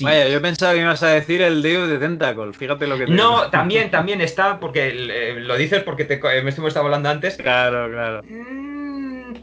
Vaya, 0.00 0.28
yo 0.28 0.40
pensaba 0.40 0.72
que 0.72 0.80
ibas 0.80 1.02
a 1.02 1.08
decir 1.08 1.42
el 1.42 1.62
Deus 1.62 1.88
de 1.88 1.98
Tentacle, 1.98 2.52
fíjate 2.52 2.86
lo 2.86 2.96
que 2.96 3.06
te 3.06 3.12
No, 3.12 3.50
también, 3.50 3.90
también 3.90 4.20
está, 4.20 4.60
porque 4.60 4.88
eh, 4.88 5.40
lo 5.40 5.56
dices 5.56 5.82
porque 5.82 6.04
te, 6.04 6.20
me 6.42 6.50
estuvimos 6.50 6.76
hablando 6.76 7.08
antes. 7.08 7.36
Claro, 7.36 7.90
claro. 7.90 8.22
Mm, 8.22 9.34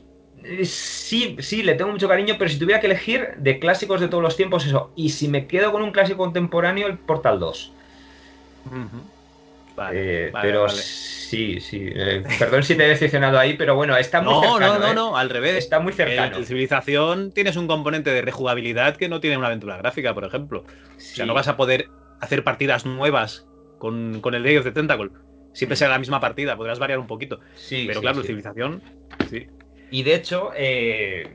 eh, 0.43 0.65
sí, 0.65 1.35
sí, 1.39 1.63
le 1.63 1.75
tengo 1.75 1.91
mucho 1.91 2.07
cariño, 2.07 2.35
pero 2.39 2.49
si 2.49 2.57
tuviera 2.57 2.79
que 2.79 2.87
elegir 2.87 3.29
de 3.37 3.59
clásicos 3.59 3.99
de 3.99 4.07
todos 4.07 4.23
los 4.23 4.37
tiempos, 4.37 4.65
eso. 4.65 4.93
Y 4.95 5.09
si 5.09 5.27
me 5.27 5.47
quedo 5.47 5.71
con 5.71 5.83
un 5.83 5.91
clásico 5.91 6.19
contemporáneo, 6.19 6.87
el 6.87 6.97
Portal 6.99 7.39
2. 7.39 7.77
Eh, 9.93 10.31
pero 10.41 10.69
sí, 10.69 11.59
sí. 11.59 11.89
Eh, 11.93 12.23
perdón 12.39 12.63
si 12.63 12.75
te 12.75 12.85
he 12.85 12.89
decepcionado 12.89 13.39
ahí, 13.39 13.53
pero 13.53 13.75
bueno, 13.75 13.95
está 13.97 14.21
muy 14.21 14.33
cercano. 14.33 14.79
No, 14.79 14.79
no, 14.79 14.93
no, 14.93 15.17
al 15.17 15.29
revés. 15.29 15.57
Está 15.57 15.79
muy 15.79 15.93
cercano. 15.93 16.37
En 16.37 16.45
civilización 16.45 17.31
tienes 17.31 17.55
un 17.55 17.67
componente 17.67 18.11
de 18.11 18.21
rejugabilidad 18.21 18.95
que 18.97 19.09
no 19.09 19.19
tiene 19.19 19.37
una 19.37 19.47
aventura 19.47 19.77
gráfica, 19.77 20.13
por 20.13 20.25
ejemplo. 20.25 20.63
O 20.95 20.99
sea, 20.99 21.25
no 21.25 21.33
vas 21.33 21.47
a 21.47 21.57
poder 21.57 21.89
hacer 22.19 22.43
partidas 22.43 22.85
nuevas 22.85 23.47
con, 23.77 24.21
el 24.23 24.43
Day 24.43 24.57
of 24.57 24.63
the 24.63 24.71
Tentacle. 24.71 25.09
Siempre 25.53 25.75
mm. 25.75 25.77
será 25.77 25.91
la 25.91 25.99
misma 25.99 26.19
partida, 26.19 26.55
podrás 26.55 26.79
variar 26.79 26.99
un 26.99 27.07
poquito. 27.07 27.39
Sí, 27.55 27.85
pero 27.87 28.01
claro, 28.01 28.21
civilización, 28.23 28.81
sí. 29.29 29.47
Y 29.89 30.03
de 30.03 30.15
hecho, 30.15 30.51
eh, 30.55 31.27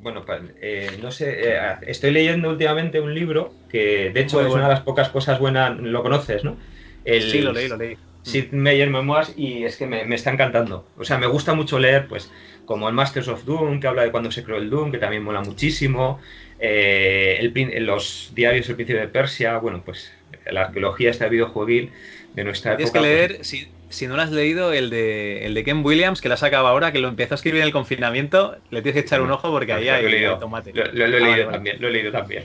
bueno, 0.00 0.24
eh, 0.60 0.98
no 1.00 1.10
sé, 1.10 1.34
eh, 1.42 1.58
estoy 1.86 2.10
leyendo 2.10 2.50
últimamente 2.50 3.00
un 3.00 3.14
libro 3.14 3.54
que 3.70 4.10
de 4.12 4.20
hecho 4.20 4.46
es 4.46 4.52
una 4.52 4.64
de 4.64 4.74
las 4.74 4.80
pocas 4.82 5.08
cosas 5.08 5.40
buenas, 5.40 5.78
lo 5.78 6.02
conoces, 6.02 6.44
¿no? 6.44 6.58
Sí, 7.04 7.40
lo 7.40 7.52
leí, 7.52 7.68
lo 7.68 7.76
leí. 7.76 7.96
Sid 8.24 8.52
Meier 8.52 8.88
Memoirs 8.88 9.34
y 9.36 9.64
es 9.64 9.76
que 9.76 9.86
me, 9.86 10.14
está 10.14 10.32
encantando. 10.32 10.86
O 10.96 11.04
sea, 11.04 11.18
me 11.18 11.26
gusta 11.26 11.54
mucho 11.54 11.78
leer, 11.78 12.08
pues, 12.08 12.30
como 12.64 12.88
el 12.88 12.94
Masters 12.94 13.28
of 13.28 13.44
Doom, 13.44 13.80
que 13.80 13.86
habla 13.86 14.02
de 14.02 14.10
cuando 14.10 14.30
se 14.30 14.42
creó 14.42 14.56
el 14.56 14.70
Doom, 14.70 14.90
que 14.90 14.98
también 14.98 15.22
mola 15.22 15.42
muchísimo. 15.42 16.20
los 16.58 18.32
diarios 18.34 18.66
del 18.66 18.76
Príncipe 18.76 18.98
de 18.98 19.08
Persia, 19.08 19.58
bueno, 19.58 19.82
pues 19.84 20.10
la 20.50 20.62
arqueología 20.62 21.10
está 21.10 21.28
videojueguil 21.28 21.90
de 22.34 22.44
nuestra 22.44 22.76
Tienes 22.76 22.94
época. 22.94 23.06
que 23.06 23.14
leer, 23.14 23.36
pues, 23.36 23.68
si 23.90 24.06
no 24.06 24.16
lo 24.16 24.22
has 24.22 24.32
leído, 24.32 24.72
el 24.72 24.88
de, 24.88 25.44
el 25.44 25.52
de 25.52 25.62
Ken 25.62 25.84
Williams, 25.84 26.22
que 26.22 26.28
lo 26.28 26.34
has 26.34 26.42
acabado 26.42 26.68
ahora, 26.68 26.92
que 26.92 26.98
lo 26.98 27.08
empezó 27.08 27.34
a 27.34 27.36
escribir 27.36 27.60
en 27.60 27.66
el 27.66 27.72
confinamiento, 27.72 28.56
le 28.70 28.80
tienes 28.80 28.94
que 29.02 29.06
echar 29.06 29.20
un 29.20 29.30
ojo 29.30 29.50
porque 29.50 29.74
ahí 29.74 29.88
hay, 29.88 30.24
tomate. 30.40 30.72
Lo, 30.72 31.04
he 31.04 31.08
leído 31.08 31.50
también, 31.50 31.76
lo 31.78 31.88
he 31.88 31.92
leído 31.92 32.10
también. 32.10 32.44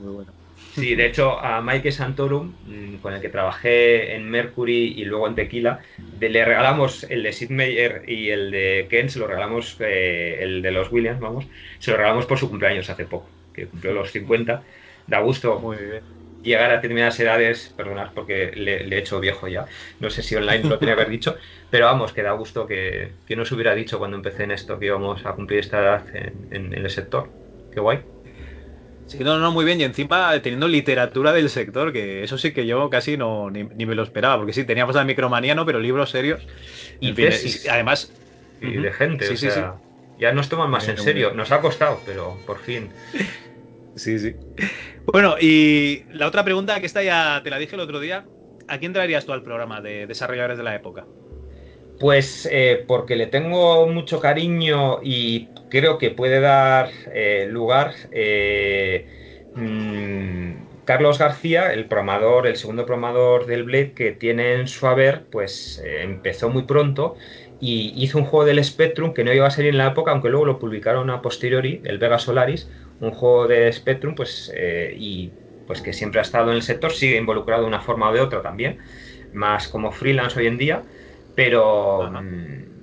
Muy 0.00 0.12
bueno. 0.12 0.43
Sí, 0.74 0.94
de 0.94 1.06
hecho, 1.06 1.38
a 1.38 1.60
Mike 1.62 1.92
Santorum, 1.92 2.52
mm, 2.66 2.96
con 2.96 3.14
el 3.14 3.20
que 3.20 3.28
trabajé 3.28 4.14
en 4.14 4.28
Mercury 4.28 4.94
y 4.96 5.04
luego 5.04 5.28
en 5.28 5.34
Tequila, 5.34 5.80
le 6.18 6.44
regalamos 6.44 7.04
el 7.04 7.22
de 7.22 7.32
Sid 7.32 7.50
Meier 7.50 8.02
y 8.08 8.30
el 8.30 8.50
de 8.50 8.86
Ken, 8.90 9.08
se 9.08 9.18
lo 9.18 9.26
regalamos, 9.26 9.76
eh, 9.80 10.38
el 10.40 10.62
de 10.62 10.72
los 10.72 10.90
Williams, 10.90 11.20
vamos, 11.20 11.46
se 11.78 11.90
lo 11.90 11.96
regalamos 11.96 12.26
por 12.26 12.38
su 12.38 12.48
cumpleaños 12.48 12.90
hace 12.90 13.04
poco, 13.04 13.28
que 13.52 13.66
cumplió 13.66 13.92
los 13.92 14.10
50. 14.10 14.62
Da 15.06 15.20
gusto 15.20 15.60
Muy 15.60 15.76
bien 15.76 16.14
llegar 16.44 16.70
a 16.70 16.74
determinadas 16.74 17.18
edades, 17.18 17.72
perdonad 17.76 18.12
porque 18.14 18.52
le, 18.54 18.84
he 18.84 18.98
hecho 18.98 19.18
viejo 19.18 19.48
ya, 19.48 19.66
no 19.98 20.10
sé 20.10 20.22
si 20.22 20.36
online 20.36 20.68
lo 20.68 20.78
tenía 20.78 20.94
que 20.94 21.00
haber 21.00 21.12
dicho, 21.12 21.36
pero 21.70 21.86
vamos, 21.86 22.12
que 22.12 22.22
da 22.22 22.32
gusto 22.32 22.66
que, 22.66 23.12
que 23.26 23.34
no 23.34 23.44
se 23.44 23.54
hubiera 23.54 23.74
dicho 23.74 23.98
cuando 23.98 24.16
empecé 24.16 24.44
en 24.44 24.52
esto 24.52 24.78
que 24.78 24.86
íbamos 24.86 25.24
a 25.26 25.32
cumplir 25.32 25.60
esta 25.60 25.80
edad 25.80 26.06
en, 26.14 26.72
el 26.74 26.90
sector. 26.90 27.30
Qué 27.72 27.80
guay. 27.80 28.13
Sí, 29.06 29.18
no, 29.20 29.38
no, 29.38 29.52
muy 29.52 29.64
bien. 29.64 29.80
Y 29.80 29.84
encima 29.84 30.40
teniendo 30.40 30.68
literatura 30.68 31.32
del 31.32 31.50
sector, 31.50 31.92
que 31.92 32.24
eso 32.24 32.38
sí 32.38 32.52
que 32.52 32.66
yo 32.66 32.88
casi 32.90 33.16
no 33.16 33.50
ni, 33.50 33.64
me 33.64 33.94
lo 33.94 34.02
esperaba, 34.02 34.38
porque 34.38 34.52
sí, 34.52 34.64
teníamos 34.64 34.96
la 34.96 35.04
micromanía, 35.04 35.54
¿no? 35.54 35.66
Pero 35.66 35.78
libros 35.78 36.10
serios. 36.10 36.46
Y, 37.00 37.14
además. 37.68 38.12
Y 38.60 38.72
de 38.72 38.92
gente, 38.92 39.28
o 39.28 39.36
sea, 39.36 39.76
ya 40.18 40.32
nos 40.32 40.48
toman 40.48 40.70
más 40.70 40.88
en 40.88 40.98
serio. 40.98 41.32
Nos 41.34 41.52
ha 41.52 41.60
costado, 41.60 42.00
pero 42.06 42.38
por 42.46 42.58
fin. 42.58 42.90
Sí, 43.96 44.18
sí. 44.18 44.34
Bueno, 45.06 45.36
y 45.40 46.04
la 46.10 46.26
otra 46.26 46.42
pregunta 46.42 46.80
que 46.80 46.86
esta 46.86 47.00
ya 47.04 47.40
te 47.44 47.50
la 47.50 47.58
dije 47.58 47.76
el 47.76 47.80
otro 47.80 48.00
día. 48.00 48.24
¿A 48.66 48.78
quién 48.78 48.92
traerías 48.92 49.24
tú 49.26 49.32
al 49.32 49.42
programa 49.42 49.80
de 49.80 50.06
desarrolladores 50.06 50.56
de 50.58 50.64
la 50.64 50.74
época? 50.74 51.06
Pues 51.98 52.48
eh, 52.50 52.84
porque 52.88 53.16
le 53.16 53.26
tengo 53.28 53.86
mucho 53.86 54.20
cariño 54.20 54.98
y 55.02 55.48
creo 55.68 55.96
que 55.98 56.10
puede 56.10 56.40
dar 56.40 56.90
eh, 57.12 57.46
lugar 57.48 57.94
eh, 58.10 59.06
mm, 59.54 60.84
Carlos 60.84 61.18
García, 61.18 61.72
el 61.72 61.86
programador, 61.86 62.46
el 62.46 62.56
segundo 62.56 62.84
programador 62.84 63.46
del 63.46 63.62
Blade 63.64 63.92
que 63.94 64.12
tiene 64.12 64.54
en 64.54 64.68
su 64.68 64.86
haber, 64.86 65.26
pues 65.30 65.80
empezó 65.84 66.50
muy 66.50 66.64
pronto 66.64 67.16
y 67.60 67.94
hizo 67.96 68.18
un 68.18 68.24
juego 68.24 68.44
del 68.44 68.62
Spectrum 68.64 69.14
que 69.14 69.24
no 69.24 69.32
iba 69.32 69.46
a 69.46 69.50
salir 69.50 69.70
en 69.70 69.78
la 69.78 69.88
época, 69.88 70.10
aunque 70.10 70.28
luego 70.28 70.46
lo 70.46 70.58
publicaron 70.58 71.08
a 71.10 71.22
posteriori, 71.22 71.80
el 71.84 71.98
Vega 71.98 72.18
Solaris, 72.18 72.68
un 73.00 73.12
juego 73.12 73.46
de 73.48 73.72
Spectrum, 73.72 74.14
pues, 74.14 74.52
y 74.96 75.32
pues 75.64 75.80
que 75.80 75.92
siempre 75.94 76.18
ha 76.20 76.22
estado 76.22 76.50
en 76.50 76.56
el 76.56 76.62
sector, 76.62 76.92
sigue 76.92 77.16
involucrado 77.16 77.62
de 77.62 77.68
una 77.68 77.80
forma 77.80 78.10
o 78.10 78.12
de 78.12 78.20
otra 78.20 78.42
también, 78.42 78.78
más 79.32 79.68
como 79.68 79.92
freelance 79.92 80.38
hoy 80.38 80.46
en 80.48 80.58
día, 80.58 80.84
pero 81.34 82.10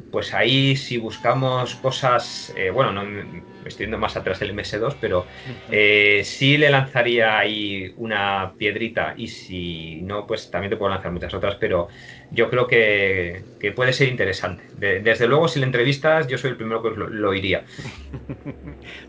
pues 0.10 0.34
ahí 0.34 0.76
si 0.76 0.98
buscamos 0.98 1.76
cosas, 1.76 2.52
eh, 2.56 2.69
bueno, 2.69 2.91
no 2.91 3.06
me 3.06 3.45
estoy 3.64 3.86
yendo 3.86 3.98
más 3.98 4.18
atrás 4.18 4.40
del 4.40 4.49
MS2, 4.52 4.98
pero 4.99 5.28
eh, 5.68 6.22
sí 6.26 6.57
le 6.57 6.69
lanzaría 6.69 7.38
ahí 7.40 7.94
una 7.95 8.56
piedrita 8.57 9.14
y 9.18 9.28
si 9.30 10.02
no, 10.03 10.28
pues 10.28 10.49
también 10.49 10.69
te 10.72 10.78
puedo 10.78 10.91
lanzar 10.91 11.11
muchas 11.11 11.34
otras, 11.34 11.56
pero 11.60 11.88
yo 12.34 12.49
creo 12.49 12.66
que, 12.66 13.44
puede 13.76 13.91
ser 13.91 14.08
interesante. 14.08 14.64
desde 14.78 15.28
luego, 15.28 15.48
si 15.49 15.60
le 15.60 15.66
entrevistas, 15.66 16.28
yo 16.28 16.38
soy 16.38 16.52
el 16.52 16.58
primero 16.58 16.82
que 16.82 16.90
lo, 16.91 17.34
iría. 17.34 17.66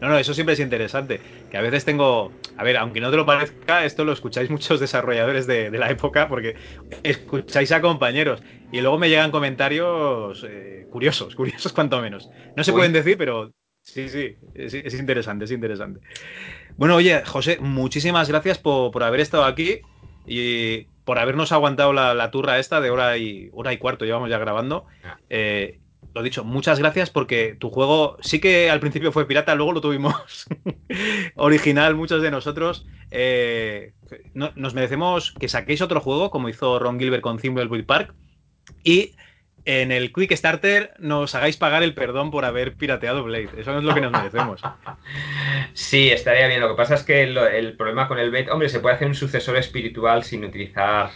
No, 0.00 0.08
no, 0.08 0.18
eso 0.18 0.34
siempre 0.34 0.54
es 0.54 0.60
interesante. 0.60 1.20
Que 1.50 1.56
a 1.56 1.62
veces 1.62 1.84
tengo, 1.84 2.32
a 2.56 2.64
ver, 2.64 2.76
aunque 2.76 3.00
no 3.00 3.10
te 3.10 3.16
lo 3.16 3.24
parezca, 3.24 3.84
esto 3.84 4.04
lo 4.04 4.12
escucháis 4.12 4.50
muchos 4.50 4.80
desarrolladores 4.80 5.46
de, 5.46 5.70
la 5.70 5.90
época, 5.90 6.28
porque 6.28 6.56
escucháis 7.04 7.70
a 7.70 7.80
compañeros 7.80 8.42
y 8.72 8.80
luego 8.80 8.98
me 8.98 9.08
llegan 9.08 9.30
comentarios 9.30 10.44
eh, 10.48 10.86
curiosos, 10.90 11.36
curiosos 11.36 11.72
cuanto 11.72 12.00
menos. 12.00 12.28
No 12.56 12.64
se 12.64 12.72
pueden 12.72 12.92
decir, 12.92 13.16
pero 13.16 13.52
sí, 13.82 14.08
sí, 14.08 14.36
es, 14.54 14.94
interesante, 14.94 15.44
es 15.44 15.52
interesante. 15.52 16.00
Bueno, 16.76 16.96
oye, 16.96 17.22
José, 17.24 17.58
muchísimas 17.60 18.28
gracias 18.28 18.58
por, 18.58 18.90
por 18.90 19.04
haber 19.04 19.20
estado 19.20 19.44
aquí. 19.44 19.80
Y 20.26 20.86
por 21.04 21.18
habernos 21.18 21.52
aguantado 21.52 21.92
la, 21.92 22.30
turra 22.30 22.58
esta 22.58 22.80
de 22.80 22.90
hora 22.90 23.18
y 23.18 23.50
hora 23.52 23.72
y 23.72 23.78
cuarto, 23.78 24.04
llevamos 24.04 24.30
ya 24.30 24.38
grabando. 24.38 24.86
Eh, 25.30 25.80
lo 26.14 26.22
dicho, 26.22 26.44
muchas 26.44 26.78
gracias 26.78 27.10
porque 27.10 27.56
tu 27.58 27.70
juego 27.70 28.18
sí 28.20 28.40
que 28.40 28.70
al 28.70 28.80
principio 28.80 29.12
fue 29.12 29.26
pirata, 29.26 29.54
luego 29.54 29.72
lo 29.72 29.80
tuvimos 29.80 30.46
original 31.36 31.94
muchos 31.94 32.22
de 32.22 32.30
nosotros. 32.30 32.86
Eh, 33.10 33.92
nos 34.34 34.74
merecemos 34.74 35.32
que 35.32 35.48
saquéis 35.48 35.80
otro 35.80 36.00
juego 36.00 36.30
como 36.30 36.48
hizo 36.48 36.78
Ron 36.78 36.98
Gilbert 36.98 37.22
con 37.22 37.38
Thimbleweed 37.38 37.86
Park 37.86 38.14
y 38.84 39.14
en 39.64 39.92
el 39.92 40.12
Quick 40.12 40.34
Starter 40.34 40.94
nos 40.98 41.34
hagáis 41.34 41.56
pagar 41.56 41.82
el 41.82 41.94
perdón 41.94 42.30
por 42.30 42.44
haber 42.44 42.74
pirateado 42.74 43.22
Blade. 43.22 43.50
Eso 43.56 43.72
no 43.72 43.78
es 43.78 43.84
lo 43.84 43.94
que 43.94 44.00
nos 44.00 44.12
merecemos. 44.12 44.62
Sí, 45.74 46.10
estaría 46.10 46.48
bien. 46.48 46.60
Lo 46.60 46.68
que 46.68 46.74
pasa 46.74 46.94
es 46.94 47.02
que 47.02 47.22
el, 47.22 47.76
problema 47.76 48.06
con 48.06 48.18
el 48.18 48.30
Blade, 48.30 48.50
hombre, 48.50 48.68
se 48.68 48.80
puede 48.80 48.96
hacer 48.96 49.08
un 49.08 49.14
sucesor 49.14 49.56
espiritual 49.56 50.22
sin 50.22 50.44
utilizar 50.44 51.10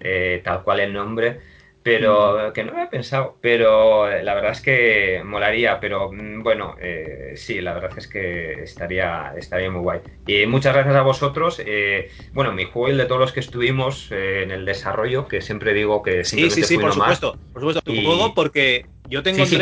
eh, 0.00 0.40
tal 0.44 0.64
cual 0.64 0.80
el 0.80 0.92
nombre 0.92 1.40
pero 1.84 2.50
que 2.54 2.64
no 2.64 2.72
había 2.72 2.88
pensado, 2.88 3.36
pero 3.42 4.10
eh, 4.10 4.22
la 4.22 4.32
verdad 4.34 4.52
es 4.52 4.62
que 4.62 5.20
molaría, 5.22 5.78
pero 5.80 6.10
mm, 6.10 6.42
bueno, 6.42 6.76
eh, 6.80 7.34
sí, 7.36 7.60
la 7.60 7.74
verdad 7.74 7.92
es 7.94 8.08
que 8.08 8.62
estaría, 8.62 9.34
estaría 9.36 9.70
muy 9.70 9.82
guay. 9.82 10.00
Y 10.26 10.46
muchas 10.46 10.72
gracias 10.72 10.96
a 10.96 11.02
vosotros. 11.02 11.60
Eh, 11.64 12.08
bueno, 12.32 12.52
mi 12.52 12.64
juego 12.64 12.88
y 12.88 12.92
el 12.92 12.96
de 12.96 13.04
todos 13.04 13.20
los 13.20 13.32
que 13.32 13.40
estuvimos 13.40 14.10
en 14.10 14.50
el 14.50 14.64
desarrollo, 14.64 15.28
que 15.28 15.42
siempre 15.42 15.74
digo 15.74 16.02
que 16.02 16.24
sí, 16.24 16.48
sí, 16.50 16.64
sí, 16.64 16.78
por 16.78 16.94
supuesto, 16.94 17.38
por 17.52 17.60
supuesto, 17.60 17.82
tu 17.82 17.92
juego 17.92 18.34
porque 18.34 18.86
yo 19.04 19.22
tengo 19.22 19.44
sí, 19.44 19.58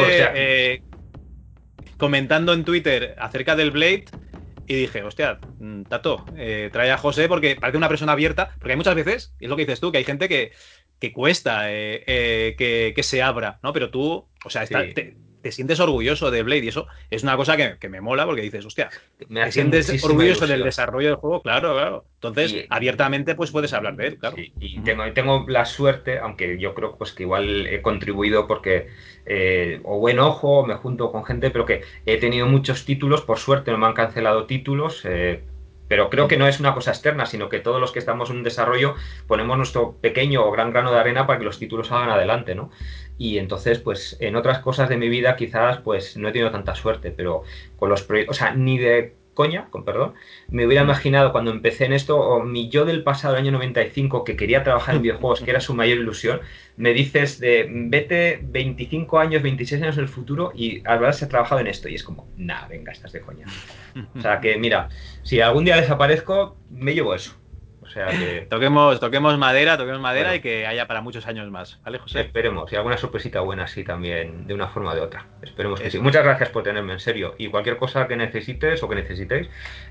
comentando 1.97 2.53
en 2.53 2.65
Twitter 2.65 3.17
acerca 3.19 3.57
del 3.57 3.73
Blade 3.73 4.05
y 4.69 4.77
dije, 4.77 5.03
hostia, 5.03 5.41
mm, 5.59 5.83
Tato, 5.83 6.25
trae 6.71 6.93
a 6.93 6.99
José 6.99 7.27
porque 7.27 7.57
parece 7.57 7.79
una 7.79 7.89
persona 7.89 8.13
abierta, 8.13 8.55
porque 8.61 8.71
hay 8.75 8.77
muchas 8.77 8.95
veces, 8.95 9.35
y 9.41 9.47
es 9.47 9.51
lo 9.51 9.57
que 9.57 9.63
dices 9.63 9.81
tú, 9.81 9.91
que 9.91 9.99
hay 9.99 10.05
gente 10.05 10.29
que 10.29 10.53
que 11.03 11.13
cuesta 11.13 11.73
eh, 11.73 12.05
eh, 12.07 12.93
que, 12.95 13.03
se 13.03 13.23
abra, 13.23 13.59
¿no? 13.65 13.73
Pero 13.73 13.91
tú, 13.91 14.25
o 14.45 14.51
sea, 14.51 14.65
te, 14.67 15.17
sientes 15.51 15.81
orgulloso 15.81 16.31
de 16.31 16.45
Blade 16.45 16.65
y 16.65 16.69
eso 16.69 16.87
es 17.11 17.25
una 17.25 17.37
cosa 17.37 17.57
que, 17.57 17.89
me 17.89 18.01
mola 18.01 18.25
porque 18.25 18.43
dices, 18.43 18.65
hostia, 18.65 18.89
me 19.29 19.45
te 19.45 19.51
sientes 19.51 20.05
orgulloso 20.05 20.47
del 20.47 20.63
desarrollo 20.63 21.09
del 21.09 21.17
juego, 21.17 21.43
claro, 21.43 21.73
claro. 21.73 22.05
Entonces, 22.15 22.67
abiertamente, 22.71 23.35
pues 23.35 23.51
puedes 23.51 23.73
hablar 23.73 23.97
de 23.97 24.07
él, 24.07 24.19
claro. 24.19 24.37
y 24.39 24.79
tengo, 24.83 25.13
tengo 25.13 25.45
la 25.49 25.65
suerte, 25.65 26.21
aunque 26.21 26.57
yo 26.61 26.73
creo 26.73 26.97
pues, 26.97 27.11
que 27.11 27.25
igual 27.25 27.67
he 27.67 27.83
contribuido 27.83 28.47
porque 28.47 28.87
eh, 29.27 29.81
o 29.83 29.99
buen 29.99 30.21
ojo, 30.21 30.65
me 30.65 30.77
junto 30.77 31.11
con 31.11 31.25
gente, 31.25 31.51
pero 31.51 31.67
que 31.67 31.83
he 32.07 32.19
tenido 32.19 32.47
muchos 32.47 32.85
títulos, 32.85 33.23
por 33.23 33.41
suerte 33.41 33.73
no 33.73 33.79
me 33.79 33.87
han 33.87 33.95
cancelado 33.95 34.47
títulos, 34.47 35.05
pero 35.93 36.09
creo 36.09 36.27
que 36.27 36.39
no 36.39 36.49
es 36.49 36.59
una 36.59 36.73
cosa 36.73 36.91
externa, 36.91 37.27
sino 37.27 37.51
que 37.51 37.59
todos 37.61 37.79
los 37.79 37.93
que 37.93 37.99
estamos 37.99 38.31
en 38.31 38.39
un 38.39 38.43
desarrollo 38.45 38.95
ponemos 39.27 39.59
nuestro 39.59 39.93
pequeño 40.01 40.43
o 40.43 40.51
gran 40.51 40.71
grano 40.71 40.91
de 40.91 40.99
arena 40.99 41.27
para 41.27 41.39
que 41.39 41.45
los 41.45 41.59
títulos 41.59 41.89
salgan 41.89 42.09
adelante, 42.09 42.55
¿no? 42.55 42.71
Y 43.19 43.37
entonces, 43.37 43.79
pues 43.79 44.17
en 44.19 44.35
otras 44.35 44.61
cosas 44.61 44.89
de 44.89 44.97
mi 44.97 45.11
vida 45.11 45.37
quizás 45.37 45.81
pues 45.81 46.17
no 46.17 46.29
he 46.29 46.33
tenido 46.33 46.51
tanta 46.51 46.75
suerte, 46.75 47.11
pero 47.11 47.43
con 47.77 47.91
los 47.91 48.03
proyectos, 48.05 48.37
o 48.37 48.39
sea, 48.39 48.55
ni 48.55 48.79
de 48.79 49.17
coña, 49.35 49.67
con 49.71 49.85
perdón, 49.85 50.15
me 50.49 50.67
hubiera 50.67 50.83
imaginado 50.83 51.33
cuando 51.33 51.51
empecé 51.51 51.87
en 51.87 51.93
esto, 51.93 52.19
o 52.19 52.43
mi 52.43 52.69
yo 52.69 52.85
del 52.85 53.03
pasado, 53.03 53.37
año 53.37 53.53
95, 53.53 54.25
que 54.25 54.37
quería 54.37 54.63
trabajar 54.63 54.97
en 54.97 55.03
videojuegos, 55.03 55.41
que 55.41 55.51
era 55.51 55.61
su 55.61 55.75
mayor 55.75 55.99
ilusión, 55.99 56.41
me 56.77 56.93
dices 56.93 57.39
de 57.39 57.69
vete 57.71 58.41
25 58.43 59.19
años, 59.19 59.43
26 59.43 59.83
años 59.83 59.97
en 59.97 60.05
el 60.05 60.09
futuro 60.09 60.53
y 60.55 60.83
se 61.13 61.25
ha 61.25 61.29
trabajado 61.29 61.61
en 61.61 61.67
esto. 61.67 61.89
Y 61.89 61.95
es 61.95 62.03
como, 62.03 62.29
nada, 62.37 62.67
venga, 62.69 62.93
estás 62.93 63.13
de 63.13 63.21
coña. 63.21 63.47
O 64.15 64.21
sea 64.21 64.41
que, 64.41 64.57
mira, 64.57 64.89
si 65.23 65.41
algún 65.41 65.65
día 65.65 65.77
desaparezco, 65.77 66.57
me 66.71 66.95
llevo 66.95 67.15
eso. 67.15 67.42
O 67.93 67.95
sea 67.95 68.07
que... 68.07 68.47
toquemos, 68.51 68.99
toquemos 69.01 69.37
madera, 69.37 69.77
toquemos 69.77 70.01
madera 70.01 70.35
y 70.35 70.41
que 70.41 70.67
haya 70.67 70.87
para 70.87 71.03
muchos 71.03 71.27
años 71.27 71.51
más. 71.51 71.79
¿Vale, 71.85 71.99
José? 71.99 72.23
Esperemos. 72.23 72.73
Y 72.73 72.77
alguna 72.77 72.97
sorpresita 72.97 73.41
buena 73.41 73.65
así 73.65 73.85
también, 73.85 74.47
de 74.47 74.55
una 74.55 74.69
forma 74.69 74.93
o 74.93 74.95
de 74.95 75.03
otra. 75.03 75.27
Esperemos 75.43 75.79
que 75.81 75.91
sí. 75.91 75.99
Muchas 75.99 76.25
gracias 76.25 76.49
por 76.49 76.63
tenerme 76.63 76.95
en 76.95 77.01
serio. 77.01 77.35
Y 77.37 77.49
cualquier 77.49 77.77
cosa 77.77 78.09
que 78.09 78.17
necesites 78.17 78.83
o 78.83 78.89
que 78.89 78.95
necesitéis, 78.95 79.49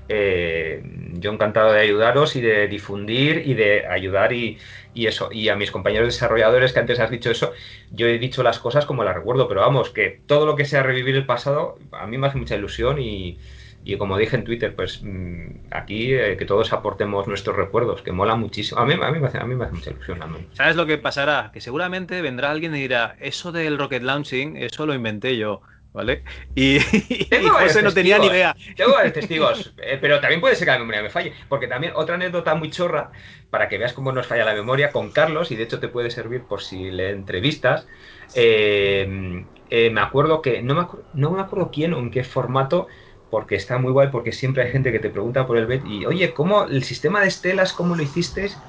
eh, 0.08 0.82
yo 1.14 1.32
encantado 1.32 1.72
de 1.72 1.80
ayudaros 1.80 2.34
y 2.34 2.40
de 2.40 2.66
difundir 2.66 3.42
y 3.46 3.54
de 3.54 3.86
ayudar 3.86 4.32
y, 4.32 4.58
y 4.94 5.06
eso. 5.06 5.28
Y 5.30 5.48
a 5.48 5.54
mis 5.54 5.70
compañeros 5.70 6.08
desarrolladores 6.08 6.72
que 6.72 6.80
antes 6.80 6.98
has 6.98 7.10
dicho 7.10 7.30
eso, 7.30 7.52
yo 7.92 8.08
he 8.08 8.18
dicho 8.18 8.42
las 8.42 8.58
cosas 8.58 8.84
como 8.84 9.04
las 9.04 9.14
recuerdo. 9.14 9.46
Pero 9.46 9.60
vamos, 9.60 9.90
que 9.90 10.20
todo 10.26 10.44
lo 10.44 10.56
que 10.56 10.64
sea 10.64 10.82
revivir 10.82 11.14
el 11.14 11.26
pasado, 11.26 11.78
a 11.92 12.08
mí 12.08 12.18
me 12.18 12.26
hace 12.26 12.38
mucha 12.38 12.56
ilusión 12.56 13.00
y 13.00 13.38
y 13.84 13.96
como 13.96 14.16
dije 14.16 14.36
en 14.36 14.44
Twitter, 14.44 14.74
pues 14.74 15.00
mm, 15.02 15.66
aquí 15.70 16.14
eh, 16.14 16.36
que 16.36 16.44
todos 16.44 16.72
aportemos 16.72 17.26
nuestros 17.26 17.56
recuerdos, 17.56 18.02
que 18.02 18.12
mola 18.12 18.36
muchísimo. 18.36 18.80
A 18.80 18.86
mí, 18.86 18.94
a 18.94 19.10
mí, 19.10 19.18
me, 19.18 19.26
hace, 19.26 19.38
a 19.38 19.44
mí 19.44 19.54
me 19.54 19.64
hace 19.64 19.74
mucha 19.74 19.90
ilusión. 19.90 20.20
¿Sabes 20.52 20.76
lo 20.76 20.86
que 20.86 20.98
pasará? 20.98 21.50
Que 21.52 21.60
seguramente 21.60 22.22
vendrá 22.22 22.50
alguien 22.50 22.74
y 22.76 22.80
dirá, 22.80 23.16
eso 23.20 23.50
del 23.50 23.78
rocket 23.78 24.02
launching, 24.02 24.56
eso 24.56 24.86
lo 24.86 24.94
inventé 24.94 25.36
yo. 25.36 25.62
¿Vale? 25.92 26.22
Y, 26.54 26.78
José 27.60 27.82
no 27.82 27.92
tenía 27.92 28.18
ni 28.18 28.28
idea. 28.28 28.56
Tengo 28.76 28.94
testigos, 29.12 29.74
eh, 29.76 29.98
pero 30.00 30.20
también 30.20 30.40
puede 30.40 30.56
ser 30.56 30.66
que 30.66 30.72
la 30.72 30.78
memoria 30.78 31.02
me 31.02 31.10
falle. 31.10 31.34
Porque 31.50 31.66
también 31.66 31.92
otra 31.94 32.14
anécdota 32.14 32.54
muy 32.54 32.70
chorra, 32.70 33.10
para 33.50 33.68
que 33.68 33.76
veas 33.76 33.92
cómo 33.92 34.10
nos 34.10 34.26
falla 34.26 34.46
la 34.46 34.54
memoria, 34.54 34.90
con 34.90 35.10
Carlos, 35.10 35.50
y 35.50 35.56
de 35.56 35.64
hecho 35.64 35.80
te 35.80 35.88
puede 35.88 36.10
servir 36.10 36.44
por 36.44 36.62
si 36.62 36.90
le 36.90 37.10
entrevistas. 37.10 37.86
Eh, 38.34 39.44
me 39.70 40.00
acuerdo 40.00 40.40
que, 40.40 40.62
no 40.62 40.74
me, 40.74 40.86
no 41.12 41.30
me 41.30 41.42
acuerdo 41.42 41.70
quién 41.70 41.92
o 41.92 41.98
en 41.98 42.10
qué 42.10 42.24
formato, 42.24 42.88
porque 43.32 43.56
está 43.56 43.78
muy 43.78 43.92
guay, 43.92 44.10
porque 44.12 44.32
siempre 44.32 44.64
hay 44.64 44.72
gente 44.72 44.92
que 44.92 45.00
te 45.00 45.10
pregunta 45.10 45.46
por 45.48 45.58
el 45.58 45.66
bet 45.66 45.84
y, 45.86 46.06
oye, 46.06 46.34
¿cómo 46.34 46.66
el 46.66 46.84
sistema 46.84 47.22
de 47.22 47.28
estelas, 47.28 47.74
cómo 47.74 47.96
lo 47.96 48.04
hiciste? 48.04 48.62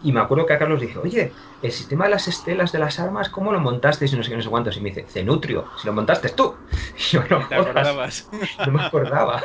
Y 0.00 0.12
me 0.12 0.20
acuerdo 0.20 0.46
que 0.46 0.54
a 0.54 0.58
Carlos 0.60 0.80
dije, 0.82 0.98
oye, 0.98 1.34
el 1.60 1.72
sistema 1.72 2.04
de 2.06 2.10
las 2.12 2.28
estelas 2.28 2.72
de 2.72 2.80
las 2.80 3.00
armas, 3.00 3.30
¿cómo 3.30 3.52
lo 3.52 3.60
montaste? 3.60 4.06
Y 4.06 4.16
no 4.16 4.22
sé 4.24 4.30
qué, 4.30 4.36
no 4.36 4.42
sé 4.42 4.50
cuántos. 4.50 4.76
Y 4.76 4.82
me 4.82 4.90
dice, 4.90 5.08
Cenutrio, 5.08 5.72
si 5.76 5.86
lo 5.88 5.94
montaste 5.94 6.30
tú. 6.30 6.62
Y 6.96 7.00
yo 7.16 7.22
no, 7.30 7.40
no 8.64 8.72
me 8.72 8.80
acordaba. 8.82 9.42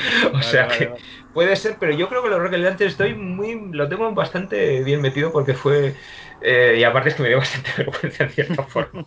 o 0.34 0.42
sea 0.42 0.68
que 0.68 0.94
puede 1.32 1.56
ser, 1.56 1.78
pero 1.78 1.92
yo 1.92 2.08
creo 2.08 2.22
que 2.22 2.28
lo 2.30 2.38
Rocket 2.38 2.80
estoy 2.82 3.14
muy, 3.14 3.70
lo 3.72 3.88
tengo 3.88 4.12
bastante 4.14 4.82
bien 4.84 5.00
metido 5.02 5.32
porque 5.32 5.54
fue, 5.54 5.96
eh, 6.40 6.76
y 6.78 6.84
aparte 6.84 7.10
es 7.10 7.14
que 7.16 7.22
me 7.22 7.28
dio 7.28 7.38
bastante 7.38 7.70
vergüenza 7.76 8.24
en 8.24 8.30
cierta 8.30 8.62
forma. 8.64 9.06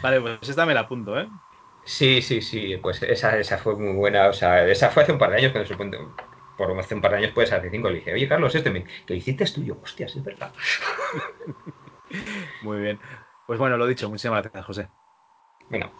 vale, 0.00 0.20
pues 0.20 0.48
esta 0.48 0.66
me 0.66 0.74
la 0.74 0.80
apunto, 0.80 1.18
¿eh? 1.18 1.30
Sí, 1.88 2.20
sí, 2.20 2.42
sí, 2.42 2.76
pues 2.76 3.02
esa, 3.02 3.38
esa 3.38 3.56
fue 3.56 3.74
muy 3.74 3.94
buena, 3.94 4.28
o 4.28 4.32
sea, 4.34 4.66
esa 4.68 4.90
fue 4.90 5.04
hace 5.04 5.12
un 5.12 5.18
par 5.18 5.30
de 5.30 5.38
años, 5.38 5.52
cuando 5.52 5.68
supongo, 5.68 6.14
por 6.58 6.78
hace 6.78 6.94
un 6.94 7.00
par 7.00 7.12
de 7.12 7.16
años, 7.16 7.32
pues 7.34 7.50
hace 7.50 7.70
cinco, 7.70 7.88
le 7.88 7.96
dije, 7.96 8.12
oye 8.12 8.28
Carlos, 8.28 8.54
este 8.54 8.70
me, 8.70 8.84
que 9.06 9.14
hiciste 9.14 9.44
es 9.44 9.54
tuyo, 9.54 9.78
hostias, 9.82 10.14
es 10.14 10.22
verdad. 10.22 10.52
Muy 12.62 12.80
bien. 12.80 13.00
Pues 13.46 13.58
bueno, 13.58 13.78
lo 13.78 13.86
dicho, 13.86 14.06
muchísimas 14.10 14.42
gracias, 14.42 14.66
José. 14.66 14.88
Bueno. 15.70 15.90